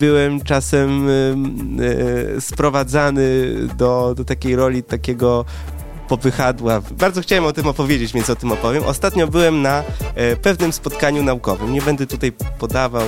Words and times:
byłem 0.00 0.40
czasem 0.40 1.08
y, 1.08 1.36
y, 2.36 2.40
sprowadzany 2.40 3.54
do, 3.76 4.14
do 4.16 4.24
takiej 4.24 4.56
roli 4.56 4.82
takiego 4.82 5.44
popychadła. 6.08 6.82
Bardzo 6.90 7.20
chciałem 7.20 7.44
o 7.44 7.52
tym 7.52 7.66
opowiedzieć, 7.66 8.12
więc 8.12 8.30
o 8.30 8.36
tym 8.36 8.52
opowiem. 8.52 8.84
Ostatnio 8.84 9.28
byłem 9.28 9.62
na 9.62 9.82
e, 10.14 10.36
pewnym 10.36 10.72
spotkaniu 10.72 11.22
naukowym. 11.22 11.72
Nie 11.72 11.82
będę 11.82 12.06
tutaj 12.06 12.32
podawał 12.58 13.04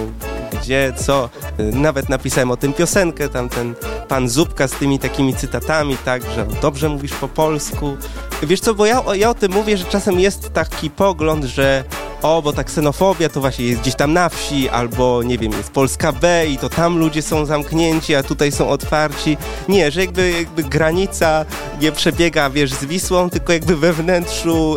gdzie, 0.50 0.92
co. 0.96 1.30
E, 1.58 1.62
nawet 1.62 2.08
napisałem 2.08 2.50
o 2.50 2.56
tym 2.56 2.72
piosenkę, 2.72 3.28
tam 3.28 3.48
ten 3.48 3.74
pan 4.08 4.28
Zupka 4.28 4.69
z 4.69 4.72
tymi 4.72 4.98
takimi 4.98 5.34
cytatami, 5.34 5.96
tak, 6.04 6.22
że 6.34 6.46
dobrze 6.62 6.88
mówisz 6.88 7.12
po 7.12 7.28
polsku. 7.28 7.96
Wiesz 8.42 8.60
co, 8.60 8.74
bo 8.74 8.87
ja, 8.87 9.02
ja 9.15 9.30
o 9.30 9.34
tym 9.34 9.52
mówię, 9.52 9.76
że 9.76 9.84
czasem 9.84 10.21
jest 10.21 10.52
taki 10.52 10.90
pogląd, 10.90 11.44
że 11.44 11.84
o, 12.22 12.42
bo 12.42 12.52
ta 12.52 12.65
ksenofobia 12.65 13.28
to 13.28 13.40
właśnie 13.40 13.66
jest 13.66 13.80
gdzieś 13.80 13.94
tam 13.94 14.12
na 14.12 14.28
wsi, 14.28 14.69
albo 14.69 15.22
nie 15.22 15.38
wiem, 15.38 15.52
jest 15.52 15.71
Polska 15.71 16.12
B 16.12 16.47
i 16.47 16.59
to 16.59 16.69
tam 16.69 16.98
ludzie 16.98 17.23
są 17.23 17.46
zamknięci, 17.46 18.14
a 18.14 18.23
tutaj 18.23 18.52
są 18.52 18.69
otwarci. 18.69 19.37
Nie, 19.69 19.91
że 19.91 20.01
jakby, 20.01 20.30
jakby 20.30 20.62
granica 20.62 21.45
nie 21.80 21.92
przebiega, 21.92 22.51
wiesz, 22.51 22.73
z 22.73 22.84
Wisłą, 22.84 23.30
tylko 23.30 23.53
jakby 23.53 23.77
we 23.77 23.92
wnętrzu 23.92 24.77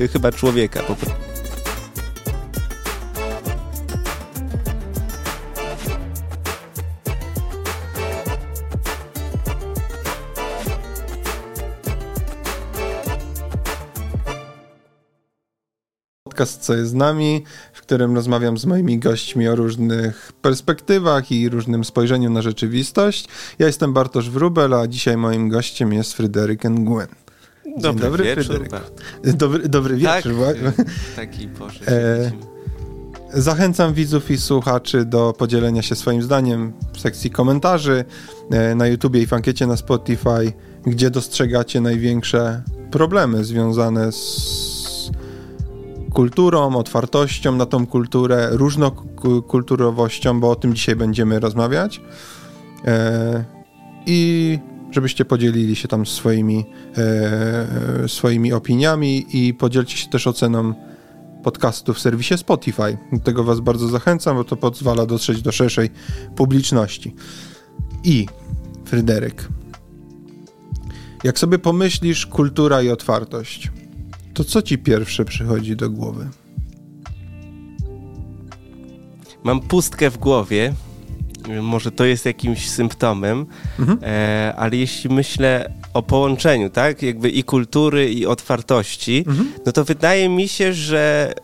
yy, 0.00 0.08
chyba 0.08 0.32
człowieka 0.32 0.80
po 0.80 0.94
prostu. 0.94 1.33
Podcast 16.34 16.62
Co 16.62 16.74
jest 16.74 16.90
z 16.90 16.94
nami, 16.94 17.44
w 17.72 17.80
którym 17.80 18.14
rozmawiam 18.14 18.58
z 18.58 18.64
moimi 18.64 18.98
gośćmi 18.98 19.48
o 19.48 19.56
różnych 19.56 20.32
perspektywach 20.42 21.32
i 21.32 21.48
różnym 21.48 21.84
spojrzeniu 21.84 22.30
na 22.30 22.42
rzeczywistość. 22.42 23.28
Ja 23.58 23.66
jestem 23.66 23.92
Bartosz 23.92 24.30
Wrubel, 24.30 24.74
a 24.74 24.86
dzisiaj 24.86 25.16
moim 25.16 25.48
gościem 25.48 25.92
jest 25.92 26.12
Fryderyk. 26.12 26.62
Dzień 26.62 26.86
dobry, 27.78 28.02
dobry 28.02 28.24
wieczór, 28.24 28.44
Fryderyk. 28.44 28.72
Dobry, 29.24 29.68
dobry 29.68 29.96
wieczór. 29.96 30.32
Tak, 30.76 30.86
taki 31.16 31.48
Boże. 31.48 31.80
E, 31.88 32.30
zachęcam 33.40 33.94
widzów 33.94 34.30
i 34.30 34.38
słuchaczy 34.38 35.04
do 35.04 35.32
podzielenia 35.38 35.82
się 35.82 35.94
swoim 35.94 36.22
zdaniem 36.22 36.72
w 36.92 37.00
sekcji 37.00 37.30
komentarzy 37.30 38.04
e, 38.50 38.74
na 38.74 38.86
YouTubie 38.86 39.22
i 39.22 39.26
w 39.26 39.32
ankiecie 39.32 39.66
na 39.66 39.76
Spotify, 39.76 40.52
gdzie 40.86 41.10
dostrzegacie 41.10 41.80
największe 41.80 42.62
problemy 42.90 43.44
związane 43.44 44.12
z 44.12 44.73
kulturą, 46.14 46.76
otwartością 46.76 47.56
na 47.56 47.66
tą 47.66 47.86
kulturę, 47.86 48.48
różnokulturowością, 48.52 50.40
bo 50.40 50.50
o 50.50 50.56
tym 50.56 50.74
dzisiaj 50.74 50.96
będziemy 50.96 51.40
rozmawiać. 51.40 52.00
E, 52.84 53.44
I 54.06 54.58
żebyście 54.90 55.24
podzielili 55.24 55.76
się 55.76 55.88
tam 55.88 56.06
swoimi, 56.06 56.64
e, 56.96 58.08
swoimi 58.08 58.52
opiniami 58.52 59.26
i 59.32 59.54
podzielcie 59.54 59.96
się 59.96 60.08
też 60.08 60.26
oceną 60.26 60.74
podcastu 61.42 61.94
w 61.94 62.00
serwisie 62.00 62.38
Spotify. 62.38 62.98
Do 63.12 63.18
tego 63.18 63.44
Was 63.44 63.60
bardzo 63.60 63.88
zachęcam, 63.88 64.36
bo 64.36 64.44
to 64.44 64.56
pozwala 64.56 65.06
dotrzeć 65.06 65.42
do 65.42 65.52
szerszej 65.52 65.90
publiczności. 66.36 67.14
I 68.04 68.26
Fryderyk, 68.84 69.48
jak 71.24 71.38
sobie 71.38 71.58
pomyślisz 71.58 72.26
kultura 72.26 72.82
i 72.82 72.90
otwartość, 72.90 73.70
to 74.34 74.44
co 74.44 74.62
ci 74.62 74.78
pierwsze 74.78 75.24
przychodzi 75.24 75.76
do 75.76 75.90
głowy? 75.90 76.28
Mam 79.44 79.60
pustkę 79.60 80.10
w 80.10 80.18
głowie. 80.18 80.74
Może 81.62 81.90
to 81.92 82.04
jest 82.04 82.26
jakimś 82.26 82.70
symptomem, 82.70 83.46
mhm. 83.78 83.98
e, 84.02 84.54
ale 84.56 84.76
jeśli 84.76 85.14
myślę 85.14 85.72
o 85.94 86.02
połączeniu, 86.02 86.70
tak, 86.70 87.02
jakby 87.02 87.30
i 87.30 87.44
kultury, 87.44 88.12
i 88.12 88.26
otwartości, 88.26 89.24
mhm. 89.28 89.52
no 89.66 89.72
to 89.72 89.84
wydaje 89.84 90.28
mi 90.28 90.48
się, 90.48 90.72
że 90.72 91.34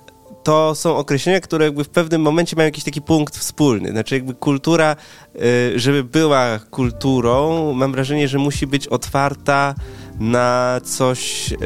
to 0.43 0.75
są 0.75 0.97
określenia, 0.97 1.41
które 1.41 1.65
jakby 1.65 1.85
w 1.85 1.89
pewnym 1.89 2.23
momencie 2.23 2.57
mają 2.57 2.67
jakiś 2.67 2.85
taki 2.85 3.03
punkt 3.03 3.37
wspólny. 3.37 3.91
Znaczy 3.91 4.15
jakby 4.15 4.35
kultura, 4.35 4.97
e, 5.35 5.79
żeby 5.79 6.05
była 6.05 6.59
kulturą, 6.59 7.73
mam 7.73 7.93
wrażenie, 7.93 8.29
że 8.29 8.39
musi 8.39 8.67
być 8.67 8.89
otwarta 8.89 9.75
na 10.21 10.81
coś 10.85 11.53
y, 11.53 11.57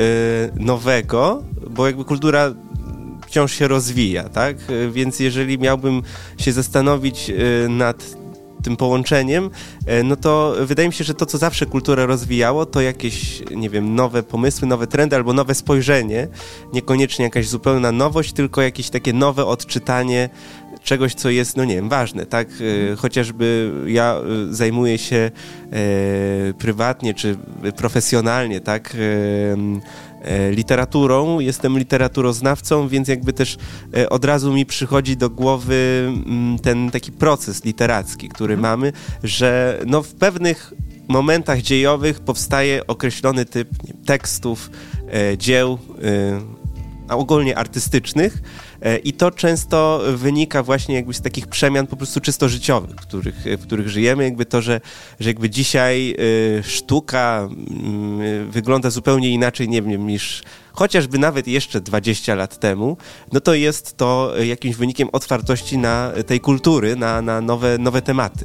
nowego, 0.57 1.43
bo 1.71 1.87
jakby 1.87 2.05
kultura 2.05 2.55
wciąż 3.27 3.53
się 3.53 3.69
rozwija, 3.69 4.29
tak? 4.29 4.57
Więc 4.93 5.21
jeżeli 5.21 5.59
miałbym 5.59 6.03
się 6.39 6.53
zastanowić 6.53 7.31
y, 7.31 7.69
nad 7.69 8.24
tym 8.65 8.77
połączeniem, 8.77 9.51
y, 10.01 10.05
no 10.05 10.17
to 10.17 10.55
wydaje 10.61 10.89
mi 10.89 10.95
się, 10.95 11.05
że 11.05 11.15
to, 11.15 11.27
co 11.27 11.39
zawsze 11.39 11.67
kulturę 11.67 12.07
rozwijało, 12.07 12.67
to 12.67 12.81
jakieś, 12.81 13.43
nie 13.51 13.71
wiem, 13.71 13.95
nowe 13.95 14.23
pomysły, 14.23 14.69
nowe 14.69 14.87
trendy 14.87 15.17
albo 15.17 15.33
nowe 15.33 15.55
spojrzenie. 15.55 16.29
Niekoniecznie 16.73 17.25
jakaś 17.25 17.49
zupełna 17.49 17.93
nowość, 17.93 18.33
tylko 18.33 18.63
jakieś 18.63 18.91
takie 18.91 19.13
nowe 19.13 19.47
odczytanie 19.47 20.31
czegoś, 20.85 21.15
co 21.15 21.31
jest, 21.31 21.57
no 21.57 21.65
nie 21.65 21.75
wiem, 21.75 21.89
ważne, 21.89 22.27
tak? 22.27 22.49
E, 22.93 22.97
chociażby 22.97 23.73
ja 23.87 24.17
e, 24.51 24.55
zajmuję 24.55 24.99
się 24.99 25.17
e, 25.17 25.31
prywatnie 26.59 27.15
czy 27.15 27.37
profesjonalnie, 27.77 28.61
tak? 28.61 28.97
Literaturą, 30.51 31.41
jestem 31.41 31.79
literaturoznawcą, 31.79 32.89
więc 32.89 33.09
jakby 33.09 33.33
też 33.33 33.57
od 34.11 34.25
razu 34.25 34.53
mi 34.53 34.67
przychodzi 34.67 35.17
do 35.17 35.31
głowy 35.31 36.05
mm, 36.07 36.59
ten 36.59 36.91
taki 36.91 37.13
proces 37.13 37.65
literacki, 37.65 38.29
który 38.29 38.55
mhm. 38.55 38.73
mamy, 38.73 38.93
że 39.23 39.81
no 39.87 40.03
w 40.03 40.15
pewnych 40.15 40.73
momentach 41.09 41.63
dziejowych 41.63 42.21
powstaje 42.21 42.87
określony 42.87 43.45
typ 43.45 43.69
wiem, 43.85 43.97
tekstów, 44.07 44.71
dzieł, 45.39 45.79
a 47.09 47.17
ogólnie 47.17 47.59
artystycznych, 47.59 48.43
E, 48.43 48.64
I 49.05 49.13
to 49.13 49.31
często 49.31 50.01
wynika 50.15 50.63
właśnie 50.63 50.95
jakby 50.95 51.15
z 51.15 51.21
takich 51.21 51.47
przemian 51.47 51.87
po 51.87 51.97
prostu 51.97 52.21
czysto 52.21 52.49
życiowych, 52.49 52.91
w 52.91 53.07
których, 53.07 53.35
w 53.35 53.63
których 53.63 53.89
żyjemy. 53.89 54.25
Jakby 54.25 54.47
to, 54.47 54.63
że, 54.63 54.81
że 55.21 55.31
jakby 55.31 55.51
dzisiaj 55.51 56.17
e, 56.59 56.63
sztuka 56.63 57.49
mm, 57.71 58.51
wygląda 58.51 58.91
zupełnie 58.91 59.31
inaczej, 59.31 59.69
nie 59.69 59.83
wiem, 59.83 60.07
niż 60.07 60.43
chociażby 60.73 61.19
nawet 61.19 61.49
jeszcze 61.49 61.81
20 61.81 62.35
lat 62.35 62.59
temu, 62.59 62.97
no 63.33 63.41
to 63.41 63.55
jest 63.55 63.97
to 63.97 64.35
jakimś 64.43 64.77
wynikiem 64.77 65.09
otwartości 65.13 65.79
na 65.79 66.13
tej 66.27 66.41
kultury, 66.41 66.97
na, 66.97 67.23
na 67.23 67.41
nowe, 67.41 67.79
nowe 67.79 68.03
tematy. 68.03 68.45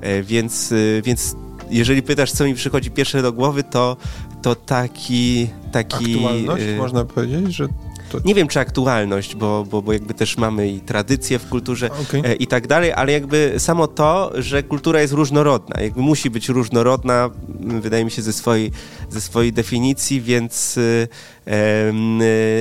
E, 0.00 0.22
więc, 0.22 0.74
więc 1.04 1.36
jeżeli 1.70 2.02
pytasz, 2.02 2.32
co 2.32 2.44
mi 2.44 2.54
przychodzi 2.54 2.90
pierwsze 2.90 3.22
do 3.22 3.32
głowy, 3.32 3.62
to, 3.62 3.96
to 4.42 4.54
taki... 4.54 5.48
taki 5.72 6.14
Aktualność, 6.14 6.64
można 6.78 7.04
powiedzieć, 7.04 7.54
że 7.54 7.68
to... 8.10 8.18
Nie 8.24 8.34
wiem, 8.34 8.48
czy 8.48 8.60
aktualność, 8.60 9.34
bo, 9.34 9.64
bo, 9.70 9.82
bo 9.82 9.92
jakby 9.92 10.14
też 10.14 10.36
mamy 10.36 10.68
i 10.68 10.80
tradycje 10.80 11.38
w 11.38 11.48
kulturze 11.48 11.90
okay. 12.02 12.22
e, 12.24 12.34
i 12.34 12.46
tak 12.46 12.66
dalej, 12.66 12.92
ale 12.92 13.12
jakby 13.12 13.54
samo 13.58 13.86
to, 13.86 14.32
że 14.34 14.62
kultura 14.62 15.00
jest 15.00 15.12
różnorodna, 15.12 15.80
jakby 15.80 16.00
musi 16.00 16.30
być 16.30 16.48
różnorodna, 16.48 17.30
wydaje 17.60 18.04
mi 18.04 18.10
się, 18.10 18.22
ze 18.22 18.32
swojej, 18.32 18.70
ze 19.10 19.20
swojej 19.20 19.52
definicji, 19.52 20.20
więc 20.20 20.78
e, 20.78 21.08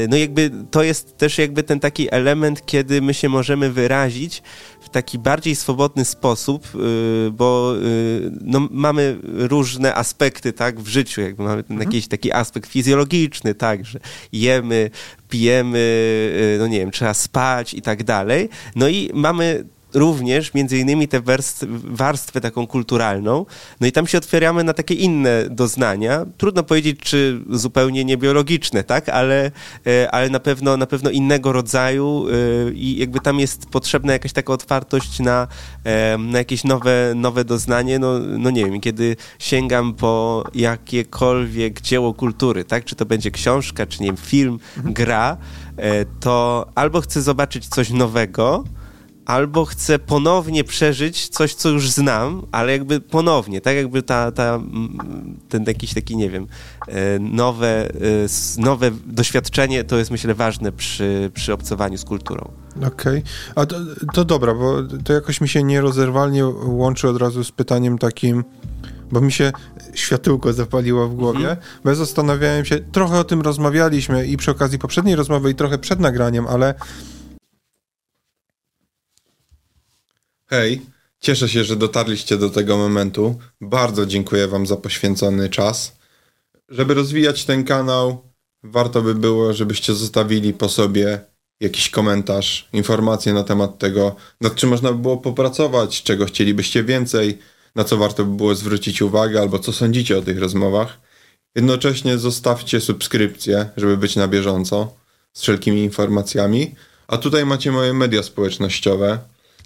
no 0.10 0.18
jakby 0.18 0.52
to 0.72 0.84
jest 0.84 1.18
też 1.18 1.38
jakby 1.38 1.64
ten 1.64 1.80
taki 1.80 2.14
element, 2.14 2.66
kiedy 2.66 3.02
my 3.02 3.14
się 3.14 3.30
możemy 3.30 3.72
wyrazić 3.72 4.44
w 4.90 4.90
taki 4.90 5.20
bardziej 5.20 5.56
swobodny 5.56 6.06
sposób, 6.06 6.68
y, 6.76 7.32
bo 7.32 7.76
y, 7.84 8.32
no, 8.42 8.68
mamy 8.72 9.18
różne 9.24 9.96
aspekty 9.96 10.54
tak, 10.54 10.80
w 10.80 10.88
życiu, 10.88 11.22
jakby 11.22 11.44
mamy 11.44 11.64
ten 11.64 11.78
mhm. 11.78 11.92
jakiś 11.92 12.08
taki 12.08 12.32
aspekt 12.32 12.70
fizjologiczny, 12.70 13.56
tak, 13.56 13.86
że 13.86 14.00
jemy, 14.32 14.90
pijemy, 15.30 15.78
y, 15.78 16.58
no 16.60 16.68
nie 16.68 16.80
wiem, 16.80 16.92
trzeba 16.92 17.14
spać 17.14 17.74
i 17.74 17.82
tak 17.82 18.04
dalej. 18.04 18.50
No 18.76 18.88
i 18.88 19.12
mamy 19.14 19.66
również 19.94 20.54
między 20.54 20.78
innymi 20.78 21.08
tę 21.08 21.22
warstwę 21.84 22.42
taką 22.42 22.68
kulturalną. 22.68 23.46
No 23.80 23.88
i 23.88 23.92
tam 23.92 24.08
się 24.08 24.18
otwieramy 24.18 24.64
na 24.64 24.74
takie 24.74 24.94
inne 24.94 25.46
doznania. 25.50 26.26
Trudno 26.38 26.64
powiedzieć, 26.64 27.00
czy 27.00 27.42
zupełnie 27.50 28.06
niebiologiczne, 28.06 28.84
tak? 28.84 29.10
Ale, 29.10 29.52
e, 29.88 30.12
ale 30.12 30.30
na, 30.30 30.40
pewno, 30.40 30.78
na 30.78 30.86
pewno 30.86 31.10
innego 31.10 31.52
rodzaju 31.52 32.26
e, 32.28 32.72
i 32.72 32.98
jakby 32.98 33.20
tam 33.20 33.40
jest 33.40 33.66
potrzebna 33.66 34.14
jakaś 34.14 34.34
taka 34.34 34.54
otwartość 34.54 35.20
na, 35.20 35.48
e, 35.84 36.18
na 36.18 36.38
jakieś 36.38 36.64
nowe, 36.64 37.14
nowe 37.16 37.46
doznanie. 37.46 38.00
No, 38.00 38.20
no 38.20 38.50
nie 38.50 38.66
wiem, 38.66 38.82
kiedy 38.82 39.16
sięgam 39.40 39.94
po 39.94 40.44
jakiekolwiek 40.56 41.82
dzieło 41.82 42.14
kultury, 42.14 42.64
tak? 42.64 42.86
Czy 42.86 42.96
to 42.96 43.06
będzie 43.06 43.32
książka, 43.32 43.86
czy 43.86 44.02
nie 44.02 44.08
wiem, 44.08 44.18
film, 44.18 44.60
mhm. 44.78 44.94
gra, 44.94 45.38
to 46.20 46.68
albo 46.76 47.02
chcę 47.02 47.22
zobaczyć 47.22 47.68
coś 47.68 47.90
nowego, 47.90 48.64
albo 49.30 49.66
chcę 49.66 50.00
ponownie 50.00 50.64
przeżyć 50.64 51.28
coś, 51.28 51.54
co 51.54 51.70
już 51.70 51.90
znam, 51.90 52.46
ale 52.52 52.72
jakby 52.72 53.02
ponownie, 53.02 53.62
tak 53.62 53.76
jakby 53.76 54.04
ta, 54.04 54.32
ta, 54.32 54.60
ten 55.50 55.64
jakiś 55.64 55.94
taki, 55.94 56.18
nie 56.18 56.30
wiem, 56.30 56.48
e, 56.88 57.20
nowe, 57.20 57.90
e, 57.90 57.92
nowe 58.58 58.92
doświadczenie 59.06 59.84
to 59.84 59.98
jest 59.98 60.12
myślę 60.12 60.34
ważne 60.34 60.72
przy, 60.72 61.32
przy 61.34 61.54
obcowaniu 61.54 61.98
z 61.98 62.06
kulturą. 62.06 62.52
Okej, 62.78 62.90
okay. 63.20 63.24
a 63.56 63.66
to, 63.66 63.76
to 64.14 64.26
dobra, 64.26 64.54
bo 64.54 64.84
to 65.04 65.14
jakoś 65.14 65.42
mi 65.42 65.50
się 65.50 65.64
nierozerwalnie 65.64 66.46
łączy 66.66 67.10
od 67.10 67.18
razu 67.18 67.44
z 67.44 67.52
pytaniem 67.52 67.98
takim, 67.98 68.44
bo 69.12 69.22
mi 69.22 69.32
się 69.32 69.52
światełko 69.94 70.54
zapaliło 70.54 71.08
w 71.08 71.16
głowie, 71.16 71.40
mhm. 71.40 71.58
bo 71.84 71.90
ja 71.90 71.96
zastanawiałem 71.96 72.66
się, 72.66 72.80
trochę 72.80 73.20
o 73.20 73.24
tym 73.24 73.42
rozmawialiśmy 73.42 74.26
i 74.26 74.38
przy 74.38 74.52
okazji 74.52 74.80
poprzedniej 74.80 75.16
rozmowy 75.16 75.52
i 75.52 75.56
trochę 75.56 75.78
przed 75.78 76.00
nagraniem, 76.00 76.48
ale 76.48 76.76
Hej, 80.52 80.82
cieszę 81.20 81.50
się, 81.50 81.64
że 81.64 81.76
dotarliście 81.76 82.38
do 82.38 82.50
tego 82.50 82.78
momentu. 82.78 83.40
Bardzo 83.62 84.06
dziękuję 84.06 84.48
Wam 84.48 84.68
za 84.68 84.76
poświęcony 84.76 85.50
czas. 85.50 85.96
Żeby 86.70 86.94
rozwijać 86.94 87.46
ten 87.46 87.64
kanał, 87.64 88.22
warto 88.64 89.02
by 89.02 89.16
było, 89.16 89.54
żebyście 89.54 89.94
zostawili 89.94 90.54
po 90.54 90.70
sobie 90.70 91.20
jakiś 91.60 91.90
komentarz, 91.90 92.70
informacje 92.74 93.34
na 93.34 93.44
temat 93.44 93.78
tego, 93.78 94.16
nad 94.42 94.56
czym 94.56 94.70
można 94.70 94.92
by 94.92 95.00
było 95.00 95.18
popracować, 95.18 96.04
czego 96.04 96.26
chcielibyście 96.26 96.84
więcej, 96.84 97.38
na 97.76 97.84
co 97.84 97.98
warto 97.98 98.26
by 98.26 98.36
było 98.36 98.56
zwrócić 98.56 99.02
uwagę, 99.02 99.42
albo 99.42 99.60
co 99.60 99.74
sądzicie 99.74 100.18
o 100.18 100.22
tych 100.22 100.40
rozmowach. 100.40 101.00
Jednocześnie 101.56 102.18
zostawcie 102.18 102.82
subskrypcję, 102.82 103.70
żeby 103.78 103.98
być 103.98 104.16
na 104.16 104.28
bieżąco 104.28 104.94
z 105.34 105.42
wszelkimi 105.42 105.84
informacjami. 105.84 106.76
A 107.08 107.18
tutaj 107.18 107.46
macie 107.46 107.72
moje 107.72 107.94
media 107.94 108.24
społecznościowe 108.24 109.20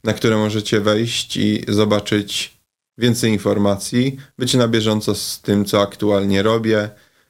na 0.03 0.13
które 0.13 0.37
możecie 0.37 0.79
wejść 0.79 1.37
i 1.37 1.65
zobaczyć 1.67 2.57
więcej 2.97 3.31
informacji, 3.31 4.17
być 4.37 4.53
na 4.53 4.67
bieżąco 4.67 5.15
z 5.15 5.41
tym, 5.41 5.65
co 5.65 5.81
aktualnie 5.81 6.43
robię, 6.43 6.89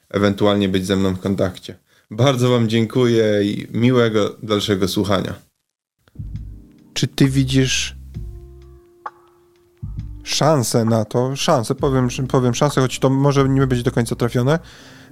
ewentualnie 0.09 0.69
być 0.69 0.85
ze 0.85 0.95
mną 0.95 1.13
w 1.13 1.19
kontakcie. 1.19 1.75
Bardzo 2.11 2.49
Wam 2.49 2.69
dziękuję 2.69 3.25
i 3.43 3.67
miłego 3.71 4.35
dalszego 4.43 4.87
słuchania. 4.87 5.33
Czy 6.93 7.07
Ty 7.07 7.29
widzisz 7.29 7.95
szansę 10.23 10.85
na 10.85 11.05
to, 11.05 11.35
szansę, 11.35 11.75
powiem, 11.75 12.07
powiem 12.27 12.55
szansę, 12.55 12.81
choć 12.81 12.99
to 12.99 13.09
może 13.09 13.49
nie 13.49 13.67
być 13.67 13.83
do 13.83 13.91
końca 13.91 14.15
trafione, 14.15 14.59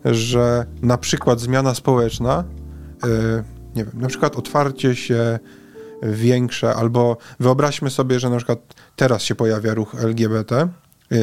że 0.06 0.66
na 0.82 0.98
przykład 0.98 1.40
zmiana 1.40 1.76
społeczna, 1.76 2.44
yy, 3.04 3.44
nie 3.76 3.86
wiem, 3.86 4.02
na 4.02 4.08
przykład 4.08 4.36
otwarcie 4.36 4.96
się 4.96 5.40
większe, 6.04 6.76
albo 6.76 7.18
wyobraźmy 7.40 7.90
sobie, 7.90 8.20
że 8.20 8.30
na 8.30 8.38
przykład 8.38 8.60
teraz 8.96 9.22
się 9.22 9.36
pojawia 9.36 9.74
ruch 9.74 9.96
LGBT 9.96 10.68
yy, 11.12 11.20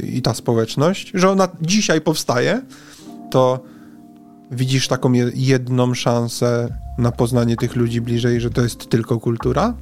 i 0.00 0.22
ta 0.22 0.34
społeczność, 0.34 1.10
że 1.14 1.30
ona 1.30 1.48
dzisiaj 1.60 2.00
powstaje, 2.00 2.62
to 3.30 3.60
widzisz 4.50 4.88
taką 4.88 5.12
jedną 5.34 5.94
szansę 5.94 6.76
na 6.98 7.12
poznanie 7.12 7.56
tych 7.56 7.76
ludzi 7.76 8.00
bliżej, 8.00 8.40
że 8.40 8.50
to 8.50 8.62
jest 8.62 8.90
tylko 8.90 9.20
kultura? 9.20 9.74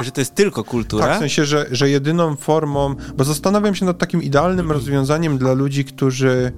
Że 0.00 0.10
to 0.10 0.20
jest 0.20 0.34
tylko 0.34 0.64
kultura? 0.64 1.06
Tak, 1.06 1.16
w 1.16 1.18
sensie, 1.18 1.44
że, 1.44 1.66
że 1.70 1.90
jedyną 1.90 2.36
formą, 2.36 2.94
bo 3.16 3.24
zastanawiam 3.24 3.74
się 3.74 3.86
nad 3.86 3.98
takim 3.98 4.22
idealnym 4.22 4.72
rozwiązaniem 4.72 5.38
dla 5.38 5.52
ludzi, 5.52 5.84
którzy 5.84 6.52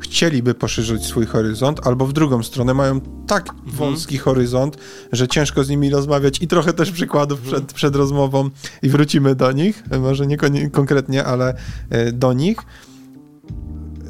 chcieliby 0.00 0.54
poszerzyć 0.54 1.06
swój 1.06 1.26
horyzont, 1.26 1.86
albo 1.86 2.06
w 2.06 2.12
drugą 2.12 2.42
stronę 2.42 2.74
mają 2.74 3.00
tak 3.26 3.48
mhm. 3.48 3.70
wąski 3.76 4.18
horyzont, 4.18 4.76
że 5.12 5.28
ciężko 5.28 5.64
z 5.64 5.68
nimi 5.68 5.90
rozmawiać 5.90 6.42
i 6.42 6.48
trochę 6.48 6.72
też 6.72 6.90
przykładów 6.90 7.38
mhm. 7.38 7.56
przed, 7.56 7.72
przed 7.72 7.96
rozmową 7.96 8.50
i 8.82 8.88
wrócimy 8.88 9.34
do 9.34 9.52
nich, 9.52 9.84
może 10.00 10.26
nie 10.26 10.70
konkretnie, 10.70 11.24
ale 11.24 11.54
e, 11.90 12.12
do 12.12 12.32
nich, 12.32 12.58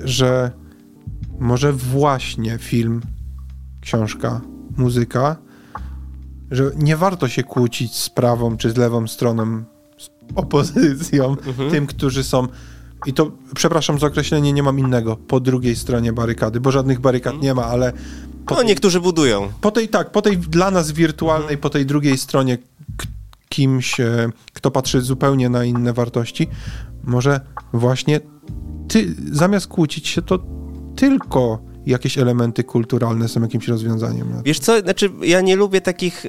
że 0.05 0.51
może 1.39 1.73
właśnie 1.73 2.59
film, 2.59 3.01
książka, 3.81 4.41
muzyka, 4.77 5.37
że 6.51 6.71
nie 6.77 6.97
warto 6.97 7.29
się 7.29 7.43
kłócić 7.45 7.97
z 7.97 8.11
prawą 8.11 8.57
czy 8.57 8.71
z 8.71 8.77
lewą 8.77 9.09
stroną, 9.09 9.65
z 9.99 10.11
opozycją, 10.35 11.31
mhm. 11.31 11.71
tym, 11.71 11.87
którzy 11.87 12.25
są 12.25 12.49
i 13.07 13.13
to, 13.13 13.31
przepraszam 13.55 13.99
za 13.99 14.07
określenie, 14.07 14.53
nie 14.53 14.63
mam 14.63 14.79
innego, 14.79 15.17
po 15.17 15.41
drugiej 15.41 15.77
stronie 15.77 16.13
barykady, 16.13 16.61
bo 16.61 16.73
żadnych 16.73 17.01
barykad 17.01 17.43
nie 17.43 17.55
ma, 17.55 17.65
ale... 17.65 17.93
no, 18.51 18.63
niektórzy 18.63 19.01
budują. 19.01 19.49
Po 19.61 19.71
tej, 19.71 19.89
tak, 19.89 20.13
po 20.13 20.23
tej 20.23 20.39
dla 20.39 20.71
nas 20.71 20.93
wirtualnej, 20.93 21.43
mhm. 21.43 21.61
po 21.61 21.71
tej 21.71 21.87
drugiej 21.87 22.19
stronie 22.19 22.59
kimś, 23.49 23.97
kto 24.53 24.71
patrzy 24.71 25.01
zupełnie 25.01 25.49
na 25.49 25.65
inne 25.65 25.93
wartości, 25.93 26.49
może 27.05 27.41
właśnie 27.73 28.21
ty, 28.89 29.15
zamiast 29.33 29.67
kłócić 29.67 30.09
się, 30.09 30.23
to 30.23 30.39
tylko 30.97 31.59
jakieś 31.87 32.19
elementy 32.19 32.65
kulturalne 32.65 33.29
są 33.29 33.43
jakimś 33.43 33.69
rozwiązaniem. 33.69 34.29
Wiesz 34.45 34.59
co, 34.59 34.81
znaczy 34.81 35.11
ja 35.23 35.41
nie 35.41 35.57
lubię 35.57 35.81
takich 35.81 36.27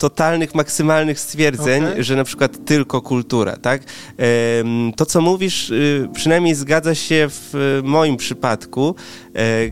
totalnych, 0.00 0.54
maksymalnych 0.54 1.20
stwierdzeń, 1.20 1.84
okay. 1.84 2.04
że 2.04 2.16
na 2.16 2.24
przykład 2.24 2.64
tylko 2.64 3.02
kultura, 3.02 3.56
tak? 3.56 3.82
To, 4.96 5.06
co 5.06 5.20
mówisz, 5.20 5.70
y, 5.70 6.08
przynajmniej 6.14 6.54
zgadza 6.54 6.94
się 6.94 7.26
w 7.30 7.80
moim 7.84 8.16
przypadku, 8.16 8.94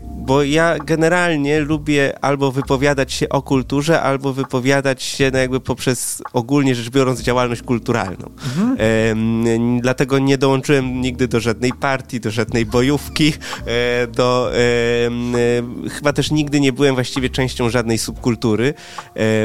bo 0.05 0.43
ja 0.43 0.75
generalnie 0.85 1.59
lubię 1.59 2.13
albo 2.21 2.51
wypowiadać 2.51 3.13
się 3.13 3.29
o 3.29 3.41
kulturze, 3.41 4.01
albo 4.01 4.33
wypowiadać 4.33 5.03
się 5.03 5.31
no 5.33 5.39
jakby 5.39 5.59
poprzez 5.59 6.21
ogólnie 6.33 6.75
rzecz 6.75 6.89
biorąc 6.89 7.21
działalność 7.21 7.61
kulturalną. 7.61 8.31
Mhm. 8.45 9.81
Dlatego 9.81 10.19
nie 10.19 10.37
dołączyłem 10.37 11.01
nigdy 11.01 11.27
do 11.27 11.39
żadnej 11.39 11.73
partii, 11.73 12.19
do 12.19 12.31
żadnej 12.31 12.65
bojówki, 12.65 13.33
e, 13.65 14.07
do, 14.07 14.51
e, 14.53 15.89
chyba 15.89 16.13
też 16.13 16.31
nigdy 16.31 16.59
nie 16.59 16.73
byłem 16.73 16.95
właściwie 16.95 17.29
częścią 17.29 17.69
żadnej 17.69 17.97
subkultury, 17.97 18.73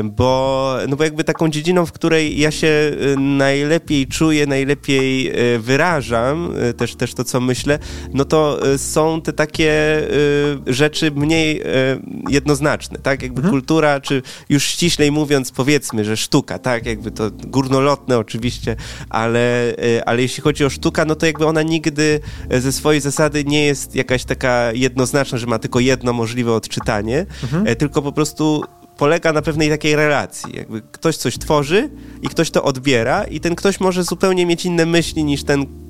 bo 0.05 0.77
no 0.89 0.97
bo 0.97 1.05
jakby 1.05 1.25
taką 1.25 1.49
dziedziną, 1.49 1.87
w 1.87 1.93
której 1.93 2.39
ja 2.39 2.51
się 2.51 2.93
najlepiej 3.19 4.07
czuję, 4.07 4.47
najlepiej 4.47 5.33
wyrażam, 5.59 6.55
też, 6.77 6.95
też 6.95 7.15
to, 7.15 7.25
co 7.25 7.41
myślę, 7.41 7.79
no 8.15 8.25
to 8.25 8.61
są 8.77 9.21
te 9.23 9.33
takie 9.33 9.73
rzeczy 10.67 11.11
mniej 11.11 11.63
jednoznaczne, 12.29 12.99
tak? 12.99 13.23
Jakby 13.23 13.39
mhm. 13.39 13.53
kultura, 13.53 14.01
czy 14.01 14.23
już 14.49 14.65
ściślej 14.65 15.13
mówiąc, 15.13 15.51
powiedzmy, 15.51 16.05
że 16.05 16.17
sztuka, 16.17 16.59
tak? 16.59 16.87
Jakby 16.87 17.11
to 17.11 17.31
górnolotne 17.31 18.19
oczywiście, 18.19 18.77
ale, 19.09 19.75
ale 20.07 20.23
jeśli 20.23 20.43
chodzi 20.43 20.65
o 20.65 20.71
sztuka, 20.71 21.05
no 21.05 21.15
to 21.15 21.27
jakby 21.27 21.47
ona 21.47 21.63
nigdy 21.63 22.21
ze 22.51 22.73
swojej 22.73 23.01
zasady 23.01 23.45
nie 23.45 23.67
jest 23.67 23.95
jakaś 23.95 24.25
taka 24.25 24.73
jednoznaczna, 24.73 25.39
że 25.39 25.47
ma 25.47 25.59
tylko 25.59 25.81
jedno 25.81 26.13
możliwe 26.13 26.53
odczytanie, 26.53 27.27
mhm. 27.43 27.77
tylko 27.77 28.03
po 28.03 28.13
prostu 28.13 28.65
polega 28.97 29.33
na 29.33 29.43
pewnej 29.43 29.69
takiej 29.69 29.97
relacji. 29.97 30.57
Jakby 30.57 30.83
ktoś 30.83 31.17
coś 31.17 31.39
tworzy 31.39 31.91
i 32.23 32.29
ktoś 32.29 32.51
to 32.51 32.65
odbiera 32.65 33.25
i 33.25 33.41
ten 33.41 33.55
ktoś 33.55 33.81
może 33.81 34.05
zupełnie 34.05 34.47
mieć 34.47 34.65
inne 34.65 34.87
myśli 34.87 35.25
niż 35.25 35.45
ten 35.45 35.84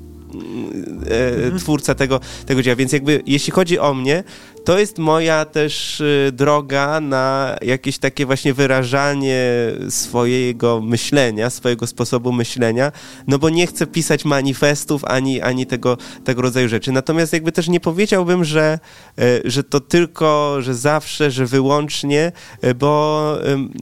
e, 1.55 1.59
twórca 1.59 1.95
tego, 1.95 2.19
tego 2.45 2.63
dzieła. 2.63 2.75
Więc 2.75 2.91
jakby 2.91 3.23
jeśli 3.25 3.51
chodzi 3.51 3.79
o 3.79 3.93
mnie, 3.93 4.23
to 4.65 4.79
jest 4.79 4.97
moja 4.97 5.45
też 5.45 6.01
y, 6.01 6.31
droga 6.33 6.99
na 6.99 7.55
jakieś 7.61 7.97
takie 7.97 8.25
właśnie 8.25 8.53
wyrażanie 8.53 9.45
swojego 9.89 10.81
myślenia, 10.81 11.49
swojego 11.49 11.87
sposobu 11.87 12.31
myślenia, 12.31 12.91
no 13.27 13.39
bo 13.39 13.49
nie 13.49 13.67
chcę 13.67 13.87
pisać 13.87 14.25
manifestów 14.25 15.05
ani, 15.05 15.41
ani 15.41 15.65
tego, 15.65 15.97
tego 16.23 16.41
rodzaju 16.41 16.69
rzeczy. 16.69 16.91
Natomiast 16.91 17.33
jakby 17.33 17.51
też 17.51 17.67
nie 17.67 17.79
powiedziałbym, 17.79 18.43
że, 18.43 18.79
y, 19.19 19.41
że 19.45 19.63
to 19.63 19.79
tylko, 19.79 20.57
że 20.61 20.75
zawsze, 20.75 21.31
że 21.31 21.45
wyłącznie, 21.45 22.31
y, 22.63 22.75
bo 22.75 23.15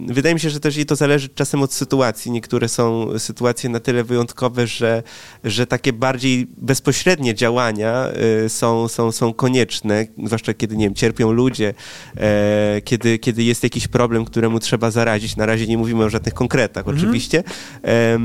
wydaje 0.07 0.35
mi 0.35 0.39
się, 0.39 0.49
że 0.49 0.59
też 0.59 0.77
i 0.77 0.85
to 0.85 0.95
zależy 0.95 1.29
czasem 1.29 1.61
od 1.61 1.73
sytuacji. 1.73 2.31
Niektóre 2.31 2.69
są 2.69 3.07
sytuacje 3.19 3.69
na 3.69 3.79
tyle 3.79 4.03
wyjątkowe, 4.03 4.67
że, 4.67 5.03
że 5.43 5.67
takie 5.67 5.93
bardziej 5.93 6.47
bezpośrednie 6.57 7.35
działania 7.35 8.07
są, 8.47 8.87
są, 8.87 9.11
są 9.11 9.33
konieczne, 9.33 10.07
zwłaszcza 10.25 10.53
kiedy 10.53 10.72
kiedy, 10.73 10.77
nie 10.77 10.85
wiem, 10.85 10.95
cierpią 10.95 11.31
ludzie, 11.31 11.73
e, 12.17 12.81
kiedy, 12.83 13.19
kiedy 13.19 13.43
jest 13.43 13.63
jakiś 13.63 13.87
problem, 13.87 14.25
któremu 14.25 14.59
trzeba 14.59 14.91
zarazić, 14.91 15.35
na 15.35 15.45
razie 15.45 15.67
nie 15.67 15.77
mówimy 15.77 16.03
o 16.03 16.09
żadnych 16.09 16.33
konkretach 16.33 16.87
mhm. 16.87 16.97
oczywiście, 16.97 17.43
e, 17.83 18.17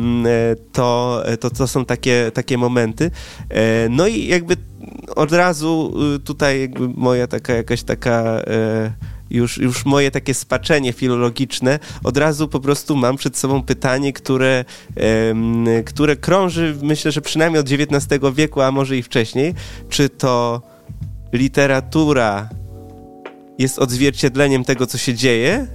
to, 0.73 1.23
to, 1.41 1.51
to 1.51 1.69
są 1.69 1.85
takie, 1.85 2.31
takie 2.35 2.59
momenty. 2.59 3.11
E, 3.51 3.89
no 3.89 4.07
i 4.07 4.27
jakby 4.27 4.57
od 5.17 5.33
razu 5.33 5.95
y, 6.17 6.19
tutaj 6.19 6.61
jakby 6.61 6.89
moja 6.89 7.27
taka 7.27 7.53
jakaś 7.53 7.83
taka 7.83 8.23
e, 8.23 8.93
już, 9.31 9.59
już 9.59 9.85
moje 9.85 10.11
takie 10.11 10.35
spaczenie 10.35 10.93
filologiczne, 10.93 11.79
od 12.05 12.17
razu 12.17 12.49
po 12.49 12.61
prostu 12.61 12.97
mam 12.97 13.17
przed 13.17 13.37
sobą 13.37 13.63
pytanie, 13.63 14.13
które, 14.13 14.65
które 15.87 16.17
krąży, 16.17 16.77
myślę, 16.83 17.13
że 17.13 17.21
przynajmniej 17.21 17.61
od 17.61 17.67
XIX 17.73 18.21
wieku, 18.35 18.61
a 18.61 18.73
może 18.73 18.97
i 18.97 19.03
wcześniej. 19.03 19.55
Czy 19.89 20.09
to 20.09 20.63
literatura 21.33 22.49
jest 23.59 23.79
odzwierciedleniem 23.79 24.65
tego, 24.65 24.87
co 24.87 24.99
się 24.99 25.15
dzieje 25.15 25.67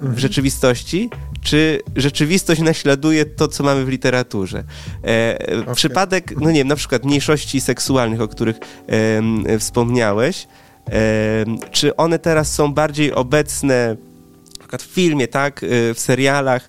w 0.00 0.18
rzeczywistości, 0.18 1.10
czy 1.42 1.80
rzeczywistość 1.96 2.60
naśladuje 2.60 3.24
to, 3.24 3.48
co 3.48 3.64
mamy 3.64 3.84
w 3.84 3.88
literaturze. 3.88 4.64
E, 5.04 5.38
okay. 5.62 5.74
Przypadek, 5.74 6.34
no 6.40 6.50
nie 6.50 6.58
wiem, 6.58 6.68
na 6.68 6.76
przykład 6.76 7.04
mniejszości 7.04 7.60
seksualnych, 7.60 8.20
o 8.20 8.28
których 8.28 8.56
e, 9.46 9.58
wspomniałeś, 9.58 10.46
e, 10.88 11.44
czy 11.70 11.96
one 11.96 12.18
teraz 12.18 12.54
są 12.54 12.74
bardziej 12.74 13.12
obecne 13.12 13.96
w 14.78 14.82
filmie, 14.82 15.28
tak, 15.28 15.60
w 15.94 16.00
serialach, 16.00 16.68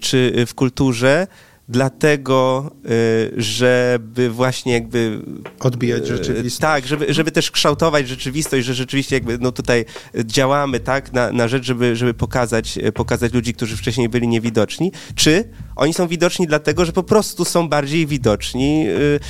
czy 0.00 0.44
w 0.46 0.54
kulturze, 0.54 1.26
dlatego, 1.68 2.70
y, 2.84 3.32
żeby 3.36 4.30
właśnie 4.30 4.72
jakby... 4.72 5.22
Odbijać 5.60 6.02
y, 6.02 6.06
rzeczywistość. 6.06 6.58
Tak, 6.58 6.86
żeby, 6.86 7.14
żeby 7.14 7.30
też 7.30 7.50
kształtować 7.50 8.08
rzeczywistość, 8.08 8.66
że 8.66 8.74
rzeczywiście 8.74 9.16
jakby 9.16 9.38
no 9.38 9.52
tutaj 9.52 9.84
działamy 10.24 10.80
tak 10.80 11.12
na, 11.12 11.32
na 11.32 11.48
rzecz, 11.48 11.64
żeby, 11.64 11.96
żeby 11.96 12.14
pokazać, 12.14 12.78
pokazać 12.94 13.32
ludzi, 13.32 13.54
którzy 13.54 13.76
wcześniej 13.76 14.08
byli 14.08 14.28
niewidoczni, 14.28 14.92
czy 15.14 15.44
oni 15.76 15.94
są 15.94 16.08
widoczni 16.08 16.46
dlatego, 16.46 16.84
że 16.84 16.92
po 16.92 17.02
prostu 17.02 17.44
są 17.44 17.68
bardziej 17.68 18.06
widoczni 18.06 18.86
y, 18.88 19.20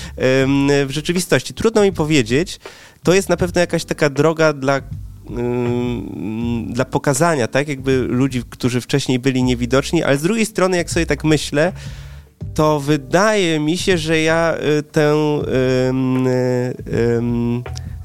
w 0.87 0.88
rzeczywistości. 0.90 1.54
Trudno 1.54 1.83
mi 1.83 1.92
powiedzieć, 1.92 2.61
to 3.02 3.14
jest 3.14 3.28
na 3.28 3.37
pewno 3.37 3.61
jakaś 3.61 3.85
taka 3.85 4.11
droga 4.11 4.52
dla 4.52 4.80
dla 6.68 6.85
pokazania, 6.85 7.49
tak, 7.49 7.68
jakby 7.68 7.99
ludzi, 7.99 8.42
którzy 8.50 8.80
wcześniej 8.80 9.18
byli 9.18 9.42
niewidoczni, 9.42 10.02
ale 10.02 10.18
z 10.18 10.23
drugiej 10.23 10.47
strony, 10.47 10.76
jak 10.76 10.90
sobie 10.90 11.07
tak 11.07 11.25
myślę, 11.25 11.73
to 12.54 12.80
wydaje 12.80 13.61
mi 13.61 13.78
się, 13.78 13.99
że 13.99 14.21
ja 14.21 14.57
y, 14.78 14.83
tę 14.83 15.14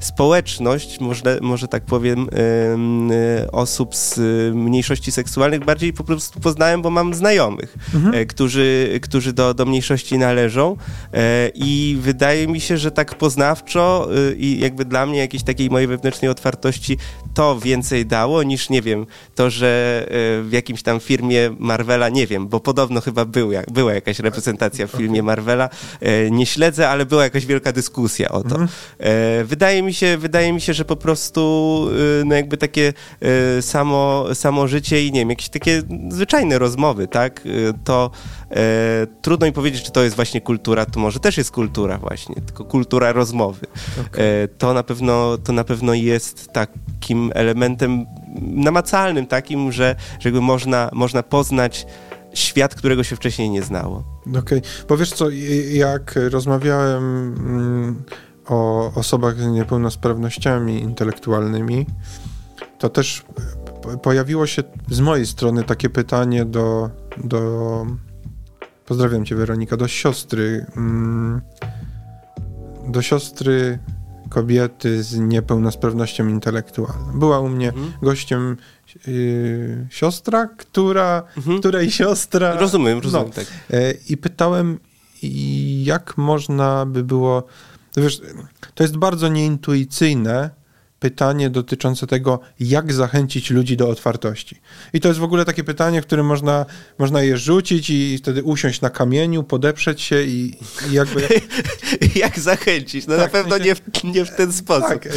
społeczność, 0.04 1.00
może, 1.00 1.38
może 1.42 1.68
tak 1.68 1.84
powiem, 1.84 2.28
y, 3.42 3.50
osób 3.50 3.94
z 3.94 4.20
mniejszości 4.54 5.12
seksualnych 5.12 5.64
bardziej 5.64 5.92
po 5.92 6.04
prostu 6.04 6.40
poznałem, 6.40 6.82
bo 6.82 6.90
mam 6.90 7.14
znajomych, 7.14 7.76
mhm. 7.94 8.14
E, 8.14 8.26
którzy, 8.26 8.98
którzy 9.02 9.32
do, 9.32 9.54
do 9.54 9.66
mniejszości 9.66 10.18
należą 10.18 10.76
e, 11.12 11.50
i 11.54 11.98
wydaje 12.00 12.46
mi 12.48 12.60
się, 12.60 12.78
że 12.78 12.90
tak 12.90 13.14
poznawczo 13.14 14.08
y, 14.30 14.36
i 14.36 14.60
jakby 14.60 14.84
dla 14.84 15.06
mnie 15.06 15.18
jakiejś 15.18 15.42
takiej 15.42 15.70
mojej 15.70 15.88
wewnętrznej 15.88 16.30
otwartości 16.30 16.98
to 17.34 17.60
więcej 17.60 18.06
dało 18.06 18.42
niż, 18.42 18.70
nie 18.70 18.82
wiem, 18.82 19.06
to, 19.34 19.50
że 19.50 20.02
e, 20.06 20.42
w 20.42 20.48
jakimś 20.52 20.82
tam 20.82 21.00
firmie 21.00 21.50
Marvela, 21.58 22.08
nie 22.08 22.26
wiem, 22.26 22.48
bo 22.48 22.60
podobno 22.60 23.00
chyba 23.00 23.24
był, 23.24 23.50
była 23.72 23.94
jakaś 23.94 24.18
reprezentacja 24.18 24.86
w 24.86 24.90
filmie 24.90 25.22
Marvela, 25.22 25.68
nie 26.30 26.46
śledzę, 26.46 26.88
ale 26.88 27.06
była 27.06 27.24
jakaś 27.24 27.46
wielka 27.46 27.72
dyskusja 27.72 28.28
o 28.28 28.42
to. 28.42 28.56
Mhm. 28.56 28.68
Wydaje 29.44 29.82
mi 29.82 29.94
się, 29.94 30.18
wydaje 30.18 30.52
mi 30.52 30.60
się, 30.60 30.74
że 30.74 30.84
po 30.84 30.96
prostu 30.96 31.40
no 32.24 32.34
jakby 32.34 32.56
takie 32.56 32.92
samo, 33.60 34.26
samo 34.34 34.68
życie 34.68 35.06
i 35.06 35.12
nie 35.12 35.20
wiem, 35.20 35.30
jakieś 35.30 35.48
takie 35.48 35.82
zwyczajne 36.08 36.58
rozmowy, 36.58 37.08
tak, 37.08 37.40
to 37.84 38.10
e, 38.50 39.06
trudno 39.22 39.46
mi 39.46 39.52
powiedzieć, 39.52 39.82
czy 39.82 39.92
to 39.92 40.02
jest 40.02 40.16
właśnie 40.16 40.40
kultura, 40.40 40.86
to 40.86 41.00
może 41.00 41.20
też 41.20 41.38
jest 41.38 41.50
kultura 41.50 41.98
właśnie, 41.98 42.34
tylko 42.34 42.64
kultura 42.64 43.12
rozmowy. 43.12 43.66
Okay. 44.00 44.24
E, 44.24 44.48
to, 44.48 44.74
na 44.74 44.82
pewno, 44.82 45.38
to 45.44 45.52
na 45.52 45.64
pewno 45.64 45.94
jest 45.94 46.48
takim 46.52 47.23
elementem 47.34 48.06
namacalnym, 48.40 49.26
takim, 49.26 49.72
że, 49.72 49.96
że 50.20 50.30
można, 50.30 50.90
można 50.92 51.22
poznać 51.22 51.86
świat, 52.34 52.74
którego 52.74 53.04
się 53.04 53.16
wcześniej 53.16 53.50
nie 53.50 53.62
znało. 53.62 54.04
Okej, 54.26 54.38
okay. 54.38 54.62
bo 54.88 54.96
wiesz 54.96 55.12
co, 55.12 55.26
jak 55.72 56.14
rozmawiałem 56.30 57.34
mm, 57.38 58.02
o 58.46 58.92
osobach 58.94 59.38
z 59.38 59.46
niepełnosprawnościami 59.46 60.80
intelektualnymi, 60.80 61.86
to 62.78 62.88
też 62.88 63.24
pojawiło 64.02 64.46
się 64.46 64.62
z 64.90 65.00
mojej 65.00 65.26
strony 65.26 65.64
takie 65.64 65.90
pytanie 65.90 66.44
do, 66.44 66.90
do 67.24 67.86
pozdrawiam 68.86 69.24
cię 69.24 69.36
Weronika, 69.36 69.76
do 69.76 69.88
siostry, 69.88 70.66
mm, 70.76 71.40
do 72.88 73.02
siostry 73.02 73.78
kobiety 74.28 75.02
z 75.02 75.18
niepełnosprawnością 75.18 76.28
intelektualną. 76.28 77.18
Była 77.18 77.40
u 77.40 77.48
mnie 77.48 77.68
mhm. 77.68 77.92
gościem 78.02 78.56
yy, 79.06 79.86
siostra, 79.90 80.46
która, 80.46 81.22
mhm. 81.36 81.60
której 81.60 81.90
siostra... 81.90 82.54
Rozumiem, 82.54 83.00
rozumiem, 83.00 83.26
no, 83.26 83.34
tak. 83.34 83.46
Yy, 83.70 83.98
I 84.08 84.16
pytałem, 84.16 84.78
jak 85.82 86.16
można 86.16 86.86
by 86.86 87.04
było 87.04 87.46
wiesz, 87.96 88.20
to 88.74 88.82
jest 88.82 88.96
bardzo 88.96 89.28
nieintuicyjne 89.28 90.50
pytanie 90.98 91.50
dotyczące 91.50 92.06
tego, 92.06 92.40
jak 92.60 92.92
zachęcić 92.92 93.50
ludzi 93.50 93.76
do 93.76 93.88
otwartości. 93.88 94.60
I 94.92 95.00
to 95.00 95.08
jest 95.08 95.20
w 95.20 95.24
ogóle 95.24 95.44
takie 95.44 95.64
pytanie, 95.64 96.02
które 96.02 96.22
można, 96.22 96.66
można 96.98 97.22
je 97.22 97.38
rzucić 97.38 97.90
i 97.90 98.18
wtedy 98.18 98.42
usiąść 98.42 98.80
na 98.80 98.90
kamieniu, 98.90 99.42
podeprzeć 99.42 100.02
się 100.02 100.22
i, 100.22 100.56
i 100.90 100.92
jakby... 100.92 101.28
jak 102.16 102.38
zachęcić? 102.38 103.06
No 103.06 103.16
tak, 103.16 103.24
na 103.24 103.40
pewno 103.40 103.58
nie 103.58 103.74
w, 103.74 104.04
nie 104.04 104.24
w 104.24 104.30
ten 104.30 104.52
sposób. 104.52 104.88
Tak, 104.88 105.08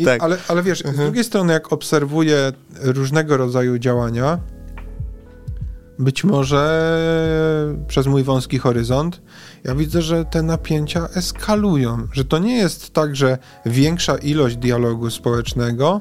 i, 0.00 0.04
tak. 0.04 0.22
Ale, 0.22 0.38
ale 0.48 0.62
wiesz, 0.62 0.80
mhm. 0.80 0.96
z 0.96 1.00
drugiej 1.00 1.24
strony 1.24 1.52
jak 1.52 1.72
obserwuję 1.72 2.52
różnego 2.80 3.36
rodzaju 3.36 3.78
działania, 3.78 4.38
być 5.98 6.24
może 6.24 6.64
przez 7.88 8.06
mój 8.06 8.22
wąski 8.22 8.58
horyzont, 8.58 9.20
ja 9.64 9.74
widzę, 9.74 10.02
że 10.02 10.24
te 10.24 10.42
napięcia 10.42 11.08
eskalują, 11.14 12.08
że 12.12 12.24
to 12.24 12.38
nie 12.38 12.56
jest 12.56 12.92
tak, 12.92 13.16
że 13.16 13.38
większa 13.66 14.16
ilość 14.16 14.56
dialogu 14.56 15.10
społecznego 15.10 16.00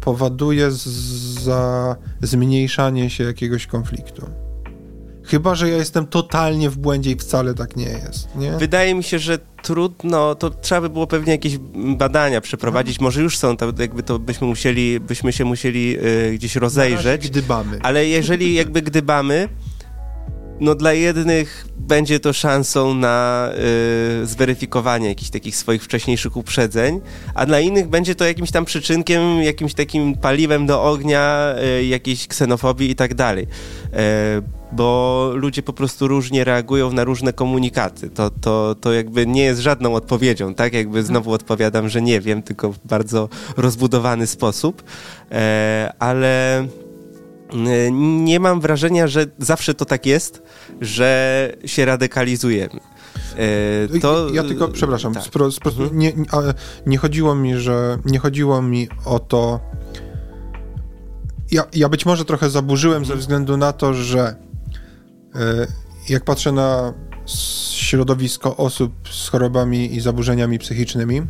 powoduje 0.00 0.70
za 0.70 1.96
zmniejszanie 2.22 3.10
się 3.10 3.24
jakiegoś 3.24 3.66
konfliktu. 3.66 4.26
Chyba, 5.24 5.54
że 5.54 5.68
ja 5.68 5.76
jestem 5.76 6.06
totalnie 6.06 6.70
w 6.70 6.78
błędzie 6.78 7.10
i 7.10 7.16
wcale 7.16 7.54
tak 7.54 7.76
nie 7.76 7.88
jest. 7.88 8.36
Nie? 8.36 8.52
Wydaje 8.52 8.94
mi 8.94 9.02
się, 9.02 9.18
że 9.18 9.38
trudno, 9.62 10.34
to 10.34 10.50
trzeba 10.50 10.80
by 10.80 10.90
było 10.90 11.06
pewnie 11.06 11.32
jakieś 11.32 11.58
badania 11.96 12.40
przeprowadzić, 12.40 12.96
mhm. 12.96 13.04
może 13.04 13.22
już 13.22 13.38
są, 13.38 13.56
to 13.56 13.72
jakby 13.78 14.02
to 14.02 14.18
byśmy 14.18 14.46
musieli, 14.46 15.00
byśmy 15.00 15.32
się 15.32 15.44
musieli 15.44 15.96
y, 15.98 16.34
gdzieś 16.34 16.56
rozejrzeć. 16.56 17.30
Gdybamy. 17.30 17.78
Ale 17.82 18.06
jeżeli 18.06 18.54
jakby 18.54 18.82
gdybamy, 18.82 19.48
no 20.60 20.74
dla 20.74 20.92
jednych 20.92 21.66
będzie 21.76 22.20
to 22.20 22.32
szansą 22.32 22.94
na 22.94 23.48
y, 24.22 24.26
zweryfikowanie 24.26 25.08
jakichś 25.08 25.30
takich 25.30 25.56
swoich 25.56 25.84
wcześniejszych 25.84 26.36
uprzedzeń, 26.36 27.00
a 27.34 27.46
dla 27.46 27.60
innych 27.60 27.88
będzie 27.88 28.14
to 28.14 28.24
jakimś 28.24 28.50
tam 28.50 28.64
przyczynkiem, 28.64 29.42
jakimś 29.42 29.74
takim 29.74 30.14
paliwem 30.14 30.66
do 30.66 30.84
ognia, 30.84 31.54
y, 31.80 31.84
jakiejś 31.84 32.26
ksenofobii 32.26 32.90
i 32.90 32.96
tak 32.96 33.14
dalej. 33.14 33.44
Y, 33.44 34.58
bo 34.72 35.30
ludzie 35.34 35.62
po 35.62 35.72
prostu 35.72 36.08
różnie 36.08 36.44
reagują 36.44 36.92
na 36.92 37.04
różne 37.04 37.32
komunikaty. 37.32 38.10
To, 38.10 38.30
to, 38.30 38.76
to 38.80 38.92
jakby 38.92 39.26
nie 39.26 39.42
jest 39.42 39.60
żadną 39.60 39.94
odpowiedzią, 39.94 40.54
tak? 40.54 40.72
Jakby 40.72 41.02
znowu 41.02 41.32
odpowiadam, 41.32 41.88
że 41.88 42.02
nie 42.02 42.20
wiem, 42.20 42.42
tylko 42.42 42.72
w 42.72 42.78
bardzo 42.84 43.28
rozbudowany 43.56 44.26
sposób, 44.26 44.82
e, 45.32 45.92
ale 45.98 46.66
nie 48.24 48.40
mam 48.40 48.60
wrażenia, 48.60 49.06
że 49.06 49.26
zawsze 49.38 49.74
to 49.74 49.84
tak 49.84 50.06
jest, 50.06 50.42
że 50.80 51.52
się 51.64 51.84
radykalizujemy. 51.84 52.80
E, 53.94 53.98
to... 54.00 54.28
Ja 54.34 54.42
tylko, 54.42 54.68
przepraszam, 54.68 55.14
tak. 55.14 55.22
spro, 55.22 55.52
spro, 55.52 55.70
mhm. 55.70 55.98
nie, 55.98 56.12
nie 56.86 56.98
chodziło 56.98 57.34
mi, 57.34 57.56
że 57.56 57.98
nie 58.04 58.18
chodziło 58.18 58.62
mi 58.62 58.88
o 59.04 59.18
to. 59.18 59.60
Ja, 61.50 61.64
ja 61.72 61.88
być 61.88 62.06
może 62.06 62.24
trochę 62.24 62.50
zaburzyłem 62.50 63.04
ze 63.04 63.16
względu 63.16 63.56
na 63.56 63.72
to, 63.72 63.94
że 63.94 64.36
e, 65.34 65.66
jak 66.08 66.24
patrzę 66.24 66.52
na 66.52 66.94
środowisko 67.74 68.56
osób 68.56 68.92
z 69.10 69.28
chorobami 69.28 69.96
i 69.96 70.00
zaburzeniami 70.00 70.58
psychicznymi 70.58 71.22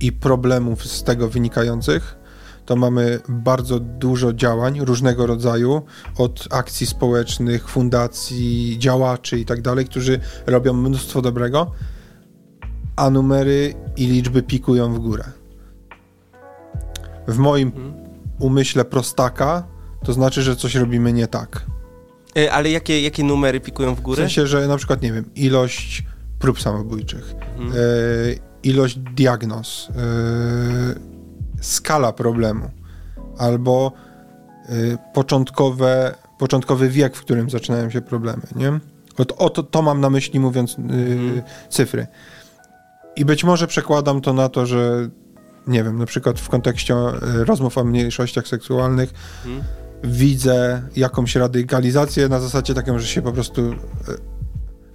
i 0.00 0.12
problemów 0.12 0.86
z 0.86 1.02
tego 1.04 1.28
wynikających, 1.28 2.16
to 2.66 2.76
mamy 2.76 3.20
bardzo 3.28 3.80
dużo 3.80 4.32
działań 4.32 4.80
różnego 4.80 5.26
rodzaju, 5.26 5.82
od 6.16 6.48
akcji 6.50 6.86
społecznych, 6.86 7.68
fundacji, 7.68 8.76
działaczy 8.78 9.38
i 9.38 9.44
tak 9.44 9.62
dalej, 9.62 9.84
którzy 9.84 10.20
robią 10.46 10.72
mnóstwo 10.72 11.22
dobrego, 11.22 11.72
a 12.96 13.10
numery 13.10 13.74
i 13.96 14.06
liczby 14.06 14.42
pikują 14.42 14.94
w 14.94 14.98
górę. 14.98 15.24
W 17.28 17.38
moim 17.38 17.68
mhm. 17.68 17.94
umyśle 18.38 18.84
prostaka 18.84 19.64
to 20.04 20.12
znaczy, 20.12 20.42
że 20.42 20.56
coś 20.56 20.74
robimy 20.74 21.12
nie 21.12 21.26
tak. 21.26 21.66
E, 22.36 22.52
ale 22.52 22.70
jakie, 22.70 23.00
jakie 23.00 23.24
numery 23.24 23.60
pikują 23.60 23.94
w 23.94 24.00
górę? 24.00 24.16
W 24.16 24.18
sensie, 24.18 24.46
że 24.46 24.68
na 24.68 24.76
przykład, 24.76 25.02
nie 25.02 25.12
wiem, 25.12 25.24
ilość 25.34 26.04
prób 26.38 26.60
samobójczych, 26.60 27.34
mhm. 27.58 27.72
e, 27.72 27.76
ilość 28.62 28.98
diagnoz, 28.98 29.88
e, 29.90 29.94
skala 31.60 32.12
problemu 32.12 32.70
albo 33.38 33.92
y, 34.70 34.98
początkowe, 35.14 36.14
początkowy 36.38 36.88
wiek, 36.88 37.16
w 37.16 37.20
którym 37.20 37.50
zaczynają 37.50 37.90
się 37.90 38.00
problemy, 38.00 38.42
nie? 38.56 38.80
O, 39.38 39.50
to, 39.50 39.62
to, 39.62 39.82
mam 39.82 40.00
na 40.00 40.10
myśli 40.10 40.40
mówiąc 40.40 40.72
y, 40.72 40.82
mhm. 40.82 41.42
cyfry. 41.68 42.06
I 43.16 43.24
być 43.24 43.44
może 43.44 43.66
przekładam 43.66 44.20
to 44.20 44.32
na 44.32 44.48
to, 44.48 44.66
że 44.66 45.08
nie 45.66 45.84
wiem, 45.84 45.98
na 45.98 46.06
przykład 46.06 46.40
w 46.40 46.48
kontekście 46.48 46.94
y, 46.94 47.44
rozmów 47.44 47.78
o 47.78 47.84
mniejszościach 47.84 48.48
seksualnych, 48.48 49.14
mhm. 49.46 49.64
widzę 50.04 50.82
jakąś 50.96 51.36
radykalizację 51.36 52.28
na 52.28 52.40
zasadzie 52.40 52.74
taką, 52.74 52.98
że 52.98 53.06
się 53.06 53.22
po 53.22 53.32
prostu 53.32 53.62
e, 53.62 53.74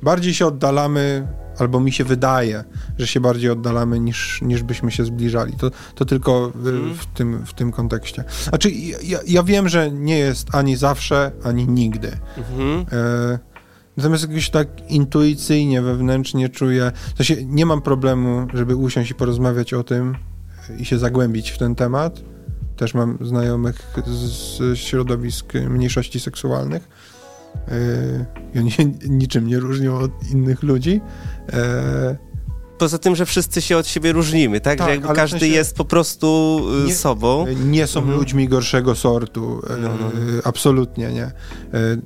bardziej 0.03 0.33
się 0.33 0.45
oddalamy, 0.45 1.27
albo 1.57 1.79
mi 1.79 1.91
się 1.91 2.03
wydaje, 2.03 2.63
że 2.97 3.07
się 3.07 3.19
bardziej 3.19 3.49
oddalamy 3.49 3.99
niż, 3.99 4.41
niż 4.41 4.63
byśmy 4.63 4.91
się 4.91 5.05
zbliżali. 5.05 5.53
To, 5.53 5.71
to 5.95 6.05
tylko 6.05 6.51
w, 6.55 6.67
mhm. 6.67 6.95
w 6.95 7.05
tym, 7.05 7.45
w 7.45 7.53
tym 7.53 7.71
kontekście. 7.71 8.23
Znaczy, 8.49 8.71
ja, 9.03 9.19
ja 9.27 9.43
wiem, 9.43 9.69
że 9.69 9.91
nie 9.91 10.17
jest 10.17 10.55
ani 10.55 10.75
zawsze, 10.75 11.31
ani 11.43 11.67
nigdy. 11.67 12.11
Mhm. 12.37 12.85
E, 12.91 13.39
natomiast 13.97 14.29
jakoś 14.29 14.49
tak 14.49 14.91
intuicyjnie, 14.91 15.81
wewnętrznie 15.81 16.49
czuję, 16.49 16.91
to 17.17 17.23
się 17.23 17.45
nie 17.45 17.65
mam 17.65 17.81
problemu, 17.81 18.47
żeby 18.53 18.75
usiąść 18.75 19.11
i 19.11 19.15
porozmawiać 19.15 19.73
o 19.73 19.83
tym 19.83 20.15
i 20.79 20.85
się 20.85 20.99
zagłębić 20.99 21.49
w 21.49 21.57
ten 21.57 21.75
temat 21.75 22.21
też 22.75 22.93
mam 22.93 23.17
znajomych 23.21 23.93
z 24.05 24.77
środowisk 24.77 25.53
mniejszości 25.53 26.19
seksualnych. 26.19 26.89
E, 27.67 28.25
I 28.53 28.59
oni 28.59 28.71
się 28.71 28.85
niczym 29.09 29.47
nie 29.47 29.59
różnią 29.59 29.97
od 29.97 30.31
innych 30.31 30.63
ludzi. 30.63 31.01
E, 32.75 32.77
poza 32.77 32.97
tym, 32.97 33.15
że 33.15 33.25
wszyscy 33.25 33.61
się 33.61 33.77
od 33.77 33.87
siebie 33.87 34.11
różnimy, 34.11 34.61
tak? 34.61 34.77
tak 34.77 34.87
że 34.87 34.91
jakby 34.95 35.13
każdy 35.13 35.37
w 35.37 35.39
sensie 35.39 35.55
jest 35.55 35.75
po 35.75 35.85
prostu 35.85 36.61
y, 36.83 36.87
nie, 36.87 36.95
sobą. 36.95 37.45
Nie 37.65 37.87
są 37.87 37.99
mhm. 37.99 38.19
ludźmi 38.19 38.47
gorszego 38.47 38.95
sortu. 38.95 39.61
E, 39.69 39.77
no, 39.77 39.89
no. 39.89 40.11
Absolutnie 40.43 41.11
nie. 41.11 41.23
E, 41.23 41.31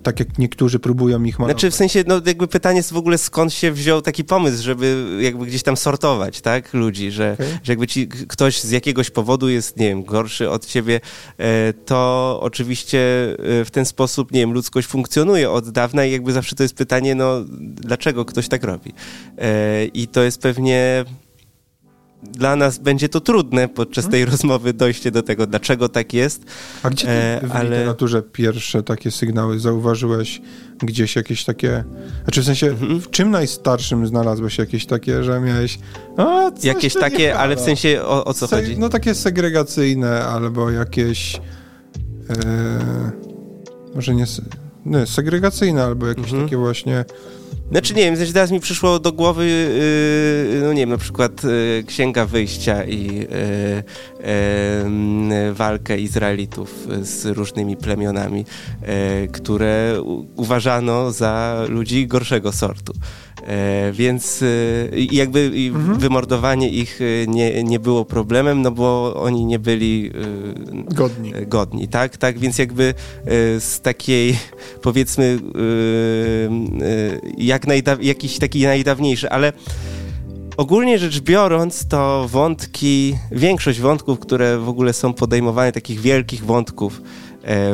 tak 0.03 0.19
jak 0.19 0.37
niektórzy 0.37 0.79
próbują 0.79 1.23
ich 1.23 1.39
malować. 1.39 1.55
Znaczy 1.55 1.71
w 1.71 1.75
sensie, 1.75 2.03
no 2.07 2.21
jakby 2.25 2.47
pytanie 2.47 2.77
jest 2.77 2.93
w 2.93 2.97
ogóle 2.97 3.17
skąd 3.17 3.53
się 3.53 3.71
wziął 3.71 4.01
taki 4.01 4.23
pomysł, 4.23 4.63
żeby 4.63 5.17
jakby 5.21 5.45
gdzieś 5.45 5.63
tam 5.63 5.77
sortować, 5.77 6.41
tak? 6.41 6.73
Ludzi, 6.73 7.11
że, 7.11 7.33
okay. 7.33 7.59
że 7.63 7.71
jakby 7.71 7.87
ci 7.87 8.07
ktoś 8.07 8.61
z 8.61 8.71
jakiegoś 8.71 9.09
powodu 9.09 9.49
jest, 9.49 9.77
nie 9.77 9.87
wiem, 9.87 10.03
gorszy 10.03 10.49
od 10.49 10.65
ciebie, 10.65 11.01
e, 11.37 11.73
to 11.73 12.39
oczywiście 12.41 12.99
w 13.39 13.67
ten 13.71 13.85
sposób, 13.85 14.31
nie 14.31 14.39
wiem, 14.39 14.53
ludzkość 14.53 14.87
funkcjonuje 14.87 15.51
od 15.51 15.69
dawna 15.69 16.05
i 16.05 16.11
jakby 16.11 16.31
zawsze 16.31 16.55
to 16.55 16.63
jest 16.63 16.75
pytanie, 16.75 17.15
no 17.15 17.43
dlaczego 17.59 18.25
ktoś 18.25 18.47
tak 18.47 18.63
robi? 18.63 18.93
I 19.93 20.07
to 20.07 20.23
jest 20.23 20.41
pewnie 20.41 20.58
pewnie 20.59 21.05
dla 22.23 22.55
nas 22.55 22.77
będzie 22.77 23.09
to 23.09 23.21
trudne 23.21 23.67
podczas 23.67 24.05
tej 24.05 24.19
hmm. 24.19 24.31
rozmowy 24.31 24.73
dojście 24.73 25.11
do 25.11 25.23
tego, 25.23 25.47
dlaczego 25.47 25.89
tak 25.89 26.13
jest. 26.13 26.43
A 26.83 26.89
gdzie 26.89 27.05
ty 27.05 27.11
e, 27.11 27.47
w 27.47 27.51
ale... 27.51 27.69
literaturze 27.69 28.21
pierwsze 28.21 28.83
takie 28.83 29.11
sygnały 29.11 29.59
zauważyłeś? 29.59 30.41
Gdzieś 30.83 31.15
jakieś 31.15 31.45
takie... 31.45 31.83
Znaczy 32.23 32.41
w 32.41 32.45
sensie, 32.45 32.67
mhm. 32.67 33.01
w 33.01 33.09
czym 33.09 33.31
najstarszym 33.31 34.07
znalazłeś 34.07 34.57
jakieś 34.57 34.85
takie, 34.85 35.23
że 35.23 35.39
miałeś... 35.39 35.79
O, 36.17 36.51
jakieś 36.63 36.93
takie, 36.93 37.37
ale 37.37 37.55
w 37.55 37.59
sensie 37.59 38.01
o, 38.03 38.25
o 38.25 38.33
co 38.33 38.47
Se 38.47 38.55
chodzi? 38.55 38.77
No 38.77 38.89
takie 38.89 39.15
segregacyjne 39.15 40.25
albo 40.25 40.71
jakieś... 40.71 41.41
E, 42.29 43.11
może 43.95 44.15
nie... 44.15 44.25
Nie, 44.85 45.05
segregacyjne 45.05 45.83
albo 45.83 46.07
jakieś 46.07 46.25
mhm. 46.25 46.43
takie 46.43 46.57
właśnie 46.57 47.05
znaczy 47.71 47.93
nie 47.93 48.03
wiem, 48.03 48.15
znaczy 48.15 48.33
teraz 48.33 48.51
mi 48.51 48.59
przyszło 48.59 48.99
do 48.99 49.11
głowy, 49.11 49.45
yy, 50.53 50.61
no 50.61 50.73
nie 50.73 50.81
wiem, 50.81 50.89
na 50.89 50.97
przykład 50.97 51.43
yy, 51.43 51.83
Księga 51.87 52.25
Wyjścia 52.25 52.83
i 52.83 53.15
yy, 53.15 53.25
yy 55.35 55.53
walkę 55.53 55.99
Izraelitów 55.99 56.87
z 57.01 57.25
różnymi 57.25 57.77
plemionami, 57.77 58.45
yy, 58.81 59.27
które 59.27 60.01
uważano 60.35 61.11
za 61.11 61.65
ludzi 61.69 62.07
gorszego 62.07 62.51
sortu. 62.51 62.93
E, 63.47 63.91
więc 63.91 64.41
e, 64.41 64.45
jakby 65.11 65.51
mhm. 65.75 65.99
wymordowanie 65.99 66.69
ich 66.69 66.99
e, 67.01 67.27
nie, 67.27 67.63
nie 67.63 67.79
było 67.79 68.05
problemem, 68.05 68.61
no 68.61 68.71
bo 68.71 69.13
oni 69.15 69.45
nie 69.45 69.59
byli 69.59 70.11
godni. 70.95 71.33
godni, 71.47 71.87
tak? 71.87 72.17
Tak, 72.17 72.39
więc 72.39 72.57
jakby 72.57 72.93
z 73.59 73.81
takiej 73.81 74.37
powiedzmy 74.81 75.39
jak 77.37 77.67
najda- 77.67 78.01
jakiś 78.01 78.37
taki 78.37 78.63
najdawniejszy, 78.63 79.29
ale 79.29 79.53
Ogólnie 80.59 80.99
rzecz 80.99 81.19
biorąc, 81.19 81.87
to 81.87 82.27
wątki, 82.27 83.15
większość 83.31 83.79
wątków, 83.79 84.19
które 84.19 84.57
w 84.57 84.69
ogóle 84.69 84.93
są 84.93 85.13
podejmowane, 85.13 85.71
takich 85.71 85.99
wielkich 85.99 86.45
wątków, 86.45 87.01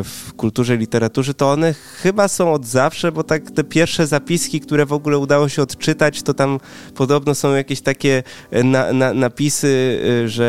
w 0.03 0.33
kulturze, 0.33 0.77
literaturze, 0.77 1.33
to 1.33 1.51
one 1.51 1.73
chyba 1.73 2.27
są 2.27 2.53
od 2.53 2.65
zawsze, 2.65 3.11
bo 3.11 3.23
tak 3.23 3.51
te 3.51 3.63
pierwsze 3.63 4.07
zapiski, 4.07 4.59
które 4.59 4.85
w 4.85 4.93
ogóle 4.93 5.17
udało 5.17 5.49
się 5.49 5.61
odczytać, 5.61 6.23
to 6.23 6.33
tam 6.33 6.59
podobno 6.95 7.35
są 7.35 7.53
jakieś 7.53 7.81
takie 7.81 8.23
e, 8.51 8.63
na, 8.63 8.93
na, 8.93 9.13
napisy, 9.13 9.99
e, 10.23 10.29
że 10.29 10.45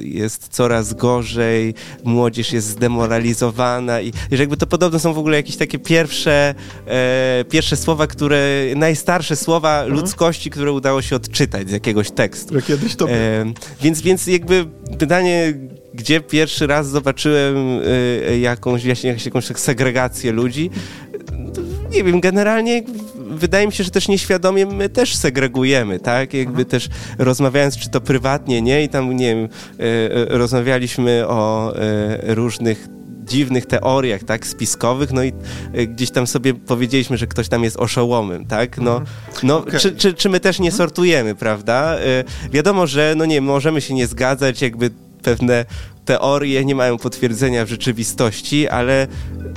jest 0.00 0.48
coraz 0.48 0.94
gorzej, 0.94 1.74
młodzież 2.04 2.52
jest 2.52 2.66
zdemoralizowana 2.66 4.00
i, 4.00 4.08
i 4.08 4.36
że 4.36 4.42
jakby 4.42 4.56
to 4.56 4.66
podobno 4.66 4.98
są 4.98 5.12
w 5.12 5.18
ogóle 5.18 5.36
jakieś 5.36 5.56
takie 5.56 5.78
pierwsze, 5.78 6.54
e, 6.86 7.44
pierwsze 7.50 7.76
słowa, 7.76 8.06
które, 8.06 8.40
najstarsze 8.76 9.36
słowa 9.36 9.82
mhm. 9.82 10.00
ludzkości, 10.00 10.50
które 10.50 10.72
udało 10.72 11.02
się 11.02 11.16
odczytać 11.16 11.68
z 11.68 11.72
jakiegoś 11.72 12.10
tekstu. 12.10 12.54
Ja 12.54 12.62
kiedyś 12.62 12.96
to 12.96 13.10
e, 13.10 13.44
więc, 13.80 14.00
więc 14.00 14.26
jakby 14.26 14.66
pytanie, 14.98 15.54
gdzie 15.96 16.20
pierwszy 16.20 16.66
raz 16.66 16.88
zobaczyłem 16.88 17.56
y, 17.56 18.38
jakąś, 18.38 18.84
jakąś, 18.84 19.26
jakąś 19.26 19.44
segregację 19.44 20.32
ludzi. 20.32 20.70
Nie 21.90 22.04
wiem, 22.04 22.20
generalnie 22.20 22.82
wydaje 23.16 23.66
mi 23.66 23.72
się, 23.72 23.84
że 23.84 23.90
też 23.90 24.08
nieświadomie 24.08 24.66
my 24.66 24.88
też 24.88 25.16
segregujemy, 25.16 26.00
tak? 26.00 26.34
Jakby 26.34 26.62
mhm. 26.62 26.68
też 26.68 26.88
rozmawiając, 27.18 27.76
czy 27.76 27.90
to 27.90 28.00
prywatnie, 28.00 28.62
nie? 28.62 28.84
I 28.84 28.88
tam, 28.88 29.16
nie 29.16 29.34
wiem, 29.34 29.44
y, 29.44 29.48
y, 30.32 30.38
rozmawialiśmy 30.38 31.28
o 31.28 31.74
różnych 32.22 32.88
dziwnych 33.24 33.66
teoriach, 33.66 34.24
tak, 34.24 34.46
spiskowych, 34.46 35.12
no 35.12 35.24
i 35.24 35.32
gdzieś 35.88 36.10
tam 36.10 36.26
sobie 36.26 36.54
powiedzieliśmy, 36.54 37.16
że 37.16 37.26
ktoś 37.26 37.48
tam 37.48 37.64
jest 37.64 37.76
oszołomem, 37.76 38.46
tak, 38.46 38.78
no, 38.78 38.96
mhm. 38.96 39.06
no 39.42 39.58
okay. 39.58 39.80
czy, 39.80 39.96
czy, 39.96 40.14
czy 40.14 40.28
my 40.28 40.40
też 40.40 40.58
nie 40.58 40.68
mhm. 40.68 40.78
sortujemy, 40.78 41.34
prawda? 41.34 41.96
Wiadomo, 42.52 42.86
że, 42.86 43.14
no 43.16 43.24
nie, 43.24 43.40
możemy 43.40 43.80
się 43.80 43.94
nie 43.94 44.06
zgadzać, 44.06 44.62
jakby 44.62 44.90
pewne 45.26 45.64
teorie 46.04 46.64
nie 46.64 46.74
mają 46.74 46.98
potwierdzenia 46.98 47.64
w 47.64 47.68
rzeczywistości, 47.68 48.68
ale 48.68 49.06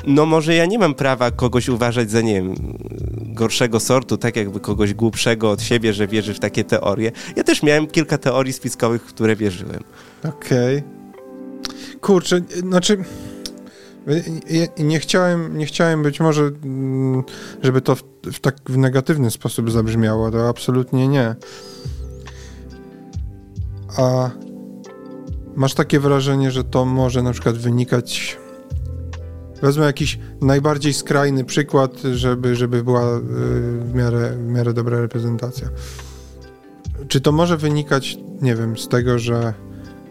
no 0.07 0.25
może 0.25 0.55
ja 0.55 0.65
nie 0.65 0.79
mam 0.79 0.93
prawa 0.93 1.31
kogoś 1.31 1.69
uważać 1.69 2.11
za, 2.11 2.21
nie 2.21 2.33
wiem, 2.33 2.55
gorszego 3.17 3.79
sortu, 3.79 4.17
tak 4.17 4.35
jakby 4.35 4.59
kogoś 4.59 4.93
głupszego 4.93 5.51
od 5.51 5.61
siebie, 5.61 5.93
że 5.93 6.07
wierzy 6.07 6.33
w 6.33 6.39
takie 6.39 6.63
teorie. 6.63 7.11
Ja 7.35 7.43
też 7.43 7.63
miałem 7.63 7.87
kilka 7.87 8.17
teorii 8.17 8.53
spiskowych, 8.53 9.01
w 9.01 9.05
które 9.05 9.35
wierzyłem. 9.35 9.83
Okej. 10.23 10.77
Okay. 10.77 11.99
Kurczę, 12.01 12.41
znaczy... 12.59 12.97
Nie 14.77 14.99
chciałem, 14.99 15.57
nie 15.57 15.65
chciałem 15.65 16.03
być 16.03 16.19
może, 16.19 16.51
mm, 16.63 17.23
żeby 17.63 17.81
to 17.81 17.95
w, 17.95 18.03
w 18.23 18.39
tak 18.39 18.55
w 18.65 18.77
negatywny 18.77 19.31
sposób 19.31 19.71
zabrzmiało, 19.71 20.31
to 20.31 20.49
absolutnie 20.49 21.07
nie. 21.07 21.35
A 23.97 24.29
Masz 25.55 25.73
takie 25.73 25.99
wrażenie, 25.99 26.51
że 26.51 26.63
to 26.63 26.85
może 26.85 27.23
na 27.23 27.31
przykład 27.31 27.57
wynikać. 27.57 28.37
Wezmę 29.61 29.85
jakiś 29.85 30.19
najbardziej 30.41 30.93
skrajny 30.93 31.45
przykład, 31.45 32.01
żeby, 32.13 32.55
żeby 32.55 32.83
była 32.83 33.17
y, 33.17 33.21
w 33.79 33.91
miarę, 33.93 34.37
w 34.37 34.47
miarę 34.47 34.73
dobra 34.73 35.01
reprezentacja. 35.01 35.69
Czy 37.07 37.21
to 37.21 37.31
może 37.31 37.57
wynikać, 37.57 38.17
nie 38.41 38.55
wiem, 38.55 38.77
z 38.77 38.87
tego, 38.87 39.19
że 39.19 39.53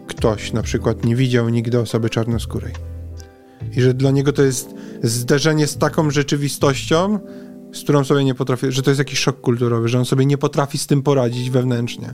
ktoś 0.07 0.53
na 0.53 0.61
przykład 0.61 1.05
nie 1.05 1.15
widział 1.15 1.49
nigdy 1.49 1.79
osoby 1.79 2.09
czarnoskórej 2.09 2.73
i 3.75 3.81
że 3.81 3.93
dla 3.93 4.11
niego 4.11 4.33
to 4.33 4.43
jest 4.43 4.73
zderzenie 5.03 5.67
z 5.67 5.77
taką 5.77 6.11
rzeczywistością, 6.11 7.19
z 7.73 7.83
którą 7.83 8.03
sobie 8.03 8.23
nie 8.23 8.35
potrafi, 8.35 8.71
że 8.71 8.81
to 8.81 8.89
jest 8.89 8.99
jakiś 8.99 9.19
szok 9.19 9.41
kulturowy, 9.41 9.87
że 9.87 9.99
on 9.99 10.05
sobie 10.05 10.25
nie 10.25 10.37
potrafi 10.37 10.77
z 10.77 10.87
tym 10.87 11.03
poradzić 11.03 11.49
wewnętrznie 11.49 12.13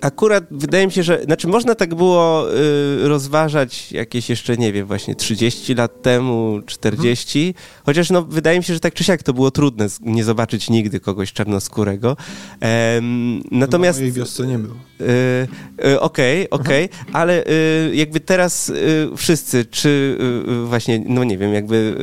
akurat 0.00 0.44
wydaje 0.50 0.86
mi 0.86 0.92
się, 0.92 1.02
że 1.02 1.22
znaczy 1.24 1.48
można 1.48 1.74
tak 1.74 1.94
było 1.94 2.46
y, 2.54 3.08
rozważać 3.08 3.92
jakieś 3.92 4.30
jeszcze, 4.30 4.56
nie 4.56 4.72
wiem, 4.72 4.86
właśnie 4.86 5.14
30 5.14 5.74
lat 5.74 6.02
temu, 6.02 6.60
40, 6.66 7.48
mhm. 7.48 7.64
chociaż 7.86 8.10
no 8.10 8.22
wydaje 8.22 8.58
mi 8.58 8.64
się, 8.64 8.74
że 8.74 8.80
tak 8.80 8.94
czy 8.94 9.04
siak 9.04 9.22
to 9.22 9.32
było 9.32 9.50
trudne 9.50 9.86
nie 10.00 10.24
zobaczyć 10.24 10.70
nigdy 10.70 11.00
kogoś 11.00 11.32
czarnoskórego. 11.32 12.16
Ehm, 12.60 13.42
natomiast... 13.50 13.98
W 13.98 14.02
mojej 14.02 14.12
wiosce 14.12 14.46
nie 14.46 14.58
było. 14.58 14.74
Okej, 14.98 15.86
y, 15.86 15.92
y, 15.92 16.00
okej, 16.00 16.50
okay, 16.50 16.84
okay, 16.84 16.88
ale 17.12 17.44
y, 17.46 17.90
jakby 17.94 18.20
teraz 18.20 18.68
y, 18.68 19.08
wszyscy, 19.16 19.64
czy 19.64 20.18
właśnie, 20.64 21.02
no 21.06 21.24
nie 21.24 21.38
wiem, 21.38 21.54
jakby 21.54 21.96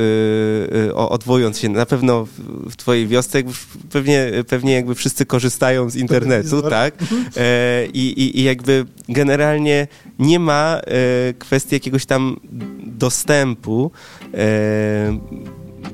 odwołując 0.96 1.60
się, 1.60 1.70
na 1.70 1.86
pewno 1.86 2.28
w 2.70 2.76
twojej 2.76 3.08
wiosce 3.08 3.44
pewnie, 3.92 4.32
pewnie 4.48 4.74
jakby 4.74 4.96
wszyscy 4.96 5.26
korzystają 5.26 5.90
z 5.90 5.96
internetu, 5.96 6.62
tak? 6.62 6.94
E, 7.38 7.85
i, 7.94 8.40
i, 8.40 8.44
jakby 8.44 8.86
generalnie 9.10 9.88
nie 10.20 10.40
ma 10.40 10.80
e, 10.80 11.34
kwestii 11.34 11.76
jakiegoś 11.76 12.06
tam 12.06 12.40
dostępu 12.86 13.92
e, 14.34 15.18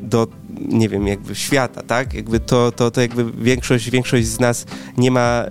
do 0.01 0.27
nie 0.59 0.89
wiem, 0.89 1.07
jakby 1.07 1.35
świata, 1.35 1.83
tak? 1.83 2.13
Jakby 2.13 2.39
to, 2.39 2.71
to, 2.71 2.91
to 2.91 3.01
jakby 3.01 3.31
większość, 3.31 3.89
większość 3.89 4.27
z 4.27 4.39
nas 4.39 4.65
nie 4.97 5.11
ma 5.11 5.45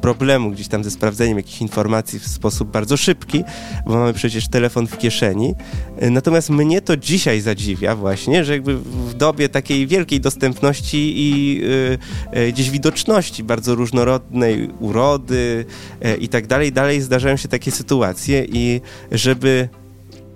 problemu 0.00 0.50
gdzieś 0.50 0.68
tam 0.68 0.84
ze 0.84 0.90
sprawdzeniem 0.90 1.36
jakichś 1.36 1.60
informacji 1.60 2.18
w 2.18 2.26
sposób 2.26 2.70
bardzo 2.70 2.96
szybki, 2.96 3.44
bo 3.86 3.92
mamy 3.94 4.12
przecież 4.12 4.48
telefon 4.48 4.86
w 4.86 4.98
kieszeni. 4.98 5.54
Natomiast 6.10 6.50
mnie 6.50 6.80
to 6.80 6.96
dzisiaj 6.96 7.40
zadziwia 7.40 7.96
właśnie, 7.96 8.44
że 8.44 8.52
jakby 8.52 8.76
w 8.78 9.14
dobie 9.14 9.48
takiej 9.48 9.86
wielkiej 9.86 10.20
dostępności 10.20 11.12
i 11.16 11.60
y, 12.34 12.52
gdzieś 12.52 12.70
widoczności 12.70 13.44
bardzo 13.44 13.74
różnorodnej 13.74 14.70
urody 14.80 15.64
i 16.20 16.28
tak 16.28 16.46
dalej, 16.46 16.72
dalej 16.72 17.00
zdarzają 17.00 17.36
się 17.36 17.48
takie 17.48 17.70
sytuacje 17.70 18.46
i 18.52 18.80
żeby 19.12 19.68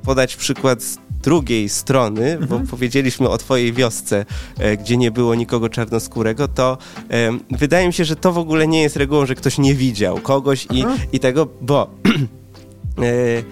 podać 0.02 0.36
przykład 0.36 0.82
z 0.82 0.98
drugiej 1.26 1.68
strony, 1.68 2.32
mhm. 2.32 2.48
bo 2.48 2.70
powiedzieliśmy 2.70 3.28
o 3.28 3.38
twojej 3.38 3.72
wiosce, 3.72 4.24
e, 4.58 4.76
gdzie 4.76 4.96
nie 4.96 5.10
było 5.10 5.34
nikogo 5.34 5.68
czarnoskórego, 5.68 6.48
to 6.48 6.78
e, 7.10 7.38
wydaje 7.50 7.86
mi 7.86 7.92
się, 7.92 8.04
że 8.04 8.16
to 8.16 8.32
w 8.32 8.38
ogóle 8.38 8.68
nie 8.68 8.82
jest 8.82 8.96
regułą, 8.96 9.26
że 9.26 9.34
ktoś 9.34 9.58
nie 9.58 9.74
widział 9.74 10.20
kogoś 10.20 10.66
i, 10.70 10.84
i 11.12 11.20
tego, 11.20 11.46
bo 11.60 11.90
e, 13.02 13.42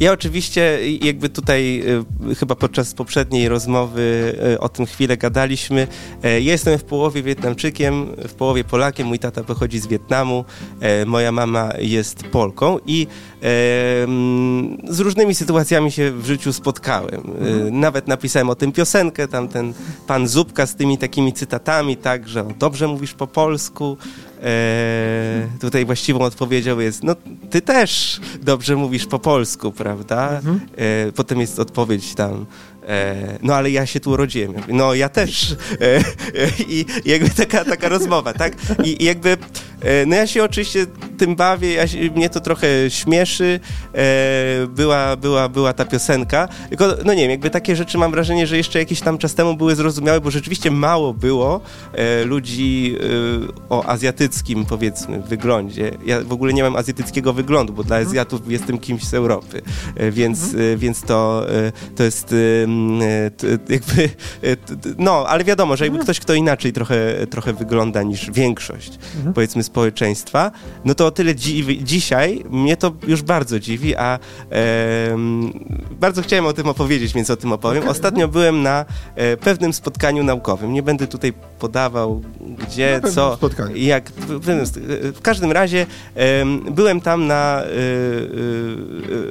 ja 0.00 0.12
oczywiście 0.12 0.78
jakby 1.02 1.28
tutaj 1.28 1.82
y, 2.30 2.34
chyba 2.34 2.54
podczas 2.54 2.94
poprzedniej 2.94 3.48
rozmowy 3.48 4.36
o 4.60 4.68
tym 4.68 4.86
chwilę 4.86 5.16
gadaliśmy. 5.16 5.86
Ja 6.22 6.38
jestem 6.38 6.78
w 6.78 6.84
połowie 6.84 7.22
Wietnamczykiem, 7.22 8.06
w 8.28 8.34
połowie 8.34 8.64
Polakiem. 8.64 9.06
Mój 9.06 9.18
tata 9.18 9.44
pochodzi 9.44 9.78
z 9.78 9.86
Wietnamu, 9.86 10.44
moja 11.06 11.32
mama 11.32 11.72
jest 11.78 12.22
Polką 12.24 12.78
i 12.86 13.06
z 14.88 15.00
różnymi 15.00 15.34
sytuacjami 15.34 15.92
się 15.92 16.12
w 16.12 16.26
życiu 16.26 16.52
spotkałem. 16.52 17.20
Mhm. 17.20 17.80
Nawet 17.80 18.08
napisałem 18.08 18.50
o 18.50 18.54
tym 18.54 18.72
piosenkę, 18.72 19.28
tam 19.28 19.48
ten 19.48 19.74
pan 20.06 20.28
Zupka 20.28 20.66
z 20.66 20.74
tymi 20.74 20.98
takimi 20.98 21.32
cytatami, 21.32 21.96
tak, 21.96 22.28
że 22.28 22.44
dobrze 22.58 22.88
mówisz 22.88 23.14
po 23.14 23.26
polsku. 23.26 23.96
E, 24.42 25.48
tutaj 25.60 25.84
właściwą 25.84 26.20
odpowiedzią 26.20 26.78
jest, 26.78 27.02
no 27.02 27.16
ty 27.50 27.60
też 27.60 28.20
dobrze 28.42 28.76
mówisz 28.76 29.06
po 29.06 29.18
polsku, 29.18 29.72
prawda? 29.72 30.30
Mhm. 30.30 30.60
E, 30.76 31.12
potem 31.12 31.40
jest 31.40 31.58
odpowiedź 31.58 32.14
tam, 32.14 32.46
E, 32.88 33.38
no 33.42 33.54
ale 33.54 33.70
ja 33.70 33.86
się 33.86 34.00
tu 34.00 34.10
urodziłem. 34.10 34.54
No 34.68 34.94
ja 34.94 35.08
też. 35.08 35.56
E, 35.80 36.00
I 36.68 36.84
jakby 37.04 37.30
taka, 37.30 37.64
taka 37.64 37.88
rozmowa, 37.88 38.32
tak? 38.32 38.56
I, 38.84 39.04
jakby, 39.04 39.30
e, 39.30 39.36
no 40.06 40.16
ja 40.16 40.26
się 40.26 40.44
oczywiście 40.44 40.86
tym 41.18 41.36
bawię, 41.36 41.72
ja 41.72 41.86
się, 41.86 41.98
mnie 41.98 42.30
to 42.30 42.40
trochę 42.40 42.68
śmieszy. 42.88 43.60
Była, 44.68 45.16
była, 45.16 45.48
była 45.48 45.72
ta 45.72 45.84
piosenka. 45.84 46.48
Tylko, 46.68 46.86
no 47.04 47.14
nie 47.14 47.22
wiem, 47.22 47.30
jakby 47.30 47.50
takie 47.50 47.76
rzeczy 47.76 47.98
mam 47.98 48.10
wrażenie, 48.10 48.46
że 48.46 48.56
jeszcze 48.56 48.78
jakiś 48.78 49.00
tam 49.00 49.18
czas 49.18 49.34
temu 49.34 49.56
były 49.56 49.74
zrozumiałe, 49.74 50.20
bo 50.20 50.30
rzeczywiście 50.30 50.70
mało 50.70 51.14
było 51.14 51.60
ludzi 52.24 52.96
o 53.68 53.84
azjatyckim, 53.84 54.64
powiedzmy, 54.64 55.20
wyglądzie. 55.20 55.90
Ja 56.06 56.20
w 56.20 56.32
ogóle 56.32 56.52
nie 56.52 56.62
mam 56.62 56.76
azjatyckiego 56.76 57.32
wyglądu, 57.32 57.72
bo 57.72 57.84
dla 57.84 57.96
mhm. 57.96 58.08
Azjatów 58.08 58.40
jestem 58.48 58.78
kimś 58.78 59.04
z 59.04 59.14
Europy, 59.14 59.62
więc, 60.10 60.44
mhm. 60.44 60.78
więc 60.78 61.02
to, 61.02 61.46
to 61.96 62.02
jest 62.04 62.34
jakby, 63.68 64.02
e, 64.42 64.56
no, 64.98 65.24
ale 65.28 65.44
wiadomo, 65.44 65.76
że 65.76 65.84
jakby 65.84 65.98
mhm. 65.98 66.04
ktoś, 66.04 66.20
kto 66.20 66.34
inaczej 66.34 66.72
trochę, 66.72 67.26
trochę 67.30 67.52
wygląda 67.52 68.02
niż 68.02 68.30
większość, 68.30 68.98
mhm. 69.16 69.34
powiedzmy, 69.34 69.62
społeczeństwa, 69.72 70.50
no 70.84 70.94
to 70.94 71.06
o 71.06 71.10
tyle 71.10 71.34
dziwi, 71.34 71.84
dzisiaj 71.84 72.44
mnie 72.50 72.76
to 72.76 72.92
już 73.06 73.22
bardzo 73.22 73.60
dziwi, 73.60 73.96
a 73.96 74.18
e, 74.52 75.16
bardzo 76.00 76.22
chciałem 76.22 76.46
o 76.46 76.52
tym 76.52 76.68
opowiedzieć, 76.68 77.12
więc 77.12 77.30
o 77.30 77.36
tym 77.36 77.52
opowiem. 77.52 77.88
Ostatnio 77.88 78.28
byłem 78.28 78.62
na 78.62 78.84
e, 79.14 79.36
pewnym 79.36 79.72
spotkaniu 79.72 80.24
naukowym. 80.24 80.72
Nie 80.72 80.82
będę 80.82 81.06
tutaj 81.06 81.32
podawał 81.58 82.22
gdzie, 82.58 83.00
co, 83.14 83.34
spotkaniu. 83.36 83.76
jak. 83.76 84.10
W, 84.10 84.40
w, 85.16 85.20
każdym 85.20 85.52
razie 85.52 85.86
e, 86.16 86.44
byłem 86.70 87.00
tam 87.00 87.26
na, 87.26 87.62
e, 87.62 87.66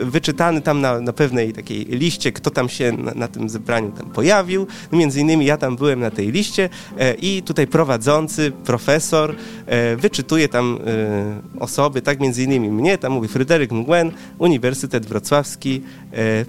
e, 0.02 0.06
wyczytany 0.06 0.62
tam 0.62 0.82
na, 0.82 1.02
na 1.02 1.14
pewnej 1.14 1.54
takiej 1.54 1.86
liście, 1.86 2.32
kto 2.32 2.50
tam 2.50 2.70
się 2.70 2.92
na, 2.92 3.12
na 3.14 3.28
tym 3.28 3.50
zebraniu 3.50 3.92
tam 3.92 4.10
pojawił. 4.10 4.68
No 4.92 4.98
między 4.98 5.20
innymi 5.20 5.46
ja 5.46 5.58
tam 5.58 5.76
byłem 5.76 6.00
na 6.00 6.12
tej 6.12 6.32
liście 6.32 6.70
e, 6.98 7.14
i 7.14 7.44
tutaj 7.44 7.68
prowadzący, 7.68 8.52
profesor, 8.66 9.36
e, 9.66 9.96
wyczytuje 10.32 10.48
tam 10.50 10.80
e, 10.86 11.60
osoby, 11.60 12.02
tak 12.02 12.20
między 12.20 12.44
innymi 12.44 12.70
mnie, 12.70 12.98
tam 12.98 13.14
mówi 13.14 13.28
Fryderyk 13.28 13.72
Mgłen, 13.72 14.12
Uniwersytet 14.38 15.06
Wrocławski, 15.06 15.82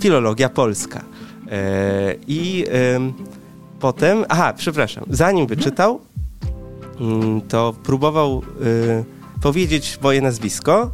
Filologia 0.01 0.49
Polska. 0.49 1.05
I 2.29 2.65
potem, 3.81 4.25
aha, 4.29 4.53
przepraszam, 4.57 5.05
zanim 5.11 5.47
wyczytał, 5.47 6.01
mm, 7.01 7.41
to 7.41 7.75
próbował 7.83 8.43
powiedzieć 9.43 9.99
moje 10.03 10.21
nazwisko, 10.21 10.91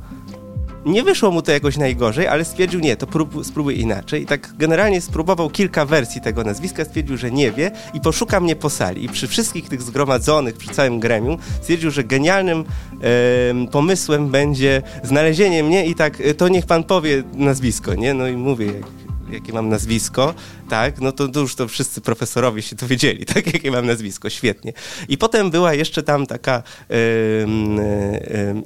nie 0.86 1.02
wyszło 1.02 1.30
mu 1.30 1.42
to 1.42 1.52
jakoś 1.52 1.76
najgorzej, 1.76 2.26
ale 2.26 2.44
stwierdził, 2.44 2.80
nie, 2.80 2.96
to 2.96 3.06
prób, 3.06 3.46
spróbuj 3.46 3.80
inaczej. 3.80 4.22
I 4.22 4.26
tak 4.26 4.56
generalnie 4.56 5.00
spróbował 5.00 5.50
kilka 5.50 5.86
wersji 5.86 6.20
tego 6.20 6.44
nazwiska, 6.44 6.84
stwierdził, 6.84 7.16
że 7.16 7.30
nie 7.30 7.52
wie 7.52 7.70
i 7.94 8.00
poszuka 8.00 8.40
mnie 8.40 8.56
po 8.56 8.70
sali. 8.70 9.04
I 9.04 9.08
przy 9.08 9.28
wszystkich 9.28 9.68
tych 9.68 9.82
zgromadzonych, 9.82 10.56
przy 10.56 10.70
całym 10.70 11.00
gremium, 11.00 11.36
stwierdził, 11.60 11.90
że 11.90 12.04
genialnym 12.04 12.64
e, 12.64 13.66
pomysłem 13.70 14.28
będzie 14.28 14.82
znalezienie 15.02 15.62
mnie 15.62 15.86
i 15.86 15.94
tak, 15.94 16.20
e, 16.20 16.34
to 16.34 16.48
niech 16.48 16.66
pan 16.66 16.84
powie 16.84 17.22
nazwisko, 17.34 17.94
nie? 17.94 18.14
No 18.14 18.28
i 18.28 18.36
mówię, 18.36 18.66
jak, 18.66 18.84
jakie 19.32 19.52
mam 19.52 19.68
nazwisko, 19.68 20.34
tak, 20.68 21.00
no 21.00 21.12
to, 21.12 21.28
to, 21.28 21.40
już 21.40 21.54
to 21.54 21.68
wszyscy 21.68 22.00
profesorowie 22.00 22.62
się 22.62 22.76
dowiedzieli, 22.76 23.26
tak, 23.34 23.52
jakie 23.52 23.70
mam 23.70 23.86
nazwisko, 23.86 24.30
świetnie. 24.30 24.72
I 25.08 25.18
potem 25.18 25.50
była 25.50 25.74
jeszcze 25.74 26.02
tam 26.02 26.26
taka 26.26 26.62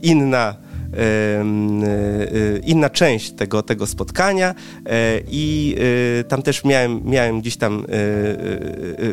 inna 0.03 0.57
inna 2.65 2.91
część 2.91 3.33
tego, 3.33 3.63
tego 3.63 3.87
spotkania 3.87 4.55
e, 4.87 5.21
i 5.31 5.77
e, 6.21 6.25
tam 6.25 6.43
też 6.43 6.65
miałem, 6.65 7.01
miałem 7.05 7.41
gdzieś 7.41 7.57
tam 7.57 7.87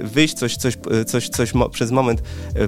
wyjść, 0.03 0.33
coś, 0.33 0.55
coś, 0.55 0.77
coś, 1.05 1.29
coś 1.29 1.51
przez 1.71 1.91
moment 1.91 2.23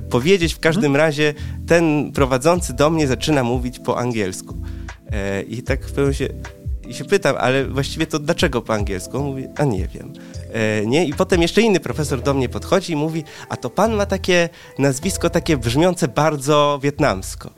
powiedzieć. 0.09 0.53
W 0.53 0.59
każdym 0.59 0.85
mhm. 0.91 1.05
razie 1.05 1.33
ten 1.67 2.11
prowadzący 2.11 2.73
do 2.73 2.89
mnie 2.89 3.07
zaczyna 3.07 3.43
mówić 3.43 3.79
po 3.79 3.99
angielsku. 3.99 4.57
I 5.47 5.63
tak 5.63 5.85
w 5.85 5.91
pewnym 5.91 6.13
się 6.13 6.27
i 6.91 6.93
się 6.93 7.05
pytam, 7.05 7.35
ale 7.39 7.65
właściwie 7.65 8.07
to 8.07 8.19
dlaczego 8.19 8.61
po 8.61 8.73
angielsku? 8.73 9.17
On 9.17 9.23
mówi, 9.23 9.47
a 9.57 9.65
nie 9.65 9.87
wiem. 9.87 10.13
E, 10.53 10.85
nie? 10.85 11.05
I 11.05 11.13
potem 11.13 11.41
jeszcze 11.41 11.61
inny 11.61 11.79
profesor 11.79 12.21
do 12.21 12.33
mnie 12.33 12.49
podchodzi 12.49 12.93
i 12.93 12.95
mówi, 12.95 13.23
a 13.49 13.57
to 13.57 13.69
pan 13.69 13.93
ma 13.93 14.05
takie 14.05 14.49
nazwisko 14.79 15.29
takie 15.29 15.57
brzmiące 15.57 16.07
bardzo 16.07 16.79
wietnamsko 16.83 17.51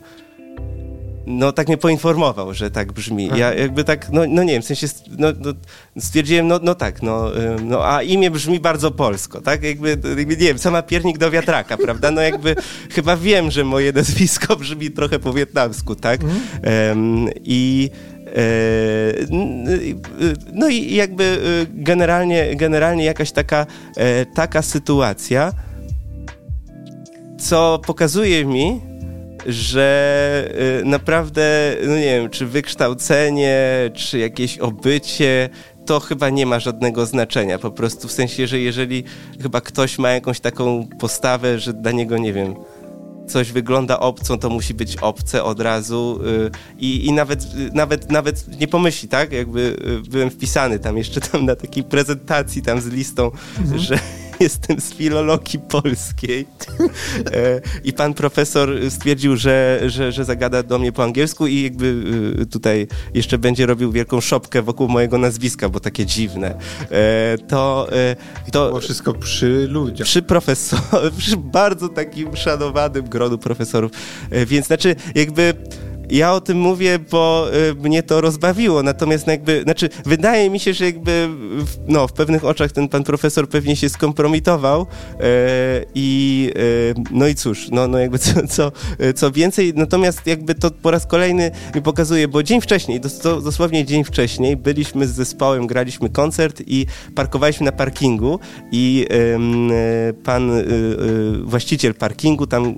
no 1.26 1.52
tak 1.52 1.68
mnie 1.68 1.76
poinformował, 1.76 2.54
że 2.54 2.70
tak 2.70 2.92
brzmi. 2.92 3.30
Ja 3.36 3.54
jakby 3.54 3.84
tak, 3.84 4.12
no, 4.12 4.22
no 4.28 4.42
nie 4.42 4.52
wiem, 4.52 4.62
w 4.62 4.64
sensie 4.64 4.86
no, 5.18 5.28
no, 5.40 5.52
stwierdziłem, 5.98 6.46
no, 6.46 6.60
no 6.62 6.74
tak, 6.74 7.02
no, 7.02 7.30
no 7.62 7.86
a 7.86 8.02
imię 8.02 8.30
brzmi 8.30 8.60
bardzo 8.60 8.90
polsko, 8.90 9.40
tak? 9.40 9.62
Jakby, 9.62 9.88
jakby 9.88 10.36
nie 10.36 10.36
wiem, 10.36 10.58
sama 10.58 10.82
piernik 10.82 11.18
do 11.18 11.30
wiatraka, 11.30 11.76
prawda? 11.76 12.10
No 12.10 12.20
jakby 12.20 12.56
chyba 12.94 13.16
wiem, 13.16 13.50
że 13.50 13.64
moje 13.64 13.92
nazwisko 13.92 14.56
brzmi 14.60 14.90
trochę 14.90 15.18
po 15.18 15.32
wietnamsku, 15.32 15.94
tak? 15.94 16.20
Um, 16.22 17.28
I 17.44 17.90
e, 18.26 19.26
no 20.52 20.68
i 20.68 20.94
jakby 20.94 21.24
y, 21.24 21.66
generalnie, 21.74 22.56
generalnie 22.56 23.04
jakaś 23.04 23.32
taka, 23.32 23.66
e, 23.96 24.26
taka 24.26 24.62
sytuacja, 24.62 25.52
co 27.38 27.80
pokazuje 27.86 28.44
mi, 28.44 28.80
że 29.46 30.48
y, 30.80 30.84
naprawdę, 30.84 31.76
no 31.86 31.96
nie 31.96 32.20
wiem, 32.20 32.30
czy 32.30 32.46
wykształcenie, 32.46 33.90
czy 33.94 34.18
jakieś 34.18 34.58
obycie, 34.58 35.48
to 35.86 36.00
chyba 36.00 36.30
nie 36.30 36.46
ma 36.46 36.60
żadnego 36.60 37.06
znaczenia. 37.06 37.58
Po 37.58 37.70
prostu 37.70 38.08
w 38.08 38.12
sensie, 38.12 38.46
że 38.46 38.60
jeżeli 38.60 39.04
chyba 39.42 39.60
ktoś 39.60 39.98
ma 39.98 40.10
jakąś 40.10 40.40
taką 40.40 40.88
postawę, 41.00 41.58
że 41.58 41.72
dla 41.72 41.92
niego, 41.92 42.18
nie 42.18 42.32
wiem, 42.32 42.54
coś 43.26 43.52
wygląda 43.52 44.00
obcą, 44.00 44.38
to 44.38 44.50
musi 44.50 44.74
być 44.74 44.96
obce 44.96 45.44
od 45.44 45.60
razu 45.60 46.20
y, 46.26 46.50
i, 46.78 47.06
i 47.06 47.12
nawet, 47.12 47.46
nawet, 47.74 48.10
nawet 48.10 48.60
nie 48.60 48.68
pomyśli, 48.68 49.08
tak? 49.08 49.32
Jakby 49.32 49.76
y, 50.06 50.10
byłem 50.10 50.30
wpisany 50.30 50.78
tam 50.78 50.98
jeszcze 50.98 51.20
tam 51.20 51.44
na 51.44 51.56
takiej 51.56 51.84
prezentacji 51.84 52.62
tam 52.62 52.80
z 52.80 52.86
listą, 52.86 53.30
mhm. 53.58 53.78
że 53.78 53.98
jestem 54.40 54.80
z 54.80 54.94
filologii 54.94 55.58
polskiej. 55.58 56.46
E, 57.32 57.60
I 57.84 57.92
pan 57.92 58.14
profesor 58.14 58.70
stwierdził, 58.90 59.36
że, 59.36 59.80
że, 59.86 60.12
że 60.12 60.24
zagada 60.24 60.62
do 60.62 60.78
mnie 60.78 60.92
po 60.92 61.04
angielsku 61.04 61.46
i 61.46 61.62
jakby 61.62 61.86
y, 62.40 62.46
tutaj 62.46 62.86
jeszcze 63.14 63.38
będzie 63.38 63.66
robił 63.66 63.92
wielką 63.92 64.20
szopkę 64.20 64.62
wokół 64.62 64.88
mojego 64.88 65.18
nazwiska, 65.18 65.68
bo 65.68 65.80
takie 65.80 66.06
dziwne. 66.06 66.58
E, 66.90 67.38
to, 67.48 67.88
e, 67.92 68.16
to 68.52 68.68
było 68.68 68.80
wszystko 68.80 69.14
przy 69.14 69.68
ludziach. 69.70 70.06
Przy 70.06 70.22
profesorze, 70.22 71.10
przy 71.18 71.36
bardzo 71.36 71.88
takim 71.88 72.36
szanowanym 72.36 73.08
gronu 73.08 73.38
profesorów. 73.38 73.92
Więc 74.46 74.66
znaczy 74.66 74.96
jakby 75.14 75.54
ja 76.10 76.32
o 76.32 76.40
tym 76.40 76.58
mówię, 76.58 76.98
bo 76.98 77.48
y, 77.70 77.74
mnie 77.74 78.02
to 78.02 78.20
rozbawiło, 78.20 78.82
natomiast 78.82 79.26
jakby, 79.26 79.62
znaczy 79.62 79.88
wydaje 80.06 80.50
mi 80.50 80.60
się, 80.60 80.74
że 80.74 80.84
jakby 80.84 81.28
w, 81.58 81.76
no, 81.88 82.08
w 82.08 82.12
pewnych 82.12 82.44
oczach 82.44 82.72
ten 82.72 82.88
pan 82.88 83.04
profesor 83.04 83.48
pewnie 83.48 83.76
się 83.76 83.88
skompromitował 83.88 84.82
y, 84.82 84.86
i 85.94 86.50
y, 86.56 86.94
no 87.10 87.26
i 87.26 87.34
cóż, 87.34 87.68
no, 87.70 87.88
no 87.88 87.98
jakby 87.98 88.18
co, 88.24 88.46
co, 88.48 88.72
co 89.14 89.30
więcej, 89.30 89.72
natomiast 89.76 90.26
jakby 90.26 90.54
to 90.54 90.70
po 90.70 90.90
raz 90.90 91.06
kolejny 91.06 91.50
mi 91.74 91.82
pokazuje, 91.82 92.28
bo 92.28 92.42
dzień 92.42 92.60
wcześniej, 92.60 93.00
dos, 93.00 93.18
dosłownie 93.18 93.84
dzień 93.84 94.04
wcześniej 94.04 94.56
byliśmy 94.56 95.06
z 95.06 95.10
zespołem, 95.10 95.66
graliśmy 95.66 96.08
koncert 96.08 96.62
i 96.66 96.86
parkowaliśmy 97.14 97.66
na 97.66 97.72
parkingu 97.72 98.38
i 98.72 99.06
pan 100.24 100.50
właściciel 101.44 101.94
parkingu 101.94 102.46
tam 102.46 102.74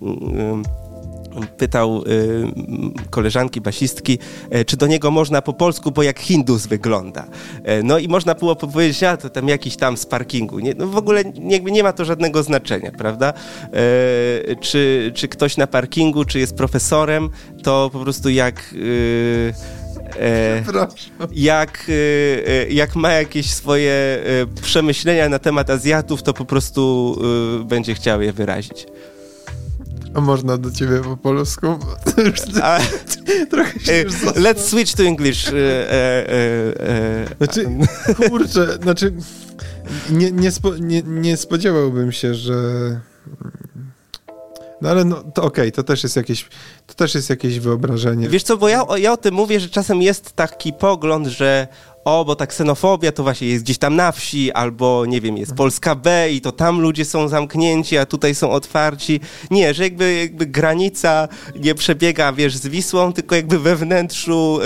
pytał 1.57 2.03
y, 2.03 3.11
koleżanki, 3.11 3.61
basistki, 3.61 4.19
y, 4.55 4.65
czy 4.65 4.77
do 4.77 4.87
niego 4.87 5.11
można 5.11 5.43
po 5.43 5.53
polsku, 5.53 5.91
bo 5.91 6.03
jak 6.03 6.19
Hindus 6.19 6.67
wygląda. 6.67 7.25
Y, 7.25 7.83
no 7.85 7.99
i 7.99 8.09
można 8.09 8.35
było 8.35 8.57
powiedzieć, 8.57 9.03
a 9.03 9.17
to 9.17 9.31
tam 9.31 9.49
jakiś 9.49 9.77
tam 9.77 9.97
z 9.97 10.07
parkingu. 10.07 10.59
Nie, 10.59 10.75
no 10.75 10.87
w 10.87 10.97
ogóle 10.97 11.23
jakby 11.49 11.73
nie 11.73 11.83
ma 11.83 11.93
to 11.93 12.05
żadnego 12.05 12.43
znaczenia, 12.43 12.93
prawda? 12.99 13.33
Czy, 14.61 15.13
czy 15.15 15.29
ktoś 15.29 15.57
na 15.57 15.67
parkingu, 15.67 16.25
czy 16.25 16.39
jest 16.39 16.57
profesorem, 16.57 17.31
to 17.63 17.91
po 17.93 17.99
prostu 17.99 18.31
jak... 18.31 18.75
E, 20.21 20.63
jak, 21.33 21.87
e, 21.89 22.69
jak 22.69 22.97
ma 22.97 23.13
jakieś 23.13 23.51
swoje 23.51 23.93
e, 23.93 24.63
przemyślenia 24.63 25.29
na 25.29 25.39
temat 25.39 25.71
Azjatów, 25.71 26.23
to 26.23 26.33
po 26.33 26.45
prostu 26.45 27.17
będzie 27.65 27.95
chciał 27.95 28.23
je 28.23 28.33
wyrazić. 28.33 28.87
A 30.17 30.21
można 30.21 30.59
do 30.59 30.71
ciebie 30.71 31.01
po 31.03 31.17
polsku? 31.17 31.67
A, 32.63 32.79
trochę 33.51 33.81
się 33.81 34.03
już 34.03 34.15
Let's 34.15 34.59
switch 34.59 34.95
to 34.95 35.03
English. 35.03 35.49
E, 35.49 35.53
e, 35.53 36.31
e, 36.81 37.27
znaczy, 37.39 37.67
kurczę, 38.29 38.79
znaczy 38.83 39.13
nie, 40.11 40.33
nie, 40.33 40.51
spo, 40.51 40.77
nie, 40.77 41.03
nie 41.03 41.37
spodziewałbym 41.37 42.13
się, 42.13 42.35
że 42.35 42.55
no 44.81 44.89
ale 44.89 45.05
no, 45.05 45.17
to 45.17 45.43
okej, 45.43 45.65
okay, 45.65 45.73
to 45.73 45.83
też 45.83 46.03
jest 46.03 46.17
jakieś 46.17 46.49
to 46.87 46.95
też 46.95 47.15
jest 47.15 47.31
jakieś 47.31 47.61
wyobrażenie. 47.61 48.29
Wiesz 48.29 48.43
co, 48.43 48.57
bo 48.57 48.69
ja, 48.69 48.85
ja 48.97 49.13
o 49.13 49.17
tym 49.17 49.35
mówię, 49.35 49.61
że 49.61 49.69
czasem 49.69 50.03
jest 50.03 50.33
taki 50.33 50.73
pogląd, 50.73 51.27
że 51.27 51.69
o, 52.07 52.25
bo 52.25 52.37
ta 52.37 52.47
ksenofobia 52.47 53.13
to 53.13 53.23
właśnie 53.23 53.49
jest 53.49 53.65
gdzieś 53.65 53.79
tam 53.79 53.97
na 53.97 54.13
wsi, 54.13 54.53
albo 54.53 55.07
nie 55.07 55.21
wiem, 55.21 55.37
jest 55.37 55.55
Polska 55.55 55.95
B 55.95 56.31
i 56.33 56.41
to 56.41 56.53
tam 56.53 56.81
ludzie 56.81 57.05
są 57.05 57.29
zamknięci, 57.29 57.99
a 57.99 58.07
tutaj 58.07 58.35
są 58.35 58.51
otwarci. 58.51 59.21
Nie, 59.51 59.75
że 59.75 59.83
jakby, 59.83 60.15
jakby 60.15 60.47
granica 60.47 61.29
nie 61.61 61.75
przebiega, 61.75 62.33
wiesz, 62.33 62.57
z 62.57 62.67
Wisłą, 62.67 63.13
tylko 63.13 63.35
jakby 63.35 63.59
we 63.59 63.77
wnętrzu 63.77 64.59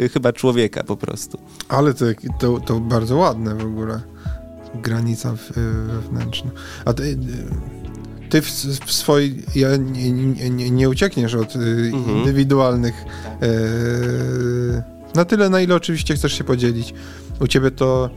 yy, 0.00 0.08
chyba 0.08 0.32
człowieka 0.32 0.84
po 0.84 0.96
prostu. 0.96 1.38
Ale 1.68 1.94
to, 1.94 2.04
to, 2.38 2.60
to 2.60 2.80
bardzo 2.80 3.16
ładne 3.16 3.54
w 3.54 3.64
ogóle. 3.66 4.00
Granica 4.74 5.34
wewnętrzna. 5.86 6.50
A 6.84 6.92
ty, 6.92 7.18
ty 8.30 8.42
w, 8.42 8.50
w 8.86 8.92
swojej. 8.92 9.42
Ja 9.54 9.76
nie, 9.76 10.12
nie, 10.50 10.70
nie, 10.70 10.88
uciekniesz 10.88 11.34
od 11.34 11.56
y, 11.56 11.58
mhm. 11.58 12.18
indywidualnych. 12.18 13.04
Yy, 13.42 14.97
na 15.18 15.24
tyle, 15.24 15.50
na 15.50 15.60
ile 15.60 15.74
oczywiście 15.74 16.14
chcesz 16.14 16.38
się 16.38 16.44
podzielić. 16.44 16.94
U 17.40 17.46
ciebie 17.46 17.70
to, 17.70 18.10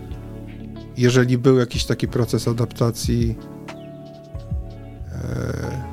jeżeli 0.97 1.37
był 1.37 1.57
jakiś 1.59 1.85
taki 1.85 2.07
proces 2.07 2.47
adaptacji, 2.47 3.35
e, 5.11 5.91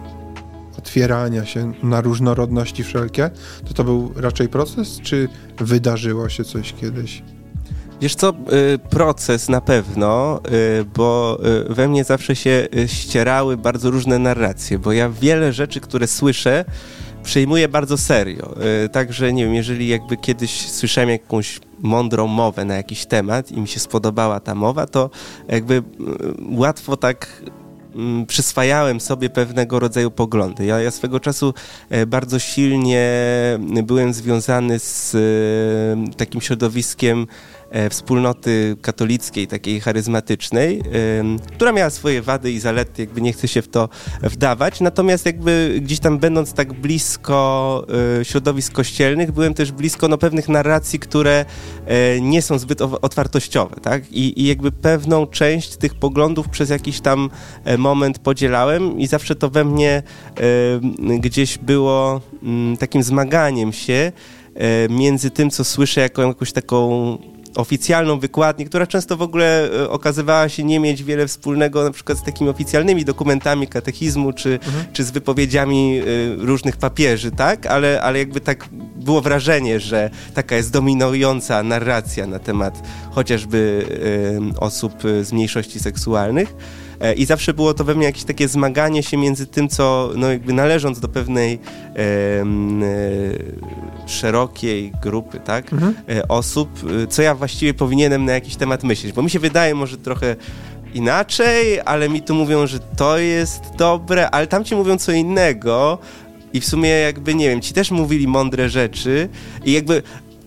otwierania 0.79 1.45
się 1.45 1.73
na 1.83 2.01
różnorodności 2.01 2.85
wszelkie, 2.85 3.31
to 3.69 3.75
to 3.75 3.85
był 3.85 4.13
raczej 4.17 4.49
proces, 4.49 5.01
czy 5.03 5.29
wydarzyło 5.59 6.29
się 6.29 6.45
coś 6.45 6.73
kiedyś? 6.73 7.23
Wiesz 8.01 8.15
co, 8.15 8.31
y, 8.75 8.79
proces 8.79 9.49
na 9.49 9.61
pewno, 9.61 10.41
y, 10.81 10.85
bo 10.97 11.39
y, 11.71 11.75
we 11.75 11.89
mnie 11.89 12.05
zawsze 12.05 12.37
się 12.37 12.69
ścierały 12.87 13.57
bardzo 13.57 13.91
różne 13.91 14.19
narracje, 14.19 14.79
bo 14.79 14.93
ja 14.93 15.11
wiele 15.11 15.53
rzeczy, 15.53 15.81
które 15.81 16.07
słyszę, 16.07 16.65
przejmuję 17.29 17.69
bardzo 17.69 17.99
serio. 17.99 18.55
Także 18.93 19.33
nie 19.33 19.45
wiem, 19.45 19.55
jeżeli 19.55 19.89
jakby 19.89 20.17
kiedyś 20.17 20.71
słyszałem 20.71 21.11
jakąś 21.11 21.61
mądrą 21.83 22.27
mowę 22.27 22.65
na 22.65 22.77
jakiś 22.77 23.07
temat 23.07 23.53
i 23.53 23.61
mi 23.61 23.69
się 23.69 23.81
spodobała 23.81 24.41
ta 24.41 24.55
mowa, 24.55 24.87
to 24.87 25.11
jakby 25.49 25.83
łatwo 26.51 26.97
tak 26.97 27.43
przyswajałem 28.27 29.01
sobie 29.01 29.31
pewnego 29.31 29.79
rodzaju 29.79 30.11
poglądy. 30.11 30.65
Ja, 30.65 30.81
ja 30.81 30.91
swego 30.91 31.21
czasu 31.21 31.55
e, 31.91 32.07
bardzo 32.07 32.39
silnie 32.39 33.09
byłem 33.83 34.13
związany 34.13 34.79
z 34.79 35.17
takim 36.17 36.41
środowiskiem 36.41 37.27
E, 37.27 37.58
wspólnoty 37.91 38.77
katolickiej, 38.83 39.47
takiej 39.47 39.81
charyzmatycznej, 39.81 40.83
która 41.55 41.73
miała 41.73 41.91
swoje 41.91 42.23
wady 42.23 42.53
i 42.53 42.61
zalety, 42.61 43.03
jakby 43.03 43.21
nie 43.21 43.33
chcę 43.33 43.49
się 43.49 43.63
w 43.63 43.69
to 43.69 43.89
wdawać, 44.23 44.81
natomiast 44.81 45.27
jakby 45.27 45.79
gdzieś 45.83 45.99
tam 45.99 46.19
będąc 46.19 46.53
tak 46.53 46.73
blisko 46.73 47.87
e, 48.21 48.25
środowisk 48.25 48.73
kościelnych, 48.73 49.33
byłem 49.33 49.55
też 49.55 49.73
blisko 49.73 50.09
no, 50.09 50.19
pewnych 50.19 50.49
narracji, 50.49 50.99
które 50.99 51.45
e, 51.87 52.21
nie 52.21 52.43
są 52.43 52.59
zbyt 52.59 52.81
otwartościowe, 52.83 53.77
tak? 53.81 54.13
I, 54.13 54.43
I 54.43 54.47
jakby 54.47 54.73
pewną 54.73 55.27
część 55.27 55.77
tych 55.77 55.95
poglądów 55.95 56.49
przez 56.49 56.71
jakiś 56.71 57.01
tam 57.01 57.31
moment 57.79 58.19
podzielałem 58.19 58.99
i 59.01 59.07
zawsze 59.07 59.35
to 59.35 59.51
we 59.51 59.65
mnie 59.65 60.03
gdzieś 61.19 61.59
było 61.59 62.21
mm, 62.43 62.77
takim 62.77 63.03
zmaganiem 63.03 63.73
się 63.73 64.13
między 64.91 65.31
tym, 65.31 65.51
co 65.51 65.65
słyszę 65.65 66.01
jako 66.01 66.23
jakąś 66.23 66.53
taką 66.53 67.19
oficjalną 67.59 68.19
wykładnię, 68.19 68.65
która 68.65 68.87
często 68.87 69.17
w 69.17 69.23
ogóle 69.23 69.71
e, 69.73 69.91
okazywała 69.91 70.49
się 70.49 70.65
nie 70.65 70.81
mieć 70.81 71.03
wiele 71.03 71.27
wspólnego 71.27 71.85
na 71.85 71.91
przykład 71.91 72.19
z 72.19 72.23
takimi 72.23 72.51
oficjalnymi 72.51 73.05
dokumentami 73.05 73.67
katechizmu, 73.67 74.33
czy, 74.33 74.53
mhm. 74.53 74.85
czy 74.93 75.05
z 75.05 75.11
wypowiedziami 75.11 75.99
e, 75.99 76.03
różnych 76.47 76.77
papieży, 76.77 77.31
tak? 77.31 77.67
Ale, 77.67 78.03
ale 78.03 78.19
jakby 78.19 78.41
tak 78.41 78.69
było 78.97 79.21
wrażenie, 79.21 79.81
że 79.81 80.11
taka 80.35 80.57
jest 80.57 80.73
dominująca 80.73 81.63
narracja 81.63 82.27
na 82.27 82.39
temat 82.39 82.83
chociażby 83.11 83.87
e, 84.55 84.61
osób 84.61 84.93
z 85.23 85.33
mniejszości 85.33 85.81
seksualnych. 85.81 86.55
E, 87.01 87.15
I 87.15 87.25
zawsze 87.25 87.55
było 87.55 87.75
to 87.75 87.85
we 87.85 87.95
mnie 87.95 88.07
jakieś 88.07 88.25
takie 88.25 88.49
zmaganie 88.49 89.03
się 89.03 89.17
między 89.17 89.47
tym, 89.47 89.69
co 89.69 90.11
no 90.17 90.31
jakby 90.31 90.53
należąc 90.53 91.01
do 91.01 91.09
pewnej 91.09 91.55
e, 91.55 91.99
e, 91.99 92.45
szerokiej 94.07 94.93
grupy, 95.03 95.41
tak, 95.41 95.73
mhm. 95.73 95.95
E, 96.09 96.29
osób, 96.29 96.71
e, 97.03 97.07
co 97.07 97.23
ja 97.23 97.35
właściwie 97.35 97.75
powinienem 97.75 98.25
na 98.25 98.33
jakiś 98.33 98.57
temat 98.57 98.85
myśleć, 98.85 99.13
bo 99.13 99.23
mi 99.23 99.31
się 99.31 99.39
wydaje 99.39 99.75
może 99.75 99.97
trochę 99.97 100.37
inaczej, 100.95 101.81
ale 101.81 102.09
mi 102.09 102.23
tu 102.23 102.35
mówią, 102.35 102.67
że 102.67 102.79
to 102.79 103.19
jest 103.19 103.63
dobre, 103.79 104.31
ale 104.31 104.47
tam 104.47 104.65
ci 104.65 104.77
mówią 104.77 104.99
co 104.99 105.13
innego, 105.13 105.99
i 106.53 106.61
w 106.61 106.65
sumie 106.65 106.89
jakby, 106.89 107.35
nie 107.35 107.49
wiem, 107.49 107.61
ci 107.61 107.75
też 107.75 107.91
mówili 107.91 108.29
mądre 108.29 108.69
rzeczy 108.69 109.29
i 109.65 109.73
jakby 109.73 110.03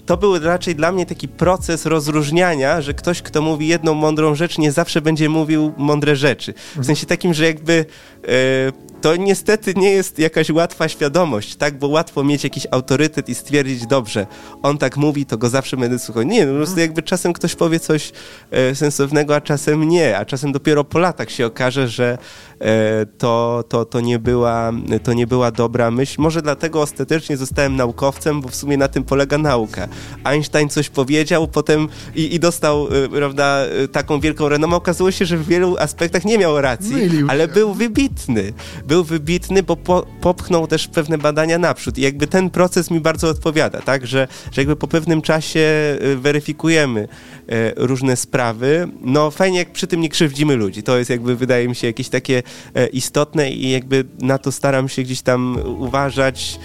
to 0.05 0.17
był 0.17 0.39
raczej 0.39 0.75
dla 0.75 0.91
mnie 0.91 1.05
taki 1.05 1.27
proces 1.27 1.85
rozróżniania, 1.85 2.81
że 2.81 2.93
ktoś, 2.93 3.21
kto 3.21 3.41
mówi 3.41 3.67
jedną 3.67 3.93
mądrą 3.93 4.35
rzecz, 4.35 4.57
nie 4.57 4.71
zawsze 4.71 5.01
będzie 5.01 5.29
mówił 5.29 5.73
mądre 5.77 6.15
rzeczy. 6.15 6.53
W 6.75 6.85
sensie 6.85 7.05
takim, 7.07 7.33
że 7.33 7.45
jakby 7.45 7.85
e, 8.23 8.90
to 9.01 9.15
niestety 9.15 9.73
nie 9.75 9.91
jest 9.91 10.19
jakaś 10.19 10.49
łatwa 10.49 10.87
świadomość, 10.87 11.55
tak? 11.55 11.79
Bo 11.79 11.87
łatwo 11.87 12.23
mieć 12.23 12.43
jakiś 12.43 12.67
autorytet 12.71 13.29
i 13.29 13.35
stwierdzić, 13.35 13.87
dobrze, 13.87 14.27
on 14.63 14.77
tak 14.77 14.97
mówi, 14.97 15.25
to 15.25 15.37
go 15.37 15.49
zawsze 15.49 15.77
będę 15.77 15.99
słuchał. 15.99 16.23
Nie, 16.23 16.45
po 16.45 16.53
prostu 16.53 16.79
jakby 16.79 17.03
czasem 17.03 17.33
ktoś 17.33 17.55
powie 17.55 17.79
coś 17.79 18.11
e, 18.51 18.75
sensownego, 18.75 19.35
a 19.35 19.41
czasem 19.41 19.89
nie, 19.89 20.17
a 20.17 20.25
czasem 20.25 20.51
dopiero 20.51 20.83
po 20.83 20.99
latach 20.99 21.31
się 21.31 21.45
okaże, 21.45 21.87
że 21.87 22.17
e, 22.59 23.05
to, 23.17 23.63
to, 23.69 23.85
to, 23.85 24.01
nie 24.01 24.19
była, 24.19 24.71
to 25.03 25.13
nie 25.13 25.27
była 25.27 25.51
dobra 25.51 25.91
myśl. 25.91 26.21
Może 26.21 26.41
dlatego 26.41 26.81
ostatecznie 26.81 27.37
zostałem 27.37 27.75
naukowcem, 27.75 28.41
bo 28.41 28.49
w 28.49 28.55
sumie 28.55 28.77
na 28.77 28.87
tym 28.87 29.03
polega 29.03 29.37
nauka. 29.37 29.87
Einstein 30.23 30.69
coś 30.69 30.89
powiedział, 30.89 31.47
potem 31.47 31.87
i, 32.15 32.35
i 32.35 32.39
dostał, 32.39 32.87
e, 32.87 33.09
prawda, 33.09 33.57
e, 33.83 33.87
taką 33.87 34.19
wielką 34.19 34.49
renomę. 34.49 34.75
Okazało 34.75 35.11
się, 35.11 35.25
że 35.25 35.37
w 35.37 35.47
wielu 35.47 35.77
aspektach 35.77 36.25
nie 36.25 36.37
miał 36.37 36.61
racji, 36.61 36.95
ale 37.27 37.47
był 37.47 37.73
wybitny 37.73 38.53
był 38.91 39.03
wybitny, 39.03 39.63
bo 39.63 39.75
po, 39.75 40.05
popchnął 40.21 40.67
też 40.67 40.87
pewne 40.87 41.17
badania 41.17 41.57
naprzód. 41.57 41.97
I 41.97 42.01
jakby 42.01 42.27
ten 42.27 42.49
proces 42.49 42.91
mi 42.91 42.99
bardzo 42.99 43.29
odpowiada, 43.29 43.81
tak, 43.81 44.07
że, 44.07 44.27
że 44.51 44.61
jakby 44.61 44.75
po 44.75 44.87
pewnym 44.87 45.21
czasie 45.21 45.59
y, 46.03 46.17
weryfikujemy 46.17 47.07
e, 47.47 47.73
różne 47.75 48.15
sprawy, 48.15 48.87
no 49.01 49.31
fajnie 49.31 49.57
jak 49.57 49.71
przy 49.71 49.87
tym 49.87 50.01
nie 50.01 50.09
krzywdzimy 50.09 50.55
ludzi, 50.55 50.83
to 50.83 50.97
jest 50.97 51.09
jakby 51.09 51.35
wydaje 51.35 51.67
mi 51.67 51.75
się 51.75 51.87
jakieś 51.87 52.09
takie 52.09 52.43
e, 52.75 52.87
istotne 52.87 53.51
i 53.51 53.71
jakby 53.71 54.05
na 54.21 54.37
to 54.37 54.51
staram 54.51 54.89
się 54.89 55.03
gdzieś 55.03 55.21
tam 55.21 55.57
uważać, 55.65 56.59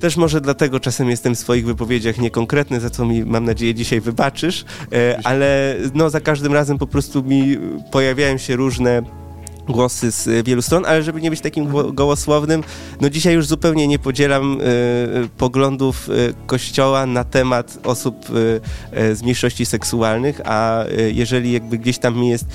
też 0.00 0.16
może 0.16 0.40
dlatego 0.40 0.80
czasem 0.80 1.10
jestem 1.10 1.34
w 1.34 1.38
swoich 1.38 1.66
wypowiedziach 1.66 2.18
niekonkretny, 2.18 2.80
za 2.80 2.90
co 2.90 3.04
mi, 3.04 3.24
mam 3.24 3.44
nadzieję, 3.44 3.74
dzisiaj 3.74 4.00
wybaczysz, 4.00 4.64
e, 4.92 5.20
ale 5.24 5.76
no 5.94 6.10
za 6.10 6.20
każdym 6.20 6.52
razem 6.52 6.78
po 6.78 6.86
prostu 6.86 7.22
mi 7.22 7.58
pojawiają 7.90 8.38
się 8.38 8.56
różne 8.56 9.23
głosy 9.68 10.10
z 10.10 10.46
wielu 10.46 10.62
stron, 10.62 10.84
ale 10.86 11.02
żeby 11.02 11.20
nie 11.20 11.30
być 11.30 11.40
takim 11.40 11.68
gołosłownym, 11.92 12.62
no 13.00 13.10
dzisiaj 13.10 13.34
już 13.34 13.46
zupełnie 13.46 13.88
nie 13.88 13.98
podzielam 13.98 14.60
y, 14.60 15.28
poglądów 15.38 16.08
y, 16.08 16.34
Kościoła 16.46 17.06
na 17.06 17.24
temat 17.24 17.78
osób 17.84 18.16
y, 18.30 19.16
z 19.16 19.22
mniejszości 19.22 19.66
seksualnych, 19.66 20.40
a 20.44 20.84
jeżeli 21.12 21.52
jakby 21.52 21.78
gdzieś 21.78 21.98
tam 21.98 22.16
mi 22.16 22.28
jest 22.28 22.46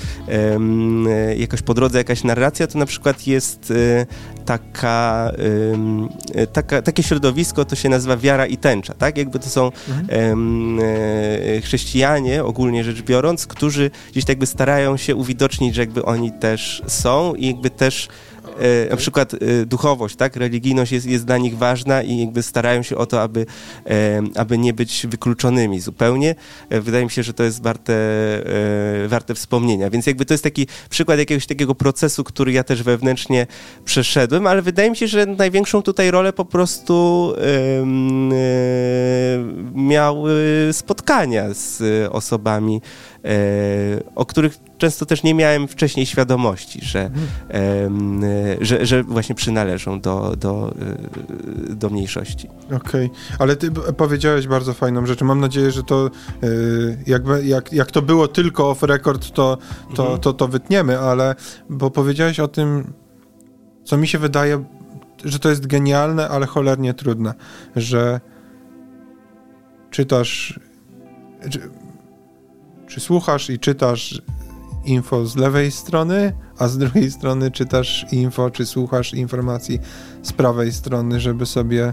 jakoś 1.36 1.62
po 1.62 1.74
drodze 1.74 1.98
jakaś 1.98 2.24
narracja, 2.24 2.66
to 2.66 2.78
na 2.78 2.86
przykład 2.86 3.26
jest 3.26 3.72
taka, 4.44 5.32
taka, 6.52 6.82
takie 6.82 7.02
środowisko, 7.02 7.64
to 7.64 7.76
się 7.76 7.88
nazywa 7.88 8.16
wiara 8.16 8.46
i 8.46 8.56
tęcza, 8.56 8.94
tak? 8.94 9.18
Jakby 9.18 9.38
to 9.38 9.48
są 9.48 9.70
mhm. 9.88 10.80
chrześcijanie, 11.62 12.44
ogólnie 12.44 12.84
rzecz 12.84 13.02
biorąc, 13.02 13.46
którzy 13.46 13.90
gdzieś 14.12 14.24
tak 14.24 14.28
jakby 14.28 14.46
starają 14.46 14.96
się 14.96 15.16
uwidocznić, 15.16 15.74
że 15.74 15.82
jakby 15.82 16.04
oni 16.04 16.32
też 16.32 16.82
są 17.00 17.34
i 17.34 17.46
jakby 17.46 17.70
też 17.70 18.08
e, 18.86 18.90
na 18.90 18.96
przykład 18.96 19.34
e, 19.34 19.38
duchowość, 19.66 20.16
tak, 20.16 20.36
religijność 20.36 20.92
jest, 20.92 21.06
jest 21.06 21.24
dla 21.24 21.38
nich 21.38 21.58
ważna 21.58 22.02
i 22.02 22.18
jakby 22.18 22.42
starają 22.42 22.82
się 22.82 22.96
o 22.96 23.06
to, 23.06 23.22
aby, 23.22 23.46
e, 23.86 24.22
aby 24.36 24.58
nie 24.58 24.72
być 24.72 25.06
wykluczonymi 25.06 25.80
zupełnie. 25.80 26.34
Wydaje 26.70 27.04
mi 27.04 27.10
się, 27.10 27.22
że 27.22 27.34
to 27.34 27.42
jest 27.42 27.62
warte, 27.62 27.94
warte 29.08 29.34
wspomnienia. 29.34 29.90
Więc 29.90 30.06
jakby 30.06 30.24
to 30.24 30.34
jest 30.34 30.44
taki 30.44 30.66
przykład 30.90 31.18
jakiegoś 31.18 31.46
takiego 31.46 31.74
procesu, 31.74 32.24
który 32.24 32.52
ja 32.52 32.64
też 32.64 32.82
wewnętrznie 32.82 33.46
przeszedłem, 33.84 34.46
ale 34.46 34.62
wydaje 34.62 34.90
mi 34.90 34.96
się, 34.96 35.06
że 35.06 35.26
największą 35.26 35.82
tutaj 35.82 36.10
rolę 36.10 36.32
po 36.32 36.44
prostu 36.44 37.34
miały 39.74 40.32
spotkania 40.72 41.54
z 41.54 41.82
osobami, 42.12 42.80
o 44.14 44.26
których 44.26 44.58
często 44.78 45.06
też 45.06 45.22
nie 45.22 45.34
miałem 45.34 45.68
wcześniej 45.68 46.06
świadomości, 46.06 46.80
że, 46.82 47.10
że, 48.60 48.86
że, 48.86 49.02
właśnie 49.02 49.34
przynależą 49.34 50.00
do, 50.00 50.36
do, 50.36 50.72
e, 51.70 51.74
do 51.74 51.90
mniejszości. 51.90 52.48
Okej, 52.66 53.06
okay. 53.06 53.10
ale 53.38 53.56
ty 53.56 53.70
powiedziałeś 53.96 54.46
bardzo 54.46 54.74
fajną 54.74 55.06
rzecz. 55.06 55.20
Mam 55.20 55.40
nadzieję, 55.40 55.70
że 55.70 55.82
to 55.82 56.10
e, 56.42 56.46
jak, 57.06 57.22
jak, 57.42 57.72
jak 57.72 57.90
to 57.90 58.02
było 58.02 58.28
tylko 58.28 58.70
off 58.70 58.82
record, 58.82 59.30
to, 59.32 59.58
to, 59.94 60.02
mhm. 60.02 60.20
to, 60.20 60.32
to 60.32 60.48
wytniemy, 60.48 60.98
ale 60.98 61.34
bo 61.70 61.90
powiedziałeś 61.90 62.40
o 62.40 62.48
tym, 62.48 62.92
co 63.84 63.96
mi 63.96 64.08
się 64.08 64.18
wydaje, 64.18 64.64
że 65.24 65.38
to 65.38 65.50
jest 65.50 65.66
genialne, 65.66 66.28
ale 66.28 66.46
cholernie 66.46 66.94
trudne, 66.94 67.34
że 67.76 68.20
czytasz, 69.90 70.60
czy, 71.50 71.60
czy 72.90 73.00
słuchasz 73.00 73.50
i 73.50 73.58
czytasz 73.58 74.22
info 74.84 75.26
z 75.26 75.36
lewej 75.36 75.70
strony, 75.70 76.32
a 76.58 76.68
z 76.68 76.78
drugiej 76.78 77.10
strony 77.10 77.50
czytasz 77.50 78.06
info, 78.12 78.50
czy 78.50 78.66
słuchasz 78.66 79.14
informacji 79.14 79.78
z 80.22 80.32
prawej 80.32 80.72
strony, 80.72 81.20
żeby 81.20 81.46
sobie 81.46 81.92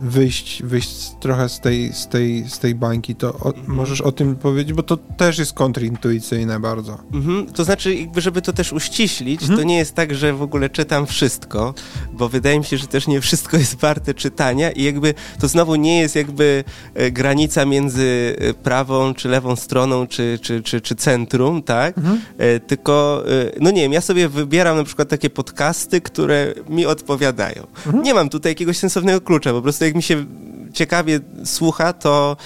wyjść, 0.00 0.62
wyjść 0.62 1.10
trochę 1.20 1.48
z 1.48 1.60
tej, 1.60 1.92
z 1.92 2.08
tej, 2.08 2.48
z 2.48 2.58
tej 2.58 2.74
bańki, 2.74 3.14
to 3.14 3.34
o, 3.34 3.54
mhm. 3.54 3.76
możesz 3.76 4.00
o 4.00 4.12
tym 4.12 4.36
powiedzieć, 4.36 4.72
bo 4.72 4.82
to 4.82 4.96
też 4.96 5.38
jest 5.38 5.52
kontrintuicyjne 5.52 6.60
bardzo. 6.60 6.98
Mhm. 7.12 7.46
To 7.46 7.64
znaczy, 7.64 7.94
jakby 7.94 8.20
żeby 8.20 8.42
to 8.42 8.52
też 8.52 8.72
uściślić, 8.72 9.42
mhm. 9.42 9.58
to 9.58 9.64
nie 9.64 9.78
jest 9.78 9.94
tak, 9.94 10.14
że 10.14 10.32
w 10.32 10.42
ogóle 10.42 10.70
czytam 10.70 11.06
wszystko, 11.06 11.74
bo 12.12 12.28
wydaje 12.28 12.58
mi 12.58 12.64
się, 12.64 12.76
że 12.76 12.86
też 12.86 13.06
nie 13.06 13.20
wszystko 13.20 13.56
jest 13.56 13.74
warte 13.74 14.14
czytania 14.14 14.70
i 14.70 14.82
jakby 14.82 15.14
to 15.40 15.48
znowu 15.48 15.74
nie 15.74 16.00
jest 16.00 16.16
jakby 16.16 16.64
e, 16.94 17.10
granica 17.10 17.64
między 17.64 18.36
e, 18.38 18.54
prawą 18.54 19.14
czy 19.14 19.28
lewą 19.28 19.56
stroną, 19.56 20.06
czy, 20.06 20.38
czy, 20.42 20.62
czy, 20.62 20.80
czy 20.80 20.94
centrum, 20.94 21.62
tak? 21.62 21.98
Mhm. 21.98 22.20
E, 22.38 22.60
tylko, 22.60 23.24
no 23.60 23.70
nie 23.70 23.82
wiem, 23.82 23.92
ja 23.92 24.00
sobie 24.00 24.28
wybieram 24.28 24.76
na 24.76 24.84
przykład 24.84 25.08
takie 25.08 25.30
podcasty, 25.30 26.00
które 26.00 26.54
mi 26.68 26.86
odpowiadają. 26.86 27.66
Mhm. 27.86 28.04
Nie 28.04 28.14
mam 28.14 28.28
tutaj 28.28 28.52
jakiegoś 28.52 28.78
sensownego 28.78 29.20
klucza, 29.20 29.52
po 29.52 29.62
prostu 29.62 29.84
jak 29.90 29.96
mi 29.96 30.02
się 30.02 30.24
ciekawie 30.72 31.20
słucha, 31.44 31.92
to, 31.92 32.36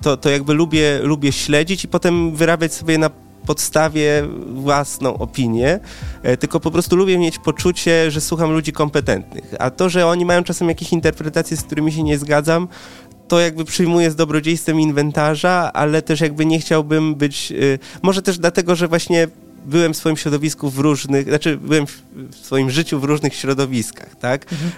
to, 0.00 0.16
to 0.16 0.30
jakby 0.30 0.54
lubię, 0.54 0.98
lubię 1.02 1.32
śledzić 1.32 1.84
i 1.84 1.88
potem 1.88 2.36
wyrabiać 2.36 2.74
sobie 2.74 2.98
na 2.98 3.10
podstawie 3.46 4.28
własną 4.46 5.18
opinię, 5.18 5.80
e, 6.22 6.36
tylko 6.36 6.60
po 6.60 6.70
prostu 6.70 6.96
lubię 6.96 7.18
mieć 7.18 7.38
poczucie, 7.38 8.10
że 8.10 8.20
słucham 8.20 8.52
ludzi 8.52 8.72
kompetentnych. 8.72 9.54
A 9.58 9.70
to, 9.70 9.88
że 9.88 10.06
oni 10.06 10.24
mają 10.24 10.44
czasem 10.44 10.68
jakieś 10.68 10.92
interpretacje, 10.92 11.56
z 11.56 11.62
którymi 11.62 11.92
się 11.92 12.02
nie 12.02 12.18
zgadzam, 12.18 12.68
to 13.28 13.40
jakby 13.40 13.64
przyjmuję 13.64 14.10
z 14.10 14.16
dobrodziejstwem 14.16 14.80
inwentarza, 14.80 15.70
ale 15.72 16.02
też 16.02 16.20
jakby 16.20 16.46
nie 16.46 16.58
chciałbym 16.58 17.14
być, 17.14 17.52
y, 17.52 17.78
może 18.02 18.22
też 18.22 18.38
dlatego, 18.38 18.76
że 18.76 18.88
właśnie 18.88 19.28
byłem 19.66 19.94
w 19.94 19.96
swoim 19.96 20.16
środowisku 20.16 20.70
w 20.70 20.78
różnych, 20.78 21.28
znaczy 21.28 21.56
byłem 21.56 21.86
w 21.86 22.36
swoim 22.36 22.70
życiu 22.70 23.00
w 23.00 23.04
różnych 23.04 23.34
środowiskach, 23.34 24.16
tak? 24.16 24.46
Mhm. 24.52 24.72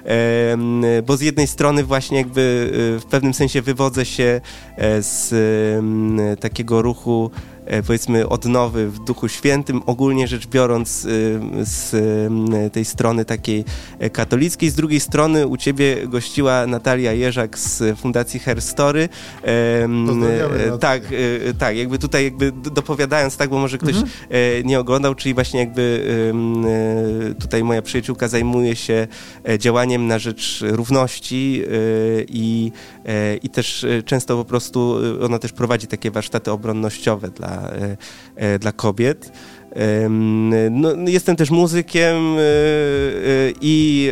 E, 0.85 1.03
bo 1.03 1.17
z 1.17 1.21
jednej 1.21 1.47
strony 1.47 1.85
właśnie 1.85 2.19
jakby 2.19 2.71
y, 2.97 3.01
w 3.01 3.05
pewnym 3.05 3.35
sensie 3.35 3.63
wywodzę 3.63 4.05
się 4.05 4.41
e, 4.77 5.03
z 5.03 5.35
takiego 6.41 6.83
ruchu 6.83 7.31
powiedzmy 7.87 8.29
odnowy 8.29 8.91
w 8.91 8.99
Duchu 8.99 9.29
Świętym, 9.29 9.83
ogólnie 9.87 10.29
rzecz 10.29 10.47
biorąc 10.47 11.05
e, 11.05 11.09
z 11.65 11.93
tej 12.73 12.85
strony 12.85 13.25
takiej 13.25 13.65
e, 13.99 14.11
katolickiej. 14.11 14.71
Z 14.71 14.75
drugiej 14.75 15.01
strony 15.01 15.47
u 15.47 15.57
ciebie 15.57 16.09
gościła 16.09 16.67
Natalia 16.67 17.13
Jerzak 17.13 17.59
z 17.59 17.99
Fundacji 17.99 18.41
Herstory. 18.41 19.09
Tak, 20.81 21.03
tak, 21.59 21.77
jakby 21.77 21.99
tutaj 21.99 22.25
jakby 22.25 22.53
dopowiadając 22.53 23.37
tak, 23.37 23.51
bo 23.51 23.59
może 23.59 23.79
ktoś 23.79 23.95
mhm. 23.97 24.67
nie 24.67 24.81
oglądał, 24.81 25.15
czyli 25.15 25.35
właśnie 25.35 25.61
jakby 25.61 26.05
tutaj 27.41 27.65
moja 27.65 27.83
przyjaciółka 27.83 28.29
zajmuje 28.29 28.77
się 28.77 29.09
działaniem 29.59 30.07
na 30.07 30.19
rzecz 30.19 30.65
równości 30.67 31.63
i, 32.29 32.73
i 33.43 33.49
też 33.49 33.87
często 34.05 34.37
po 34.37 34.45
prostu 34.45 34.97
ona 35.23 35.39
też 35.39 35.53
prowadzi 35.53 35.87
takie 35.87 36.11
warsztaty 36.11 36.51
obronnościowe 36.51 37.29
dla 37.29 37.52
E, 37.53 37.97
e, 38.37 38.59
dla 38.59 38.73
kobiet. 38.73 39.33
No, 40.71 40.89
jestem 41.07 41.37
też 41.37 41.51
muzykiem 41.51 42.17
e, 42.17 42.41
i 43.61 44.11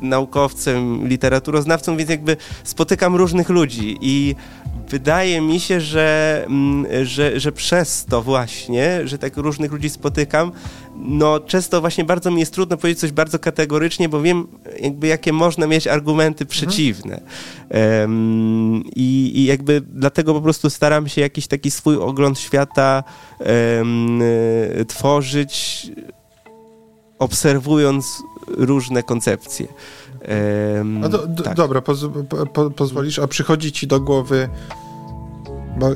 naukowcem, 0.00 1.08
literaturoznawcą, 1.08 1.96
więc 1.96 2.10
jakby 2.10 2.36
spotykam 2.64 3.16
różnych 3.16 3.48
ludzi 3.48 3.98
i 4.00 4.34
wydaje 4.88 5.40
mi 5.40 5.60
się, 5.60 5.80
że, 5.80 6.42
mm, 6.46 7.06
że, 7.06 7.40
że 7.40 7.52
przez 7.52 8.04
to 8.04 8.22
właśnie, 8.22 9.08
że 9.08 9.18
tak 9.18 9.36
różnych 9.36 9.72
ludzi 9.72 9.90
spotykam, 9.90 10.52
no 11.02 11.40
często 11.40 11.80
właśnie 11.80 12.04
bardzo 12.04 12.30
mi 12.30 12.40
jest 12.40 12.54
trudno 12.54 12.76
powiedzieć 12.76 13.00
coś 13.00 13.12
bardzo 13.12 13.38
kategorycznie, 13.38 14.08
bo 14.08 14.22
wiem 14.22 14.46
jakby 14.80 15.06
jakie 15.06 15.32
można 15.32 15.66
mieć 15.66 15.86
argumenty 15.86 16.46
przeciwne. 16.46 17.20
Um, 18.00 18.84
i, 18.96 19.32
I 19.34 19.44
jakby 19.44 19.80
dlatego 19.80 20.34
po 20.34 20.40
prostu 20.40 20.70
staram 20.70 21.08
się 21.08 21.20
jakiś 21.20 21.46
taki 21.46 21.70
swój 21.70 21.96
ogląd 21.96 22.38
świata 22.38 23.04
um, 23.78 24.22
tworzyć 24.88 25.86
obserwując 27.18 28.22
różne 28.48 29.02
koncepcje. 29.02 29.66
Um, 30.76 31.00
do, 31.00 31.26
do, 31.26 31.42
tak. 31.42 31.56
Dobra, 31.56 31.80
poz, 31.80 32.06
po, 32.52 32.70
pozwolisz, 32.70 33.18
a 33.18 33.26
przychodzi 33.26 33.72
ci 33.72 33.86
do 33.86 34.00
głowy, 34.00 34.48
bo 35.78 35.90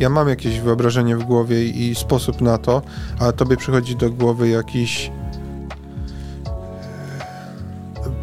ja 0.00 0.08
mam 0.08 0.28
jakieś 0.28 0.60
wyobrażenie 0.60 1.16
w 1.16 1.24
głowie 1.24 1.64
i 1.64 1.94
sposób 1.94 2.40
na 2.40 2.58
to, 2.58 2.82
a 3.18 3.32
tobie 3.32 3.56
przychodzi 3.56 3.96
do 3.96 4.10
głowy 4.10 4.48
jakiś. 4.48 5.12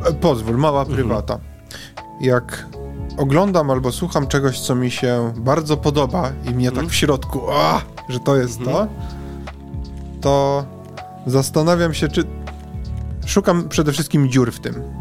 E, 0.05 0.13
pozwól, 0.13 0.57
mała 0.57 0.79
mhm. 0.79 0.97
prywata. 0.97 1.39
Jak 2.21 2.67
oglądam 3.17 3.71
albo 3.71 3.91
słucham 3.91 4.27
czegoś, 4.27 4.59
co 4.59 4.75
mi 4.75 4.91
się 4.91 5.33
bardzo 5.35 5.77
podoba 5.77 6.31
i 6.45 6.49
mnie 6.49 6.65
tak 6.65 6.73
mhm. 6.73 6.75
tak 6.75 6.93
w 6.93 6.95
środku, 6.95 7.41
a, 7.51 7.81
że 8.09 8.19
to 8.19 8.35
jest 8.35 8.63
to, 8.63 8.81
mhm. 8.81 8.89
to 10.21 10.65
zastanawiam 11.27 11.93
się, 11.93 12.07
czy 12.07 12.23
szukam 13.25 13.69
przede 13.69 13.91
wszystkim 13.91 14.29
dziur 14.29 14.51
w 14.51 14.59
tym. 14.59 14.96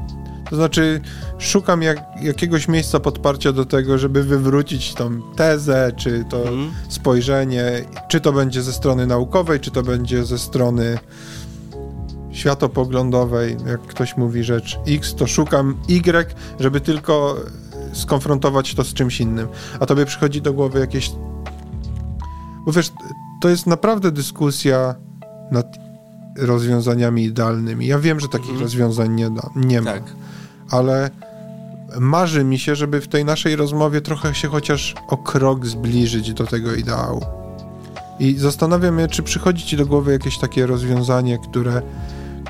To 0.50 0.56
znaczy, 0.56 1.00
szukam 1.38 1.82
jak, 1.82 1.98
jakiegoś 2.22 2.68
miejsca 2.68 3.00
podparcia 3.00 3.52
do 3.52 3.64
tego, 3.64 3.98
żeby 3.98 4.22
wywrócić 4.22 4.94
tą 4.94 5.22
tezę, 5.36 5.92
czy 5.96 6.24
to 6.30 6.48
mm. 6.48 6.70
spojrzenie, 6.88 7.84
czy 8.08 8.20
to 8.20 8.32
będzie 8.32 8.62
ze 8.62 8.72
strony 8.72 9.06
naukowej, 9.06 9.60
czy 9.60 9.70
to 9.70 9.82
będzie 9.82 10.24
ze 10.24 10.38
strony 10.38 10.98
światopoglądowej. 12.32 13.56
Jak 13.66 13.80
ktoś 13.80 14.16
mówi 14.16 14.44
rzecz 14.44 14.78
X, 14.88 15.14
to 15.14 15.26
szukam 15.26 15.76
Y, 15.88 16.34
żeby 16.60 16.80
tylko 16.80 17.36
skonfrontować 17.92 18.74
to 18.74 18.84
z 18.84 18.94
czymś 18.94 19.20
innym. 19.20 19.48
A 19.80 19.86
tobie 19.86 20.06
przychodzi 20.06 20.42
do 20.42 20.52
głowy 20.52 20.80
jakieś. 20.80 21.10
Bo 22.66 22.72
wiesz, 22.72 22.92
to 23.40 23.48
jest 23.48 23.66
naprawdę 23.66 24.12
dyskusja 24.12 24.94
nad 25.50 25.85
rozwiązaniami 26.38 27.24
idealnymi. 27.24 27.86
Ja 27.86 27.98
wiem, 27.98 28.20
że 28.20 28.28
takich 28.28 28.50
mm. 28.50 28.62
rozwiązań 28.62 29.14
nie, 29.14 29.30
da, 29.30 29.50
nie 29.56 29.80
ma. 29.80 29.92
Tak 29.92 30.02
ale 30.70 31.10
marzy 32.00 32.44
mi 32.44 32.58
się, 32.58 32.76
żeby 32.76 33.00
w 33.00 33.08
tej 33.08 33.24
naszej 33.24 33.56
rozmowie 33.56 34.00
trochę 34.00 34.34
się 34.34 34.48
chociaż 34.48 34.94
o 35.08 35.16
krok 35.16 35.66
zbliżyć 35.66 36.34
do 36.34 36.46
tego 36.46 36.74
ideału. 36.74 37.20
I 38.20 38.34
zastanawiam 38.34 38.98
się, 38.98 39.08
czy 39.08 39.22
przychodzi 39.22 39.64
ci 39.64 39.76
do 39.76 39.86
głowy 39.86 40.12
jakieś 40.12 40.38
takie 40.38 40.66
rozwiązanie, 40.66 41.38
które 41.38 41.82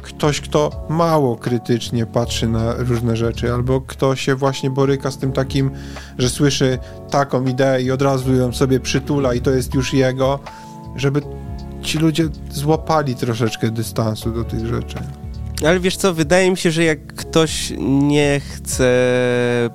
ktoś, 0.03 0.41
kto 0.41 0.87
mało 0.89 1.37
krytycznie 1.37 2.07
patrzy 2.07 2.49
na 2.49 2.75
różne 2.75 3.17
rzeczy, 3.17 3.53
albo 3.53 3.81
kto 3.81 4.17
się 4.17 4.35
właśnie 4.35 4.71
boryka 4.71 5.11
z 5.11 5.19
tym 5.19 5.33
takim, 5.33 5.71
że 6.19 6.29
słyszy 6.29 6.79
taką 7.11 7.45
ideę 7.45 7.83
i 7.83 7.91
od 7.91 8.03
razu 8.03 8.35
ją 8.35 8.53
sobie 8.53 8.81
przytula 8.81 9.35
i 9.35 9.41
to 9.41 9.51
jest 9.51 9.75
już 9.75 9.93
jego, 9.93 10.39
żeby 10.97 11.23
ci 11.87 11.99
ludzie 11.99 12.29
złapali 12.51 13.15
troszeczkę 13.15 13.71
dystansu 13.71 14.31
do 14.33 14.45
tych 14.45 14.67
rzeczy. 14.67 14.99
Ale 15.65 15.81
wiesz 15.81 15.97
co, 15.97 16.15
wydaje 16.15 16.51
mi 16.51 16.57
się, 16.57 16.71
że 16.71 16.85
jak 16.85 17.15
ktoś 17.15 17.73
nie 17.79 18.41
chce 18.41 18.91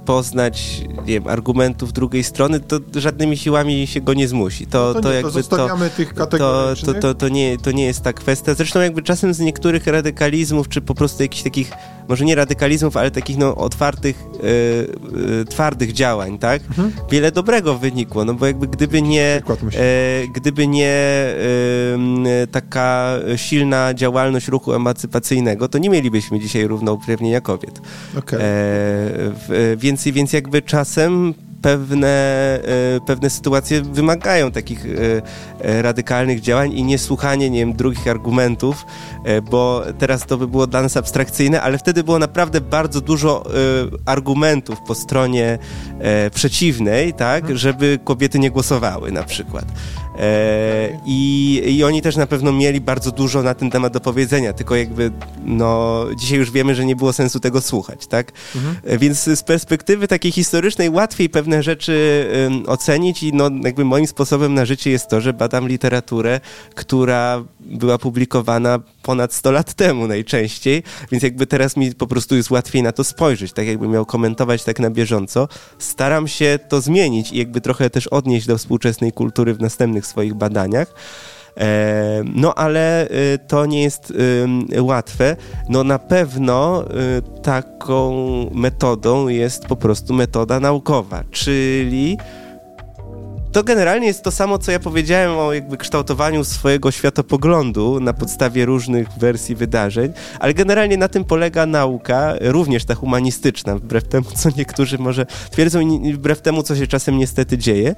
poznać 0.06 0.82
nie 1.06 1.14
wiem, 1.14 1.28
argumentów 1.28 1.94
drugiej 1.94 2.24
strony, 2.24 2.60
to 2.60 2.80
żadnymi 2.96 3.38
siłami 3.38 3.88
się 3.88 4.02
go 4.02 4.14
nie 4.14 4.28
zmusi. 4.28 4.68
To, 4.68 4.88
no 4.88 4.94
to, 4.94 5.02
to 5.02 5.10
nie, 5.10 5.16
jakby 5.16 5.44
to, 5.44 5.68
tych 5.90 6.40
to, 6.40 6.76
to, 6.86 6.94
to, 6.94 7.16
to, 7.16 7.30
nie, 7.30 7.58
to 7.58 7.72
nie 7.72 7.86
jest 7.86 8.02
ta 8.02 8.14
kwestia. 8.14 8.54
Zresztą 8.54 8.82
jakby 8.82 9.02
czasem 9.02 9.34
z 9.34 9.40
niektórych 9.40 9.88
radykalizmów, 9.88 10.70
czy 10.70 10.82
po 10.82 10.96
prostu 10.96 11.24
jakichś 11.24 11.44
takich 11.44 11.72
może 12.08 12.26
nie 12.26 12.36
radykalizmów, 12.36 12.98
ale 12.98 13.12
takich 13.12 13.38
no, 13.38 13.56
otwartych, 13.56 14.16
e, 14.20 15.42
e, 15.42 15.46
twardych 15.46 15.94
działań, 15.94 16.38
tak? 16.38 16.62
Mhm. 16.62 16.92
Wiele 17.12 17.32
dobrego 17.32 17.78
wynikło, 17.78 18.26
no 18.26 18.34
bo 18.34 18.48
jakby 18.48 18.68
gdyby 18.68 19.02
nie, 19.02 19.42
e, 19.76 20.28
gdyby 20.36 20.68
nie 20.68 20.92
taka 22.52 23.14
silna 23.36 23.94
działalność 23.94 24.48
ruchu 24.48 24.74
emancypacyjnego, 24.74 25.68
to 25.72 25.78
nie 25.78 25.90
mielibyśmy 25.90 26.40
dzisiaj 26.40 26.68
równouprawnienia 26.68 27.42
kobiet. 27.42 27.82
Okay. 28.18 28.40
więc, 29.78 30.04
więc 30.04 30.34
jakby 30.34 30.62
czasem 30.62 31.34
pewne, 31.62 32.08
e, 32.98 33.00
pewne 33.06 33.30
sytuacje 33.30 33.82
wymagają 33.82 34.52
takich 34.52 34.86
e, 34.86 34.90
e, 35.66 35.82
radykalnych 35.82 36.42
działań 36.42 36.74
i 36.74 36.84
niesłuchanie, 36.84 37.50
nie 37.50 37.60
wiem, 37.60 37.74
drugich 37.74 38.08
argumentów, 38.08 38.86
bo 39.52 39.84
teraz 40.00 40.26
to 40.26 40.38
by 40.38 40.48
było 40.48 40.68
dla 40.68 40.82
nas 40.82 40.98
abstrakcyjne, 40.98 41.62
ale 41.62 41.78
wtedy 41.78 42.04
było 42.04 42.20
naprawdę 42.20 42.62
bardzo 42.62 43.02
dużo 43.02 43.44
argumentów 44.06 44.80
po 44.88 44.96
stronie 44.96 45.60
przeciwnej, 46.34 47.14
tak, 47.14 47.42
mhm. 47.42 47.58
żeby 47.58 48.00
kobiety 48.04 48.40
nie 48.40 48.52
głosowały 48.52 49.12
na 49.12 49.24
przykład. 49.24 49.66
I, 51.06 51.62
I 51.66 51.84
oni 51.84 52.02
też 52.02 52.16
na 52.16 52.28
pewno 52.28 52.54
mieli 52.54 52.82
bardzo 52.82 53.12
dużo 53.12 53.44
na 53.44 53.54
ten 53.54 53.72
temat 53.72 53.94
do 53.94 54.00
powiedzenia, 54.00 54.54
tylko 54.54 54.76
jakby 54.76 55.12
no, 55.46 56.06
dzisiaj 56.16 56.38
już 56.38 56.52
wiemy, 56.52 56.76
że 56.76 56.86
nie 56.86 56.96
było 56.96 57.14
sensu 57.14 57.40
tego 57.40 57.62
słuchać, 57.62 58.08
tak? 58.08 58.32
Mhm. 58.56 59.00
Więc 59.00 59.24
z 59.24 59.44
perspektywy 59.44 60.08
takiej 60.08 60.32
historycznej 60.32 60.90
łatwiej 60.90 61.30
pewne 61.30 61.52
pewne 61.52 61.64
rzeczy 61.64 62.28
ocenić 62.68 63.24
i 63.24 63.34
no, 63.34 63.50
jakby 63.64 63.86
moim 63.86 64.08
sposobem 64.08 64.54
na 64.54 64.66
życie 64.66 64.92
jest 64.92 65.08
to, 65.10 65.22
że 65.22 65.34
badam 65.34 65.68
literaturę, 65.68 66.40
która 66.76 67.44
była 67.72 67.98
publikowana 67.98 68.80
ponad 69.02 69.34
100 69.34 69.52
lat 69.52 69.74
temu 69.74 70.08
najczęściej, 70.08 70.84
więc 71.12 71.24
jakby 71.24 71.48
teraz 71.48 71.78
mi 71.78 71.96
po 71.96 72.08
prostu 72.08 72.36
jest 72.36 72.52
łatwiej 72.52 72.84
na 72.84 72.92
to 72.92 73.04
spojrzeć, 73.04 73.54
tak 73.54 73.68
jakby 73.68 73.88
miał 73.88 74.06
komentować 74.06 74.64
tak 74.64 74.80
na 74.80 74.90
bieżąco. 74.90 75.48
Staram 75.80 76.28
się 76.28 76.60
to 76.70 76.82
zmienić 76.82 77.32
i 77.32 77.38
jakby 77.38 77.62
trochę 77.62 77.90
też 77.90 78.08
odnieść 78.08 78.48
do 78.48 78.58
współczesnej 78.58 79.12
kultury 79.12 79.54
w 79.54 79.62
następnych 79.62 80.06
swoich 80.06 80.34
badaniach. 80.34 80.94
E, 81.58 82.24
no 82.36 82.56
ale 82.56 83.08
y, 83.08 83.40
to 83.48 83.66
nie 83.66 83.84
jest 83.84 84.14
łatwe. 84.80 85.36
No 85.70 85.84
na 85.84 86.00
pewno 86.00 86.84
y, 86.84 87.42
taką 87.42 88.12
metodą 88.54 89.28
jest 89.28 89.66
po 89.66 89.76
prostu 89.76 90.14
metoda 90.14 90.60
naukowa, 90.60 91.24
czyli 91.32 92.18
to 93.52 93.64
generalnie 93.64 94.08
jest 94.08 94.24
to 94.24 94.32
samo, 94.32 94.58
co 94.58 94.72
ja 94.72 94.80
powiedziałem 94.80 95.38
o 95.38 95.54
jakby 95.54 95.78
kształtowaniu 95.78 96.44
swojego 96.44 96.92
światopoglądu 96.92 98.00
na 98.00 98.14
podstawie 98.14 98.66
różnych 98.66 99.10
wersji 99.10 99.56
wydarzeń, 99.56 100.14
ale 100.40 100.54
generalnie 100.54 100.98
na 100.98 101.08
tym 101.08 101.24
polega 101.24 101.66
nauka, 101.66 102.34
również 102.42 102.86
ta 102.86 102.96
humanistyczna, 102.96 103.76
wbrew 103.76 104.08
temu, 104.08 104.26
co 104.36 104.50
niektórzy 104.58 104.98
może 104.98 105.26
twierdzą 105.52 105.80
i 105.80 106.14
wbrew 106.14 106.42
temu, 106.42 106.64
co 106.64 106.76
się 106.76 106.88
czasem 106.88 107.18
niestety 107.18 107.58
dzieje. 107.58 107.96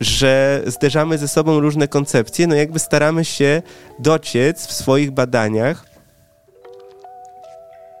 Że 0.00 0.62
zderzamy 0.66 1.18
ze 1.18 1.28
sobą 1.28 1.60
różne 1.60 1.88
koncepcje, 1.88 2.46
no 2.46 2.54
jakby 2.54 2.78
staramy 2.78 3.24
się 3.24 3.62
dociec 3.98 4.66
w 4.66 4.72
swoich 4.72 5.10
badaniach 5.10 5.94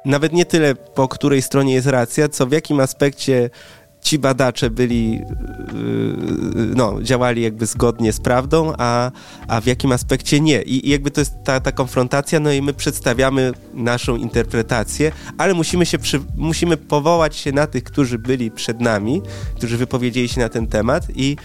nawet 0.04 0.32
nie 0.32 0.44
tyle 0.44 0.74
po 0.74 1.08
której 1.08 1.42
stronie 1.42 1.74
jest 1.74 1.86
racja, 1.86 2.28
co 2.28 2.46
w 2.46 2.52
jakim 2.52 2.80
aspekcie 2.80 3.50
ci 4.04 4.18
badacze 4.18 4.70
byli, 4.70 5.12
yy, 5.12 5.22
no, 6.76 7.02
działali 7.02 7.42
jakby 7.42 7.66
zgodnie 7.66 8.12
z 8.12 8.20
prawdą, 8.20 8.72
a, 8.78 9.10
a 9.48 9.60
w 9.60 9.66
jakim 9.66 9.92
aspekcie 9.92 10.40
nie. 10.40 10.62
I, 10.62 10.90
jakby 10.90 11.10
to 11.10 11.20
jest 11.20 11.34
ta, 11.44 11.60
ta 11.60 11.72
konfrontacja, 11.72 12.40
no 12.40 12.52
i 12.52 12.62
my 12.62 12.74
przedstawiamy 12.74 13.52
naszą 13.74 14.16
interpretację, 14.16 15.12
ale 15.38 15.54
musimy 15.54 15.86
się 15.86 15.98
przy, 15.98 16.20
musimy 16.36 16.76
powołać 16.76 17.36
się 17.36 17.52
na 17.52 17.66
tych, 17.66 17.84
którzy 17.84 18.18
byli 18.18 18.50
przed 18.50 18.80
nami, 18.80 19.22
którzy 19.56 19.76
wypowiedzieli 19.76 20.28
się 20.28 20.40
na 20.40 20.48
ten 20.48 20.66
temat 20.66 21.06
i 21.14 21.36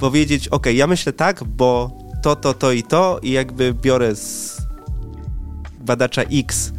powiedzieć, 0.00 0.48
ok, 0.48 0.66
ja 0.66 0.86
myślę 0.86 1.12
tak, 1.12 1.44
bo 1.44 1.98
to, 2.22 2.36
to, 2.36 2.54
to 2.54 2.72
i 2.72 2.82
to 2.82 3.20
i 3.22 3.30
jakby 3.30 3.74
biorę 3.74 4.14
z 4.14 4.56
badacza 5.80 6.22
X 6.22 6.72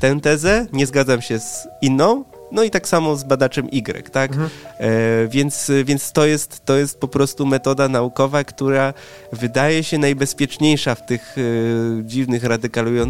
tę 0.00 0.20
tezę, 0.20 0.66
nie 0.72 0.86
zgadzam 0.86 1.22
się 1.22 1.38
z 1.38 1.68
inną, 1.82 2.24
no 2.52 2.64
i 2.64 2.70
tak 2.70 2.88
samo 2.88 3.16
z 3.16 3.24
badaczem 3.24 3.68
Y, 3.72 4.10
tak? 4.10 4.30
Mhm. 4.30 4.50
E, 4.78 5.28
więc 5.28 5.70
więc 5.84 6.12
to, 6.12 6.26
jest, 6.26 6.64
to 6.64 6.76
jest 6.76 7.00
po 7.00 7.08
prostu 7.08 7.46
metoda 7.46 7.88
naukowa, 7.88 8.44
która 8.44 8.94
wydaje 9.32 9.84
się 9.84 9.98
najbezpieczniejsza 9.98 10.94
w 10.94 11.06
tych 11.06 11.36
e, 11.38 11.42
dziwnych, 12.04 12.42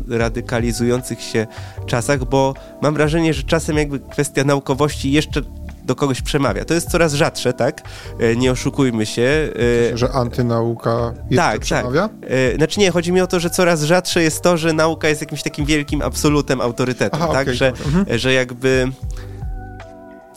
radykalizujących 0.09 1.21
się 1.23 1.47
czasach, 1.87 2.25
bo 2.25 2.55
mam 2.83 2.95
wrażenie, 2.95 3.35
że 3.35 3.43
czasem 3.43 3.77
jakby 3.77 4.01
kwestia 4.01 4.45
naukowości 4.45 5.13
jeszcze 5.13 5.43
do 5.89 5.97
kogoś 5.97 6.23
przemawia. 6.23 6.65
To 6.65 6.75
jest 6.75 6.91
coraz 6.91 7.15
rzadsze, 7.15 7.53
tak? 7.53 7.83
E, 8.21 8.37
nie 8.37 8.53
oszukujmy 8.53 9.07
się. 9.07 9.53
E, 9.93 9.97
że 9.97 10.13
antynauka 10.13 11.15
jeszcze 11.31 11.37
tak, 11.37 11.61
przemawia? 11.61 12.09
Tak. 12.09 12.31
Znaczy 12.57 12.81
nie, 12.81 12.91
chodzi 12.91 13.13
mi 13.13 13.21
o 13.21 13.27
to, 13.27 13.41
że 13.41 13.51
coraz 13.51 13.83
rzadsze 13.83 14.23
jest 14.23 14.43
to, 14.43 14.57
że 14.57 14.73
nauka 14.73 15.09
jest 15.09 15.21
jakimś 15.21 15.43
takim 15.43 15.65
wielkim 15.65 16.03
absolutem, 16.03 16.61
autorytetem, 16.61 17.21
Aha, 17.23 17.33
tak? 17.33 17.43
Okay, 17.43 17.55
że, 17.55 17.69
mhm. 17.69 18.19
że 18.19 18.33
jakby 18.33 18.93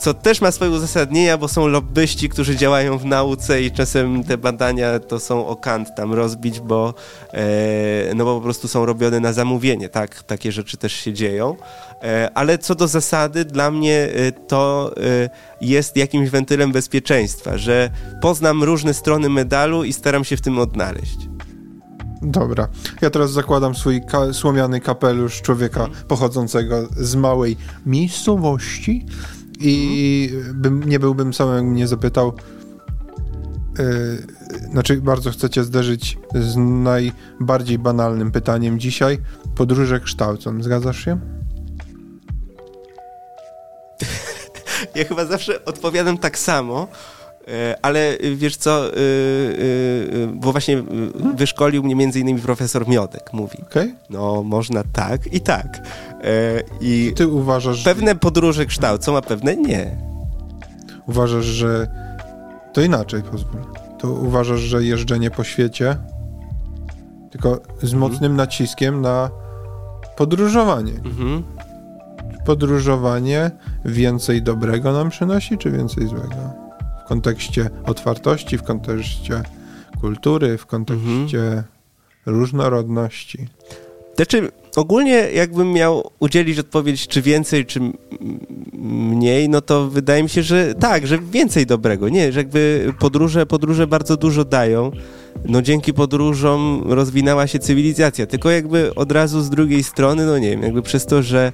co 0.02 0.14
też 0.14 0.40
ma 0.40 0.50
swoje 0.50 0.70
uzasadnienia, 0.70 1.38
bo 1.38 1.48
są 1.48 1.66
lobbyści, 1.66 2.28
którzy 2.28 2.56
działają 2.56 2.98
w 2.98 3.04
nauce 3.04 3.62
i 3.62 3.70
czasem 3.70 4.24
te 4.24 4.38
badania 4.38 4.98
to 4.98 5.20
są 5.20 5.46
o 5.46 5.56
kant 5.56 5.94
tam 5.96 6.12
rozbić, 6.12 6.60
bo, 6.60 6.94
e, 7.32 8.14
no 8.14 8.24
bo 8.24 8.36
po 8.36 8.40
prostu 8.40 8.68
są 8.68 8.86
robione 8.86 9.20
na 9.20 9.32
zamówienie, 9.32 9.88
tak? 9.88 10.22
Takie 10.22 10.52
rzeczy 10.52 10.76
też 10.76 10.92
się 10.92 11.12
dzieją. 11.12 11.56
E, 12.02 12.30
ale 12.34 12.58
co 12.58 12.74
do 12.74 12.88
zasady, 12.88 13.44
dla 13.44 13.70
mnie 13.70 14.08
e, 14.14 14.32
to 14.32 14.92
e, 14.96 15.30
jest 15.60 15.96
jakimś 15.96 16.30
wentylem 16.30 16.72
bezpieczeństwa, 16.72 17.58
że 17.58 17.90
poznam 18.20 18.62
różne 18.62 18.94
strony 18.94 19.28
medalu 19.28 19.84
i 19.84 19.92
staram 19.92 20.24
się 20.24 20.36
w 20.36 20.40
tym 20.40 20.58
odnaleźć. 20.58 21.28
Dobra. 22.22 22.68
Ja 23.00 23.10
teraz 23.10 23.32
zakładam 23.32 23.74
swój 23.74 24.00
ka 24.06 24.32
słomiany 24.32 24.80
kapelusz 24.80 25.42
człowieka 25.42 25.88
pochodzącego 26.08 26.88
z 26.96 27.14
małej 27.14 27.56
miejscowości 27.86 29.06
i 29.60 30.30
bym, 30.54 30.82
nie 30.88 30.98
byłbym 30.98 31.34
sam, 31.34 31.54
jakbym 31.54 31.74
nie 31.74 31.88
zapytał. 31.88 32.32
Yy, 33.78 34.70
znaczy, 34.70 35.00
bardzo 35.00 35.30
chcecie 35.30 35.64
zderzyć 35.64 36.18
z 36.34 36.56
najbardziej 36.56 37.78
banalnym 37.78 38.32
pytaniem 38.32 38.80
dzisiaj. 38.80 39.18
Podróże 39.54 40.00
kształcą. 40.00 40.62
Zgadzasz 40.62 41.04
się? 41.04 41.41
Ja 44.94 45.04
chyba 45.04 45.24
zawsze 45.24 45.64
odpowiadam 45.64 46.18
tak 46.18 46.38
samo. 46.38 46.88
E, 47.48 47.76
ale 47.82 48.16
wiesz 48.36 48.56
co, 48.56 48.86
e, 48.86 48.90
e, 48.90 48.92
bo 50.34 50.52
właśnie 50.52 50.82
wyszkolił 51.36 51.82
mnie 51.82 51.96
między 51.96 52.20
innymi 52.20 52.40
profesor 52.40 52.88
Miodek, 52.88 53.32
mówi. 53.32 53.58
Okay. 53.70 53.94
No, 54.10 54.42
można 54.42 54.82
tak 54.92 55.34
i 55.34 55.40
tak. 55.40 55.88
I 56.80 57.12
ty 57.16 57.28
uważasz... 57.28 57.84
Pewne 57.84 58.14
podróże 58.14 58.66
kształcą, 58.66 59.16
a 59.16 59.22
pewne 59.22 59.56
nie. 59.56 59.96
Uważasz, 61.08 61.44
że... 61.44 61.88
To 62.72 62.80
inaczej 62.80 63.22
pozwól. 63.22 63.60
To 63.98 64.10
uważasz, 64.10 64.60
że 64.60 64.84
jeżdżenie 64.84 65.30
po 65.30 65.44
świecie 65.44 65.96
tylko 67.32 67.60
z 67.82 67.94
mhm. 67.94 67.98
mocnym 67.98 68.36
naciskiem 68.36 69.00
na 69.00 69.30
podróżowanie. 70.16 70.92
Mhm. 70.92 71.42
Podróżowanie 72.44 73.50
więcej 73.84 74.42
dobrego 74.42 74.92
nam 74.92 75.10
przynosi, 75.10 75.58
czy 75.58 75.70
więcej 75.70 76.06
złego? 76.06 76.62
w 77.04 77.08
kontekście 77.08 77.70
otwartości, 77.84 78.58
w 78.58 78.62
kontekście 78.62 79.42
kultury, 80.00 80.58
w 80.58 80.66
kontekście 80.66 81.42
mhm. 81.42 81.62
różnorodności. 82.26 83.48
Znaczy, 84.16 84.50
ogólnie 84.76 85.28
jakbym 85.34 85.72
miał 85.72 86.10
udzielić 86.18 86.58
odpowiedź, 86.58 87.08
czy 87.08 87.22
więcej, 87.22 87.66
czy 87.66 87.80
mniej, 88.82 89.48
no 89.48 89.60
to 89.60 89.88
wydaje 89.88 90.22
mi 90.22 90.28
się, 90.28 90.42
że 90.42 90.74
tak, 90.74 91.06
że 91.06 91.18
więcej 91.18 91.66
dobrego. 91.66 92.08
Nie, 92.08 92.32
że 92.32 92.40
jakby 92.40 92.92
podróże, 92.98 93.46
podróże 93.46 93.86
bardzo 93.86 94.16
dużo 94.16 94.44
dają. 94.44 94.90
No 95.44 95.62
dzięki 95.62 95.94
podróżom 95.94 96.82
rozwinęła 96.86 97.46
się 97.46 97.58
cywilizacja, 97.58 98.26
tylko 98.26 98.50
jakby 98.50 98.94
od 98.94 99.12
razu 99.12 99.40
z 99.40 99.50
drugiej 99.50 99.82
strony, 99.82 100.26
no 100.26 100.38
nie 100.38 100.50
wiem, 100.50 100.62
jakby 100.62 100.82
przez 100.82 101.06
to, 101.06 101.22
że 101.22 101.52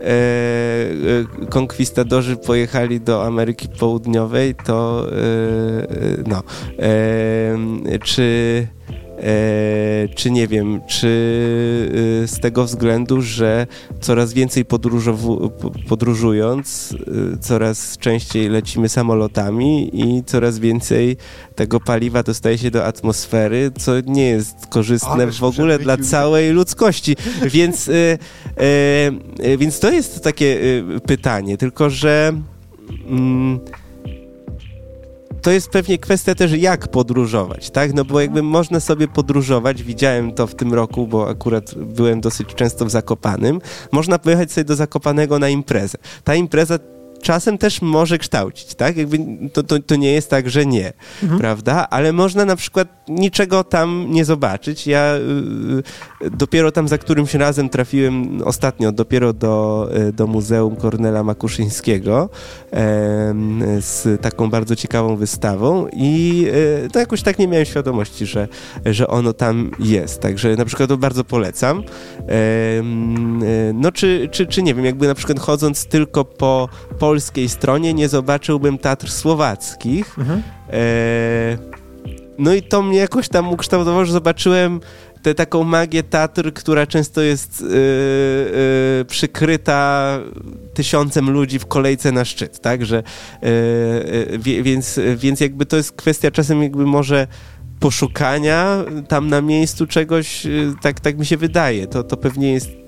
e, 0.00 0.04
e, 0.04 1.46
konkwistadorzy 1.46 2.36
pojechali 2.36 3.00
do 3.00 3.24
Ameryki 3.24 3.68
Południowej, 3.68 4.54
to 4.54 5.06
e, 5.08 5.16
e 5.16 5.88
no, 6.26 6.42
e, 6.78 7.98
czy 7.98 8.66
czy 10.14 10.30
nie 10.30 10.48
wiem, 10.48 10.80
czy 10.86 11.08
e, 12.24 12.28
z 12.28 12.40
tego 12.40 12.64
względu, 12.64 13.22
że 13.22 13.66
coraz 14.00 14.32
więcej 14.32 14.64
podróżując, 15.88 16.94
e, 17.34 17.38
coraz 17.38 17.98
częściej 17.98 18.48
lecimy 18.48 18.88
samolotami 18.88 19.90
i 19.92 20.24
coraz 20.24 20.58
więcej 20.58 21.16
tego 21.54 21.80
paliwa 21.80 22.22
dostaje 22.22 22.58
się 22.58 22.70
do 22.70 22.84
atmosfery, 22.84 23.70
co 23.78 23.92
nie 24.06 24.28
jest 24.28 24.66
korzystne 24.66 25.26
w 25.26 25.44
ogóle 25.44 25.78
dla 25.78 25.96
całej 25.96 26.50
ludzkości. 26.50 27.16
Więc, 27.46 27.90
więc 29.58 29.80
to 29.80 29.90
jest 29.92 30.24
takie 30.24 30.58
pytanie, 31.06 31.56
tylko 31.56 31.90
że. 31.90 32.32
Mm, 33.08 33.60
to 35.42 35.50
jest 35.50 35.70
pewnie 35.70 35.98
kwestia 35.98 36.34
też 36.34 36.52
jak 36.52 36.88
podróżować, 36.88 37.70
tak? 37.70 37.94
No 37.94 38.04
bo 38.04 38.20
jakby 38.20 38.42
można 38.42 38.80
sobie 38.80 39.08
podróżować, 39.08 39.82
widziałem 39.82 40.32
to 40.32 40.46
w 40.46 40.54
tym 40.54 40.74
roku, 40.74 41.06
bo 41.06 41.28
akurat 41.28 41.74
byłem 41.74 42.20
dosyć 42.20 42.48
często 42.54 42.84
w 42.84 42.90
Zakopanym, 42.90 43.60
można 43.92 44.18
pojechać 44.18 44.52
sobie 44.52 44.64
do 44.64 44.76
Zakopanego 44.76 45.38
na 45.38 45.48
imprezę. 45.48 45.98
Ta 46.24 46.34
impreza 46.34 46.78
czasem 47.22 47.58
też 47.58 47.82
może 47.82 48.18
kształcić, 48.18 48.74
tak? 48.74 48.96
Jakby 48.96 49.18
to, 49.52 49.62
to, 49.62 49.78
to 49.78 49.96
nie 49.96 50.12
jest 50.12 50.30
tak, 50.30 50.50
że 50.50 50.66
nie, 50.66 50.92
mhm. 51.22 51.40
prawda? 51.40 51.86
Ale 51.90 52.12
można 52.12 52.44
na 52.44 52.56
przykład 52.56 52.88
niczego 53.08 53.64
tam 53.64 54.06
nie 54.10 54.24
zobaczyć. 54.24 54.86
Ja 54.86 55.16
y, 56.22 56.30
dopiero 56.30 56.72
tam 56.72 56.88
za 56.88 56.98
którymś 56.98 57.34
razem 57.34 57.68
trafiłem 57.68 58.42
ostatnio, 58.44 58.92
dopiero 58.92 59.32
do, 59.32 59.88
y, 60.08 60.12
do 60.12 60.26
Muzeum 60.26 60.76
Kornela 60.76 61.22
Makuszyńskiego 61.22 62.28
y, 62.28 62.76
z 63.80 64.20
taką 64.22 64.50
bardzo 64.50 64.76
ciekawą 64.76 65.16
wystawą 65.16 65.88
i 65.92 66.44
y, 66.86 66.88
to 66.92 66.98
jakoś 66.98 67.22
tak 67.22 67.38
nie 67.38 67.48
miałem 67.48 67.66
świadomości, 67.66 68.26
że, 68.26 68.48
że 68.86 69.08
ono 69.08 69.32
tam 69.32 69.70
jest. 69.78 70.20
Także 70.20 70.56
na 70.56 70.64
przykład 70.64 70.88
to 70.88 70.96
bardzo 70.96 71.24
polecam. 71.24 71.78
Y, 71.78 72.82
no 73.74 73.92
czy, 73.92 74.28
czy, 74.32 74.46
czy 74.46 74.62
nie 74.62 74.74
wiem, 74.74 74.84
jakby 74.84 75.06
na 75.06 75.14
przykład 75.14 75.38
chodząc 75.38 75.86
tylko 75.86 76.24
po, 76.24 76.68
po 76.98 77.09
polskiej 77.10 77.48
stronie 77.48 77.94
nie 77.94 78.08
zobaczyłbym 78.08 78.78
Tatr 78.78 79.10
słowackich. 79.10 80.18
Mhm. 80.18 80.42
E, 80.72 81.58
no 82.38 82.54
i 82.54 82.62
to 82.62 82.82
mnie 82.82 82.98
jakoś 82.98 83.28
tam 83.28 83.48
ukształtowało, 83.48 84.04
że 84.04 84.12
zobaczyłem 84.12 84.80
tę 85.22 85.34
taką 85.34 85.64
magię 85.64 86.02
Tatr, 86.02 86.52
która 86.52 86.86
często 86.86 87.20
jest 87.20 87.60
yy, 87.60 87.68
yy, 87.68 89.04
przykryta 89.04 90.18
tysiącem 90.74 91.30
ludzi 91.30 91.58
w 91.58 91.66
kolejce 91.66 92.12
na 92.12 92.24
szczyt, 92.24 92.60
tak, 92.60 92.86
że 92.86 93.02
więc, 94.38 95.00
więc 95.16 95.40
jakby 95.40 95.66
to 95.66 95.76
jest 95.76 95.92
kwestia 95.92 96.30
czasem 96.30 96.62
jakby 96.62 96.86
może 96.86 97.26
poszukania 97.80 98.84
tam 99.08 99.28
na 99.28 99.40
miejscu 99.40 99.86
czegoś, 99.86 100.46
tak, 100.82 101.00
tak 101.00 101.18
mi 101.18 101.26
się 101.26 101.36
wydaje. 101.36 101.86
To, 101.86 102.02
to 102.02 102.16
pewnie 102.16 102.52
jest 102.52 102.79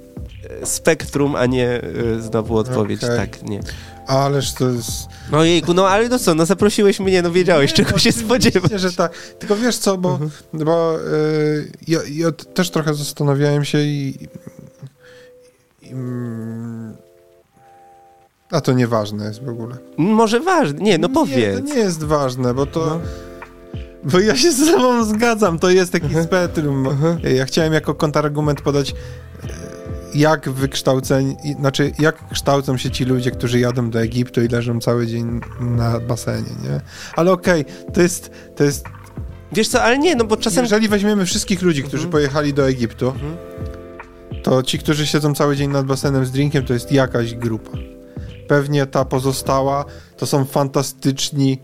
spektrum, 0.65 1.37
a 1.37 1.47
nie 1.47 1.81
znowu 2.21 2.57
odpowiedź, 2.57 3.05
okay. 3.05 3.17
tak, 3.17 3.43
nie. 3.43 3.61
Ależ 4.07 4.53
to 4.53 4.71
jest... 4.71 5.09
No 5.33 5.45
jejku, 5.45 5.75
no 5.75 5.89
ale 5.89 6.09
no 6.09 6.19
co, 6.19 6.35
no 6.35 6.47
zaprosiłeś 6.47 7.01
mnie, 7.01 7.23
no 7.23 7.31
wiedziałeś 7.31 7.71
nie, 7.71 7.77
czego 7.77 7.91
no, 7.91 7.99
się 7.99 8.13
spodziewać. 8.13 8.73
że 8.81 8.93
tak. 8.93 9.13
Tylko 9.39 9.57
wiesz 9.57 9.77
co, 9.77 9.99
bo, 9.99 10.19
uh-huh. 10.19 10.65
bo 10.65 10.99
y, 11.01 11.73
ja, 11.89 12.01
ja, 12.11 12.33
też 12.33 12.71
trochę 12.71 12.95
zastanawiałem 12.95 13.65
się 13.65 13.79
i, 13.79 14.29
i 15.83 15.89
mm, 15.89 16.97
a 18.51 18.61
to 18.61 18.73
nieważne 18.73 19.25
jest 19.25 19.45
w 19.45 19.49
ogóle. 19.49 19.77
Może 19.97 20.41
ważne, 20.41 20.81
nie, 20.81 20.99
no 20.99 21.09
powiedz. 21.09 21.57
Nie, 21.57 21.69
to 21.69 21.75
nie 21.75 21.81
jest 21.81 22.05
ważne, 22.05 22.55
bo 22.55 22.67
to... 22.67 22.87
No. 22.87 23.01
Bo 24.05 24.21
ja 24.21 24.37
się 24.37 24.53
z 24.53 24.71
tobą 24.71 25.05
zgadzam, 25.05 25.59
to 25.59 25.71
jest 25.71 25.93
taki 25.93 26.07
uh-huh. 26.07 26.25
spektrum. 26.25 26.85
Uh-huh. 26.85 27.29
Ja 27.29 27.45
chciałem 27.45 27.73
jako 27.73 27.95
kontrargument 27.95 28.61
podać 28.61 28.95
jak 30.15 30.49
wykształceni, 30.49 31.37
znaczy 31.61 31.93
jak 31.99 32.29
kształcą 32.29 32.77
się 32.77 32.91
ci 32.91 33.05
ludzie, 33.05 33.31
którzy 33.31 33.59
jadą 33.59 33.91
do 33.91 34.01
Egiptu 34.01 34.43
i 34.43 34.49
leżą 34.49 34.81
cały 34.81 35.07
dzień 35.07 35.41
na 35.61 36.01
basenie, 36.01 36.51
nie? 36.63 36.81
Ale 37.17 37.33
okej, 37.33 37.61
okay, 37.61 37.93
to 37.93 38.03
jest, 38.03 38.31
to 38.57 38.65
jest... 38.65 38.85
Wiesz 39.53 39.69
co, 39.69 39.83
ale 39.83 39.99
nie, 39.99 40.17
no 40.17 40.25
bo 40.25 40.37
czasem... 40.37 40.65
Jeżeli 40.65 40.89
weźmiemy 40.89 41.27
wszystkich 41.27 41.63
ludzi, 41.63 41.83
którzy 41.83 42.05
mhm. 42.05 42.13
pojechali 42.13 42.55
do 42.55 42.69
Egiptu, 42.69 43.09
mhm. 43.09 43.37
to 44.43 44.63
ci, 44.63 44.79
którzy 44.79 45.07
siedzą 45.07 45.35
cały 45.35 45.57
dzień 45.57 45.71
nad 45.71 45.87
basenem 45.87 46.27
z 46.27 46.31
drinkiem, 46.31 46.65
to 46.65 46.75
jest 46.75 46.93
jakaś 46.93 47.35
grupa. 47.35 47.71
Pewnie 48.49 48.87
ta 48.87 49.05
pozostała 49.05 49.85
to 50.17 50.27
są 50.27 50.45
fantastyczni 50.45 51.59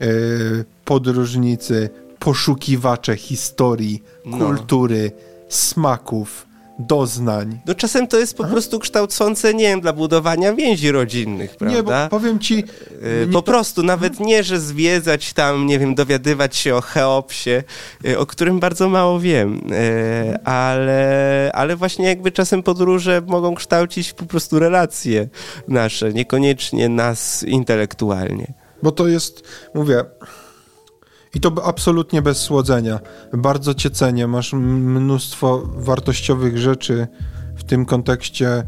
yy, 0.00 0.64
podróżnicy, 0.84 1.90
poszukiwacze 2.18 3.16
historii, 3.16 4.02
no. 4.24 4.38
kultury, 4.38 5.12
smaków, 5.48 6.46
doznań. 6.80 7.58
No 7.66 7.74
czasem 7.74 8.06
to 8.06 8.18
jest 8.18 8.36
po 8.36 8.44
Aha. 8.44 8.52
prostu 8.52 8.78
kształcące, 8.78 9.54
nie 9.54 9.64
wiem, 9.64 9.80
dla 9.80 9.92
budowania 9.92 10.54
więzi 10.54 10.92
rodzinnych, 10.92 11.56
prawda? 11.56 11.76
Nie, 11.76 11.82
bo 11.82 12.08
powiem 12.10 12.38
ci... 12.38 12.56
Yy, 12.56 13.26
po 13.26 13.32
to... 13.32 13.42
prostu, 13.42 13.82
nawet 13.82 14.20
nie, 14.20 14.44
że 14.44 14.60
zwiedzać 14.60 15.32
tam, 15.32 15.66
nie 15.66 15.78
wiem, 15.78 15.94
dowiadywać 15.94 16.56
się 16.56 16.74
o 16.74 16.80
Cheopsie, 16.80 17.62
yy, 18.04 18.18
o 18.18 18.26
którym 18.26 18.60
bardzo 18.60 18.88
mało 18.88 19.20
wiem, 19.20 19.60
yy, 19.68 20.44
ale, 20.44 21.50
ale 21.54 21.76
właśnie 21.76 22.06
jakby 22.06 22.32
czasem 22.32 22.62
podróże 22.62 23.22
mogą 23.26 23.54
kształcić 23.54 24.12
po 24.12 24.24
prostu 24.24 24.58
relacje 24.58 25.28
nasze, 25.68 26.12
niekoniecznie 26.12 26.88
nas 26.88 27.42
intelektualnie. 27.42 28.52
Bo 28.82 28.92
to 28.92 29.08
jest, 29.08 29.42
mówię, 29.74 30.04
i 31.34 31.40
to 31.40 31.64
absolutnie 31.64 32.22
bez 32.22 32.38
słodzenia. 32.38 33.00
Bardzo 33.32 33.74
cię 33.74 33.90
cenię. 33.90 34.26
Masz 34.26 34.52
mnóstwo 34.52 35.62
wartościowych 35.66 36.58
rzeczy 36.58 37.06
w 37.56 37.64
tym 37.64 37.86
kontekście 37.86 38.66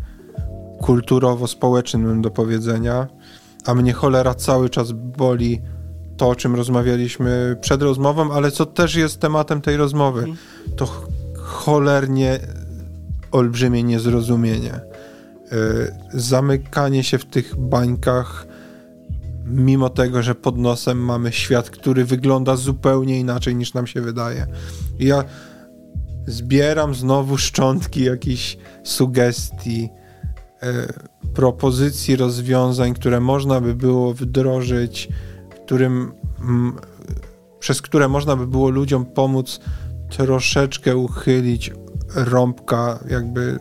kulturowo-społecznym 0.82 2.22
do 2.22 2.30
powiedzenia, 2.30 3.06
a 3.66 3.74
mnie 3.74 3.92
cholera 3.92 4.34
cały 4.34 4.70
czas 4.70 4.92
boli 4.92 5.60
to, 6.16 6.28
o 6.28 6.36
czym 6.36 6.54
rozmawialiśmy 6.54 7.56
przed 7.60 7.82
rozmową, 7.82 8.32
ale 8.32 8.50
co 8.50 8.66
też 8.66 8.94
jest 8.94 9.20
tematem 9.20 9.60
tej 9.60 9.76
rozmowy. 9.76 10.20
Mhm. 10.20 10.38
To 10.76 10.86
cholernie 11.36 12.40
olbrzymie 13.32 13.82
niezrozumienie. 13.82 14.80
Yy, 15.52 15.94
zamykanie 16.12 17.04
się 17.04 17.18
w 17.18 17.24
tych 17.24 17.56
bańkach 17.56 18.46
mimo 19.47 19.90
tego, 19.90 20.22
że 20.22 20.34
pod 20.34 20.59
nosem 20.59 20.99
mamy 20.99 21.32
świat, 21.32 21.70
który 21.70 22.05
wygląda 22.05 22.57
zupełnie 22.57 23.20
inaczej 23.20 23.57
niż 23.57 23.74
nam 23.74 23.86
się 23.86 24.01
wydaje. 24.01 24.47
I 24.99 25.07
ja 25.07 25.24
zbieram 26.26 26.95
znowu 26.95 27.38
szczątki 27.38 28.05
jakichś 28.05 28.59
sugestii, 28.84 29.88
e, 30.62 30.93
propozycji 31.34 32.16
rozwiązań, 32.16 32.95
które 32.95 33.20
można 33.20 33.61
by 33.61 33.74
było 33.74 34.14
wdrożyć, 34.14 35.09
którym, 35.51 36.12
m, 36.40 36.72
przez 37.59 37.82
które 37.82 38.09
można 38.09 38.36
by 38.36 38.47
było 38.47 38.70
ludziom 38.70 39.07
pomóc 39.07 39.61
troszeczkę 40.11 40.97
uchylić 40.97 41.72
rąbka 42.14 42.99
jakby 43.11 43.59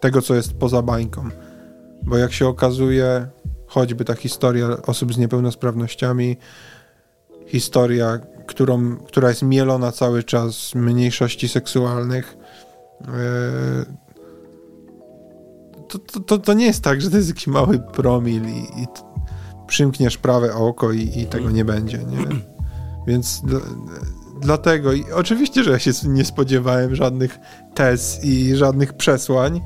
tego, 0.00 0.22
co 0.22 0.34
jest 0.34 0.54
poza 0.54 0.82
bańką. 0.82 1.28
Bo 2.02 2.16
jak 2.16 2.32
się 2.32 2.48
okazuje, 2.48 3.26
choćby 3.72 4.04
ta 4.04 4.14
historia 4.14 4.68
osób 4.86 5.14
z 5.14 5.18
niepełnosprawnościami, 5.18 6.36
historia, 7.46 8.18
którą, 8.46 8.96
która 8.96 9.28
jest 9.28 9.42
mielona 9.42 9.92
cały 9.92 10.22
czas 10.22 10.74
mniejszości 10.74 11.48
seksualnych. 11.48 12.36
E, 13.00 13.84
to, 15.88 15.98
to, 15.98 16.20
to, 16.20 16.38
to 16.38 16.52
nie 16.52 16.66
jest 16.66 16.84
tak, 16.84 17.00
że 17.00 17.10
to 17.10 17.16
jest 17.16 17.28
jakiś 17.28 17.46
mały 17.46 17.78
promil 17.78 18.42
i, 18.48 18.82
i 18.82 18.86
przymkniesz 19.66 20.18
prawe 20.18 20.54
oko 20.54 20.92
i, 20.92 21.20
i 21.20 21.26
tego 21.26 21.50
nie 21.50 21.64
będzie. 21.64 21.98
Nie? 21.98 22.26
Więc 23.06 23.40
dla, 23.44 23.60
dlatego, 24.40 24.92
i 24.92 25.04
oczywiście, 25.12 25.64
że 25.64 25.70
ja 25.70 25.78
się 25.78 25.90
nie 26.04 26.24
spodziewałem 26.24 26.94
żadnych 26.94 27.38
tez 27.74 28.24
i 28.24 28.56
żadnych 28.56 28.92
przesłań, 28.92 29.60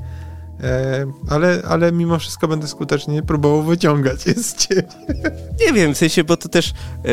ale, 1.29 1.61
ale 1.67 1.91
mimo 1.91 2.19
wszystko 2.19 2.47
będę 2.47 2.67
skutecznie 2.67 3.23
próbował 3.23 3.63
wyciągać 3.63 4.25
je 4.25 4.33
z 4.33 4.55
ciebie. 4.55 4.83
Nie 5.65 5.73
wiem, 5.73 5.93
w 5.93 5.97
sensie, 5.97 6.23
bo 6.23 6.37
to 6.37 6.49
też 6.49 6.69
e, 6.69 7.09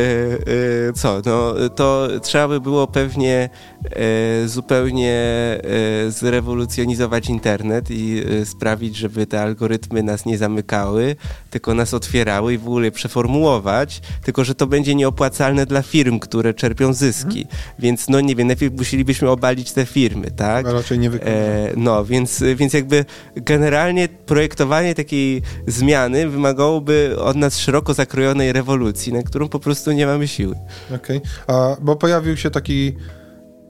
e, 0.88 0.92
co, 0.92 1.22
no 1.26 1.54
to 1.68 2.08
trzeba 2.22 2.48
by 2.48 2.60
było 2.60 2.86
pewnie 2.86 3.50
e, 3.84 4.48
zupełnie 4.48 5.12
e, 5.14 6.10
zrewolucjonizować 6.10 7.28
internet 7.28 7.90
i 7.90 8.22
e, 8.40 8.46
sprawić, 8.46 8.96
żeby 8.96 9.26
te 9.26 9.42
algorytmy 9.42 10.02
nas 10.02 10.26
nie 10.26 10.38
zamykały, 10.38 11.16
tylko 11.50 11.74
nas 11.74 11.94
otwierały 11.94 12.54
i 12.54 12.58
w 12.58 12.66
ogóle 12.66 12.90
przeformułować, 12.90 14.00
tylko 14.24 14.44
że 14.44 14.54
to 14.54 14.66
będzie 14.66 14.94
nieopłacalne 14.94 15.66
dla 15.66 15.82
firm, 15.82 16.18
które 16.18 16.54
czerpią 16.54 16.92
zyski. 16.92 17.42
Hmm. 17.42 17.74
Więc 17.78 18.08
no 18.08 18.20
nie 18.20 18.36
wiem, 18.36 18.46
najpierw 18.46 18.74
musielibyśmy 18.74 19.30
obalić 19.30 19.72
te 19.72 19.86
firmy, 19.86 20.30
tak? 20.30 20.66
A 20.66 20.72
raczej 20.72 20.98
nie 20.98 21.10
wykonać. 21.10 21.34
no, 21.76 22.04
więc, 22.04 22.42
więc 22.56 22.72
jakby 22.72 23.04
generalnie 23.36 24.08
projektowanie 24.08 24.94
takiej 24.94 25.42
zmiany 25.66 26.28
wymagałoby 26.28 27.16
od 27.18 27.36
nas 27.36 27.58
szeroko 27.58 27.94
zakrojonej 27.94 28.52
rewolucji, 28.52 29.12
na 29.12 29.22
którą 29.22 29.48
po 29.48 29.60
prostu 29.60 29.92
nie 29.92 30.06
mamy 30.06 30.28
siły. 30.28 30.54
Okej, 30.94 31.20
okay. 31.46 31.76
bo 31.80 31.96
pojawił 31.96 32.36
się 32.36 32.50
taki, 32.50 32.96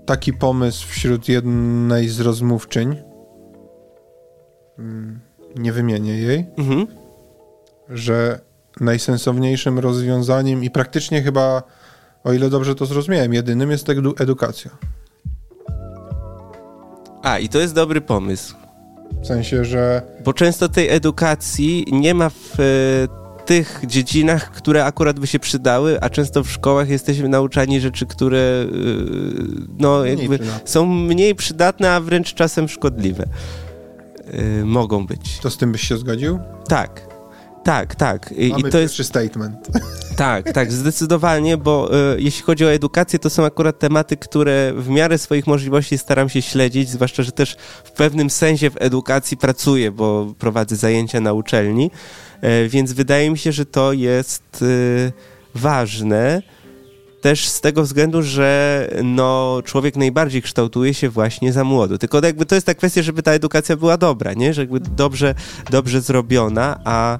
taki 0.06 0.32
pomysł 0.32 0.88
wśród 0.88 1.28
jednej 1.28 2.08
z 2.08 2.20
rozmówczyń, 2.20 2.96
mm, 4.78 5.20
nie 5.56 5.72
wymienię 5.72 6.16
jej, 6.16 6.46
mhm. 6.56 6.86
że 7.88 8.40
najsensowniejszym 8.80 9.78
rozwiązaniem 9.78 10.64
i 10.64 10.70
praktycznie 10.70 11.22
chyba, 11.22 11.62
o 12.24 12.32
ile 12.32 12.50
dobrze 12.50 12.74
to 12.74 12.86
zrozumiałem, 12.86 13.34
jedynym 13.34 13.70
jest 13.70 13.88
edu 13.88 14.14
edukacja. 14.18 14.70
A, 17.22 17.38
i 17.38 17.48
to 17.48 17.58
jest 17.58 17.74
dobry 17.74 18.00
pomysł. 18.00 18.63
W 19.22 19.26
sensie, 19.26 19.64
że. 19.64 20.02
Bo 20.24 20.32
często 20.32 20.68
tej 20.68 20.88
edukacji 20.88 21.86
nie 21.92 22.14
ma 22.14 22.30
w 22.30 22.60
e, 22.60 23.44
tych 23.44 23.80
dziedzinach, 23.86 24.50
które 24.50 24.84
akurat 24.84 25.20
by 25.20 25.26
się 25.26 25.38
przydały, 25.38 26.00
a 26.00 26.10
często 26.10 26.44
w 26.44 26.50
szkołach 26.50 26.88
jesteśmy 26.88 27.28
nauczani 27.28 27.80
rzeczy, 27.80 28.06
które 28.06 28.38
e, 28.38 28.66
no, 29.78 30.04
jakby 30.04 30.38
są 30.64 30.86
mniej 30.86 31.34
przydatne, 31.34 31.92
a 31.92 32.00
wręcz 32.00 32.34
czasem 32.34 32.68
szkodliwe. 32.68 33.24
E, 34.32 34.64
mogą 34.64 35.06
być. 35.06 35.38
To 35.38 35.50
z 35.50 35.56
tym 35.56 35.72
byś 35.72 35.88
się 35.88 35.96
zgodził? 35.96 36.38
Tak. 36.68 37.13
Tak, 37.64 37.94
tak. 37.94 38.34
I, 38.36 38.50
Mamy 38.50 38.68
i 38.68 38.72
to 38.72 38.78
jest 38.78 39.04
statement. 39.04 39.56
Tak, 40.16 40.52
tak, 40.52 40.72
zdecydowanie, 40.72 41.56
bo 41.56 41.90
y, 42.14 42.22
jeśli 42.22 42.42
chodzi 42.42 42.64
o 42.64 42.72
edukację, 42.72 43.18
to 43.18 43.30
są 43.30 43.44
akurat 43.44 43.78
tematy, 43.78 44.16
które 44.16 44.72
w 44.76 44.88
miarę 44.88 45.18
swoich 45.18 45.46
możliwości 45.46 45.98
staram 45.98 46.28
się 46.28 46.42
śledzić, 46.42 46.88
zwłaszcza, 46.88 47.22
że 47.22 47.32
też 47.32 47.56
w 47.84 47.92
pewnym 47.92 48.30
sensie 48.30 48.70
w 48.70 48.76
edukacji 48.78 49.36
pracuję, 49.36 49.90
bo 49.90 50.34
prowadzę 50.38 50.76
zajęcia 50.76 51.20
na 51.20 51.32
uczelni, 51.32 51.90
y, 52.44 52.68
więc 52.68 52.92
wydaje 52.92 53.30
mi 53.30 53.38
się, 53.38 53.52
że 53.52 53.66
to 53.66 53.92
jest 53.92 54.62
y, 54.62 55.12
ważne. 55.54 56.42
Też 57.20 57.48
z 57.48 57.60
tego 57.60 57.82
względu, 57.82 58.22
że 58.22 58.88
no, 59.04 59.58
człowiek 59.64 59.96
najbardziej 59.96 60.42
kształtuje 60.42 60.94
się 60.94 61.08
właśnie 61.08 61.52
za 61.52 61.64
młodo. 61.64 61.98
Tylko 61.98 62.20
jakby 62.24 62.46
to 62.46 62.54
jest 62.54 62.66
ta 62.66 62.74
kwestia, 62.74 63.02
żeby 63.02 63.22
ta 63.22 63.32
edukacja 63.32 63.76
była 63.76 63.96
dobra, 63.96 64.32
nie? 64.32 64.54
Że 64.54 64.62
jakby 64.62 64.80
dobrze, 64.80 65.34
dobrze 65.70 66.00
zrobiona, 66.00 66.80
a 66.84 67.18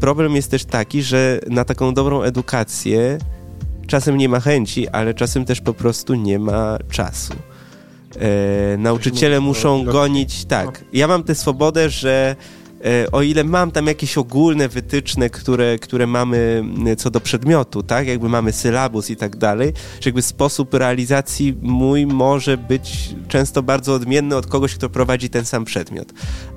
problem 0.00 0.36
jest 0.36 0.50
też 0.50 0.64
taki, 0.64 1.02
że 1.02 1.40
na 1.50 1.64
taką 1.64 1.94
dobrą 1.94 2.22
edukację 2.22 3.18
czasem 3.86 4.16
nie 4.16 4.28
ma 4.28 4.40
chęci, 4.40 4.88
ale 4.88 5.14
czasem 5.14 5.44
też 5.44 5.60
po 5.60 5.74
prostu 5.74 6.14
nie 6.14 6.38
ma 6.38 6.78
czasu. 6.90 7.34
E, 8.20 8.76
nauczyciele 8.76 9.40
muszą 9.40 9.84
gonić, 9.84 10.44
tak. 10.44 10.84
Ja 10.92 11.08
mam 11.08 11.22
tę 11.22 11.34
swobodę, 11.34 11.90
że 11.90 12.36
E, 12.36 12.61
o 13.12 13.22
ile 13.22 13.44
mam 13.44 13.70
tam 13.70 13.86
jakieś 13.86 14.18
ogólne 14.18 14.68
wytyczne, 14.68 15.30
które, 15.30 15.78
które 15.78 16.06
mamy 16.06 16.64
co 16.98 17.10
do 17.10 17.20
przedmiotu, 17.20 17.82
tak, 17.82 18.06
jakby 18.06 18.28
mamy 18.28 18.52
sylabus 18.52 19.10
i 19.10 19.16
tak 19.16 19.36
dalej, 19.36 19.72
że 20.00 20.08
jakby 20.08 20.22
sposób 20.22 20.74
realizacji 20.74 21.56
mój 21.62 22.06
może 22.06 22.56
być 22.56 23.14
często 23.28 23.62
bardzo 23.62 23.94
odmienny 23.94 24.36
od 24.36 24.46
kogoś, 24.46 24.74
kto 24.74 24.88
prowadzi 24.88 25.30
ten 25.30 25.44
sam 25.44 25.64
przedmiot. 25.64 26.12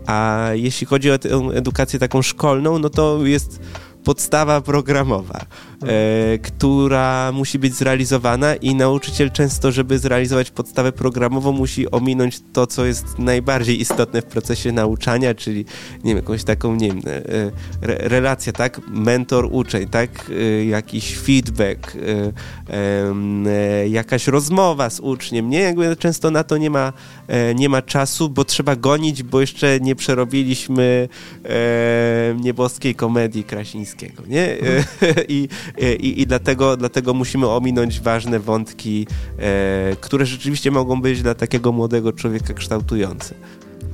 A 0.05 0.49
jeśli 0.53 0.87
chodzi 0.87 1.11
o 1.11 1.15
edukację 1.53 1.99
taką 1.99 2.21
szkolną, 2.21 2.79
no 2.79 2.89
to 2.89 3.25
jest 3.25 3.59
podstawa 4.03 4.61
programowa, 4.61 5.45
e, 5.83 6.37
która 6.37 7.31
musi 7.31 7.59
być 7.59 7.73
zrealizowana 7.73 8.55
i 8.55 8.75
nauczyciel 8.75 9.31
często, 9.31 9.71
żeby 9.71 9.99
zrealizować 9.99 10.51
podstawę 10.51 10.91
programową, 10.91 11.51
musi 11.51 11.91
ominąć 11.91 12.41
to, 12.53 12.67
co 12.67 12.85
jest 12.85 13.19
najbardziej 13.19 13.81
istotne 13.81 14.21
w 14.21 14.25
procesie 14.25 14.71
nauczania, 14.71 15.33
czyli 15.33 15.65
nie 16.03 16.09
wiem, 16.11 16.17
jakąś 16.17 16.43
taką, 16.43 16.75
nie 16.75 16.87
wiem, 16.87 17.01
e, 17.07 17.51
re, 17.81 17.97
relacja, 17.97 18.53
tak? 18.53 18.81
Mentor-uczeń, 18.87 19.87
tak? 19.87 20.31
E, 20.31 20.65
jakiś 20.65 21.17
feedback, 21.17 21.97
jakaś 23.89 24.27
rozmowa 24.27 24.89
z 24.89 24.99
uczniem, 24.99 25.49
nie? 25.49 25.59
Jakby 25.59 25.95
często 25.95 26.31
na 26.31 26.43
to 26.43 26.57
nie 26.57 26.69
ma, 26.69 26.93
nie 27.55 27.69
ma 27.69 27.81
czasu, 27.81 28.29
bo 28.29 28.45
trzeba 28.45 28.75
gonić, 28.75 29.23
bo 29.23 29.41
jeszcze 29.41 29.79
nie 29.79 29.95
przerobiliśmy 29.95 31.09
nieboskiej 32.41 32.95
komedii 32.95 33.43
Krasińskiej 33.43 34.11
nie? 34.27 34.57
I, 35.27 35.47
i, 35.99 36.21
i 36.21 36.27
dlatego, 36.27 36.77
dlatego 36.77 37.13
musimy 37.13 37.49
ominąć 37.49 37.99
ważne 37.99 38.39
wątki, 38.39 39.07
e, 39.39 39.95
które 40.01 40.25
rzeczywiście 40.25 40.71
mogą 40.71 41.01
być 41.01 41.21
dla 41.21 41.35
takiego 41.35 41.71
młodego 41.71 42.13
człowieka 42.13 42.53
kształtujące. 42.53 43.35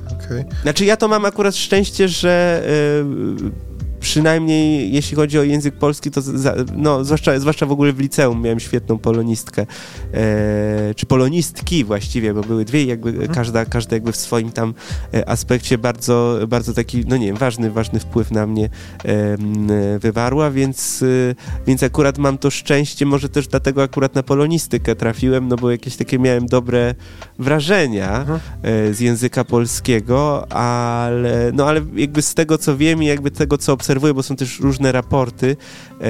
Okay. 0.06 0.44
Znaczy 0.62 0.84
ja 0.84 0.96
to 0.96 1.08
mam 1.08 1.24
akurat 1.24 1.56
szczęście, 1.56 2.08
że 2.08 2.62
e, 2.66 3.71
przynajmniej 4.02 4.92
jeśli 4.92 5.16
chodzi 5.16 5.38
o 5.38 5.42
język 5.42 5.74
polski, 5.74 6.10
to 6.10 6.22
za, 6.22 6.54
no, 6.76 7.04
zwłaszcza, 7.04 7.40
zwłaszcza 7.40 7.66
w 7.66 7.72
ogóle 7.72 7.92
w 7.92 8.00
liceum 8.00 8.42
miałem 8.42 8.60
świetną 8.60 8.98
polonistkę, 8.98 9.66
e, 10.14 10.94
czy 10.94 11.06
polonistki 11.06 11.84
właściwie, 11.84 12.34
bo 12.34 12.40
były 12.40 12.64
dwie 12.64 12.84
jakby 12.84 13.10
mhm. 13.10 13.28
każda, 13.28 13.64
każda 13.64 13.96
jakby 13.96 14.12
w 14.12 14.16
swoim 14.16 14.52
tam 14.52 14.74
e, 15.14 15.28
aspekcie 15.28 15.78
bardzo, 15.78 16.38
bardzo 16.48 16.74
taki, 16.74 17.04
no 17.08 17.16
nie 17.16 17.26
wiem, 17.26 17.36
ważny, 17.36 17.70
ważny 17.70 18.00
wpływ 18.00 18.30
na 18.30 18.46
mnie 18.46 18.64
e, 18.64 19.98
wywarła, 19.98 20.50
więc, 20.50 21.02
e, 21.02 21.34
więc 21.66 21.82
akurat 21.82 22.18
mam 22.18 22.38
to 22.38 22.50
szczęście, 22.50 23.06
może 23.06 23.28
też 23.28 23.48
dlatego 23.48 23.82
akurat 23.82 24.14
na 24.14 24.22
polonistykę 24.22 24.96
trafiłem, 24.96 25.48
no 25.48 25.56
bo 25.56 25.70
jakieś 25.70 25.96
takie 25.96 26.18
miałem 26.18 26.46
dobre 26.46 26.94
wrażenia 27.38 28.20
mhm. 28.20 28.40
E, 28.62 28.94
z 28.94 29.00
języka 29.00 29.44
polskiego, 29.44 30.52
ale, 30.52 31.50
no 31.54 31.66
ale 31.66 31.80
jakby 31.94 32.22
z 32.22 32.34
tego 32.34 32.58
co 32.58 32.76
wiem 32.76 33.02
i 33.02 33.06
jakby 33.06 33.30
tego 33.30 33.58
co 33.58 33.72
obserwuję, 33.72 33.91
obserwuję, 33.92 34.14
bo 34.14 34.22
są 34.22 34.36
też 34.36 34.60
różne 34.60 34.92
raporty 34.92 35.56
e, 36.00 36.06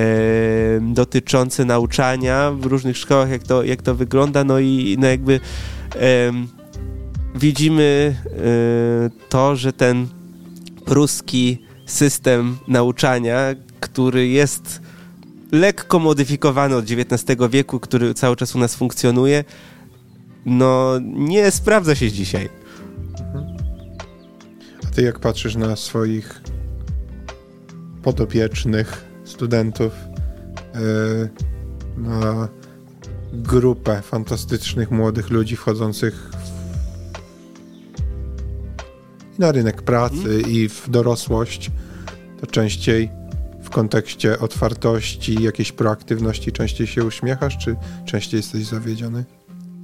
dotyczące 0.80 1.64
nauczania 1.64 2.50
w 2.50 2.66
różnych 2.66 2.96
szkołach, 2.96 3.30
jak 3.30 3.42
to, 3.42 3.64
jak 3.64 3.82
to 3.82 3.94
wygląda, 3.94 4.44
no 4.44 4.58
i 4.58 4.96
no 4.98 5.06
jakby 5.06 5.40
e, 5.94 6.32
widzimy 7.34 8.16
to, 9.28 9.56
że 9.56 9.72
ten 9.72 10.06
pruski 10.84 11.58
system 11.86 12.56
nauczania, 12.68 13.38
który 13.80 14.28
jest 14.28 14.80
lekko 15.52 15.98
modyfikowany 15.98 16.76
od 16.76 16.84
XIX 16.84 17.38
wieku, 17.50 17.80
który 17.80 18.14
cały 18.14 18.36
czas 18.36 18.56
u 18.56 18.58
nas 18.58 18.74
funkcjonuje, 18.74 19.44
no 20.46 20.98
nie 21.02 21.50
sprawdza 21.50 21.94
się 21.94 22.12
dzisiaj. 22.12 22.48
A 24.86 24.94
ty 24.94 25.02
jak 25.02 25.18
patrzysz 25.18 25.56
na 25.56 25.76
swoich 25.76 26.42
podopiecznych 28.02 29.04
studentów 29.24 29.92
e, 29.94 30.78
na 31.96 32.48
grupę 33.32 34.02
fantastycznych 34.02 34.90
młodych 34.90 35.30
ludzi 35.30 35.56
wchodzących 35.56 36.30
na 39.38 39.52
rynek 39.52 39.82
pracy 39.82 40.28
mm. 40.28 40.50
i 40.50 40.68
w 40.68 40.90
dorosłość, 40.90 41.70
to 42.40 42.46
częściej 42.46 43.10
w 43.62 43.70
kontekście 43.70 44.38
otwartości, 44.38 45.42
jakiejś 45.42 45.72
proaktywności 45.72 46.52
częściej 46.52 46.86
się 46.86 47.04
uśmiechasz, 47.04 47.58
czy 47.58 47.76
częściej 48.06 48.38
jesteś 48.38 48.64
zawiedziony? 48.64 49.24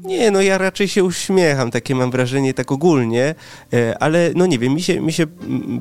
Nie, 0.08 0.30
no 0.30 0.42
ja 0.42 0.58
raczej 0.58 0.88
się 0.88 1.04
uśmiecham, 1.04 1.70
takie 1.70 1.94
mam 1.94 2.10
wrażenie 2.10 2.54
tak 2.54 2.72
ogólnie, 2.72 3.34
e, 3.72 3.98
ale 3.98 4.30
no 4.34 4.46
nie 4.46 4.58
wiem, 4.58 4.74
mi 4.74 4.82
się, 4.82 5.00
mi 5.00 5.12
się 5.12 5.26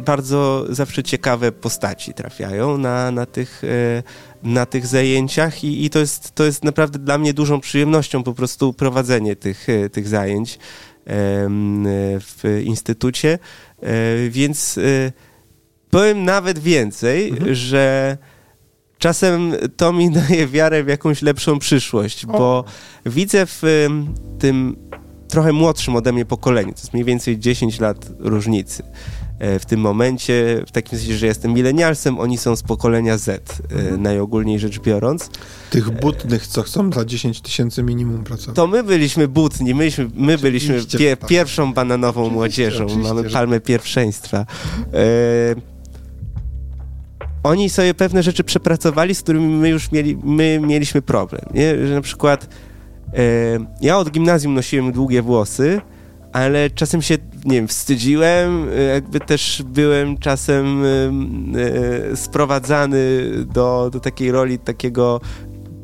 bardzo 0.05 0.65
zawsze 0.69 1.03
ciekawe 1.03 1.51
postaci 1.51 2.13
trafiają 2.13 2.77
na, 2.77 3.11
na, 3.11 3.25
tych, 3.25 3.63
e, 3.63 4.03
na 4.43 4.65
tych 4.65 4.87
zajęciach 4.87 5.63
i, 5.63 5.85
i 5.85 5.89
to, 5.89 5.99
jest, 5.99 6.35
to 6.35 6.43
jest 6.45 6.63
naprawdę 6.63 6.99
dla 6.99 7.17
mnie 7.17 7.33
dużą 7.33 7.59
przyjemnością 7.59 8.23
po 8.23 8.33
prostu 8.33 8.73
prowadzenie 8.73 9.35
tych, 9.35 9.69
e, 9.69 9.89
tych 9.89 10.07
zajęć 10.07 10.59
w 12.19 12.61
instytucie, 12.65 13.39
więc 14.29 14.79
powiem 15.89 16.23
nawet 16.23 16.59
więcej, 16.59 17.29
mhm. 17.29 17.55
że 17.55 18.17
czasem 18.97 19.53
to 19.77 19.93
mi 19.93 20.11
daje 20.19 20.47
wiarę 20.47 20.83
w 20.83 20.87
jakąś 20.87 21.21
lepszą 21.21 21.59
przyszłość, 21.59 22.25
bo 22.25 22.63
widzę 23.05 23.45
w 23.45 23.87
tym 24.39 24.75
trochę 25.27 25.53
młodszym 25.53 25.95
ode 25.95 26.13
mnie 26.13 26.25
pokoleniu. 26.25 26.73
To 26.73 26.79
jest 26.79 26.93
mniej 26.93 27.05
więcej 27.05 27.39
10 27.39 27.79
lat 27.79 28.09
różnicy. 28.19 28.83
E, 29.39 29.59
w 29.59 29.65
tym 29.65 29.79
momencie, 29.79 30.63
w 30.67 30.71
takim 30.71 30.99
sensie, 30.99 31.17
że 31.17 31.25
jestem 31.25 31.53
milenialsem, 31.53 32.19
oni 32.19 32.37
są 32.37 32.55
z 32.55 32.63
pokolenia 32.63 33.17
Z, 33.17 33.61
mhm. 33.71 34.01
najogólniej 34.01 34.59
rzecz 34.59 34.79
biorąc. 34.79 35.29
Tych 35.69 35.89
butnych, 35.89 36.47
co 36.47 36.63
chcą 36.63 36.91
za 36.91 37.05
10 37.05 37.41
tysięcy 37.41 37.83
minimum 37.83 38.23
pracować. 38.23 38.55
To 38.55 38.67
my 38.67 38.83
byliśmy 38.83 39.27
butni, 39.27 39.75
myśmy, 39.75 40.09
my 40.15 40.37
byliśmy 40.37 40.85
pie, 40.85 41.17
tak. 41.17 41.29
pierwszą 41.29 41.73
bananową 41.73 42.21
oczywiście, 42.21 42.35
młodzieżą, 42.35 42.85
oczywiście, 42.85 43.13
mamy 43.13 43.29
palmę 43.29 43.55
że... 43.55 43.61
pierwszeństwa. 43.61 44.45
E, 44.93 45.76
oni 47.47 47.69
sobie 47.69 47.93
pewne 47.93 48.23
rzeczy 48.23 48.43
przepracowali, 48.43 49.15
z 49.15 49.21
którymi 49.21 49.47
my 49.47 49.69
już 49.69 49.91
mieli, 49.91 50.17
my 50.23 50.59
mieliśmy 50.63 51.01
problem. 51.01 51.41
Nie? 51.53 51.87
Że 51.87 51.93
na 51.93 52.01
przykład 52.01 52.47
e, 53.13 53.17
ja 53.81 53.97
od 53.97 54.11
gimnazjum 54.11 54.53
nosiłem 54.53 54.91
długie 54.91 55.21
włosy, 55.21 55.81
ale 56.33 56.69
czasem 56.69 57.01
się, 57.01 57.17
nie 57.45 57.55
wiem, 57.55 57.67
wstydziłem, 57.67 58.67
jakby 58.93 59.19
też 59.19 59.63
byłem 59.65 60.17
czasem 60.17 60.83
e, 60.85 62.15
sprowadzany 62.15 62.99
do, 63.53 63.89
do 63.93 63.99
takiej 63.99 64.31
roli 64.31 64.59
takiego 64.59 65.21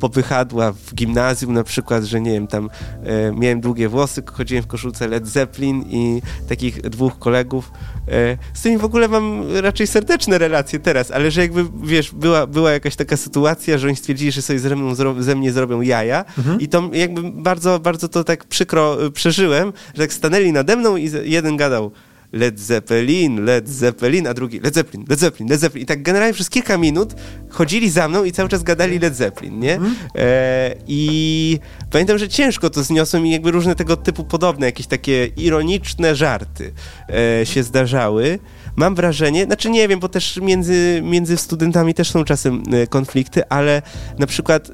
popychadła 0.03 0.71
w 0.71 0.95
gimnazjum 0.95 1.53
na 1.53 1.63
przykład, 1.63 2.03
że 2.03 2.21
nie 2.21 2.31
wiem, 2.31 2.47
tam 2.47 2.69
e, 3.03 3.31
miałem 3.31 3.61
długie 3.61 3.89
włosy, 3.89 4.23
chodziłem 4.33 4.63
w 4.63 4.67
koszulce 4.67 5.07
Led 5.07 5.27
Zeppelin 5.27 5.83
i 5.89 6.21
takich 6.49 6.81
dwóch 6.81 7.19
kolegów, 7.19 7.71
e, 8.07 8.37
z 8.53 8.59
którymi 8.59 8.81
w 8.81 8.85
ogóle 8.85 9.07
mam 9.07 9.57
raczej 9.57 9.87
serdeczne 9.87 10.37
relacje 10.37 10.79
teraz, 10.79 11.11
ale 11.11 11.31
że 11.31 11.41
jakby, 11.41 11.65
wiesz, 11.83 12.11
była, 12.11 12.47
była 12.47 12.71
jakaś 12.71 12.95
taka 12.95 13.17
sytuacja, 13.17 13.77
że 13.77 13.87
oni 13.87 13.95
stwierdzili, 13.95 14.31
że 14.31 14.41
sobie 14.41 14.59
ze, 14.59 14.75
mną, 14.75 14.95
ze 15.19 15.35
mnie 15.35 15.51
zrobią 15.51 15.81
jaja 15.81 16.25
mhm. 16.37 16.59
i 16.59 16.67
to 16.67 16.89
jakby 16.93 17.21
bardzo, 17.31 17.79
bardzo 17.79 18.07
to 18.07 18.23
tak 18.23 18.45
przykro 18.45 19.05
e, 19.05 19.11
przeżyłem, 19.11 19.73
że 19.95 20.01
tak 20.01 20.13
stanęli 20.13 20.51
nade 20.51 20.75
mną 20.75 20.97
i 20.97 21.11
jeden 21.23 21.57
gadał 21.57 21.91
Led 22.34 22.59
Zeppelin, 22.59 23.45
Led 23.45 23.69
Zeppelin, 23.69 24.27
a 24.27 24.34
drugi 24.34 24.59
Led 24.59 24.73
Zeppelin, 24.73 25.05
Led 25.09 25.19
Zeppelin, 25.19 25.49
Led 25.49 25.59
Zeppelin. 25.59 25.84
I 25.84 25.86
tak 25.86 26.03
generalnie 26.03 26.34
przez 26.34 26.49
kilka 26.49 26.77
minut 26.77 27.13
chodzili 27.49 27.89
za 27.89 28.07
mną 28.07 28.23
i 28.23 28.31
cały 28.31 28.49
czas 28.49 28.63
gadali 28.63 28.99
Led 28.99 29.15
Zeppelin, 29.15 29.59
nie? 29.59 29.75
Mm. 29.75 29.95
E, 30.15 30.75
I 30.88 31.59
pamiętam, 31.91 32.17
że 32.17 32.29
ciężko 32.29 32.69
to 32.69 32.84
zniosłem 32.84 33.25
i 33.25 33.31
jakby 33.31 33.51
różne 33.51 33.75
tego 33.75 33.97
typu 33.97 34.23
podobne, 34.23 34.65
jakieś 34.65 34.88
takie 34.88 35.25
ironiczne 35.25 36.15
żarty 36.15 36.73
e, 37.09 37.45
się 37.45 37.63
zdarzały. 37.63 38.39
Mam 38.75 38.95
wrażenie, 38.95 39.45
znaczy 39.45 39.69
nie 39.69 39.88
wiem, 39.88 39.99
bo 39.99 40.09
też 40.09 40.38
między, 40.38 41.01
między 41.03 41.38
studentami 41.38 41.93
też 41.93 42.11
są 42.11 42.23
czasem 42.23 42.63
e, 42.71 42.88
konflikty, 42.88 43.49
ale 43.49 43.81
na 44.19 44.27
przykład 44.27 44.69
e, 44.69 44.73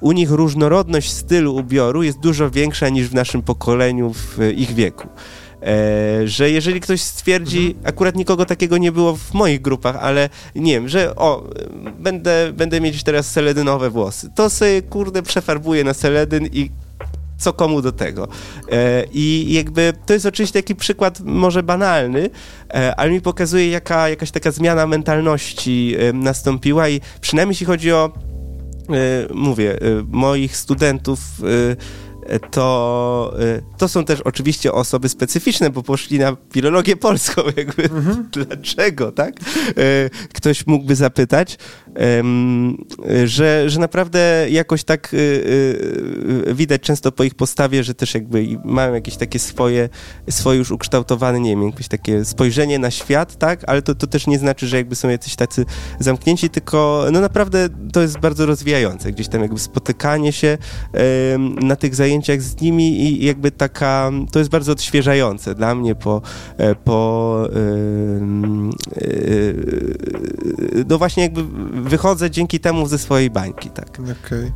u 0.00 0.12
nich 0.12 0.30
różnorodność 0.30 1.10
stylu 1.10 1.56
ubioru 1.56 2.02
jest 2.02 2.20
dużo 2.20 2.50
większa 2.50 2.88
niż 2.88 3.08
w 3.08 3.14
naszym 3.14 3.42
pokoleniu 3.42 4.12
w 4.12 4.38
ich 4.56 4.74
wieku. 4.74 5.08
E, 5.62 6.28
że 6.28 6.50
jeżeli 6.50 6.80
ktoś 6.80 7.00
stwierdzi, 7.00 7.66
mhm. 7.66 7.86
akurat 7.86 8.16
nikogo 8.16 8.44
takiego 8.44 8.78
nie 8.78 8.92
było 8.92 9.16
w 9.16 9.34
moich 9.34 9.60
grupach, 9.60 9.96
ale 9.96 10.28
nie 10.54 10.72
wiem, 10.72 10.88
że 10.88 11.16
o, 11.16 11.50
będę, 11.98 12.52
będę 12.52 12.80
mieć 12.80 13.02
teraz 13.02 13.30
seledynowe 13.30 13.90
włosy, 13.90 14.30
to 14.34 14.50
sobie 14.50 14.82
kurde 14.82 15.22
przefarbuję 15.22 15.84
na 15.84 15.94
seledyn 15.94 16.46
i 16.52 16.70
co 17.38 17.52
komu 17.52 17.82
do 17.82 17.92
tego. 17.92 18.28
E, 18.72 19.04
I 19.12 19.52
jakby 19.52 19.92
to 20.06 20.12
jest 20.12 20.26
oczywiście 20.26 20.62
taki 20.62 20.76
przykład 20.76 21.20
może 21.20 21.62
banalny, 21.62 22.30
e, 22.74 22.96
ale 22.96 23.10
mi 23.10 23.20
pokazuje 23.20 23.70
jaka, 23.70 24.08
jakaś 24.08 24.30
taka 24.30 24.50
zmiana 24.50 24.86
mentalności 24.86 25.94
e, 25.98 26.12
nastąpiła 26.12 26.88
i 26.88 27.00
przynajmniej 27.20 27.52
jeśli 27.52 27.66
chodzi 27.66 27.92
o 27.92 28.12
e, 28.88 29.34
mówię, 29.34 29.72
e, 29.72 29.78
moich 30.08 30.56
studentów 30.56 31.20
to, 32.50 33.34
y, 33.40 33.62
to 33.78 33.88
są 33.88 34.04
też 34.04 34.20
oczywiście 34.20 34.72
osoby 34.72 35.08
specyficzne, 35.08 35.70
bo 35.70 35.82
poszli 35.82 36.18
na 36.18 36.36
filologię 36.52 36.96
polską, 36.96 37.42
jakby 37.56 37.82
mhm. 37.82 38.28
dlaczego, 38.32 39.12
tak? 39.12 39.34
Y, 39.68 40.10
ktoś 40.32 40.66
mógłby 40.66 40.96
zapytać, 40.96 41.58
że, 43.24 43.70
że 43.70 43.80
naprawdę 43.80 44.46
jakoś 44.50 44.84
tak 44.84 45.14
y, 45.14 46.54
widać 46.54 46.82
często 46.82 47.12
po 47.12 47.24
ich 47.24 47.34
postawie, 47.34 47.84
że 47.84 47.94
też 47.94 48.14
jakby 48.14 48.46
mają 48.64 48.94
jakieś 48.94 49.16
takie 49.16 49.38
swoje, 49.38 49.88
swoje 50.30 50.58
już 50.58 50.70
ukształtowane, 50.70 51.40
nie 51.40 51.50
wiem, 51.50 51.62
jakieś 51.62 51.88
takie 51.88 52.24
spojrzenie 52.24 52.78
na 52.78 52.90
świat, 52.90 53.38
tak? 53.38 53.64
Ale 53.66 53.82
to, 53.82 53.94
to 53.94 54.06
też 54.06 54.26
nie 54.26 54.38
znaczy, 54.38 54.66
że 54.66 54.76
jakby 54.76 54.96
są 54.96 55.08
jacyś 55.08 55.36
tacy 55.36 55.64
zamknięci, 55.98 56.50
tylko 56.50 57.06
no 57.12 57.20
naprawdę 57.20 57.68
to 57.92 58.02
jest 58.02 58.18
bardzo 58.18 58.46
rozwijające. 58.46 59.12
Gdzieś 59.12 59.28
tam 59.28 59.42
jakby 59.42 59.58
spotykanie 59.58 60.32
się 60.32 60.58
na 61.60 61.76
tych 61.76 61.94
zajęciach 61.94 62.17
zajęciach 62.18 62.42
z 62.42 62.60
nimi 62.60 63.02
i 63.02 63.24
jakby 63.24 63.50
taka, 63.50 64.10
to 64.32 64.38
jest 64.38 64.50
bardzo 64.50 64.72
odświeżające 64.72 65.54
dla 65.54 65.74
mnie 65.74 65.94
po, 65.94 66.22
e, 66.56 66.74
po 66.74 67.48
no 70.88 70.98
właśnie 70.98 71.22
jakby 71.22 71.44
wychodzę 71.82 72.30
dzięki 72.30 72.60
temu 72.60 72.86
ze 72.86 72.98
swojej 72.98 73.30
bańki, 73.30 73.70
tak. 73.70 73.88
Okej. 73.88 74.12
Okay. 74.26 74.52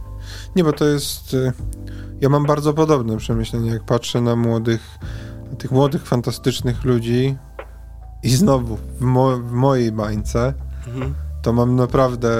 Nie, 0.57 0.65
bo 0.65 0.73
to 0.73 0.85
jest, 0.85 1.37
ja 2.21 2.29
mam 2.29 2.47
bardzo 2.47 2.73
podobne 2.75 3.17
przemyślenie, 3.17 3.71
jak 3.71 3.85
patrzę 3.85 4.21
na 4.21 4.37
młodych, 4.37 4.99
na 5.51 5.57
tych 5.57 5.71
młodych, 5.71 6.07
fantastycznych 6.07 6.85
ludzi 6.85 7.37
i 8.23 8.31
znowu 8.31 8.77
w, 8.77 9.01
mo 9.01 9.39
w 9.39 9.53
mojej 9.53 9.93
bańce, 9.93 10.55
mhm. 10.87 11.15
to 11.43 11.53
mam 11.53 11.77
naprawdę 11.77 12.31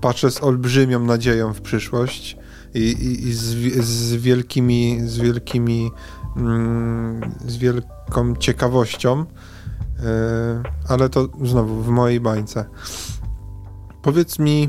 patrzę 0.00 0.30
z 0.30 0.42
olbrzymią 0.42 1.00
nadzieją 1.00 1.52
w 1.52 1.60
przyszłość 1.60 2.36
i, 2.74 2.78
i, 2.78 3.28
i 3.28 3.32
z, 3.32 3.44
z, 3.84 4.14
wielkimi, 4.14 5.00
z 5.04 5.18
wielkimi, 5.18 5.90
mm, 6.36 7.34
z 7.46 7.56
wielką 7.56 8.36
ciekawością, 8.36 9.24
e, 10.04 10.62
ale 10.88 11.08
to 11.08 11.28
znowu 11.42 11.82
w 11.82 11.88
mojej 11.88 12.20
bańce. 12.20 12.64
Powiedz 14.02 14.38
mi, 14.38 14.68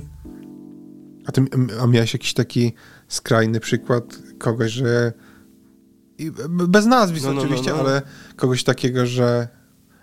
a, 1.27 1.31
ty, 1.31 1.45
a 1.81 1.87
miałeś 1.87 2.13
jakiś 2.13 2.33
taki 2.33 2.73
skrajny 3.07 3.59
przykład 3.59 4.03
kogoś, 4.39 4.71
że 4.71 5.13
bez 6.49 6.85
nazwisk 6.85 7.25
no, 7.25 7.33
no, 7.33 7.41
oczywiście, 7.41 7.71
no, 7.71 7.77
no. 7.77 7.83
ale 7.83 8.01
kogoś 8.35 8.63
takiego, 8.63 9.05
że 9.05 9.47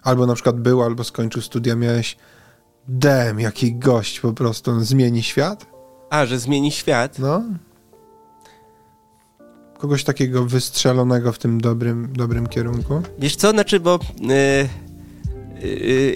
albo 0.03 0.27
na 0.27 0.35
przykład 0.35 0.61
był, 0.61 0.83
albo 0.83 1.05
skończył 1.05 1.43
studia, 1.43 1.77
miałeś 1.77 2.17
dem, 2.89 3.41
jaki 3.41 3.75
gość 3.75 4.21
po 4.21 4.33
prostu, 4.33 4.71
on 4.71 4.85
zmieni 4.85 5.23
świat? 5.23 5.67
A, 6.11 6.27
że 6.27 6.39
zmieni 6.39 6.73
świat? 6.73 7.19
No 7.19 7.43
kogoś 9.83 10.05
takiego 10.05 10.45
wystrzelonego 10.45 11.33
w 11.33 11.39
tym 11.39 11.61
dobrym, 11.61 12.09
dobrym 12.13 12.47
kierunku? 12.47 13.03
Wiesz 13.19 13.37
co, 13.37 13.51
znaczy, 13.51 13.81
bo... 13.81 13.99
Yy, 14.21 14.69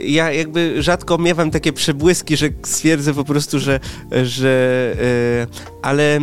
ja 0.06 0.32
jakby 0.32 0.82
rzadko 0.82 1.18
miewam 1.18 1.50
takie 1.50 1.72
przebłyski, 1.72 2.36
że 2.36 2.48
stwierdzę 2.62 3.14
po 3.14 3.24
prostu, 3.24 3.58
że, 3.58 3.80
że 4.22 4.94
yy, 5.40 5.80
ale 5.82 6.18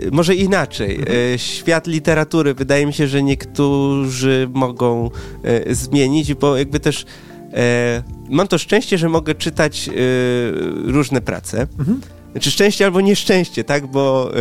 yy, 0.00 0.10
może 0.12 0.34
inaczej. 0.34 0.96
Mhm. 0.96 1.38
Świat 1.38 1.86
literatury 1.86 2.54
wydaje 2.54 2.86
mi 2.86 2.92
się, 2.92 3.08
że 3.08 3.22
niektórzy 3.22 4.48
mogą 4.52 5.10
zmienić, 5.70 6.34
bo 6.34 6.56
jakby 6.56 6.80
też 6.80 7.06
mam 8.30 8.48
to 8.48 8.58
szczęście, 8.58 8.98
że 8.98 9.08
mogę 9.08 9.34
czytać 9.34 9.90
różne 10.84 11.20
prace. 11.20 11.66
Mhm 11.78 12.00
znaczy 12.38 12.50
szczęście 12.50 12.84
albo 12.84 13.00
nieszczęście, 13.00 13.64
tak? 13.64 13.86
Bo 13.86 14.32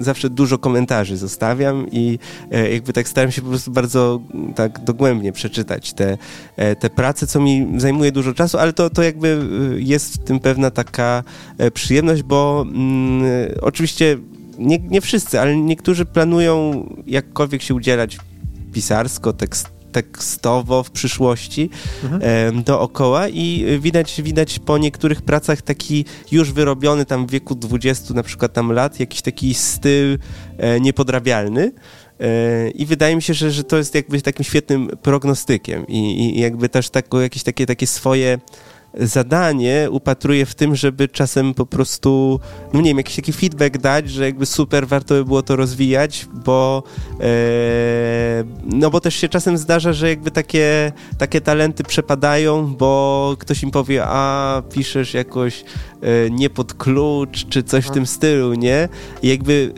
zawsze 0.00 0.30
dużo 0.30 0.58
komentarzy 0.58 1.16
zostawiam 1.16 1.86
i 1.92 2.18
yy, 2.50 2.70
jakby 2.70 2.92
tak 2.92 3.08
staram 3.08 3.30
się 3.30 3.42
po 3.42 3.48
prostu 3.48 3.70
bardzo 3.70 4.20
tak 4.54 4.84
dogłębnie 4.84 5.32
przeczytać 5.32 5.92
te, 5.92 6.18
te 6.80 6.90
prace, 6.90 7.26
co 7.26 7.40
mi 7.40 7.66
zajmuje 7.76 8.12
dużo 8.12 8.34
czasu, 8.34 8.58
ale 8.58 8.72
to, 8.72 8.90
to 8.90 9.02
jakby 9.02 9.46
jest 9.76 10.14
w 10.14 10.18
tym 10.18 10.40
pewna 10.40 10.70
taka 10.70 11.24
przyjemność, 11.74 12.22
bo 12.22 12.66
mm, 12.68 13.22
oczywiście 13.62 14.18
nie, 14.58 14.78
nie 14.78 15.00
wszyscy, 15.00 15.40
ale 15.40 15.56
niektórzy 15.56 16.04
planują 16.04 16.84
jakkolwiek 17.06 17.62
się 17.62 17.74
udzielać 17.74 18.18
pisarsko, 18.72 19.32
tekst 19.32 19.79
tekstowo 19.92 20.82
w 20.82 20.90
przyszłości 20.90 21.70
mhm. 22.04 22.62
dookoła 22.62 23.28
i 23.28 23.66
widać, 23.80 24.22
widać 24.22 24.58
po 24.58 24.78
niektórych 24.78 25.22
pracach 25.22 25.62
taki 25.62 26.04
już 26.32 26.52
wyrobiony 26.52 27.04
tam 27.04 27.26
w 27.26 27.30
wieku 27.30 27.54
20 27.54 28.14
na 28.14 28.22
przykład 28.22 28.52
tam 28.52 28.72
lat, 28.72 29.00
jakiś 29.00 29.22
taki 29.22 29.54
styl 29.54 30.18
e, 30.58 30.80
niepodrabialny. 30.80 31.72
E, 32.20 32.70
I 32.70 32.86
wydaje 32.86 33.16
mi 33.16 33.22
się, 33.22 33.34
że, 33.34 33.50
że 33.50 33.64
to 33.64 33.76
jest 33.76 33.94
jakby 33.94 34.22
takim 34.22 34.44
świetnym 34.44 34.88
prognostykiem 35.02 35.86
i, 35.86 35.98
i 36.36 36.40
jakby 36.40 36.68
też 36.68 36.90
tak, 36.90 37.06
jakieś 37.22 37.42
takie, 37.42 37.66
takie 37.66 37.86
swoje 37.86 38.38
zadanie 38.94 39.88
upatruję 39.90 40.46
w 40.46 40.54
tym, 40.54 40.76
żeby 40.76 41.08
czasem 41.08 41.54
po 41.54 41.66
prostu, 41.66 42.40
no 42.72 42.80
nie 42.80 42.90
wiem, 42.90 42.96
jakiś 42.96 43.16
taki 43.16 43.32
feedback 43.32 43.78
dać, 43.78 44.10
że 44.10 44.24
jakby 44.24 44.46
super 44.46 44.88
warto 44.88 45.14
by 45.14 45.24
było 45.24 45.42
to 45.42 45.56
rozwijać, 45.56 46.26
bo 46.44 46.82
e, 47.20 48.44
no 48.64 48.90
bo 48.90 49.00
też 49.00 49.14
się 49.14 49.28
czasem 49.28 49.58
zdarza, 49.58 49.92
że 49.92 50.08
jakby 50.08 50.30
takie, 50.30 50.92
takie 51.18 51.40
talenty 51.40 51.84
przepadają, 51.84 52.74
bo 52.74 53.34
ktoś 53.38 53.62
im 53.62 53.70
powie, 53.70 54.02
a 54.04 54.62
piszesz 54.72 55.14
jakoś 55.14 55.64
e, 56.02 56.30
nie 56.30 56.50
pod 56.50 56.74
klucz, 56.74 57.46
czy 57.48 57.62
coś 57.62 57.86
w 57.86 57.90
tym 57.90 58.06
stylu, 58.06 58.54
nie? 58.54 58.88
I 59.22 59.28
jakby 59.28 59.72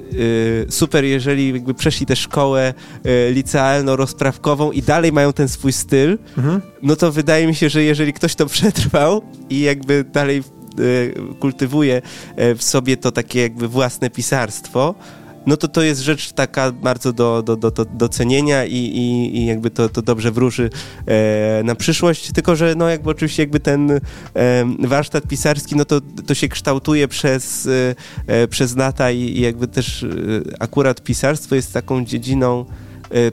e, 0.69 0.73
super, 0.73 1.05
jeżeli 1.05 1.53
jakby 1.53 1.75
przeszli 1.75 2.07
tę 2.07 2.17
szkołę 2.17 2.75
e, 3.05 3.33
licealno-rozprawkową 3.33 4.73
i 4.73 4.83
dalej 4.83 5.13
mają 5.13 5.33
ten 5.33 5.49
swój 5.49 5.73
styl, 5.73 6.19
mhm. 6.39 6.61
no 6.83 6.97
to 6.97 7.13
wydaje 7.13 7.47
mi 7.47 7.55
się, 7.55 7.69
że 7.69 7.83
jeżeli 7.83 8.13
ktoś 8.13 8.35
to 8.35 8.47
i 9.51 9.61
jakby 9.61 10.05
dalej 10.05 10.39
e, 10.39 10.43
kultywuje 11.35 12.03
e, 12.37 12.55
w 12.55 12.63
sobie 12.63 12.97
to 12.97 13.13
takie 13.13 13.41
jakby 13.41 13.69
własne 13.69 14.11
pisarstwo, 14.11 14.95
no 15.47 15.57
to 15.57 15.69
to 15.69 15.83
jest 15.83 16.01
rzecz 16.01 16.33
taka 16.33 16.73
bardzo 16.73 17.13
do, 17.13 17.43
do, 17.43 17.57
do, 17.57 17.71
do 17.71 17.85
docenienia 17.85 18.65
i, 18.65 18.77
i, 18.77 19.37
i 19.37 19.47
jakby 19.47 19.71
to, 19.71 19.89
to 19.89 20.03
dobrze 20.03 20.31
wróży 20.31 20.71
e, 21.07 21.63
na 21.65 21.75
przyszłość, 21.75 22.33
tylko 22.33 22.57
że 22.57 22.75
no 22.75 22.89
jakby 22.89 23.11
oczywiście 23.11 23.43
jakby 23.43 23.61
ten 23.61 23.91
e, 23.91 24.01
warsztat 24.79 25.29
pisarski, 25.29 25.77
no 25.77 25.85
to, 25.85 26.01
to 26.27 26.35
się 26.35 26.49
kształtuje 26.49 27.09
przez, 27.09 27.67
e, 27.67 27.95
e 28.27 28.49
przez 28.49 28.77
lata 28.77 29.11
i, 29.11 29.19
i 29.21 29.41
jakby 29.41 29.69
też 29.69 30.07
akurat 30.59 31.03
pisarstwo 31.03 31.55
jest 31.55 31.73
taką 31.73 32.05
dziedziną 32.05 32.65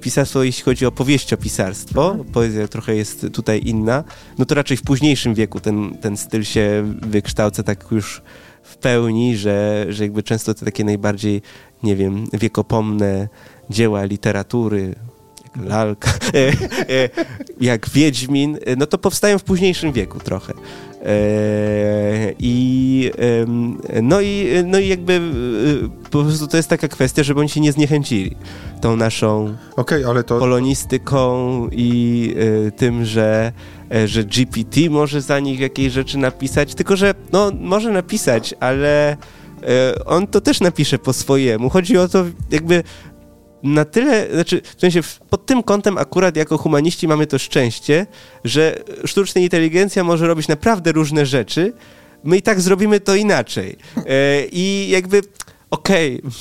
pisarstwo, 0.01 0.43
jeśli 0.43 0.63
chodzi 0.63 0.85
o 0.85 0.91
powieściopisarstwo, 0.91 2.25
poezja 2.33 2.67
trochę 2.67 2.95
jest 2.95 3.27
tutaj 3.33 3.61
inna, 3.65 4.03
no 4.37 4.45
to 4.45 4.55
raczej 4.55 4.77
w 4.77 4.81
późniejszym 4.81 5.33
wieku 5.33 5.59
ten, 5.59 5.97
ten 6.01 6.17
styl 6.17 6.43
się 6.43 6.93
wykształca 7.01 7.63
tak 7.63 7.85
już 7.91 8.21
w 8.63 8.77
pełni, 8.77 9.37
że, 9.37 9.85
że 9.89 10.03
jakby 10.03 10.23
często 10.23 10.53
te 10.53 10.65
takie 10.65 10.83
najbardziej 10.83 11.41
nie 11.83 11.95
wiem, 11.95 12.25
wiekopomne 12.33 13.27
dzieła 13.69 14.03
literatury, 14.03 14.95
jak 15.55 15.65
lalka, 15.65 16.11
e, 16.33 16.47
e, 17.03 17.09
jak 17.61 17.89
Wiedźmin, 17.89 18.57
e, 18.65 18.75
no 18.75 18.85
to 18.85 18.97
powstają 18.97 19.39
w 19.39 19.43
późniejszym 19.43 19.91
wieku 19.91 20.19
trochę. 20.19 20.53
I 22.39 23.11
no 24.03 24.21
i, 24.21 24.47
no 24.65 24.79
i 24.79 24.87
jakby 24.87 25.21
po 26.11 26.23
prostu 26.23 26.47
to 26.47 26.57
jest 26.57 26.69
taka 26.69 26.87
kwestia, 26.87 27.23
żeby 27.23 27.39
oni 27.39 27.49
się 27.49 27.61
nie 27.61 27.71
zniechęcili 27.71 28.35
tą 28.81 28.95
naszą 28.95 29.55
okay, 29.75 30.07
ale 30.07 30.23
to... 30.23 30.39
polonistyką 30.39 31.67
i 31.71 32.35
tym, 32.75 33.05
że 33.05 33.51
że 34.05 34.23
GPT 34.23 34.89
może 34.89 35.21
za 35.21 35.39
nich 35.39 35.59
jakieś 35.59 35.93
rzeczy 35.93 36.17
napisać, 36.17 36.75
tylko 36.75 36.95
że 36.95 37.13
no 37.31 37.51
może 37.59 37.91
napisać, 37.91 38.55
ale 38.59 39.17
E, 39.63 40.05
on 40.05 40.27
to 40.27 40.41
też 40.41 40.59
napisze 40.59 40.99
po 40.99 41.13
swojemu. 41.13 41.69
Chodzi 41.69 41.97
o 41.97 42.07
to, 42.07 42.25
jakby 42.51 42.83
na 43.63 43.85
tyle, 43.85 44.33
znaczy 44.33 44.61
w 44.77 44.81
sensie 44.81 45.01
pod 45.29 45.45
tym 45.45 45.63
kątem 45.63 45.97
akurat 45.97 46.35
jako 46.35 46.57
humaniści 46.57 47.07
mamy 47.07 47.27
to 47.27 47.39
szczęście, 47.39 48.07
że 48.43 48.83
sztuczna 49.05 49.41
inteligencja 49.41 50.03
może 50.03 50.27
robić 50.27 50.47
naprawdę 50.47 50.91
różne 50.91 51.25
rzeczy, 51.25 51.73
my 52.23 52.37
i 52.37 52.41
tak 52.41 52.61
zrobimy 52.61 52.99
to 52.99 53.15
inaczej. 53.15 53.75
E, 53.97 54.45
I 54.51 54.89
jakby, 54.89 55.21
okej, 55.69 56.21
okay, 56.21 56.31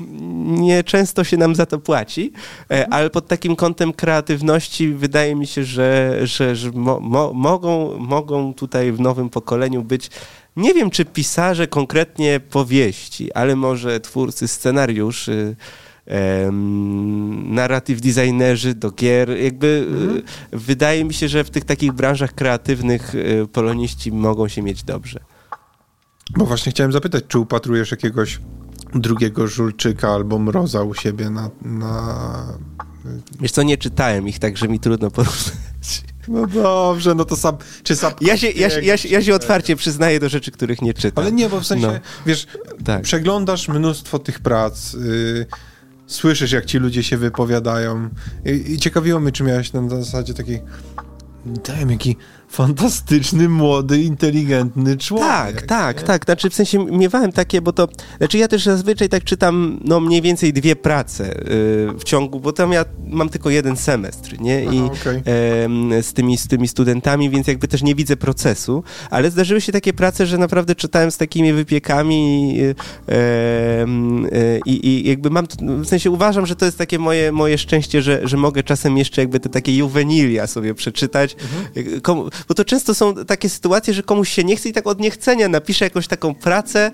nie 0.66 0.84
często 0.84 1.24
się 1.24 1.36
nam 1.36 1.54
za 1.54 1.66
to 1.66 1.78
płaci, 1.78 2.32
e, 2.70 2.88
ale 2.88 3.10
pod 3.10 3.28
takim 3.28 3.56
kątem 3.56 3.92
kreatywności 3.92 4.88
wydaje 4.88 5.34
mi 5.34 5.46
się, 5.46 5.64
że, 5.64 6.20
że, 6.22 6.56
że 6.56 6.70
mo, 6.70 7.00
mo, 7.00 7.32
mogą, 7.32 7.98
mogą 7.98 8.54
tutaj 8.54 8.92
w 8.92 9.00
nowym 9.00 9.30
pokoleniu 9.30 9.82
być 9.82 10.10
nie 10.56 10.74
wiem, 10.74 10.90
czy 10.90 11.04
pisarze 11.04 11.66
konkretnie 11.66 12.40
powieści, 12.40 13.32
ale 13.32 13.56
może 13.56 14.00
twórcy 14.00 14.48
scenariuszy, 14.48 15.56
narrative 17.44 18.00
designerzy 18.00 18.74
do 18.74 18.90
gier. 18.90 19.30
Jakby 19.30 19.86
mhm. 19.88 20.22
wydaje 20.52 21.04
mi 21.04 21.14
się, 21.14 21.28
że 21.28 21.44
w 21.44 21.50
tych 21.50 21.64
takich 21.64 21.92
branżach 21.92 22.34
kreatywnych 22.34 23.14
e, 23.14 23.46
poloniści 23.46 24.12
mogą 24.12 24.48
się 24.48 24.62
mieć 24.62 24.82
dobrze. 24.82 25.20
Bo 26.36 26.46
właśnie 26.46 26.72
chciałem 26.72 26.92
zapytać, 26.92 27.24
czy 27.28 27.38
upatrujesz 27.38 27.90
jakiegoś 27.90 28.40
drugiego 28.94 29.46
Żulczyka 29.46 30.08
albo 30.08 30.38
Mroza 30.38 30.82
u 30.82 30.94
siebie 30.94 31.30
na... 31.30 31.50
na... 31.62 32.58
Wiesz 33.40 33.52
co, 33.52 33.62
nie 33.62 33.76
czytałem 33.76 34.28
ich, 34.28 34.38
także 34.38 34.68
mi 34.68 34.80
trudno 34.80 35.10
porównać. 35.10 36.02
No 36.28 36.46
dobrze, 36.46 37.14
no 37.14 37.24
to 37.24 37.36
sam, 37.36 37.56
czy 37.82 37.96
sam... 37.96 38.12
Ja 38.20 38.36
się, 38.36 38.50
ja, 38.50 38.68
ja, 38.82 38.94
ja 39.10 39.22
się 39.22 39.34
otwarcie 39.34 39.76
przyznaję 39.76 40.20
do 40.20 40.28
rzeczy, 40.28 40.50
których 40.50 40.82
nie 40.82 40.94
czytam. 40.94 41.24
Ale 41.24 41.32
nie, 41.32 41.48
bo 41.48 41.60
w 41.60 41.66
sensie, 41.66 41.86
no. 41.86 41.92
wiesz, 42.26 42.46
tak. 42.84 43.02
przeglądasz 43.02 43.68
mnóstwo 43.68 44.18
tych 44.18 44.40
prac, 44.40 44.92
yy, 44.92 45.46
słyszysz, 46.10 46.52
jak 46.52 46.64
ci 46.64 46.78
ludzie 46.78 47.02
się 47.02 47.16
wypowiadają. 47.16 48.08
I, 48.44 48.72
i 48.72 48.78
ciekawiło 48.78 49.20
mnie, 49.20 49.32
czy 49.32 49.44
miałeś 49.44 49.72
na, 49.72 49.88
zasadzie 49.88 50.34
takiej, 50.34 50.62
daj 51.46 51.86
jaki 51.90 52.16
fantastyczny, 52.50 53.48
młody, 53.48 54.02
inteligentny 54.02 54.96
człowiek. 54.96 55.26
Tak, 55.26 55.62
tak, 55.62 55.96
nie? 55.96 56.02
tak. 56.02 56.24
Znaczy 56.24 56.50
w 56.50 56.54
sensie 56.54 56.84
miewałem 56.84 57.32
takie, 57.32 57.60
bo 57.60 57.72
to. 57.72 57.88
Znaczy 58.18 58.38
ja 58.38 58.48
też 58.48 58.64
zazwyczaj 58.64 59.08
tak 59.08 59.24
czytam 59.24 59.80
no 59.84 60.00
mniej 60.00 60.22
więcej 60.22 60.52
dwie 60.52 60.76
prace 60.76 61.24
yy, 61.24 61.34
w 61.98 62.04
ciągu, 62.04 62.40
bo 62.40 62.52
tam 62.52 62.72
ja 62.72 62.84
mam 63.06 63.28
tylko 63.28 63.50
jeden 63.50 63.76
semestr, 63.76 64.40
nie? 64.40 64.64
I 64.64 64.68
Aha, 64.68 64.94
okay. 65.00 65.22
yy, 65.90 66.02
z, 66.02 66.12
tymi, 66.12 66.38
z 66.38 66.48
tymi 66.48 66.68
studentami, 66.68 67.30
więc 67.30 67.46
jakby 67.46 67.68
też 67.68 67.82
nie 67.82 67.94
widzę 67.94 68.16
procesu, 68.16 68.82
ale 69.10 69.30
zdarzyły 69.30 69.60
się 69.60 69.72
takie 69.72 69.92
prace, 69.92 70.26
że 70.26 70.38
naprawdę 70.38 70.74
czytałem 70.74 71.10
z 71.10 71.16
takimi 71.16 71.52
wypiekami 71.52 72.54
yy, 72.56 72.74
i 74.66 75.08
jakby 75.08 75.30
mam, 75.30 75.46
w 75.60 75.86
sensie 75.86 76.10
uważam, 76.10 76.46
że 76.46 76.56
to 76.56 76.64
jest 76.64 76.78
takie 76.78 76.98
moje, 76.98 77.32
moje 77.32 77.58
szczęście, 77.58 78.02
że, 78.02 78.20
że 78.28 78.36
mogę 78.36 78.62
czasem 78.62 78.98
jeszcze 78.98 79.20
jakby 79.20 79.40
te 79.40 79.48
takie 79.48 79.76
juwenilia 79.76 80.46
sobie 80.46 80.74
przeczytać. 80.74 81.36
Mhm. 81.42 82.00
Komu, 82.00 82.30
bo 82.48 82.54
to 82.54 82.64
często 82.64 82.94
są 82.94 83.14
takie 83.14 83.48
sytuacje, 83.48 83.94
że 83.94 84.02
komuś 84.02 84.28
się 84.28 84.44
nie 84.44 84.56
chce 84.56 84.68
i 84.68 84.72
tak 84.72 84.86
od 84.86 85.00
niechcenia 85.00 85.48
napisze 85.48 85.84
jakąś 85.84 86.06
taką 86.06 86.34
pracę, 86.34 86.92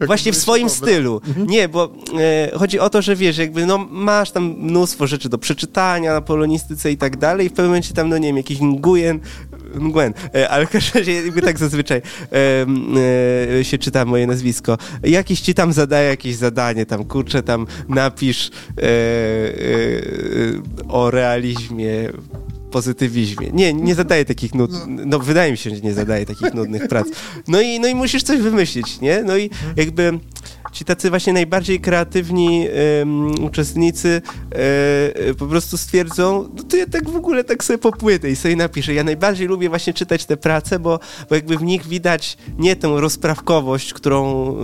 jak 0.00 0.06
właśnie 0.06 0.32
w 0.32 0.36
swoim 0.36 0.70
stylu. 0.70 1.20
Mhm. 1.28 1.46
Nie, 1.46 1.68
bo 1.68 1.92
e, 2.18 2.58
chodzi 2.58 2.78
o 2.78 2.90
to, 2.90 3.02
że 3.02 3.16
wiesz, 3.16 3.38
jakby 3.38 3.66
no 3.66 3.78
masz 3.78 4.30
tam 4.30 4.44
mnóstwo 4.44 5.06
rzeczy 5.06 5.28
do 5.28 5.38
przeczytania 5.38 6.12
na 6.12 6.20
polonistyce 6.20 6.92
i 6.92 6.96
tak 6.96 7.16
dalej 7.16 7.46
i 7.46 7.48
w 7.48 7.52
pewnym 7.52 7.66
momencie 7.66 7.94
tam, 7.94 8.08
no 8.08 8.18
nie 8.18 8.28
wiem, 8.28 8.36
jakiś 8.36 8.60
Nguyen, 8.60 9.20
Nguen, 9.80 10.14
e, 10.34 10.48
ale 10.48 10.66
w 10.66 10.70
każdym 10.70 10.98
razie 10.98 11.12
jakby 11.12 11.42
tak 11.42 11.58
zazwyczaj 11.58 12.02
e, 12.32 12.66
e, 13.58 13.64
się 13.64 13.78
czyta 13.78 14.04
moje 14.04 14.26
nazwisko. 14.26 14.78
Jakiś 15.02 15.40
ci 15.40 15.54
tam 15.54 15.72
zadaje 15.72 16.08
jakieś 16.08 16.36
zadanie, 16.36 16.86
tam 16.86 17.04
kurczę, 17.04 17.42
tam 17.42 17.66
napisz 17.88 18.50
e, 18.78 18.82
e, 18.82 18.88
o 20.88 21.10
realizmie 21.10 22.10
pozytywizmie. 22.70 23.50
Nie, 23.52 23.74
nie 23.74 23.94
zadaje 23.94 24.24
takich 24.24 24.54
nud... 24.54 24.70
No 24.86 25.18
wydaje 25.18 25.52
mi 25.52 25.58
się, 25.58 25.70
że 25.70 25.80
nie 25.80 25.94
zadaje 25.94 26.26
takich 26.26 26.54
nudnych 26.54 26.88
prac. 26.88 27.06
No 27.48 27.60
i, 27.60 27.80
no 27.80 27.88
i 27.88 27.94
musisz 27.94 28.22
coś 28.22 28.40
wymyślić, 28.40 29.00
nie? 29.00 29.22
No 29.22 29.36
i 29.36 29.50
jakby 29.76 30.20
ci 30.72 30.84
tacy 30.84 31.10
właśnie 31.10 31.32
najbardziej 31.32 31.80
kreatywni 31.80 32.66
um, 33.00 33.44
uczestnicy 33.44 34.22
um, 35.24 35.34
po 35.34 35.46
prostu 35.46 35.76
stwierdzą, 35.76 36.48
no 36.56 36.62
to 36.62 36.76
ja 36.76 36.86
tak 36.86 37.10
w 37.10 37.16
ogóle 37.16 37.44
tak 37.44 37.64
sobie 37.64 37.78
popłytę 37.78 38.30
i 38.30 38.36
sobie 38.36 38.56
napiszę. 38.56 38.94
Ja 38.94 39.04
najbardziej 39.04 39.48
lubię 39.48 39.68
właśnie 39.68 39.92
czytać 39.92 40.26
te 40.26 40.36
prace, 40.36 40.78
bo, 40.78 41.00
bo 41.28 41.34
jakby 41.34 41.58
w 41.58 41.62
nich 41.62 41.86
widać 41.86 42.36
nie 42.58 42.76
tę 42.76 43.00
rozprawkowość, 43.00 43.92
którą, 43.92 44.48
e, 44.48 44.56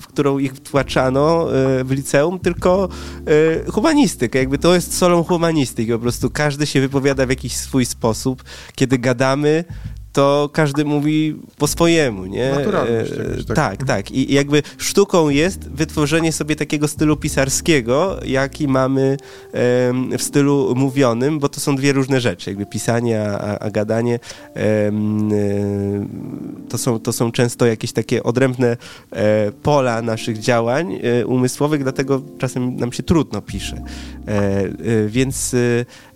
w 0.00 0.06
którą 0.06 0.38
ich 0.38 0.52
wtłaczano 0.52 1.46
w 1.84 1.90
liceum, 1.90 2.38
tylko 2.38 2.88
humanistykę. 3.72 4.38
Jakby 4.38 4.58
to 4.58 4.74
jest 4.74 4.98
solą 4.98 5.24
humanistyki. 5.24 5.92
Po 5.92 5.98
prostu 5.98 6.30
każdy 6.30 6.66
się 6.66 6.80
wypowiada 6.80 7.26
w 7.26 7.30
jakiś 7.30 7.56
swój 7.56 7.84
sposób. 7.84 8.44
Kiedy 8.74 8.98
gadamy, 8.98 9.64
to 10.14 10.50
każdy 10.52 10.84
mówi 10.84 11.36
po 11.58 11.66
swojemu, 11.66 12.26
nie? 12.26 12.50
Naturalność. 12.50 13.12
E, 13.12 13.44
tak. 13.44 13.56
tak, 13.56 13.84
tak. 13.84 14.10
I 14.10 14.34
jakby 14.34 14.62
sztuką 14.78 15.28
jest 15.28 15.68
wytworzenie 15.70 16.32
sobie 16.32 16.56
takiego 16.56 16.88
stylu 16.88 17.16
pisarskiego, 17.16 18.20
jaki 18.24 18.68
mamy 18.68 19.16
w 20.18 20.22
stylu 20.22 20.74
mówionym, 20.76 21.38
bo 21.38 21.48
to 21.48 21.60
są 21.60 21.76
dwie 21.76 21.92
różne 21.92 22.20
rzeczy. 22.20 22.50
Jakby 22.50 22.66
pisanie, 22.66 23.22
a, 23.22 23.58
a 23.58 23.70
gadanie 23.70 24.18
e, 24.56 24.92
to, 26.68 26.78
są, 26.78 27.00
to 27.00 27.12
są 27.12 27.32
często 27.32 27.66
jakieś 27.66 27.92
takie 27.92 28.22
odrębne 28.22 28.76
e, 29.12 29.52
pola 29.52 30.02
naszych 30.02 30.38
działań 30.38 30.98
umysłowych, 31.26 31.82
dlatego 31.82 32.22
czasem 32.38 32.76
nam 32.76 32.92
się 32.92 33.02
trudno 33.02 33.42
pisze. 33.42 33.82
Więc, 35.06 35.56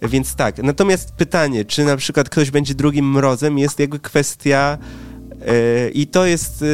więc 0.03 0.35
tak. 0.35 0.63
Natomiast 0.63 1.13
pytanie, 1.13 1.65
czy 1.65 1.85
na 1.85 1.97
przykład 1.97 2.29
ktoś 2.29 2.51
będzie 2.51 2.75
drugim 2.75 3.11
mrozem, 3.13 3.59
jest 3.59 3.81
jakby 3.89 3.99
kwestia 3.99 4.79
I 5.95 6.07
to 6.07 6.27
jest 6.27 6.65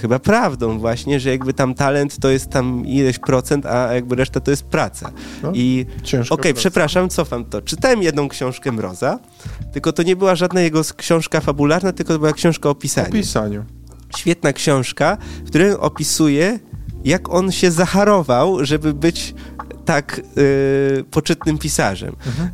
chyba 0.00 0.18
prawdą 0.18 0.78
właśnie, 0.78 1.20
że 1.20 1.30
jakby 1.30 1.52
tam 1.52 1.74
talent 1.74 2.18
to 2.18 2.30
jest 2.30 2.50
tam 2.50 2.86
ileś 2.86 3.18
procent, 3.18 3.66
a 3.66 3.94
jakby 3.94 4.16
reszta 4.16 4.40
to 4.40 4.50
jest 4.50 4.62
praca. 4.62 5.10
No, 5.42 5.52
I 5.54 5.86
okej, 6.04 6.30
okay, 6.30 6.54
przepraszam, 6.54 7.08
cofam 7.08 7.44
to. 7.44 7.62
Czytałem 7.62 8.02
jedną 8.02 8.28
książkę 8.28 8.72
Mroza, 8.72 9.18
tylko 9.72 9.92
to 9.92 10.02
nie 10.02 10.16
była 10.16 10.34
żadna 10.34 10.60
jego 10.60 10.82
książka 10.96 11.40
fabularna, 11.40 11.92
tylko 11.92 12.12
to 12.12 12.18
była 12.18 12.32
książka 12.32 12.68
o 12.68 12.74
pisaniu. 12.74 13.08
O 13.08 13.12
pisaniu. 13.12 13.64
Świetna 14.16 14.52
książka, 14.52 15.18
w 15.44 15.48
której 15.48 15.72
opisuje, 15.72 16.58
jak 17.04 17.28
on 17.28 17.52
się 17.52 17.70
zaharował, 17.70 18.64
żeby 18.64 18.94
być 18.94 19.34
tak 19.86 20.20
y, 20.38 21.04
poczytnym 21.10 21.58
pisarzem. 21.58 22.16
Mhm. 22.26 22.50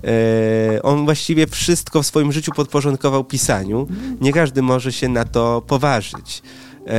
Y, 0.75 0.83
on 0.83 1.05
właściwie 1.05 1.47
wszystko 1.47 2.03
w 2.03 2.07
swoim 2.07 2.33
życiu 2.33 2.53
podporządkował 2.57 3.25
pisaniu. 3.25 3.87
Nie 4.21 4.33
każdy 4.33 4.63
może 4.63 4.93
się 4.93 5.09
na 5.09 5.25
to 5.25 5.63
poważyć. 5.67 6.43
Y, 6.79 6.91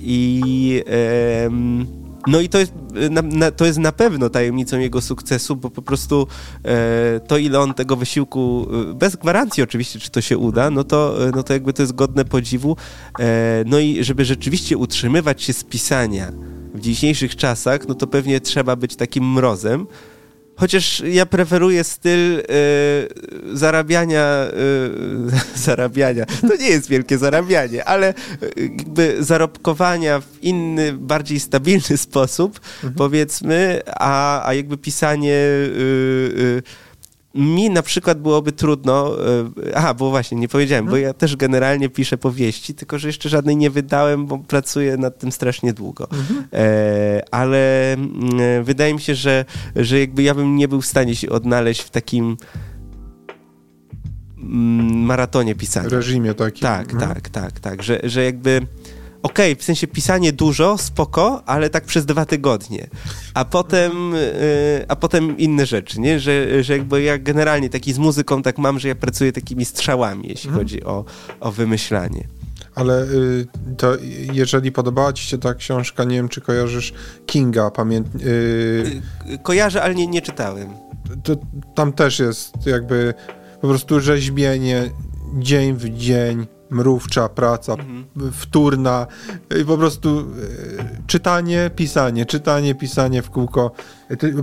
I 0.00 0.82
no 2.26 2.40
i 2.40 2.48
to 2.48 2.58
jest, 2.58 2.72
na, 3.10 3.22
na, 3.22 3.50
to 3.50 3.66
jest 3.66 3.78
na 3.78 3.92
pewno 3.92 4.30
tajemnicą 4.30 4.78
jego 4.78 5.00
sukcesu, 5.00 5.56
bo 5.56 5.70
po 5.70 5.82
prostu 5.82 6.26
e, 6.64 7.20
to, 7.20 7.38
ile 7.38 7.60
on 7.60 7.74
tego 7.74 7.96
wysiłku, 7.96 8.66
e, 8.90 8.94
bez 8.94 9.16
gwarancji 9.16 9.62
oczywiście, 9.62 9.98
czy 9.98 10.10
to 10.10 10.20
się 10.20 10.38
uda, 10.38 10.70
no 10.70 10.84
to, 10.84 11.14
no 11.36 11.42
to 11.42 11.52
jakby 11.52 11.72
to 11.72 11.82
jest 11.82 11.94
godne 11.94 12.24
podziwu. 12.24 12.76
E, 13.18 13.64
no 13.66 13.78
i 13.78 14.04
żeby 14.04 14.24
rzeczywiście 14.24 14.76
utrzymywać 14.76 15.42
się 15.42 15.52
z 15.52 15.64
pisania 15.64 16.32
w 16.74 16.80
dzisiejszych 16.80 17.36
czasach, 17.36 17.88
no 17.88 17.94
to 17.94 18.06
pewnie 18.06 18.40
trzeba 18.40 18.76
być 18.76 18.96
takim 18.96 19.32
mrozem, 19.32 19.86
Chociaż 20.58 21.02
ja 21.06 21.26
preferuję 21.26 21.84
styl 21.84 22.38
y, 22.38 22.44
zarabiania, 23.52 24.46
y, 25.56 25.58
zarabiania. 25.66 26.24
To 26.26 26.56
nie 26.56 26.68
jest 26.68 26.88
wielkie 26.88 27.18
zarabianie, 27.18 27.84
ale 27.84 28.14
y, 28.42 28.70
jakby 28.78 29.16
zarobkowania 29.20 30.20
w 30.20 30.42
inny, 30.42 30.92
bardziej 30.92 31.40
stabilny 31.40 31.96
sposób, 32.08 32.60
mhm. 32.74 32.94
powiedzmy, 32.94 33.80
a, 33.86 34.46
a 34.48 34.54
jakby 34.54 34.76
pisanie 34.76 35.36
mi 37.38 37.70
na 37.70 37.82
przykład 37.82 38.20
byłoby 38.20 38.52
trudno, 38.52 39.26
e, 39.26 39.50
aha, 39.74 39.94
bo 39.94 40.10
właśnie, 40.10 40.38
nie 40.38 40.48
powiedziałem, 40.48 40.86
bo 40.86 40.96
ja 40.96 41.14
też 41.14 41.36
generalnie 41.36 41.88
piszę 41.88 42.18
powieści, 42.18 42.74
tylko 42.74 42.98
że 42.98 43.08
jeszcze 43.08 43.28
żadnej 43.28 43.56
nie 43.56 43.70
wydałem, 43.70 44.26
bo 44.26 44.38
pracuję 44.38 44.96
nad 44.96 45.18
tym 45.18 45.32
strasznie 45.32 45.72
długo. 45.72 46.08
Mhm. 46.10 46.48
E, 46.52 47.22
ale 47.30 47.92
mm, 47.92 48.40
e, 48.40 48.62
wydaje 48.62 48.94
mi 48.94 49.00
się, 49.00 49.14
że, 49.14 49.44
że 49.76 50.00
jakby 50.00 50.22
ja 50.22 50.34
bym 50.34 50.56
nie 50.56 50.68
był 50.68 50.80
w 50.80 50.86
stanie 50.86 51.16
się 51.16 51.30
odnaleźć 51.30 51.80
w 51.80 51.90
takim 51.90 52.36
mm, 54.38 54.98
maratonie 55.00 55.54
pisania. 55.54 55.88
Reżimie 55.88 56.34
takim. 56.34 56.62
Tak, 56.62 56.92
mhm. 56.92 57.14
tak, 57.14 57.28
tak, 57.28 57.60
tak, 57.60 57.82
że, 57.82 58.00
że 58.04 58.24
jakby 58.24 58.66
okej, 59.22 59.52
okay, 59.52 59.62
w 59.62 59.64
sensie 59.64 59.86
pisanie 59.86 60.32
dużo, 60.32 60.78
spoko, 60.78 61.42
ale 61.46 61.70
tak 61.70 61.84
przez 61.84 62.06
dwa 62.06 62.24
tygodnie. 62.24 62.88
A 63.34 63.44
potem, 63.44 64.12
yy, 64.12 64.84
a 64.88 64.96
potem 64.96 65.38
inne 65.38 65.66
rzeczy, 65.66 66.00
nie? 66.00 66.20
Że, 66.20 66.64
że 66.64 66.72
jakby 66.72 67.02
ja 67.02 67.18
generalnie 67.18 67.70
taki 67.70 67.92
z 67.92 67.98
muzyką 67.98 68.42
tak 68.42 68.58
mam, 68.58 68.78
że 68.78 68.88
ja 68.88 68.94
pracuję 68.94 69.32
takimi 69.32 69.64
strzałami, 69.64 70.28
jeśli 70.28 70.48
mhm. 70.48 70.64
chodzi 70.64 70.84
o, 70.84 71.04
o 71.40 71.52
wymyślanie. 71.52 72.28
Ale 72.74 73.02
y, 73.02 73.46
to 73.76 73.96
jeżeli 74.32 74.72
podobała 74.72 75.12
ci 75.12 75.24
się 75.26 75.38
ta 75.38 75.54
książka, 75.54 76.04
nie 76.04 76.16
wiem, 76.16 76.28
czy 76.28 76.40
kojarzysz 76.40 76.92
Kinga, 77.26 77.70
pamięt... 77.70 78.08
Y, 78.14 79.00
kojarzę, 79.42 79.82
ale 79.82 79.94
nie, 79.94 80.06
nie 80.06 80.22
czytałem. 80.22 80.68
To, 81.24 81.36
tam 81.74 81.92
też 81.92 82.18
jest 82.18 82.66
jakby 82.66 83.14
po 83.60 83.68
prostu 83.68 84.00
rzeźbienie 84.00 84.90
dzień 85.38 85.74
w 85.74 85.88
dzień, 85.88 86.46
mrówcza 86.70 87.28
praca, 87.28 87.72
mhm. 87.72 88.04
wtórna 88.32 89.06
i 89.60 89.64
po 89.64 89.78
prostu 89.78 90.18
e, 90.18 90.24
czytanie, 91.06 91.70
pisanie, 91.76 92.26
czytanie, 92.26 92.74
pisanie 92.74 93.22
w 93.22 93.30
kółko. 93.30 93.72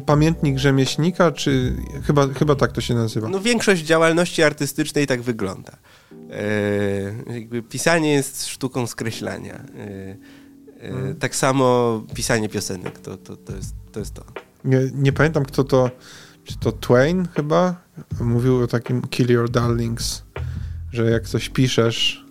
Pamiętnik 0.05 0.57
rzemieślnika, 0.57 1.32
czy 1.32 1.76
chyba, 2.03 2.28
chyba 2.28 2.55
tak 2.55 2.71
to 2.71 2.82
się 2.82 2.93
nazywa? 2.93 3.30
No 3.30 3.39
większość 3.39 3.84
działalności 3.84 4.43
artystycznej 4.43 5.07
tak 5.07 5.21
wygląda. 5.21 5.71
E, 6.32 7.61
pisanie 7.69 8.13
jest 8.13 8.47
sztuką 8.47 8.88
skreślania. 8.88 9.53
E, 9.53 10.15
mhm. 10.88 11.15
Tak 11.15 11.36
samo 11.36 12.01
pisanie 12.13 12.49
piosenek, 12.49 12.99
to, 12.99 13.17
to, 13.17 13.38
to, 13.38 13.55
jest, 13.55 13.76
to 13.91 13.99
jest 13.99 14.13
to. 14.13 14.23
Nie, 14.65 14.80
nie 14.93 15.13
pamiętam 15.13 15.45
kto 15.45 15.63
to, 15.63 15.91
czy 16.43 16.57
to 16.59 16.71
Twain 16.71 17.28
chyba? 17.36 17.76
Mówił 18.19 18.63
o 18.63 18.67
takim 18.67 19.01
Kill 19.01 19.32
Your 19.32 19.49
Darlings 19.49 20.24
że 20.95 21.11
jak 21.11 21.27
coś 21.27 21.49
piszesz, 21.49 22.25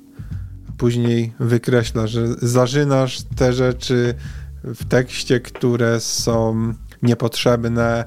później 0.78 1.32
wykreślasz, 1.40 2.10
że 2.10 2.28
zażynasz 2.42 3.18
te 3.36 3.52
rzeczy 3.52 4.14
w 4.64 4.84
tekście, 4.84 5.40
które 5.40 6.00
są 6.00 6.74
niepotrzebne. 7.02 8.04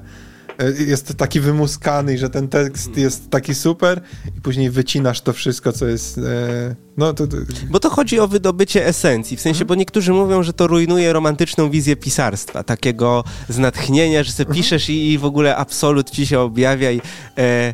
Jest 0.86 1.16
taki 1.16 1.40
wymuskany, 1.40 2.18
że 2.18 2.30
ten 2.30 2.48
tekst 2.48 2.96
jest 2.96 3.30
taki 3.30 3.54
super 3.54 4.00
i 4.36 4.40
później 4.40 4.70
wycinasz 4.70 5.20
to 5.20 5.32
wszystko, 5.32 5.72
co 5.72 5.86
jest... 5.86 6.18
E, 6.18 6.74
no, 6.96 7.12
to, 7.12 7.26
to... 7.26 7.36
Bo 7.70 7.80
to 7.80 7.90
chodzi 7.90 8.20
o 8.20 8.28
wydobycie 8.28 8.86
esencji, 8.86 9.36
w 9.36 9.40
sensie, 9.40 9.56
mhm. 9.56 9.68
bo 9.68 9.74
niektórzy 9.74 10.12
mówią, 10.12 10.42
że 10.42 10.52
to 10.52 10.66
rujnuje 10.66 11.12
romantyczną 11.12 11.70
wizję 11.70 11.96
pisarstwa, 11.96 12.62
takiego 12.62 13.24
z 13.48 13.58
natchnienia, 13.58 14.22
że 14.22 14.32
sobie 14.32 14.46
mhm. 14.48 14.56
piszesz 14.56 14.88
i, 14.90 15.12
i 15.12 15.18
w 15.18 15.24
ogóle 15.24 15.56
absolut 15.56 16.10
ci 16.10 16.26
się 16.26 16.40
objawia 16.40 16.90
i, 16.90 17.00
e, 17.38 17.72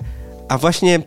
a 0.48 0.58
właśnie 0.58 1.02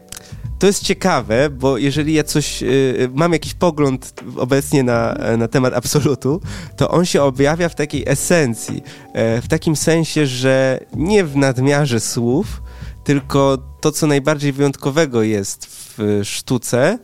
to 0.60 0.68
jest 0.68 0.84
ciekawe, 0.84 1.50
bo 1.50 1.78
jeżeli 1.78 2.14
ja 2.14 2.24
coś, 2.24 2.64
y, 2.64 3.10
mam 3.14 3.34
jakiś 3.34 3.54
pogląd 3.54 4.24
obecnie 4.38 4.84
na, 4.84 5.18
na 5.38 5.48
temat 5.48 5.74
absolutu, 5.74 6.42
to 6.78 6.90
on 6.90 7.06
się 7.06 7.22
objawia 7.22 7.70
w 7.70 7.76
takiej 7.76 8.04
esencji, 8.08 8.84
e, 9.14 9.42
w 9.42 9.48
takim 9.48 9.76
sensie, 9.76 10.26
że 10.26 10.80
nie 10.96 11.24
w 11.24 11.36
nadmiarze 11.36 12.00
słów, 12.00 12.62
tylko 13.04 13.58
to, 13.82 13.92
co 13.92 14.08
najbardziej 14.08 14.54
wyjątkowego 14.54 15.24
jest 15.24 15.66
w 15.70 16.22
sztuce, 16.24 17.00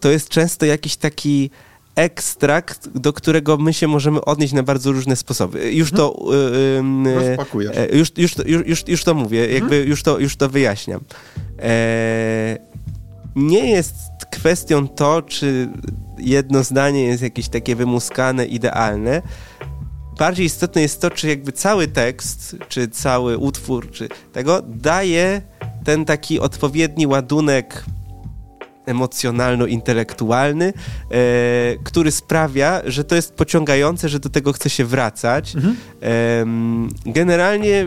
to 0.00 0.10
jest 0.10 0.28
często 0.28 0.66
jakiś 0.66 0.96
taki 0.96 1.50
ekstrakt, 1.94 2.88
do 2.88 3.12
którego 3.12 3.56
my 3.56 3.72
się 3.72 3.88
możemy 3.88 4.24
odnieść 4.24 4.52
na 4.52 4.62
bardzo 4.62 4.92
różne 4.92 5.16
sposoby. 5.16 5.72
Już 5.72 5.90
to... 5.90 6.24
Yy, 6.32 7.98
już, 7.98 8.12
już, 8.16 8.36
już, 8.46 8.66
już, 8.66 8.88
już 8.88 9.04
to 9.04 9.14
mówię, 9.14 9.42
mhm. 9.42 9.60
jakby 9.60 9.76
już 9.76 10.02
to, 10.02 10.18
już 10.18 10.36
to 10.36 10.48
wyjaśniam. 10.48 11.00
E, 11.58 12.58
nie 13.36 13.70
jest 13.70 13.94
kwestią 14.30 14.88
to, 14.88 15.22
czy 15.22 15.68
jedno 16.18 16.64
zdanie 16.64 17.02
jest 17.02 17.22
jakieś 17.22 17.48
takie 17.48 17.76
wymuskane, 17.76 18.46
idealne. 18.46 19.22
Bardziej 20.18 20.46
istotne 20.46 20.82
jest 20.82 21.00
to, 21.00 21.10
czy 21.10 21.28
jakby 21.28 21.52
cały 21.52 21.88
tekst, 21.88 22.56
czy 22.68 22.88
cały 22.88 23.38
utwór, 23.38 23.90
czy 23.90 24.08
tego 24.32 24.62
daje 24.62 25.42
ten 25.84 26.04
taki 26.04 26.40
odpowiedni 26.40 27.06
ładunek 27.06 27.84
emocjonalno-intelektualny, 28.90 30.72
e, 30.72 30.72
który 31.84 32.10
sprawia, 32.10 32.82
że 32.84 33.04
to 33.04 33.14
jest 33.14 33.34
pociągające, 33.34 34.08
że 34.08 34.20
do 34.20 34.28
tego 34.28 34.52
chce 34.52 34.70
się 34.70 34.84
wracać. 34.84 35.56
Mhm. 35.56 35.76
E, 36.02 37.12
generalnie 37.12 37.86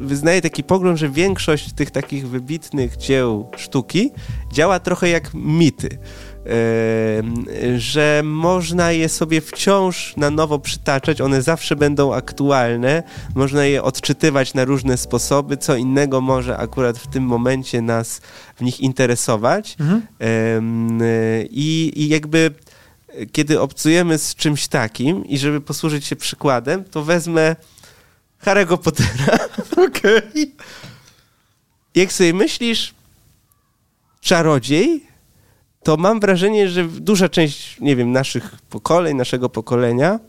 wyznaję 0.00 0.42
taki 0.42 0.64
pogląd, 0.64 0.98
że 0.98 1.08
większość 1.08 1.72
tych 1.72 1.90
takich 1.90 2.28
wybitnych 2.28 2.96
dzieł 2.96 3.50
sztuki 3.56 4.10
działa 4.52 4.80
trochę 4.80 5.08
jak 5.08 5.30
mity 5.34 5.98
że 7.76 8.22
można 8.24 8.92
je 8.92 9.08
sobie 9.08 9.40
wciąż 9.40 10.16
na 10.16 10.30
nowo 10.30 10.58
przytaczać, 10.58 11.20
one 11.20 11.42
zawsze 11.42 11.76
będą 11.76 12.14
aktualne, 12.14 13.02
można 13.34 13.64
je 13.64 13.82
odczytywać 13.82 14.54
na 14.54 14.64
różne 14.64 14.96
sposoby, 14.96 15.56
co 15.56 15.76
innego 15.76 16.20
może 16.20 16.56
akurat 16.56 16.98
w 16.98 17.06
tym 17.06 17.24
momencie 17.24 17.82
nas 17.82 18.20
w 18.56 18.60
nich 18.62 18.80
interesować. 18.80 19.76
Mhm. 19.80 20.02
I, 21.50 21.92
I 21.96 22.08
jakby 22.08 22.50
kiedy 23.32 23.60
obcujemy 23.60 24.18
z 24.18 24.34
czymś 24.34 24.68
takim 24.68 25.26
i 25.26 25.38
żeby 25.38 25.60
posłużyć 25.60 26.06
się 26.06 26.16
przykładem, 26.16 26.84
to 26.84 27.02
wezmę 27.02 27.56
Harry'ego 28.44 28.78
Pottera. 28.78 29.38
Okej. 29.88 30.18
Okay. 30.18 30.52
Jak 31.94 32.12
sobie 32.12 32.34
myślisz, 32.34 32.94
czarodziej 34.20 35.11
to 35.82 35.96
mam 35.96 36.20
wrażenie, 36.20 36.68
że 36.68 36.84
duża 36.84 37.28
część, 37.28 37.80
nie 37.80 37.96
wiem, 37.96 38.12
naszych 38.12 38.56
pokoleń, 38.70 39.16
naszego 39.16 39.48
pokolenia 39.48 40.20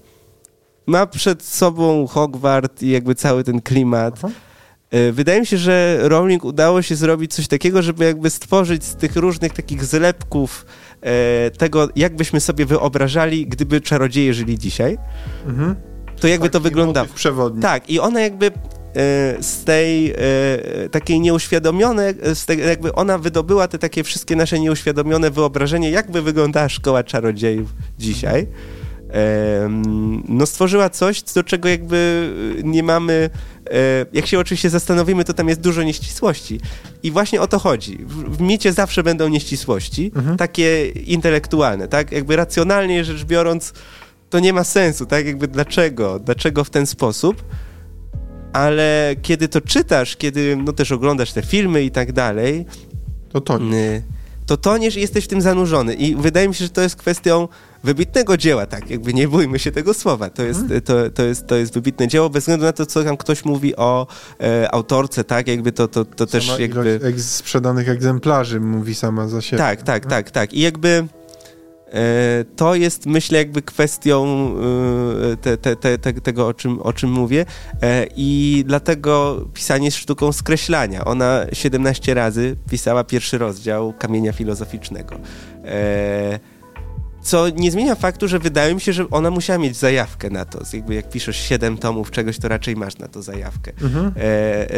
ma 0.86 1.08
przed 1.08 1.44
sobą 1.44 2.08
Hogwart 2.08 2.82
i 2.82 2.90
jakby 2.90 3.16
cały 3.16 3.44
ten 3.44 3.62
klimat. 3.62 4.16
Aha. 4.18 4.30
E, 4.92 5.12
wydaje 5.12 5.40
mi 5.40 5.46
się, 5.46 5.58
że 5.58 6.00
Rowling 6.02 6.46
udało 6.46 6.82
się 6.82 6.96
zrobić 6.96 7.34
coś 7.34 7.48
takiego, 7.48 7.82
żeby 7.82 8.06
jakby 8.06 8.30
stworzyć 8.30 8.84
z 8.84 8.96
tych 8.96 9.16
różnych 9.16 9.54
takich 9.54 9.86
zlepków 9.86 10.66
e, 11.02 11.52
tego, 11.52 11.90
jak 11.96 12.16
byśmy 12.16 12.40
sobie 12.40 12.66
wyobrażali, 12.66 13.48
gdyby 13.48 13.82
czarodzieje 13.82 14.34
żyli 14.34 14.60
dzisiaj. 14.60 14.98
Mhm. 15.48 15.76
To 16.20 16.28
jakby 16.28 16.46
Taki 16.46 16.54
to 16.54 16.60
wygląda. 16.60 17.06
Przewodni. 17.06 17.62
Tak, 17.62 17.90
i 17.90 18.00
ona 18.00 18.22
jakby 18.22 18.52
z 19.42 19.64
tej 19.66 20.14
takiej 20.92 21.20
nieuświadomione, 21.20 22.14
z 22.34 22.46
tej, 22.46 22.60
jakby 22.60 22.94
ona 22.94 23.18
wydobyła 23.18 23.68
te 23.68 23.80
takie 23.80 24.04
wszystkie 24.04 24.36
nasze 24.36 24.60
nieuświadomione 24.60 25.32
wyobrażenie, 25.32 25.92
jakby 25.92 26.22
wyglądała 26.22 26.70
szkoła 26.70 27.04
czarodziejów 27.04 27.70
dzisiaj 28.00 28.48
no 30.30 30.46
stworzyła 30.46 30.90
coś, 30.90 31.22
do 31.22 31.44
czego 31.44 31.70
jakby 31.70 32.30
nie 32.64 32.84
mamy, 32.84 33.30
jak 34.14 34.28
się 34.28 34.40
oczywiście 34.40 34.70
zastanowimy, 34.70 35.24
to 35.24 35.34
tam 35.34 35.50
jest 35.50 35.62
dużo 35.62 35.84
nieścisłości. 35.84 36.60
I 37.04 37.12
właśnie 37.12 37.42
o 37.42 37.48
to 37.48 37.60
chodzi. 37.60 37.98
W, 37.98 38.38
w 38.38 38.42
micie 38.42 38.74
zawsze 38.74 39.04
będą 39.04 39.28
nieścisłości, 39.28 40.12
mhm. 40.16 40.38
takie 40.38 40.88
intelektualne, 40.88 41.88
tak? 41.88 42.12
Jakby 42.12 42.36
racjonalnie 42.36 43.06
rzecz 43.06 43.24
biorąc, 43.24 43.74
to 44.30 44.40
nie 44.40 44.54
ma 44.54 44.64
sensu, 44.64 45.06
tak? 45.06 45.26
Jakby 45.26 45.48
dlaczego? 45.48 46.20
Dlaczego 46.20 46.64
w 46.64 46.70
ten 46.70 46.86
sposób? 46.86 47.44
Ale 48.54 49.16
kiedy 49.22 49.48
to 49.48 49.62
czytasz, 49.62 50.16
kiedy 50.16 50.58
no 50.64 50.74
też 50.74 50.92
oglądasz 50.92 51.34
te 51.34 51.42
filmy 51.42 51.84
i 51.84 51.92
tak 51.92 52.12
dalej, 52.12 52.66
to 53.32 53.42
toniesz. 53.42 54.02
To 54.46 54.58
toniesz 54.58 54.98
i 54.98 55.02
jesteś 55.02 55.26
w 55.26 55.28
tym 55.28 55.42
zanurzony. 55.42 55.94
I 55.94 56.16
wydaje 56.16 56.48
mi 56.48 56.56
się, 56.56 56.66
że 56.66 56.70
to 56.70 56.82
jest 56.82 56.96
kwestią 56.96 57.48
wybitnego 57.84 58.38
dzieła, 58.38 58.66
tak, 58.66 58.90
jakby 58.90 59.14
nie 59.14 59.28
bójmy 59.28 59.60
się 59.60 59.72
tego 59.72 59.94
słowa. 59.94 60.30
To 60.30 60.44
jest, 60.44 60.62
mhm. 60.62 60.82
to, 60.82 61.10
to, 61.10 61.24
jest, 61.24 61.48
to 61.48 61.56
jest 61.56 61.74
wybitne 61.74 62.08
dzieło, 62.08 62.30
bez 62.30 62.44
względu 62.44 62.66
na 62.66 62.74
to, 62.74 62.86
co 62.86 63.04
tam 63.04 63.18
ktoś 63.18 63.46
mówi 63.46 63.76
o 63.76 64.08
e, 64.40 64.72
autorce, 64.72 65.24
tak, 65.24 65.48
jakby 65.48 65.72
to, 65.72 65.88
to, 65.88 66.06
to 66.06 66.26
też 66.26 66.60
jakby... 66.60 67.00
Sprzedanych 67.18 67.90
egzemplarzy 67.90 68.60
mówi 68.60 68.96
sama 68.96 69.28
za 69.28 69.42
siebie. 69.42 69.58
Tak, 69.58 69.82
tak, 69.82 70.06
tak, 70.06 70.32
tak. 70.32 70.54
I 70.54 70.60
jakby 70.60 71.08
to 72.56 72.76
jest, 72.76 73.06
myślę, 73.06 73.38
jakby 73.38 73.62
kwestią 73.62 74.48
e, 75.32 75.38
te, 75.38 75.58
te, 75.58 75.98
te, 75.98 76.14
tego, 76.14 76.48
o 76.48 76.54
czym, 76.54 76.82
o 76.82 76.94
czym 76.94 77.12
mówię. 77.12 77.46
E, 77.82 78.08
I 78.16 78.64
dlatego 78.68 79.46
pisanie 79.54 79.86
jest 79.86 79.98
sztuką 79.98 80.32
skreślania. 80.32 81.06
Ona 81.06 81.46
17 81.54 82.14
razy 82.14 82.56
pisała 82.70 83.04
pierwszy 83.04 83.38
rozdział 83.38 83.94
Kamienia 84.00 84.34
Filozoficznego. 84.34 85.16
Co 87.24 87.50
nie 87.50 87.72
zmienia 87.72 87.96
faktu, 87.96 88.28
że 88.28 88.40
wydaje 88.40 88.76
mi 88.76 88.82
się, 88.82 88.94
że 88.94 89.10
ona 89.10 89.32
musiała 89.32 89.60
mieć 89.60 89.78
zajawkę 89.78 90.30
na 90.30 90.46
to. 90.46 90.60
Jakby 90.74 90.96
jak 90.96 91.10
piszesz 91.10 91.38
7 91.38 91.78
tomów 91.78 92.12
czegoś, 92.12 92.40
to 92.40 92.48
raczej 92.48 92.76
masz 92.76 92.98
na 92.98 93.08
to 93.08 93.22
zajawkę. 93.22 93.72
Mhm. 93.82 94.14
E, 94.18 94.22
e, 94.22 94.76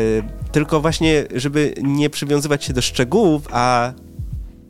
tylko 0.52 0.82
właśnie, 0.82 1.24
żeby 1.36 1.74
nie 1.82 2.10
przywiązywać 2.10 2.64
się 2.64 2.74
do 2.74 2.82
szczegółów, 2.82 3.48
a 3.52 3.94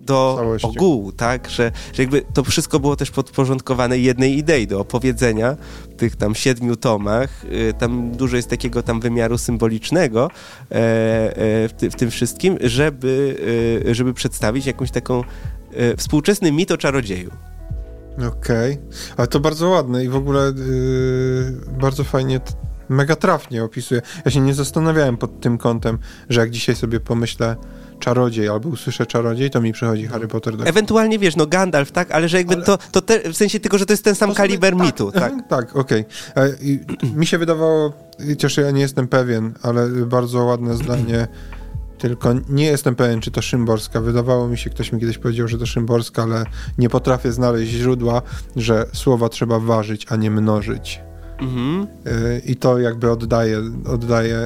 do 0.05 0.35
Całości. 0.37 0.67
ogółu, 0.67 1.11
tak? 1.11 1.49
Że, 1.49 1.71
że 1.93 2.03
jakby 2.03 2.21
to 2.33 2.43
wszystko 2.43 2.79
było 2.79 2.95
też 2.95 3.11
podporządkowane 3.11 3.99
jednej 3.99 4.37
idei, 4.37 4.67
do 4.67 4.79
opowiedzenia 4.79 5.57
w 5.91 5.95
tych 5.95 6.15
tam 6.15 6.35
siedmiu 6.35 6.75
tomach. 6.75 7.45
E, 7.69 7.73
tam 7.73 8.11
dużo 8.11 8.35
jest 8.35 8.49
takiego 8.49 8.83
tam 8.83 8.99
wymiaru 8.99 9.37
symbolicznego 9.37 10.29
e, 10.71 10.75
e, 10.75 11.67
w, 11.67 11.73
ty, 11.77 11.91
w, 11.91 11.95
tym 11.95 12.11
wszystkim, 12.11 12.57
żeby, 12.61 13.37
e, 13.89 13.95
żeby 13.95 14.13
przedstawić 14.13 14.65
jakąś 14.65 14.91
taką 14.91 15.23
współczesny 15.97 16.51
mit 16.51 16.71
o 16.71 16.77
czarodzieju. 16.77 17.31
Okej, 18.17 18.73
okay. 18.73 18.77
ale 19.17 19.27
to 19.27 19.39
bardzo 19.39 19.69
ładne 19.69 20.05
i 20.05 20.09
w 20.09 20.15
ogóle 20.15 20.41
yy, 20.45 21.53
bardzo 21.79 22.03
fajnie, 22.03 22.39
mega 22.89 23.15
trafnie 23.15 23.63
opisuje. 23.63 24.01
Ja 24.25 24.31
się 24.31 24.39
nie 24.39 24.53
zastanawiałem 24.53 25.17
pod 25.17 25.39
tym 25.39 25.57
kątem, 25.57 25.97
że 26.29 26.39
jak 26.39 26.49
dzisiaj 26.49 26.75
sobie 26.75 26.99
pomyślę 26.99 27.55
czarodziej 27.99 28.49
albo 28.49 28.69
usłyszę 28.69 29.05
czarodziej, 29.05 29.49
to 29.49 29.61
mi 29.61 29.73
przychodzi 29.73 30.07
Harry 30.07 30.27
Potter 30.27 30.57
do 30.57 30.65
Ewentualnie 30.65 31.19
wiesz, 31.19 31.35
no 31.35 31.47
Gandalf, 31.47 31.91
tak, 31.91 32.11
ale 32.11 32.29
że 32.29 32.37
jakby 32.37 32.55
ale... 32.55 32.63
to, 32.63 32.77
to 32.91 33.01
te, 33.01 33.31
w 33.31 33.37
sensie 33.37 33.59
tylko, 33.59 33.77
że 33.77 33.85
to 33.85 33.93
jest 33.93 34.03
ten 34.03 34.15
sam 34.15 34.33
kaliber 34.33 34.73
tak, 34.73 34.85
mitu, 34.85 35.11
tak? 35.11 35.33
Tak, 35.49 35.75
okej. 35.75 36.05
Okay. 36.31 36.79
Mi 37.19 37.25
się 37.25 37.37
wydawało, 37.37 37.93
chociaż 38.29 38.57
ja 38.57 38.71
nie 38.71 38.81
jestem 38.81 39.07
pewien, 39.07 39.53
ale 39.61 39.89
bardzo 39.89 40.43
ładne 40.43 40.75
zdanie 40.75 41.27
tylko 41.97 42.33
nie 42.49 42.65
jestem 42.65 42.95
pewien, 42.95 43.21
czy 43.21 43.31
to 43.31 43.41
Szymborska. 43.41 44.01
Wydawało 44.01 44.47
mi 44.47 44.57
się, 44.57 44.69
ktoś 44.69 44.91
mi 44.91 44.99
kiedyś 44.99 45.17
powiedział, 45.17 45.47
że 45.47 45.57
to 45.57 45.65
Szymborska, 45.65 46.23
ale 46.23 46.43
nie 46.77 46.89
potrafię 46.89 47.31
znaleźć 47.31 47.71
źródła, 47.71 48.21
że 48.55 48.85
słowa 48.93 49.29
trzeba 49.29 49.59
ważyć, 49.59 50.05
a 50.09 50.15
nie 50.15 50.31
mnożyć. 50.31 51.01
Mhm. 51.39 51.87
Y, 52.07 52.41
I 52.45 52.55
to 52.55 52.79
jakby 52.79 53.11
oddaje, 53.11 53.61
oddaje 53.85 54.37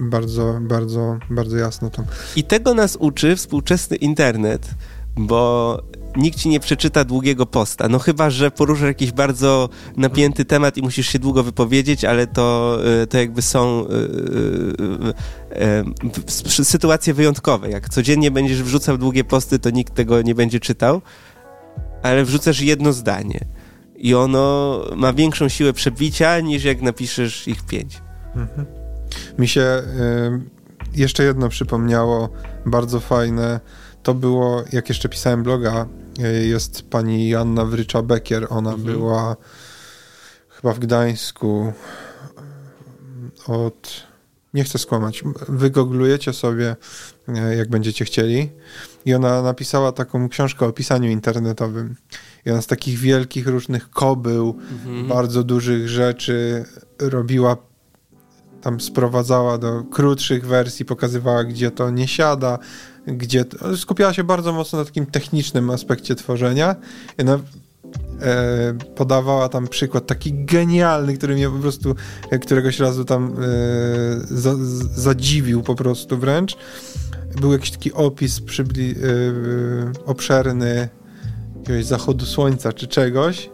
y, 0.00 0.04
bardzo, 0.04 0.58
bardzo, 0.60 1.18
bardzo 1.30 1.56
jasno 1.56 1.90
to. 1.90 2.02
I 2.36 2.44
tego 2.44 2.74
nas 2.74 2.96
uczy 3.00 3.36
współczesny 3.36 3.96
internet, 3.96 4.70
bo 5.16 5.78
nikt 6.16 6.38
ci 6.38 6.48
nie 6.48 6.60
przeczyta 6.60 7.04
długiego 7.04 7.46
posta. 7.46 7.88
No 7.88 7.98
chyba, 7.98 8.30
że 8.30 8.50
poruszasz 8.50 8.86
jakiś 8.86 9.12
bardzo 9.12 9.68
napięty 9.96 10.44
temat 10.44 10.76
i 10.76 10.82
musisz 10.82 11.08
się 11.08 11.18
długo 11.18 11.42
wypowiedzieć, 11.42 12.04
ale 12.04 12.26
to, 12.26 12.78
y, 13.02 13.06
to 13.06 13.18
jakby 13.18 13.42
są 13.42 13.86
y, 13.86 13.94
y, 16.60 16.64
sytuacje 16.64 17.14
wyjątkowe. 17.14 17.70
Jak 17.70 17.88
codziennie 17.88 18.30
będziesz 18.30 18.62
wrzucał 18.62 18.98
długie 18.98 19.24
posty, 19.24 19.58
to 19.58 19.70
nikt 19.70 19.94
tego 19.94 20.22
nie 20.22 20.34
będzie 20.34 20.60
czytał, 20.60 21.02
ale 22.02 22.24
wrzucasz 22.24 22.60
jedno 22.60 22.92
zdanie 22.92 23.40
i 24.04 24.14
ono 24.14 24.80
ma 24.96 25.12
większą 25.12 25.48
siłę 25.48 25.72
przebicia 25.72 26.40
niż 26.40 26.64
jak 26.64 26.82
napiszesz 26.82 27.48
ich 27.48 27.62
pięć. 27.66 28.02
Mhm. 28.34 28.66
Mi 29.38 29.48
się 29.48 29.82
jeszcze 30.94 31.24
jedno 31.24 31.48
przypomniało, 31.48 32.28
bardzo 32.66 33.00
fajne. 33.00 33.60
To 34.02 34.14
było, 34.14 34.64
jak 34.72 34.88
jeszcze 34.88 35.08
pisałem 35.08 35.42
bloga, 35.42 35.86
E, 36.20 36.46
jest 36.46 36.82
pani 36.90 37.28
Janna 37.28 37.64
Wrycza-Bekier. 37.64 38.46
Ona 38.50 38.70
mhm. 38.72 38.82
była 38.82 39.36
chyba 40.48 40.72
w 40.72 40.78
Gdańsku 40.78 41.72
e, 43.48 43.52
od... 43.52 44.04
Nie 44.54 44.64
chcę 44.64 44.78
skłamać. 44.78 45.24
Wygooglujecie 45.48 46.32
sobie, 46.32 46.76
e, 47.28 47.56
jak 47.56 47.68
będziecie 47.70 48.04
chcieli. 48.04 48.50
I 49.04 49.14
ona 49.14 49.42
napisała 49.42 49.92
taką 49.92 50.28
książkę 50.28 50.66
o 50.66 50.72
pisaniu 50.72 51.10
internetowym. 51.10 51.96
I 52.46 52.62
z 52.62 52.66
takich 52.66 52.98
wielkich 52.98 53.46
różnych 53.46 53.90
kobył, 53.90 54.58
mhm. 54.72 55.08
bardzo 55.08 55.44
dużych 55.44 55.88
rzeczy 55.88 56.64
robiła 56.98 57.56
tam 58.64 58.80
sprowadzała 58.80 59.58
do 59.58 59.84
krótszych 59.84 60.46
wersji, 60.46 60.84
pokazywała, 60.84 61.44
gdzie 61.44 61.70
to 61.70 61.90
nie 61.90 62.08
siada, 62.08 62.58
gdzie 63.06 63.44
skupiała 63.76 64.12
się 64.12 64.24
bardzo 64.24 64.52
mocno 64.52 64.78
na 64.78 64.84
takim 64.84 65.06
technicznym 65.06 65.70
aspekcie 65.70 66.14
tworzenia. 66.14 66.76
Ona 67.20 67.38
e, 68.20 68.74
podawała 68.96 69.48
tam 69.48 69.68
przykład 69.68 70.06
taki 70.06 70.44
genialny, 70.44 71.16
który 71.16 71.34
mnie 71.34 71.50
po 71.50 71.58
prostu 71.58 71.94
e, 72.30 72.38
któregoś 72.38 72.78
razu 72.78 73.04
tam 73.04 73.32
e, 73.32 73.36
za, 74.24 74.54
zadziwił 74.94 75.62
po 75.62 75.74
prostu 75.74 76.18
wręcz. 76.18 76.56
Był 77.40 77.52
jakiś 77.52 77.70
taki 77.70 77.92
opis 77.92 78.40
przybli, 78.40 78.90
e, 78.90 78.96
obszerny 80.06 80.88
jakiegoś 81.64 81.84
zachodu 81.84 82.26
słońca 82.26 82.72
czy 82.72 82.86
czegoś. 82.86 83.50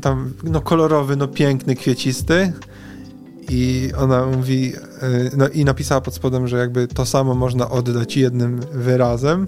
Tam, 0.00 0.32
no 0.44 0.60
kolorowy, 0.60 1.16
no 1.16 1.28
piękny, 1.28 1.74
kwiecisty 1.74 2.52
i 3.48 3.90
ona 3.96 4.26
mówi, 4.26 4.72
e, 5.02 5.30
no 5.36 5.48
i 5.48 5.64
napisała 5.64 6.00
pod 6.00 6.14
spodem, 6.14 6.48
że 6.48 6.58
jakby 6.58 6.88
to 6.88 7.06
samo 7.06 7.34
można 7.34 7.70
oddać 7.70 8.16
jednym 8.16 8.60
wyrazem 8.72 9.46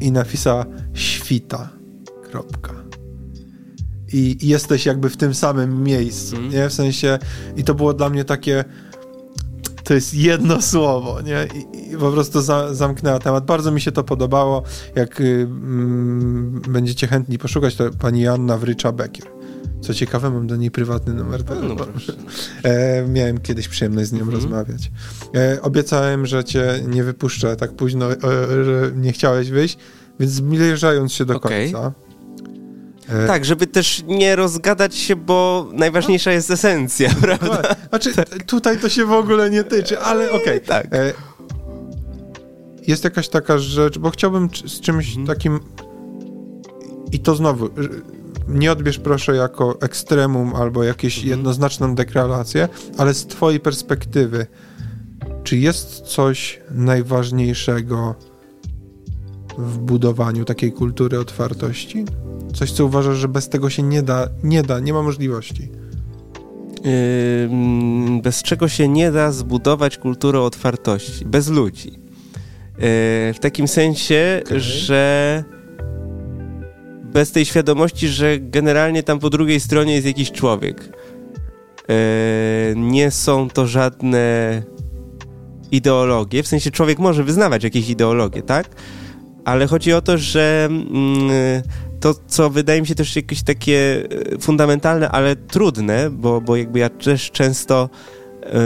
i 0.00 0.12
napisała 0.12 0.66
świta, 0.94 1.68
kropka. 2.30 2.74
I, 4.12 4.36
i 4.40 4.48
jesteś 4.48 4.86
jakby 4.86 5.10
w 5.10 5.16
tym 5.16 5.34
samym 5.34 5.82
miejscu, 5.82 6.36
mm. 6.36 6.50
nie? 6.50 6.68
W 6.68 6.72
sensie, 6.72 7.18
i 7.56 7.64
to 7.64 7.74
było 7.74 7.94
dla 7.94 8.10
mnie 8.10 8.24
takie, 8.24 8.64
to 9.84 9.94
jest 9.94 10.14
jedno 10.14 10.62
słowo, 10.62 11.20
nie? 11.20 11.46
I, 11.54 11.92
i 11.92 11.96
po 11.96 12.12
prostu 12.12 12.42
za, 12.42 12.74
zamknęła 12.74 13.18
temat. 13.18 13.46
Bardzo 13.46 13.70
mi 13.70 13.80
się 13.80 13.92
to 13.92 14.04
podobało. 14.04 14.62
Jak 14.94 15.20
y, 15.20 15.24
mm, 15.24 16.62
będziecie 16.68 17.06
chętni 17.06 17.38
poszukać, 17.38 17.76
to 17.76 17.90
pani 17.90 18.20
Janna 18.20 18.58
Wrycza-Bekier. 18.58 19.26
Co 19.80 19.94
ciekawe, 19.94 20.30
mam 20.30 20.46
do 20.46 20.56
niej 20.56 20.70
prywatny 20.70 21.14
numer 21.14 21.44
telefonu. 21.44 21.74
No, 21.74 22.14
e, 22.70 23.08
miałem 23.08 23.38
kiedyś 23.38 23.68
przyjemność 23.68 24.08
z 24.08 24.12
nią 24.12 24.20
mhm. 24.20 24.36
rozmawiać. 24.36 24.90
E, 25.34 25.62
obiecałem, 25.62 26.26
że 26.26 26.44
cię 26.44 26.80
nie 26.86 27.04
wypuszczę 27.04 27.56
tak 27.56 27.72
późno, 27.72 28.12
e, 28.12 28.16
że 28.64 28.92
nie 28.96 29.12
chciałeś 29.12 29.50
wyjść, 29.50 29.78
więc 30.20 30.32
zbliżając 30.32 31.12
się 31.12 31.24
do 31.24 31.36
okay. 31.36 31.72
końca. 31.72 31.92
E, 33.12 33.26
tak, 33.26 33.44
żeby 33.44 33.66
też 33.66 34.04
nie 34.06 34.36
rozgadać 34.36 34.94
się, 34.94 35.16
bo 35.16 35.68
najważniejsza 35.72 36.32
jest 36.32 36.50
esencja, 36.50 37.10
prawda? 37.22 37.62
Znaczy, 37.88 38.12
tutaj 38.46 38.78
to 38.78 38.88
się 38.88 39.04
w 39.04 39.12
ogóle 39.12 39.50
nie 39.50 39.64
tyczy, 39.64 39.98
ale 39.98 40.30
okej. 40.30 40.42
Okay. 40.42 40.60
Tak. 40.60 40.86
E, 40.94 41.12
jest 42.86 43.04
jakaś 43.04 43.28
taka 43.28 43.58
rzecz, 43.58 43.98
bo 43.98 44.10
chciałbym 44.10 44.48
z 44.66 44.80
czymś 44.80 45.08
mhm. 45.08 45.26
takim 45.26 45.60
i 47.12 47.20
to 47.20 47.34
znowu 47.34 47.68
nie 48.48 48.72
odbierz 48.72 48.98
proszę 48.98 49.36
jako 49.36 49.78
ekstremum 49.80 50.54
albo 50.54 50.84
jakieś 50.84 51.16
mhm. 51.16 51.30
jednoznaczną 51.30 51.94
deklarację, 51.94 52.68
ale 52.98 53.14
z 53.14 53.26
twojej 53.26 53.60
perspektywy, 53.60 54.46
czy 55.44 55.56
jest 55.56 56.00
coś 56.00 56.60
najważniejszego 56.70 58.14
w 59.58 59.78
budowaniu 59.78 60.44
takiej 60.44 60.72
kultury 60.72 61.18
otwartości? 61.18 62.04
Coś, 62.54 62.72
co 62.72 62.84
uważasz, 62.84 63.16
że 63.16 63.28
bez 63.28 63.48
tego 63.48 63.70
się 63.70 63.82
nie 63.82 64.02
da, 64.02 64.28
nie 64.44 64.62
da, 64.62 64.80
nie 64.80 64.92
ma 64.92 65.02
możliwości? 65.02 65.70
bez 68.22 68.42
czego 68.42 68.68
się 68.68 68.88
nie 68.88 69.12
da 69.12 69.32
zbudować 69.32 69.98
kultury 69.98 70.40
otwartości, 70.40 71.24
bez 71.24 71.48
ludzi. 71.48 71.88
Yy, 71.88 71.98
w 73.34 73.36
takim 73.40 73.68
sensie, 73.68 74.40
okay. 74.44 74.60
że 74.60 75.44
bez 77.12 77.32
tej 77.32 77.44
świadomości, 77.44 78.08
że 78.08 78.38
generalnie 78.38 79.02
tam 79.02 79.18
po 79.18 79.30
drugiej 79.30 79.60
stronie 79.60 79.94
jest 79.94 80.06
jakiś 80.06 80.32
człowiek. 80.32 80.88
Yy, 81.88 81.94
nie 82.76 83.10
są 83.10 83.50
to 83.50 83.66
żadne 83.66 84.62
ideologie, 85.70 86.42
w 86.42 86.48
sensie 86.48 86.70
człowiek 86.70 86.98
może 86.98 87.24
wyznawać 87.24 87.64
jakieś 87.64 87.90
ideologie, 87.90 88.42
tak? 88.42 88.68
Ale 89.44 89.66
chodzi 89.66 89.92
o 89.92 90.02
to, 90.02 90.18
że 90.18 90.68
mm, 90.70 91.62
to, 92.02 92.14
co 92.26 92.50
wydaje 92.50 92.80
mi 92.80 92.86
się 92.86 92.94
też 92.94 93.16
jakieś 93.16 93.42
takie 93.42 94.04
e, 94.34 94.38
fundamentalne, 94.38 95.08
ale 95.08 95.36
trudne, 95.36 96.10
bo, 96.10 96.40
bo 96.40 96.56
jakby 96.56 96.78
ja 96.78 96.88
też 96.88 97.30
często 97.30 97.90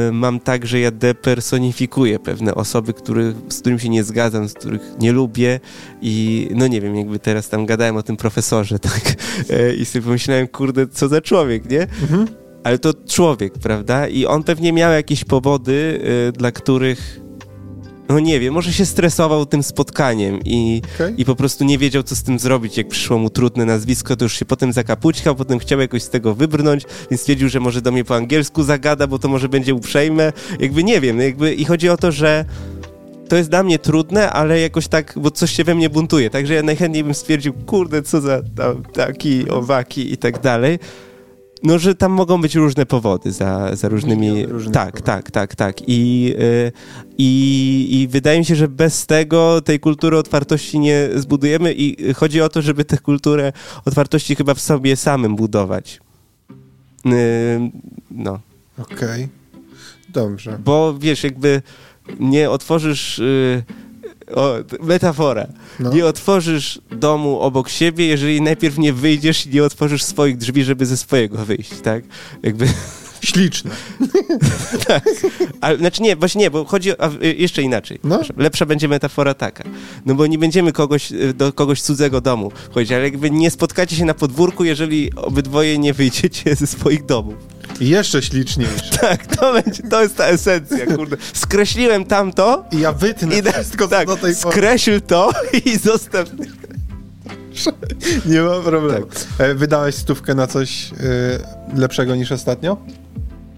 y, 0.09 0.13
mam 0.13 0.41
tak, 0.41 0.67
że 0.67 0.81
ja 0.81 0.91
depersonifikuję 0.91 2.19
pewne 2.19 2.55
osoby, 2.55 2.93
który, 2.93 3.35
z 3.49 3.61
którymi 3.61 3.81
się 3.81 3.89
nie 3.89 4.05
zgadzam, 4.05 4.49
z 4.49 4.55
których 4.55 4.83
nie 5.01 5.13
lubię 5.13 5.61
i 6.03 6.49
no 6.55 6.67
nie 6.67 6.81
wiem, 6.81 6.97
jakby 6.97 7.19
teraz 7.19 7.49
tam 7.49 7.67
gadałem 7.67 7.97
o 7.97 8.03
tym 8.03 8.17
profesorze, 8.17 8.79
tak? 8.91 9.17
Y, 9.51 9.77
I 9.77 9.85
sobie 9.85 10.03
pomyślałem, 10.03 10.49
kurde, 10.49 10.87
co 10.87 11.09
za 11.09 11.21
człowiek, 11.21 11.71
nie? 11.71 11.83
Mhm. 11.83 12.27
Ale 12.65 12.79
to 12.79 12.93
człowiek, 13.09 13.53
prawda? 13.53 14.09
I 14.09 14.27
on 14.27 14.43
pewnie 14.43 14.73
miał 14.73 14.93
jakieś 14.93 15.25
powody, 15.25 16.01
dla 16.33 16.53
których 16.53 17.26
no 18.09 18.21
nie 18.21 18.41
wiem, 18.41 18.55
może 18.55 18.73
się 18.73 18.87
stresował 18.87 19.47
tym 19.47 19.63
spotkaniem 19.63 20.41
i, 20.45 20.83
okay. 20.95 21.15
i 21.17 21.25
po 21.25 21.37
prostu 21.37 21.65
nie 21.65 21.79
wiedział, 21.79 22.03
co 22.03 22.17
z 22.17 22.23
tym 22.23 22.39
zrobić. 22.39 22.77
Jak 22.77 22.89
przyszło 22.89 23.19
mu 23.19 23.31
trudne 23.31 23.65
nazwisko, 23.65 24.17
to 24.17 24.25
już 24.25 24.39
się 24.39 24.45
potem 24.45 24.73
zakapućkał, 24.73 25.35
potem 25.35 25.59
chciał 25.59 25.81
jakoś 25.81 26.03
z 26.03 26.11
tego 26.11 26.35
wybrnąć, 26.35 26.85
więc 27.11 27.21
stwierdził, 27.21 27.49
że 27.49 27.61
może 27.61 27.83
do 27.83 27.93
mnie 27.93 28.05
po 28.05 28.17
angielsku 28.17 28.63
zagada, 28.63 29.07
bo 29.07 29.19
to 29.19 29.29
może 29.29 29.49
będzie 29.49 29.75
uprzejme. 29.75 30.33
Jakby 30.61 30.85
nie 30.85 31.01
wiem, 31.01 31.21
jakby 31.21 31.55
i 31.55 31.65
chodzi 31.65 31.89
o 31.89 31.97
to, 31.97 32.13
że 32.13 32.45
to 33.29 33.37
jest 33.37 33.51
dla 33.51 33.63
mnie 33.63 33.79
trudne, 33.79 34.31
ale 34.31 34.61
jakoś 34.61 34.89
tak, 34.89 35.15
bo 35.17 35.31
coś 35.31 35.53
się 35.53 35.65
we 35.65 35.75
mnie 35.75 35.91
buntuje. 35.91 36.31
Także 36.31 36.55
ja 36.55 36.63
najchętniej 36.63 37.05
bym 37.05 37.15
stwierdził, 37.15 37.53
kurde, 37.53 38.03
co 38.03 38.21
za 38.21 38.43
tam, 38.57 38.83
taki, 38.83 39.51
owaki 39.51 40.13
i 40.13 40.17
tak 40.17 40.41
dalej. 40.41 40.79
No, 41.63 41.79
że 41.79 41.95
tam 41.95 42.13
mogą 42.13 42.41
być 42.41 42.55
różne 42.55 42.87
powody 42.87 43.33
za, 43.33 43.77
za 43.77 43.89
różnymi. 43.89 44.47
Różne 44.47 44.73
tak, 44.73 44.87
powody. 44.87 45.07
tak, 45.07 45.31
tak, 45.31 45.55
tak. 45.55 45.77
I, 45.87 46.35
y, 46.41 46.73
i, 47.19 47.89
I 47.91 48.09
wydaje 48.09 48.39
mi 48.39 48.45
się, 48.45 48.57
że 48.57 48.69
bez 48.69 49.07
tego 49.07 49.61
tej 49.61 49.81
kultury 49.81 50.19
otwartości 50.19 50.79
nie 50.79 51.09
zbudujemy 51.15 51.73
i 51.73 52.15
chodzi 52.15 52.41
o 52.41 52.49
to, 52.49 52.63
żeby 52.63 52.85
tę 52.85 52.99
kulturę 52.99 53.53
otwartości 53.85 54.37
chyba 54.37 54.55
w 54.55 54.61
sobie 54.61 54.97
samym 54.97 55.37
budować. 55.37 56.01
Y, 57.07 57.71
no. 58.11 58.41
Okej. 58.79 58.97
Okay. 58.97 59.29
Dobrze. 60.09 60.59
Bo 60.65 60.95
wiesz, 60.99 61.25
jakby 61.25 61.63
nie 62.21 62.51
otworzysz. 62.51 63.23
Y, 64.31 64.35
o, 64.35 64.55
metafora. 64.83 65.47
No. 65.81 65.93
Nie 65.93 66.07
otworzysz 66.07 66.81
domu 66.91 67.41
obok 67.41 67.69
siebie, 67.69 68.07
jeżeli 68.07 68.43
najpierw 68.43 68.79
nie 68.79 68.93
wyjdziesz 68.93 69.47
i 69.47 69.51
nie 69.51 69.65
otworzysz 69.65 70.05
swoich 70.05 70.37
drzwi, 70.37 70.65
żeby 70.65 70.87
ze 70.87 70.97
swojego 70.97 71.45
wyjść, 71.45 71.81
tak? 71.83 72.05
Jakby... 72.43 72.69
Śliczne. 73.21 73.71
tak. 74.89 75.05
Ale, 75.61 75.79
znaczy 75.79 76.03
nie, 76.03 76.17
właśnie 76.17 76.41
nie, 76.41 76.51
bo 76.51 76.65
chodzi 76.65 76.99
o, 76.99 77.11
jeszcze 77.21 77.63
inaczej. 77.63 77.99
No? 78.05 78.21
Lepsza 78.37 78.67
będzie 78.67 78.89
metafora 78.89 79.35
taka. 79.35 79.65
No 80.07 80.15
bo 80.15 80.27
nie 80.27 80.39
będziemy 80.39 80.73
kogoś, 80.73 81.13
y, 81.13 81.35
do 81.35 81.53
kogoś 81.53 81.83
cudzego 81.83 82.21
domu 82.21 82.53
chodzić, 82.75 82.93
ale 82.93 83.05
jakby 83.05 83.31
nie 83.31 83.51
spotkacie 83.51 83.97
się 83.97 84.05
na 84.05 84.15
podwórku, 84.15 84.65
jeżeli 84.65 85.15
obydwoje 85.17 85.79
nie 85.79 85.93
wyjdziecie 85.93 86.55
ze 86.57 86.67
swoich 86.67 87.07
domów. 87.07 87.35
I 87.81 87.89
jeszcze 87.89 88.23
śliczniejsze. 88.23 88.99
tak, 89.01 89.27
to, 89.27 89.53
będzie, 89.53 89.83
to 89.83 90.03
jest 90.03 90.17
ta 90.17 90.25
esencja, 90.25 90.87
kurde. 90.87 91.17
Skreśliłem 91.33 92.05
tamto. 92.05 92.65
I 92.73 92.81
ja 92.81 92.93
wytnę 92.93 93.39
i 93.39 93.43
wszystko, 93.43 93.89
tak, 93.89 94.07
do 94.07 94.17
tej 94.17 94.35
pory. 94.35 94.57
Skreśl 94.57 95.01
to 95.01 95.31
i 95.65 95.79
zostaw... 95.79 96.29
Nie 98.27 98.41
ma 98.41 98.61
problemu. 98.61 99.07
Tak. 99.07 99.27
E, 99.39 99.55
wydałeś 99.55 99.95
stówkę 99.95 100.35
na 100.35 100.47
coś 100.47 100.93
y, 100.93 100.95
lepszego 101.75 102.17
niż 102.17 102.33
ostatnio? 102.33 102.77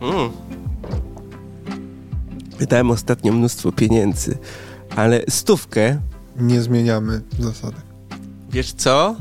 Mm. 0.01 0.31
Wydałem 2.59 2.91
ostatnio 2.91 3.33
mnóstwo 3.33 3.73
pieniędzy, 3.73 4.39
ale 4.97 5.23
stówkę... 5.29 6.01
Nie 6.37 6.63
zmieniamy 6.63 7.21
zasady. 7.39 7.77
Wiesz 8.51 8.73
co? 8.73 9.17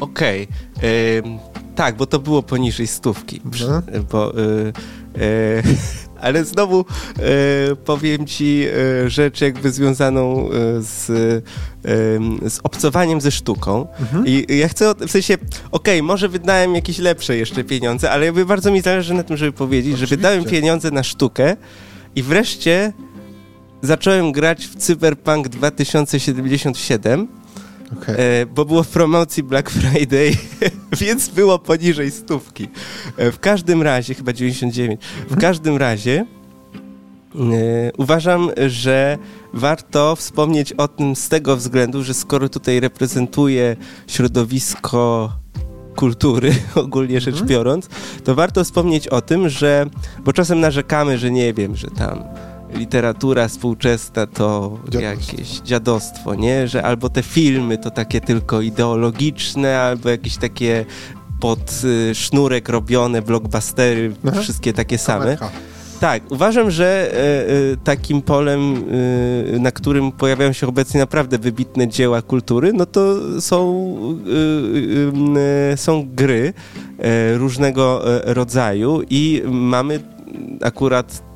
Okej. 0.00 0.48
Okay. 0.76 1.61
Tak, 1.74 1.96
bo 1.96 2.06
to 2.06 2.18
było 2.18 2.42
poniżej 2.42 2.86
stówki. 2.86 3.40
No. 3.68 3.82
Bo, 4.10 4.38
y, 4.38 4.72
y, 5.22 5.62
ale 6.22 6.44
znowu 6.44 6.80
y, 6.80 7.76
powiem 7.76 8.26
ci 8.26 8.64
y, 9.04 9.10
rzecz 9.10 9.40
jakby 9.40 9.70
związaną 9.70 10.48
y, 10.48 10.52
z, 10.82 11.06
z 12.52 12.60
obcowaniem 12.62 13.20
ze 13.20 13.30
sztuką. 13.30 13.86
Mhm. 14.00 14.26
I 14.26 14.46
ja 14.58 14.68
chcę, 14.68 14.94
w 14.94 15.10
sensie, 15.10 15.34
okej, 15.34 15.48
okay, 15.70 16.02
może 16.02 16.28
wydałem 16.28 16.74
jakieś 16.74 16.98
lepsze 16.98 17.36
jeszcze 17.36 17.64
pieniądze, 17.64 18.10
ale 18.10 18.26
jakby 18.26 18.46
bardzo 18.46 18.70
mi 18.70 18.80
zależy 18.80 19.14
na 19.14 19.22
tym, 19.22 19.36
żeby 19.36 19.52
powiedzieć, 19.52 19.94
Oczywiście. 19.94 20.16
że 20.16 20.16
wydałem 20.16 20.44
pieniądze 20.44 20.90
na 20.90 21.02
sztukę 21.02 21.56
i 22.16 22.22
wreszcie 22.22 22.92
zacząłem 23.82 24.32
grać 24.32 24.66
w 24.66 24.76
Cyberpunk 24.76 25.48
2077 25.48 27.28
Okay. 27.96 28.16
E, 28.16 28.46
bo 28.46 28.64
było 28.64 28.82
w 28.82 28.88
promocji 28.88 29.42
Black 29.42 29.70
Friday, 29.70 30.36
więc 31.00 31.28
było 31.28 31.58
poniżej 31.58 32.10
stówki. 32.10 32.68
E, 33.16 33.32
w 33.32 33.40
każdym 33.40 33.82
razie, 33.82 34.14
chyba 34.14 34.32
99, 34.32 35.00
w 35.30 35.40
każdym 35.40 35.76
razie 35.76 36.26
e, 37.34 37.92
uważam, 37.98 38.50
że 38.66 39.18
warto 39.52 40.16
wspomnieć 40.16 40.72
o 40.72 40.88
tym 40.88 41.16
z 41.16 41.28
tego 41.28 41.56
względu, 41.56 42.02
że 42.02 42.14
skoro 42.14 42.48
tutaj 42.48 42.80
reprezentuję 42.80 43.76
środowisko 44.06 45.32
kultury, 45.96 46.54
ogólnie 46.74 47.20
rzecz 47.20 47.34
mhm. 47.34 47.48
biorąc, 47.48 47.88
to 48.24 48.34
warto 48.34 48.64
wspomnieć 48.64 49.08
o 49.08 49.20
tym, 49.20 49.48
że, 49.48 49.86
bo 50.24 50.32
czasem 50.32 50.60
narzekamy, 50.60 51.18
że 51.18 51.30
nie 51.30 51.54
wiem, 51.54 51.76
że 51.76 51.88
tam 51.88 52.24
literatura 52.74 53.48
współczesna 53.48 54.26
to 54.26 54.78
dziadostwo. 54.88 55.00
jakieś 55.00 55.60
dziadostwo, 55.60 56.34
nie? 56.34 56.68
Że 56.68 56.82
albo 56.82 57.08
te 57.08 57.22
filmy 57.22 57.78
to 57.78 57.90
takie 57.90 58.20
tylko 58.20 58.60
ideologiczne, 58.60 59.80
albo 59.80 60.08
jakieś 60.08 60.36
takie 60.36 60.84
pod 61.40 61.82
y, 61.84 62.14
sznurek 62.14 62.68
robione 62.68 63.22
blockbustery, 63.22 64.12
Aha. 64.28 64.40
wszystkie 64.40 64.72
takie 64.72 64.98
same. 64.98 65.36
Tak, 66.00 66.22
uważam, 66.30 66.70
że 66.70 67.10
y, 67.12 67.72
y, 67.72 67.76
takim 67.84 68.22
polem, 68.22 68.76
y, 69.54 69.58
na 69.60 69.70
którym 69.72 70.12
pojawiają 70.12 70.52
się 70.52 70.66
obecnie 70.66 71.00
naprawdę 71.00 71.38
wybitne 71.38 71.88
dzieła 71.88 72.22
kultury, 72.22 72.72
no 72.72 72.86
to 72.86 73.16
są, 73.40 73.86
są 75.76 76.08
gry 76.14 76.52
różnego 77.34 78.02
rodzaju 78.24 79.02
i 79.10 79.42
mamy 79.46 80.00
akurat 80.62 81.31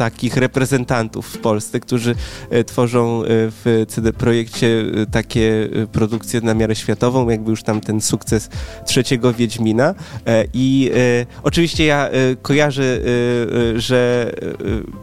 takich 0.00 0.36
reprezentantów 0.36 1.26
w 1.26 1.38
Polsce, 1.38 1.80
którzy 1.80 2.14
e, 2.50 2.64
tworzą 2.64 3.22
e, 3.22 3.26
w 3.28 3.84
CD 3.88 4.12
Projekcie 4.12 4.84
e, 5.02 5.06
takie 5.06 5.68
produkcje 5.92 6.40
na 6.40 6.54
miarę 6.54 6.74
światową, 6.74 7.28
jakby 7.28 7.50
już 7.50 7.62
tam 7.62 7.80
ten 7.80 8.00
sukces 8.00 8.48
trzeciego 8.86 9.32
Wiedźmina. 9.32 9.94
I 10.54 10.90
oczywiście 11.42 11.84
ja 11.84 12.08
kojarzę, 12.42 13.00
że 13.74 14.32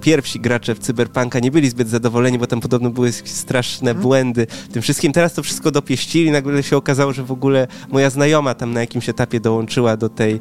pierwsi 0.02 0.40
gracze 0.40 0.76
w 0.76 0.80
Cyberpunka 0.80 1.40
nie 1.40 1.52
byli 1.52 1.70
zbyt 1.70 1.90
zadowoleni, 1.90 2.40
bo 2.40 2.48
tam 2.48 2.62
podobno 2.62 2.90
były 2.90 3.12
straszne 3.12 3.92
mhm. 3.92 4.04
błędy 4.04 4.48
tym 4.72 4.82
wszystkim. 4.82 5.14
Teraz 5.14 5.34
to 5.34 5.44
wszystko 5.44 5.72
dopieścili, 5.72 6.32
nagle 6.32 6.64
się 6.64 6.78
okazało, 6.78 7.14
że 7.14 7.24
w 7.24 7.32
ogóle 7.32 7.68
moja 7.90 8.10
znajoma 8.10 8.54
tam 8.54 8.74
na 8.74 8.80
jakimś 8.80 9.10
etapie 9.10 9.40
dołączyła 9.40 9.98
do 9.98 10.10
tej, 10.10 10.40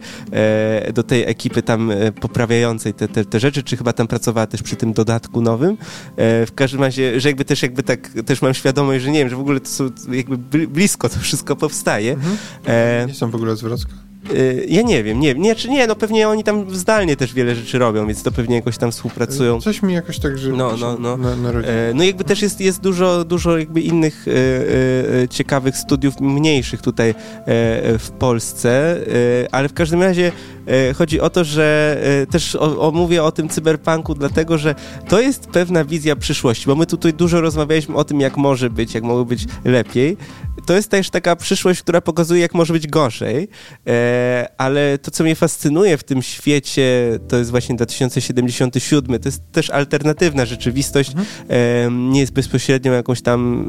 do 0.95 1.03
tej 1.03 1.25
ekipy 1.25 1.63
tam 1.63 1.93
poprawiającej 2.21 2.95
te, 2.95 3.09
te, 3.09 3.25
te 3.25 3.41
rzeczy, 3.41 3.63
czy 3.63 3.77
chyba 3.77 3.93
tam 3.93 4.07
pracowała 4.07 4.46
też 4.47 4.63
przy 4.63 4.77
tym 4.77 4.93
dodatku 4.93 5.41
nowym. 5.41 5.77
E, 6.17 6.47
w 6.47 6.55
każdym 6.55 6.81
razie, 6.81 7.21
że 7.21 7.29
jakby 7.29 7.45
też 7.45 7.63
jakby 7.63 7.83
tak, 7.83 8.09
też 8.27 8.43
mam 8.43 8.55
świadomość, 8.55 9.05
że 9.05 9.11
nie 9.11 9.19
wiem, 9.19 9.29
że 9.29 9.37
w 9.37 9.41
ogóle 9.41 9.61
to 9.61 9.69
są 9.69 9.91
jakby 10.11 10.67
blisko 10.67 11.09
to 11.09 11.19
wszystko 11.21 11.57
powstaje. 11.57 12.13
Mhm. 12.13 12.37
E, 12.67 13.05
nie 13.09 13.15
są 13.15 13.31
w 13.31 13.35
ogóle 13.35 13.57
z 13.57 13.63
Wrocka? 13.63 14.06
Y, 14.33 14.67
ja 14.69 14.83
nie 14.83 15.03
wiem, 15.03 15.21
nie, 15.21 15.35
nie, 15.35 15.55
czy 15.55 15.69
nie, 15.69 15.87
no 15.87 15.97
pewnie 15.97 16.29
oni 16.29 16.45
tam 16.45 16.75
zdalnie 16.75 17.17
też 17.17 17.35
wiele 17.35 17.55
rzeczy 17.55 17.79
robią, 17.79 18.07
więc 18.07 18.23
to 18.23 18.33
pewnie 18.33 18.57
jakoś 18.57 18.79
tam 18.79 18.93
współpracują. 18.93 19.61
Coś 19.61 19.83
mi 19.83 19.95
jakoś 19.95 20.19
tak, 20.19 20.39
że 20.39 20.51
no, 20.51 20.77
no, 20.77 20.97
no. 21.01 21.17
Na, 21.17 21.37
na 21.37 21.51
e, 21.51 21.95
no 21.95 22.05
jakby 22.05 22.25
też 22.25 22.43
jest, 22.43 22.61
jest 22.61 22.81
dużo, 22.81 23.25
dużo 23.25 23.59
jakby 23.59 23.81
innych 23.81 24.27
ciekawych 25.31 25.77
studiów 25.77 26.21
mniejszych 26.21 26.83
tutaj 26.83 27.15
w 27.99 28.09
Polsce, 28.19 29.01
ale 29.53 29.69
w 29.69 29.73
każdym 29.73 30.03
razie 30.03 30.33
chodzi 30.95 31.21
o 31.21 31.31
to, 31.31 31.45
że 31.45 32.01
też 32.31 32.55
o, 32.55 32.89
o, 32.89 32.91
mówię 32.91 33.25
o 33.25 33.33
tym 33.33 33.49
cyberpunku, 33.49 34.15
dlatego, 34.15 34.59
że 34.59 34.75
to 35.09 35.21
jest 35.21 35.47
pewna 35.47 35.85
wizja 35.85 36.17
przyszłości, 36.17 36.67
bo 36.67 36.75
my 36.75 36.87
tutaj 36.87 37.15
dużo 37.15 37.41
rozmawialiśmy 37.41 37.95
o 37.95 38.05
tym, 38.05 38.21
jak 38.21 38.37
może 38.37 38.71
być, 38.71 38.95
jak 38.95 39.05
mogło 39.05 39.25
być 39.25 39.45
lepiej. 39.65 40.17
To 40.67 40.75
jest 40.75 40.91
też 40.91 41.11
taka 41.11 41.37
przyszłość, 41.37 41.83
która 41.83 42.01
pokazuje, 42.01 42.41
jak 42.41 42.55
może 42.55 42.73
być 42.73 42.87
gorzej, 42.87 43.49
e, 43.87 44.49
ale 44.59 44.99
to, 44.99 45.11
co 45.11 45.25
mnie 45.25 45.35
fascynuje 45.35 45.97
w 45.97 46.05
tym 46.05 46.23
świecie, 46.23 47.19
to 47.29 47.37
jest 47.37 47.51
właśnie 47.51 47.75
2077, 47.75 49.21
to 49.21 49.29
jest 49.29 49.53
też 49.53 49.71
alternatywna 49.71 50.45
rzeczywistość, 50.45 51.11
mhm. 51.11 52.11
nie 52.11 52.21
jest 52.21 52.33
bezpośrednią 52.33 52.93
jakąś 52.93 53.23
tam... 53.23 53.69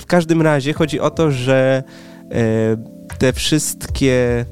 w 0.00 0.06
każdym 0.06 0.42
razie 0.42 0.72
chodzi 0.72 1.00
o 1.00 1.10
to, 1.10 1.30
że 1.30 1.82
te 3.18 3.32
wszystkie 3.32 4.44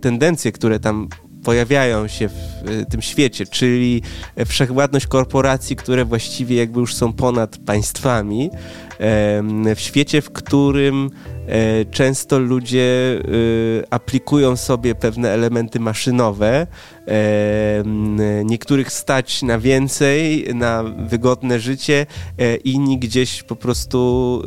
tendencje, 0.00 0.52
które 0.52 0.80
tam 0.80 1.08
pojawiają 1.44 2.08
się 2.08 2.28
w 2.28 2.62
tym 2.90 3.02
świecie, 3.02 3.46
czyli 3.46 4.02
wszechwładność 4.46 5.06
korporacji, 5.06 5.76
które 5.76 6.04
właściwie 6.04 6.56
jakby 6.56 6.80
już 6.80 6.94
są 6.94 7.12
ponad 7.12 7.58
państwami, 7.58 8.50
w 9.76 9.80
świecie, 9.80 10.22
w 10.22 10.30
którym 10.30 11.10
e, 11.26 11.31
często 11.90 12.38
ludzie 12.38 13.18
e, 13.18 13.22
aplikują 13.90 14.56
sobie 14.56 14.94
pewne 14.94 15.30
elementy 15.30 15.80
maszynowe, 15.80 16.66
niektórych 18.44 18.92
stać 18.92 19.42
na 19.42 19.58
więcej, 19.58 20.46
na 20.54 20.82
wygodne 20.82 21.60
życie, 21.60 22.06
e, 22.38 22.56
inni 22.56 22.98
gdzieś 22.98 23.42
po 23.42 23.56
prostu 23.56 24.42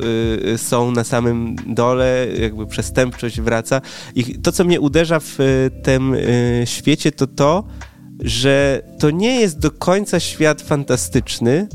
są 0.57 0.91
na 0.91 1.03
samym 1.03 1.55
dole, 1.67 2.27
jakby 2.39 2.67
przestępczość 2.67 3.41
wraca. 3.41 3.81
I 4.15 4.39
to, 4.39 4.51
co 4.51 4.63
mnie 4.63 4.81
uderza 4.81 5.19
w 5.19 5.37
tym 5.83 6.15
świecie, 6.65 7.11
to 7.11 7.27
to, 7.27 7.63
że 8.19 8.81
to 8.99 9.11
nie 9.11 9.39
jest 9.39 9.59
do 9.59 9.71
końca 9.71 10.19
świat 10.19 10.61
fantastyczny, 10.61 11.67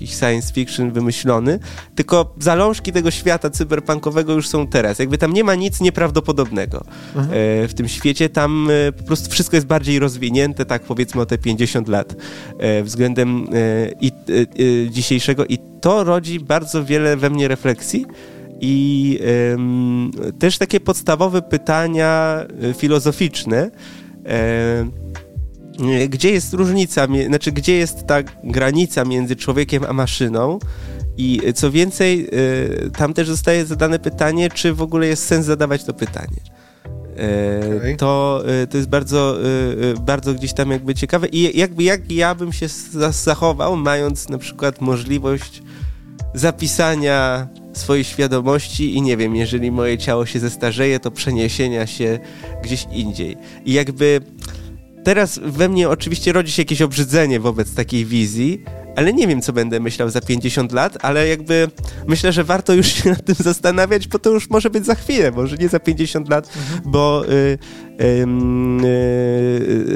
jakiś 0.00 0.16
science 0.16 0.52
fiction 0.52 0.92
wymyślony, 0.92 1.58
tylko 1.94 2.34
zalążki 2.38 2.92
tego 2.92 3.10
świata 3.10 3.50
cyberpunkowego 3.50 4.32
już 4.32 4.48
są 4.48 4.66
teraz. 4.66 4.98
Jakby 4.98 5.18
tam 5.18 5.32
nie 5.32 5.44
ma 5.44 5.54
nic 5.54 5.80
nieprawdopodobnego 5.80 6.84
mhm. 7.16 7.26
e, 7.64 7.68
w 7.68 7.74
tym 7.74 7.88
świecie. 7.88 8.28
Tam 8.28 8.68
e, 8.70 8.92
po 8.92 9.04
prostu 9.04 9.30
wszystko 9.30 9.56
jest 9.56 9.66
bardziej 9.66 9.98
rozwinięte, 9.98 10.64
tak 10.64 10.82
powiedzmy 10.82 11.20
o 11.20 11.26
te 11.26 11.38
50 11.38 11.88
lat 11.88 12.16
e, 12.58 12.82
względem 12.82 13.48
i, 14.00 14.12
dzisiejszego 14.90 15.46
i 15.46 15.58
to 15.80 16.04
rodzi 16.04 16.40
bardzo 16.40 16.84
wiele 16.84 17.16
we 17.16 17.30
mnie 17.30 17.48
refleksji 17.48 18.06
i 18.60 19.18
też 20.38 20.58
takie 20.58 20.80
podstawowe 20.80 21.42
pytania 21.42 22.38
filozoficzne 22.76 23.70
gdzie 26.08 26.30
jest 26.30 26.54
różnica, 26.54 27.06
znaczy 27.26 27.52
gdzie 27.52 27.76
jest 27.76 28.06
ta 28.06 28.22
granica 28.44 29.04
między 29.04 29.36
człowiekiem 29.36 29.84
a 29.88 29.92
maszyną. 29.92 30.58
I 31.16 31.40
co 31.54 31.70
więcej, 31.70 32.28
y, 32.86 32.90
tam 32.90 33.14
też 33.14 33.28
zostaje 33.28 33.66
zadane 33.66 33.98
pytanie, 33.98 34.50
czy 34.50 34.74
w 34.74 34.82
ogóle 34.82 35.06
jest 35.06 35.26
sens 35.26 35.46
zadawać 35.46 35.84
to 35.84 35.94
pytanie. 35.94 36.40
Okay. 37.78 37.96
To, 37.96 38.42
to 38.70 38.76
jest 38.76 38.88
bardzo, 38.88 39.38
bardzo 40.00 40.34
gdzieś 40.34 40.52
tam 40.52 40.70
jakby 40.70 40.94
ciekawe 40.94 41.28
i 41.28 41.58
jakby 41.58 41.82
jak 41.82 42.12
ja 42.12 42.34
bym 42.34 42.52
się 42.52 42.68
zachował, 43.10 43.76
mając 43.76 44.28
na 44.28 44.38
przykład 44.38 44.80
możliwość 44.80 45.62
zapisania 46.34 47.48
swojej 47.72 48.04
świadomości 48.04 48.94
i 48.94 49.02
nie 49.02 49.16
wiem, 49.16 49.36
jeżeli 49.36 49.70
moje 49.70 49.98
ciało 49.98 50.26
się 50.26 50.38
zestarzeje, 50.38 51.00
to 51.00 51.10
przeniesienia 51.10 51.86
się 51.86 52.18
gdzieś 52.62 52.86
indziej. 52.92 53.36
I 53.64 53.72
jakby 53.72 54.20
teraz 55.04 55.40
we 55.42 55.68
mnie 55.68 55.88
oczywiście 55.88 56.32
rodzi 56.32 56.52
się 56.52 56.62
jakieś 56.62 56.82
obrzydzenie 56.82 57.40
wobec 57.40 57.74
takiej 57.74 58.04
wizji, 58.04 58.62
ale 58.96 59.12
nie 59.12 59.26
wiem, 59.26 59.42
co 59.42 59.52
będę 59.52 59.80
myślał 59.80 60.10
za 60.10 60.20
50 60.20 60.72
lat, 60.72 60.98
ale 61.02 61.28
jakby 61.28 61.68
myślę, 62.06 62.32
że 62.32 62.44
warto 62.44 62.74
już 62.74 62.86
się 62.86 63.10
nad 63.10 63.24
tym 63.24 63.34
zastanawiać, 63.38 64.08
bo 64.08 64.18
to 64.18 64.30
już 64.30 64.50
może 64.50 64.70
być 64.70 64.86
za 64.86 64.94
chwilę, 64.94 65.30
może 65.30 65.56
nie 65.56 65.68
za 65.68 65.80
50 65.80 66.28
lat, 66.28 66.56
mhm. 66.56 66.92
bo 66.92 67.24
y, 67.28 67.58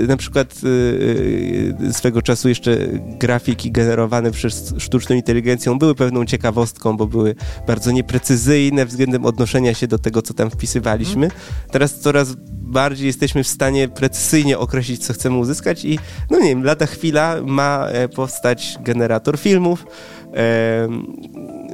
na 0.09 0.17
przykład 0.17 0.61
y, 0.65 1.93
swego 1.93 2.23
czasu 2.23 2.49
jeszcze 2.49 2.79
grafiki 3.21 3.73
generowane 3.73 4.31
przez 4.31 4.75
sztuczną 4.79 5.17
inteligencją 5.17 5.79
były 5.79 5.95
pewną 5.95 6.25
ciekawostką, 6.25 6.97
bo 6.97 7.07
były 7.07 7.35
bardzo 7.67 7.91
nieprecyzyjne 7.91 8.87
względem 8.87 9.27
odnoszenia 9.27 9.75
się 9.75 9.87
do 9.87 9.99
tego, 9.99 10.23
co 10.23 10.35
tam 10.35 10.51
wpisywaliśmy. 10.51 11.25
Mhm. 11.25 11.43
Teraz 11.71 12.01
coraz 12.01 12.35
bardziej 12.51 13.07
jesteśmy 13.07 13.45
w 13.45 13.49
stanie 13.49 13.89
precyzyjnie 13.89 14.59
określić, 14.59 15.07
co 15.07 15.13
chcemy 15.13 15.37
uzyskać 15.37 15.85
i 15.85 15.99
no 16.31 16.39
nie 16.39 16.49
wiem, 16.49 16.65
lada 16.65 16.87
chwila 16.87 17.37
ma 17.47 17.89
e, 17.89 18.09
powstać 18.09 18.79
generator 18.81 19.39
filmów. 19.39 19.87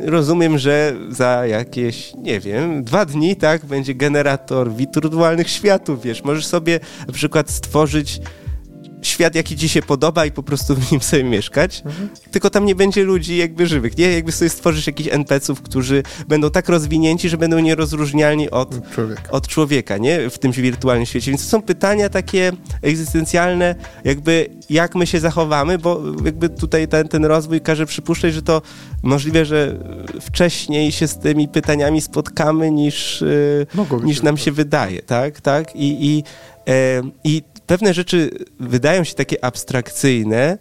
Rozumiem, 0.01 0.59
że 0.59 0.95
za 1.09 1.47
jakieś, 1.47 2.15
nie 2.15 2.41
wiem, 2.41 2.85
dwa 2.85 3.05
dni, 3.05 3.37
tak, 3.37 3.65
będzie 3.65 3.95
generator 3.95 4.73
wirtualnych 4.73 5.51
światów, 5.51 6.03
wiesz, 6.03 6.25
możesz 6.25 6.47
sobie 6.47 6.81
na 7.07 7.13
przykład 7.13 7.51
stworzyć 7.51 8.21
świat, 9.03 9.35
jaki 9.35 9.57
ci 9.57 9.69
się 9.69 9.83
podoba 9.83 10.27
i 10.27 10.31
po 10.31 10.43
prostu 10.43 10.75
w 10.75 10.93
nim 10.93 11.01
sobie 11.01 11.25
mieszkać, 11.25 11.83
mhm. 11.85 12.09
tylko 12.31 12.51
tam 12.51 12.65
nie 12.65 12.75
będzie 12.75 13.05
ludzi 13.05 13.37
jakby 13.37 13.67
żywych, 13.67 13.99
nie? 13.99 14.13
Jakby 14.13 14.33
sobie 14.33 14.49
stworzysz 14.49 14.87
jakichś 14.87 15.09
NPC-ów, 15.13 15.63
którzy 15.63 16.03
będą 16.29 16.51
tak 16.51 16.69
rozwinięci, 16.69 17.29
że 17.29 17.37
będą 17.37 17.59
nierozróżnialni 17.59 18.51
od, 18.51 18.93
człowieka. 18.95 19.31
od 19.31 19.49
człowieka, 19.49 19.99
nie? 19.99 20.31
W 20.31 20.39
tym 20.39 20.53
wirtualnym 20.53 21.07
świecie. 21.07 21.31
Więc 21.31 21.45
to 21.45 21.49
są 21.51 21.63
pytania 21.63 22.09
takie 22.09 22.53
egzystencjalne, 22.83 23.75
jakby 24.05 24.51
jak 24.71 24.95
my 24.95 25.07
się 25.07 25.21
zachowamy, 25.21 25.79
bo 25.79 26.03
jakby 26.25 26.49
tutaj 26.49 26.89
ten, 26.89 27.09
ten 27.09 27.25
rozwój 27.25 27.61
każe 27.61 27.87
przypuszczać, 27.87 28.35
że 28.35 28.43
to 28.43 28.63
możliwe, 29.03 29.45
że 29.45 29.79
wcześniej 30.21 30.93
się 30.93 31.07
z 31.07 31.19
tymi 31.19 31.49
pytaniami 31.49 32.01
spotkamy 32.01 32.71
niż, 32.71 33.25
niż 34.03 34.23
nam 34.23 34.37
się 34.37 34.53
wydaje, 34.53 35.03
tak? 35.03 35.41
tak? 35.41 35.77
I, 35.77 36.07
i, 36.07 36.23
i 37.25 37.43
pewne 37.69 37.95
rzeczy 37.95 38.31
wydają 38.61 39.05
się 39.05 39.15
takie 39.15 39.45
abstrakcyjne, 39.45 40.59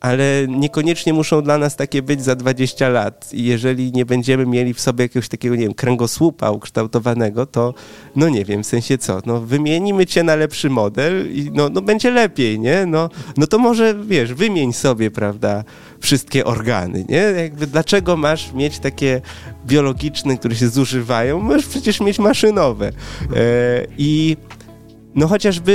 ale 0.00 0.46
niekoniecznie 0.48 1.12
muszą 1.12 1.42
dla 1.42 1.58
nas 1.58 1.76
takie 1.76 2.02
być 2.02 2.22
za 2.22 2.36
20 2.36 2.88
lat. 2.88 3.28
I 3.32 3.44
jeżeli 3.44 3.92
nie 3.92 4.06
będziemy 4.06 4.46
mieli 4.46 4.74
w 4.74 4.80
sobie 4.80 5.04
jakiegoś 5.04 5.28
takiego, 5.28 5.56
nie 5.56 5.62
wiem, 5.62 5.74
kręgosłupa 5.74 6.50
ukształtowanego, 6.50 7.46
to 7.46 7.74
no 8.16 8.28
nie 8.28 8.44
wiem, 8.44 8.62
w 8.62 8.66
sensie 8.66 8.98
co, 8.98 9.20
no 9.26 9.40
wymienimy 9.40 10.06
cię 10.06 10.22
na 10.22 10.34
lepszy 10.36 10.70
model 10.70 11.34
i 11.34 11.50
no, 11.52 11.68
no 11.68 11.82
będzie 11.82 12.10
lepiej, 12.10 12.60
nie? 12.60 12.86
No, 12.86 13.10
no 13.36 13.46
to 13.46 13.58
może, 13.58 13.94
wiesz, 13.94 14.34
wymień 14.34 14.72
sobie, 14.72 15.10
prawda, 15.10 15.64
wszystkie 16.00 16.44
organy, 16.44 17.04
nie? 17.08 17.16
Jakby 17.16 17.66
dlaczego 17.66 18.16
masz 18.16 18.52
mieć 18.52 18.78
takie 18.78 19.20
biologiczne, 19.66 20.38
które 20.38 20.54
się 20.54 20.68
zużywają? 20.68 21.40
Możesz 21.40 21.66
przecież 21.66 22.00
mieć 22.00 22.18
maszynowe. 22.18 22.88
E, 22.88 22.92
I 23.98 24.36
no 25.14 25.28
chociażby 25.28 25.72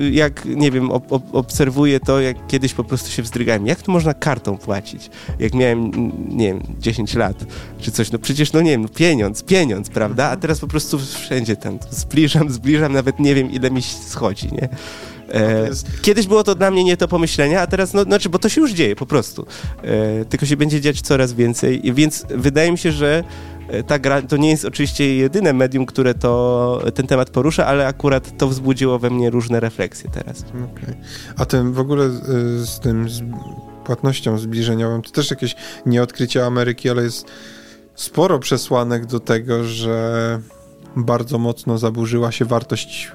y, 0.00 0.10
jak, 0.10 0.44
nie 0.44 0.70
wiem, 0.70 0.90
ob, 0.90 1.12
ob, 1.12 1.34
obserwuję 1.34 2.00
to, 2.00 2.20
jak 2.20 2.46
kiedyś 2.46 2.74
po 2.74 2.84
prostu 2.84 3.10
się 3.10 3.22
wzdrygałem. 3.22 3.66
Jak 3.66 3.82
to 3.82 3.92
można 3.92 4.14
kartą 4.14 4.58
płacić? 4.58 5.10
Jak 5.38 5.54
miałem, 5.54 5.90
nie 6.28 6.46
wiem, 6.46 6.60
10 6.78 7.14
lat 7.14 7.44
czy 7.80 7.92
coś. 7.92 8.12
No 8.12 8.18
przecież, 8.18 8.52
no 8.52 8.60
nie 8.60 8.70
wiem, 8.70 8.88
pieniądz, 8.88 9.42
pieniądz, 9.42 9.90
prawda? 9.90 10.30
A 10.30 10.36
teraz 10.36 10.60
po 10.60 10.66
prostu 10.66 10.98
wszędzie 10.98 11.56
tam 11.56 11.78
zbliżam, 11.90 12.50
zbliżam, 12.50 12.92
nawet 12.92 13.20
nie 13.20 13.34
wiem, 13.34 13.50
ile 13.50 13.70
mi 13.70 13.82
schodzi, 13.82 14.48
nie? 14.52 14.68
E, 15.32 15.70
kiedyś 16.02 16.26
było 16.26 16.44
to 16.44 16.54
dla 16.54 16.70
mnie 16.70 16.84
nie 16.84 16.96
to 16.96 17.08
pomyślenia, 17.08 17.60
a 17.60 17.66
teraz, 17.66 17.94
no, 17.94 18.02
znaczy, 18.02 18.28
bo 18.28 18.38
to 18.38 18.48
się 18.48 18.60
już 18.60 18.72
dzieje 18.72 18.96
po 18.96 19.06
prostu. 19.06 19.46
E, 19.82 20.24
tylko 20.24 20.46
się 20.46 20.56
będzie 20.56 20.80
dziać 20.80 21.00
coraz 21.00 21.32
więcej, 21.32 21.82
więc 21.94 22.26
wydaje 22.28 22.72
mi 22.72 22.78
się, 22.78 22.92
że 22.92 23.24
ta 23.86 23.98
gra 23.98 24.22
to 24.22 24.36
nie 24.36 24.50
jest 24.50 24.64
oczywiście 24.64 25.16
jedyne 25.16 25.52
medium, 25.52 25.86
które 25.86 26.14
to, 26.14 26.82
ten 26.94 27.06
temat 27.06 27.30
porusza, 27.30 27.66
ale 27.66 27.86
akurat 27.86 28.38
to 28.38 28.48
wzbudziło 28.48 28.98
we 28.98 29.10
mnie 29.10 29.30
różne 29.30 29.60
refleksje 29.60 30.10
teraz. 30.10 30.44
Okay. 30.72 30.96
A 31.36 31.46
ten 31.46 31.72
w 31.72 31.78
ogóle 31.78 32.10
z, 32.10 32.28
y, 32.28 32.66
z 32.66 32.80
tym 32.80 33.08
z 33.08 33.22
płatnością 33.84 34.38
zbliżeniową, 34.38 35.02
to 35.02 35.10
też 35.10 35.30
jakieś 35.30 35.56
nieodkrycie 35.86 36.46
Ameryki, 36.46 36.90
ale 36.90 37.02
jest 37.02 37.26
sporo 37.94 38.38
przesłanek 38.38 39.06
do 39.06 39.20
tego, 39.20 39.64
że 39.64 40.40
bardzo 40.96 41.38
mocno 41.38 41.78
zaburzyła 41.78 42.32
się 42.32 42.44
wartość 42.44 43.12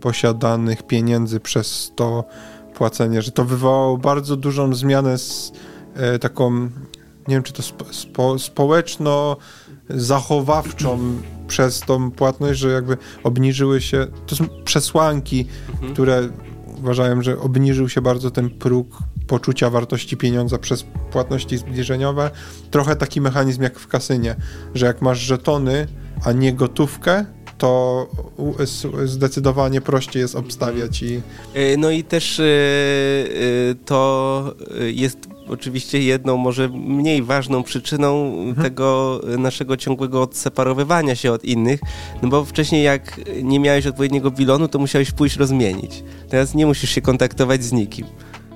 posiadanych 0.00 0.82
pieniędzy 0.82 1.40
przez 1.40 1.92
to 1.96 2.24
płacenie, 2.74 3.22
że 3.22 3.30
to 3.30 3.44
wywołało 3.44 3.98
bardzo 3.98 4.36
dużą 4.36 4.74
zmianę 4.74 5.18
z 5.18 5.52
e, 5.94 6.18
taką, 6.18 6.50
nie 7.28 7.34
wiem 7.34 7.42
czy 7.42 7.52
to 7.52 7.62
spo, 7.62 7.84
spo, 7.90 8.38
społeczno 8.38 9.36
zachowawczą 9.88 10.98
przez 11.48 11.80
tą 11.80 12.10
płatność, 12.10 12.60
że 12.60 12.68
jakby 12.68 12.96
obniżyły 13.22 13.80
się, 13.80 14.06
to 14.26 14.36
są 14.36 14.44
przesłanki, 14.64 15.46
mhm. 15.70 15.92
które 15.92 16.28
uważają, 16.78 17.22
że 17.22 17.38
obniżył 17.38 17.88
się 17.88 18.00
bardzo 18.00 18.30
ten 18.30 18.50
próg 18.50 18.98
poczucia 19.26 19.70
wartości 19.70 20.16
pieniądza 20.16 20.58
przez 20.58 20.84
płatności 21.10 21.58
zbliżeniowe. 21.58 22.30
Trochę 22.70 22.96
taki 22.96 23.20
mechanizm 23.20 23.62
jak 23.62 23.78
w 23.78 23.88
kasynie, 23.88 24.36
że 24.74 24.86
jak 24.86 25.02
masz 25.02 25.18
żetony, 25.18 25.86
a 26.24 26.32
nie 26.32 26.52
gotówkę, 26.52 27.24
to 27.58 28.06
zdecydowanie 29.04 29.80
prościej 29.80 30.20
jest 30.20 30.34
obstawiać 30.34 31.02
i... 31.02 31.20
E, 31.54 31.76
no 31.76 31.90
i 31.90 32.04
też 32.04 32.40
e, 32.40 32.44
e, 32.44 33.74
to 33.84 34.54
jest 34.86 35.28
oczywiście 35.48 36.02
jedną, 36.02 36.36
może 36.36 36.68
mniej 36.68 37.22
ważną 37.22 37.62
przyczyną 37.62 38.26
mhm. 38.26 38.54
tego 38.62 39.20
naszego 39.38 39.76
ciągłego 39.76 40.22
odseparowywania 40.22 41.14
się 41.14 41.32
od 41.32 41.44
innych, 41.44 41.80
no 42.22 42.28
bo 42.28 42.44
wcześniej 42.44 42.84
jak 42.84 43.20
nie 43.42 43.60
miałeś 43.60 43.86
odpowiedniego 43.86 44.30
bilonu, 44.30 44.68
to 44.68 44.78
musiałeś 44.78 45.12
pójść 45.12 45.36
rozmienić. 45.36 46.04
Teraz 46.28 46.54
nie 46.54 46.66
musisz 46.66 46.90
się 46.90 47.00
kontaktować 47.00 47.64
z 47.64 47.72
nikim. 47.72 48.06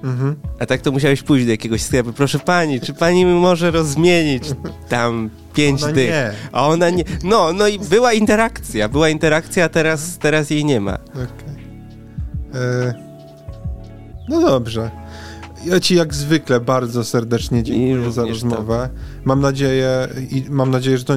Mhm. 0.04 0.36
A 0.58 0.66
tak 0.66 0.80
to 0.80 0.92
musiałeś 0.92 1.22
pójść 1.22 1.44
do 1.44 1.50
jakiegoś 1.50 1.82
sklepu. 1.82 2.12
Proszę 2.12 2.38
pani, 2.38 2.80
czy 2.80 2.94
pani 2.94 3.24
mi 3.24 3.34
może 3.34 3.70
rozmienić 3.70 4.44
tam 4.88 5.30
pięć 5.54 5.82
ona 5.82 5.92
dych? 5.92 6.10
Nie. 6.10 6.32
A 6.52 6.68
ona 6.68 6.90
nie. 6.90 7.04
No, 7.24 7.52
no 7.52 7.68
i 7.68 7.78
była 7.78 8.12
interakcja. 8.12 8.88
Była 8.88 9.08
interakcja, 9.08 9.64
a 9.64 9.68
teraz, 9.68 10.18
teraz 10.18 10.50
jej 10.50 10.64
nie 10.64 10.80
ma. 10.80 10.98
Okay. 11.10 11.54
E... 12.54 12.94
No 14.28 14.40
dobrze. 14.40 14.90
Ja 15.64 15.80
ci 15.80 15.94
jak 15.94 16.14
zwykle 16.14 16.60
bardzo 16.60 17.04
serdecznie 17.04 17.62
dziękuję 17.62 18.12
za 18.12 18.24
rozmowę. 18.24 18.88
Mam 19.24 19.40
nadzieję 19.40 20.08
i 20.30 20.44
mam 20.50 20.70
nadzieję, 20.70 20.98
że 20.98 21.04
to 21.04 21.14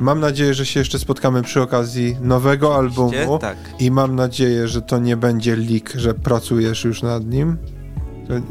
Mam 0.00 0.20
nadzieję, 0.20 0.54
że 0.54 0.66
się 0.66 0.80
jeszcze 0.80 0.98
spotkamy 0.98 1.42
przy 1.42 1.62
okazji 1.62 2.16
nowego 2.22 2.76
albumu 2.76 3.38
tak. 3.38 3.56
i 3.78 3.90
mam 3.90 4.16
nadzieję, 4.16 4.68
że 4.68 4.82
to 4.82 4.98
nie 4.98 5.16
będzie 5.16 5.56
leak, 5.56 5.92
że 5.96 6.14
pracujesz 6.14 6.84
już 6.84 7.02
nad 7.02 7.26
nim. 7.26 7.56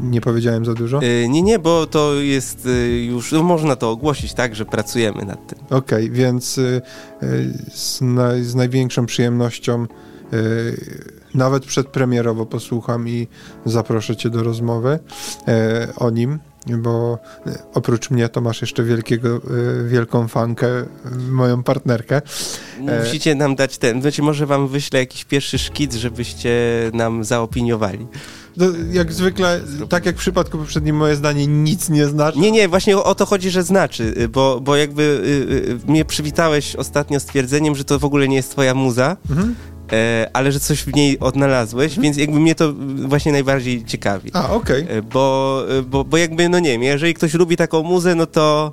Nie 0.00 0.20
powiedziałem 0.20 0.64
za 0.64 0.74
dużo? 0.74 1.02
Yy, 1.02 1.28
nie, 1.28 1.42
nie, 1.42 1.58
bo 1.58 1.86
to 1.86 2.14
jest 2.14 2.64
yy, 2.64 3.04
już, 3.04 3.32
no 3.32 3.42
można 3.42 3.76
to 3.76 3.90
ogłosić, 3.90 4.34
tak, 4.34 4.54
że 4.54 4.64
pracujemy 4.64 5.24
nad 5.24 5.46
tym. 5.46 5.58
Okej, 5.64 6.04
okay, 6.04 6.10
więc 6.10 6.56
yy, 6.56 6.82
z, 7.70 8.00
na, 8.00 8.42
z, 8.42 8.54
największą 8.54 9.06
przyjemnością 9.06 9.86
nawet 11.34 11.66
przedpremierowo 11.66 12.46
posłucham 12.46 13.08
i 13.08 13.28
zaproszę 13.64 14.16
cię 14.16 14.30
do 14.30 14.42
rozmowy 14.42 14.98
o 15.96 16.10
nim 16.10 16.38
bo 16.76 17.18
oprócz 17.74 18.10
mnie 18.10 18.28
to 18.28 18.40
masz 18.40 18.60
jeszcze 18.60 18.84
wielkiego, 18.84 19.40
wielką 19.86 20.28
fankę, 20.28 20.68
moją 21.30 21.62
partnerkę. 21.62 22.22
Musicie 23.04 23.34
nam 23.34 23.56
dać 23.56 23.78
ten, 23.78 24.02
znaczy 24.02 24.22
może 24.22 24.46
wam 24.46 24.68
wyślę 24.68 24.98
jakiś 24.98 25.24
pierwszy 25.24 25.58
szkic, 25.58 25.94
żebyście 25.94 26.50
nam 26.92 27.24
zaopiniowali. 27.24 28.06
No, 28.56 28.66
jak 28.92 29.12
zwykle, 29.12 29.60
tak 29.88 30.06
jak 30.06 30.16
w 30.16 30.18
przypadku 30.18 30.58
poprzednim, 30.58 30.96
moje 30.96 31.16
zdanie 31.16 31.46
nic 31.46 31.88
nie 31.88 32.06
znaczy. 32.06 32.38
Nie, 32.38 32.50
nie, 32.50 32.68
właśnie 32.68 32.96
o, 32.96 33.04
o 33.04 33.14
to 33.14 33.26
chodzi, 33.26 33.50
że 33.50 33.62
znaczy, 33.62 34.14
y, 34.18 34.28
bo, 34.28 34.60
bo 34.60 34.76
jakby 34.76 35.02
y, 35.02 35.86
y, 35.86 35.90
mnie 35.90 36.04
przywitałeś 36.04 36.76
ostatnio 36.76 37.20
stwierdzeniem, 37.20 37.74
że 37.74 37.84
to 37.84 37.98
w 37.98 38.04
ogóle 38.04 38.28
nie 38.28 38.36
jest 38.36 38.50
twoja 38.50 38.74
muza, 38.74 39.16
mhm. 39.30 39.54
E, 39.92 40.30
ale 40.32 40.52
że 40.52 40.60
coś 40.60 40.82
w 40.82 40.94
niej 40.94 41.18
odnalazłeś, 41.18 41.92
mhm. 41.92 42.02
więc 42.02 42.16
jakby 42.16 42.40
mnie 42.40 42.54
to 42.54 42.72
właśnie 42.96 43.32
najbardziej 43.32 43.84
ciekawi. 43.84 44.30
A, 44.32 44.50
okej. 44.50 44.84
Okay. 44.84 44.96
E, 44.96 45.02
bo, 45.02 45.64
e, 45.78 45.82
bo, 45.82 46.04
bo 46.04 46.16
jakby, 46.16 46.48
no 46.48 46.58
nie 46.58 46.70
wiem, 46.70 46.82
jeżeli 46.82 47.14
ktoś 47.14 47.34
lubi 47.34 47.56
taką 47.56 47.82
muzę, 47.82 48.14
no 48.14 48.26
to 48.26 48.72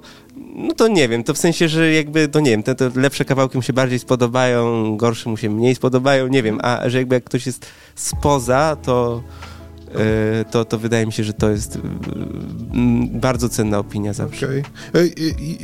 no 0.56 0.74
to 0.74 0.88
nie 0.88 1.10
wiem, 1.10 1.24
to 1.24 1.34
w 1.34 1.38
sensie, 1.38 1.68
że 1.68 1.94
jakby, 1.94 2.28
to 2.28 2.40
nie 2.40 2.52
wiem, 2.52 2.64
te, 2.64 2.76
te 2.76 2.92
lepsze 2.96 3.26
kawałki 3.26 3.58
mu 3.58 3.62
się 3.62 3.74
bardziej 3.74 4.00
spodobają, 4.00 4.98
gorsze 4.98 5.30
mu 5.30 5.38
się 5.38 5.50
mniej 5.50 5.76
spodobają, 5.76 6.28
nie 6.28 6.44
wiem, 6.44 6.60
a 6.64 6.90
że 6.90 6.98
jakby 6.98 7.16
jak 7.16 7.24
ktoś 7.24 7.46
jest 7.46 7.66
spoza, 7.96 8.78
to 8.84 9.24
to, 10.52 10.66
to 10.66 10.80
wydaje 10.80 11.06
mi 11.06 11.14
się, 11.14 11.24
że 11.24 11.34
to 11.34 11.50
jest 11.50 11.80
bardzo 13.12 13.50
cenna 13.50 13.80
opinia 13.80 14.14
zawsze. 14.14 14.46
Okay. 14.46 14.64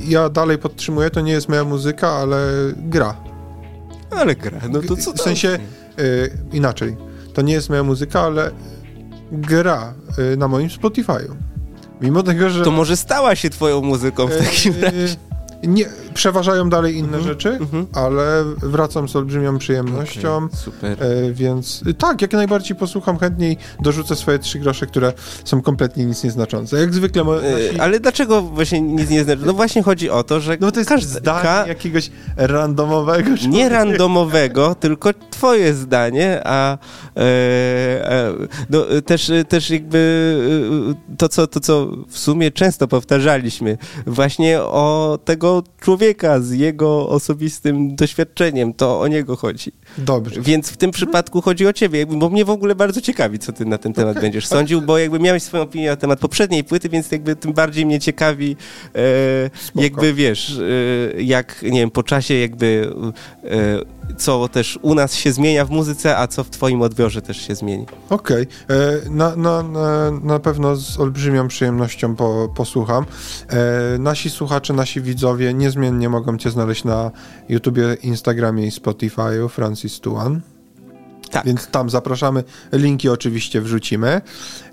Ja 0.08 0.30
dalej 0.30 0.58
podtrzymuję, 0.58 1.10
to 1.10 1.22
nie 1.22 1.32
jest 1.32 1.50
moja 1.50 1.64
muzyka, 1.64 2.10
ale 2.10 2.48
gra. 2.78 3.16
Ale 4.12 4.36
gra, 4.36 4.62
no 4.70 4.82
to 4.82 4.96
co 4.98 5.14
W 5.14 5.22
sensie 5.22 5.60
y, 6.00 6.38
inaczej. 6.54 6.98
To 7.34 7.42
nie 7.42 7.54
jest 7.54 7.70
moja 7.70 7.84
muzyka, 7.84 8.22
ale 8.22 8.52
gra 9.32 9.94
y, 10.34 10.38
na 10.38 10.48
moim 10.48 10.70
Spotify'u. 10.70 11.36
Mimo 12.02 12.24
tego, 12.24 12.50
że... 12.50 12.64
To 12.64 12.72
może 12.72 12.98
stała 12.98 13.36
się 13.36 13.50
twoją 13.50 13.82
muzyką 13.82 14.28
w 14.28 14.38
takim 14.38 14.74
razie. 14.82 15.16
Nie, 15.64 15.86
przeważają 16.14 16.70
dalej 16.70 16.96
inne 16.96 17.18
-hmm, 17.18 17.24
rzeczy, 17.24 17.60
-hmm. 17.60 17.86
ale 17.94 18.44
wracam 18.58 19.10
z 19.10 19.16
olbrzymią 19.16 19.58
przyjemnością. 19.58 20.38
Okay, 20.38 20.58
super. 20.58 21.04
E, 21.04 21.32
więc 21.32 21.84
tak, 21.98 22.22
jak 22.22 22.34
najbardziej 22.34 22.78
posłucham 22.78 23.18
chętniej, 23.18 23.58
dorzucę 23.80 24.16
swoje 24.16 24.40
trzy 24.40 24.60
grosze, 24.60 24.88
które 24.88 25.14
są 25.46 25.62
kompletnie 25.62 26.06
nic 26.06 26.24
nieznaczące. 26.24 26.80
Jak 26.80 26.94
zwykle. 26.94 27.24
Nasi... 27.24 27.78
E, 27.78 27.82
ale 27.82 28.00
dlaczego 28.00 28.42
właśnie 28.42 28.82
nic 28.82 29.10
nie 29.10 29.24
znaczy? 29.24 29.42
No 29.46 29.54
właśnie 29.54 29.84
chodzi 29.84 30.10
o 30.10 30.24
to, 30.24 30.40
że. 30.40 30.58
No 30.60 30.72
to 30.72 30.80
jest 30.80 30.90
każdy 30.90 31.20
zdanie 31.20 31.42
ka... 31.42 31.68
jakiegoś 31.68 32.12
randomowego. 32.38 33.30
Nie 33.50 33.70
randomowego, 33.70 34.76
tylko 34.76 35.10
twoje 35.30 35.74
zdanie, 35.74 36.42
a 36.46 36.78
e, 37.18 37.22
e, 38.12 38.34
no, 38.70 38.86
też, 39.06 39.32
też 39.50 39.70
jakby 39.70 40.02
to 41.18 41.30
co, 41.30 41.48
to, 41.48 41.60
co 41.60 41.88
w 42.08 42.20
sumie 42.20 42.52
często 42.52 42.88
powtarzaliśmy, 42.88 43.78
właśnie 44.06 44.62
o 44.62 45.20
tego 45.26 45.51
człowieka 45.80 46.40
z 46.40 46.52
jego 46.52 47.10
osobistym 47.10 47.96
doświadczeniem. 47.96 48.74
To 48.74 49.00
o 49.00 49.08
niego 49.08 49.36
chodzi. 49.36 49.72
Dobrze. 49.98 50.42
Więc 50.42 50.70
w 50.70 50.78
tym 50.78 50.92
przypadku 50.92 51.42
chodzi 51.42 51.68
o 51.68 51.74
ciebie, 51.74 52.06
bo 52.06 52.30
mnie 52.30 52.46
w 52.46 52.50
ogóle 52.50 52.76
bardzo 52.76 53.02
ciekawi, 53.02 53.40
co 53.40 53.54
ty 53.54 53.66
na 53.66 53.78
ten 53.78 53.94
temat 53.94 54.12
okay. 54.12 54.22
będziesz 54.22 54.48
sądził, 54.48 54.82
bo 54.82 54.98
jakby 54.98 55.20
miałeś 55.20 55.44
swoją 55.44 55.64
opinię 55.64 55.90
na 55.90 55.96
temat 55.96 56.20
poprzedniej 56.20 56.64
płyty, 56.64 56.90
więc 56.90 57.12
jakby 57.12 57.36
tym 57.36 57.54
bardziej 57.54 57.86
mnie 57.86 58.00
ciekawi, 58.00 58.56
e, 58.96 59.82
jakby 59.82 60.14
wiesz, 60.14 60.60
e, 61.18 61.22
jak, 61.22 61.62
nie 61.64 61.80
wiem, 61.80 61.92
po 61.92 62.04
czasie 62.04 62.34
jakby 62.34 62.94
e, 63.44 64.02
co 64.18 64.48
też 64.48 64.80
u 64.82 64.96
nas 64.96 65.14
się 65.14 65.32
zmienia 65.32 65.66
w 65.66 65.70
muzyce, 65.70 66.18
a 66.18 66.28
co 66.28 66.44
w 66.44 66.50
twoim 66.50 66.82
odbiorze 66.82 67.22
też 67.22 67.48
się 67.48 67.56
zmieni. 67.56 67.86
Okej. 68.10 68.48
Okay. 68.66 68.78
E, 68.78 69.10
na, 69.10 69.36
na, 69.36 69.64
na, 69.64 70.12
na 70.12 70.40
pewno 70.40 70.76
z 70.76 71.00
olbrzymią 71.00 71.48
przyjemnością 71.48 72.16
po, 72.16 72.50
posłucham. 72.56 73.06
E, 73.50 73.98
nasi 74.00 74.30
słuchacze, 74.30 74.74
nasi 74.74 75.02
widzowie 75.02 75.54
niezmiennie 75.54 76.10
mogą 76.10 76.38
cię 76.38 76.52
znaleźć 76.52 76.84
na 76.84 77.12
YouTubie, 77.50 77.98
Instagramie 78.04 78.68
i 78.68 78.72
Spotify'u 78.72 79.50
Francis 79.82 80.00
Tuan. 80.00 80.42
Tak. 81.32 81.46
Więc 81.46 81.68
tam 81.68 81.90
zapraszamy. 81.90 82.44
Linki 82.74 83.10
oczywiście 83.10 83.62
wrzucimy. 83.62 84.22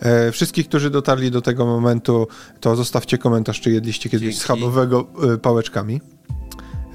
E, 0.00 0.32
wszystkich, 0.32 0.68
którzy 0.68 0.90
dotarli 0.90 1.30
do 1.30 1.42
tego 1.42 1.66
momentu, 1.66 2.28
to 2.60 2.76
zostawcie 2.76 3.18
komentarz, 3.18 3.60
czy 3.60 3.70
jedliście 3.70 4.10
kiedyś 4.10 4.24
Dzięki. 4.24 4.40
schabowego 4.40 5.06
e, 5.34 5.38
pałeczkami. 5.38 6.00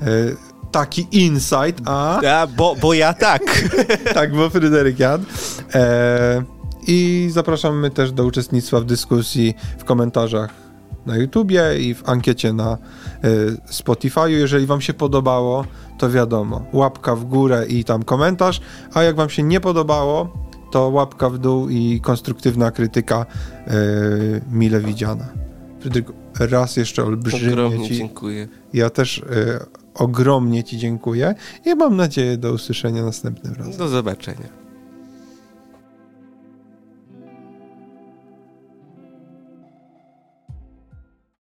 E, 0.01 0.05
taki 0.71 1.07
insight, 1.11 1.81
a... 1.85 2.19
Ja, 2.23 2.47
bo, 2.47 2.75
bo 2.81 2.93
ja 2.93 3.13
tak. 3.13 3.41
tak, 4.13 4.35
bo 4.35 4.49
Fryderyk 4.49 4.99
jadł. 4.99 5.25
E, 5.73 6.43
I 6.87 7.27
zapraszamy 7.31 7.89
też 7.89 8.11
do 8.11 8.25
uczestnictwa 8.25 8.79
w 8.79 8.85
dyskusji 8.85 9.53
w 9.77 9.83
komentarzach 9.83 10.62
na 11.05 11.17
YouTubie 11.17 11.63
i 11.79 11.93
w 11.93 12.09
ankiecie 12.09 12.53
na 12.53 12.77
y, 13.23 13.27
Spotify'u. 13.71 14.27
Jeżeli 14.27 14.65
wam 14.65 14.81
się 14.81 14.93
podobało, 14.93 15.65
to 15.97 16.09
wiadomo, 16.09 16.65
łapka 16.73 17.15
w 17.15 17.25
górę 17.25 17.65
i 17.67 17.83
tam 17.83 18.03
komentarz, 18.03 18.61
a 18.93 19.03
jak 19.03 19.15
wam 19.15 19.29
się 19.29 19.43
nie 19.43 19.59
podobało, 19.59 20.33
to 20.71 20.89
łapka 20.89 21.29
w 21.29 21.37
dół 21.37 21.69
i 21.69 22.01
konstruktywna 22.01 22.71
krytyka 22.71 23.25
y, 23.67 24.41
mile 24.51 24.79
widziana. 24.79 25.27
Fryderyk, 25.79 26.07
raz 26.39 26.77
jeszcze 26.77 27.03
olbrzymie 27.03 27.53
Ogromnie 27.53 27.87
ci... 27.87 27.95
dziękuję. 27.95 28.47
Ja 28.73 28.89
też 28.89 29.17
y, 29.17 29.23
ogromnie 29.93 30.63
Ci 30.63 30.77
dziękuję 30.77 31.35
i 31.65 31.75
mam 31.75 31.95
nadzieję 31.95 32.37
do 32.37 32.53
usłyszenia 32.53 33.03
następnym 33.03 33.53
razem. 33.53 33.77
Do 33.77 33.87
zobaczenia. 33.87 34.62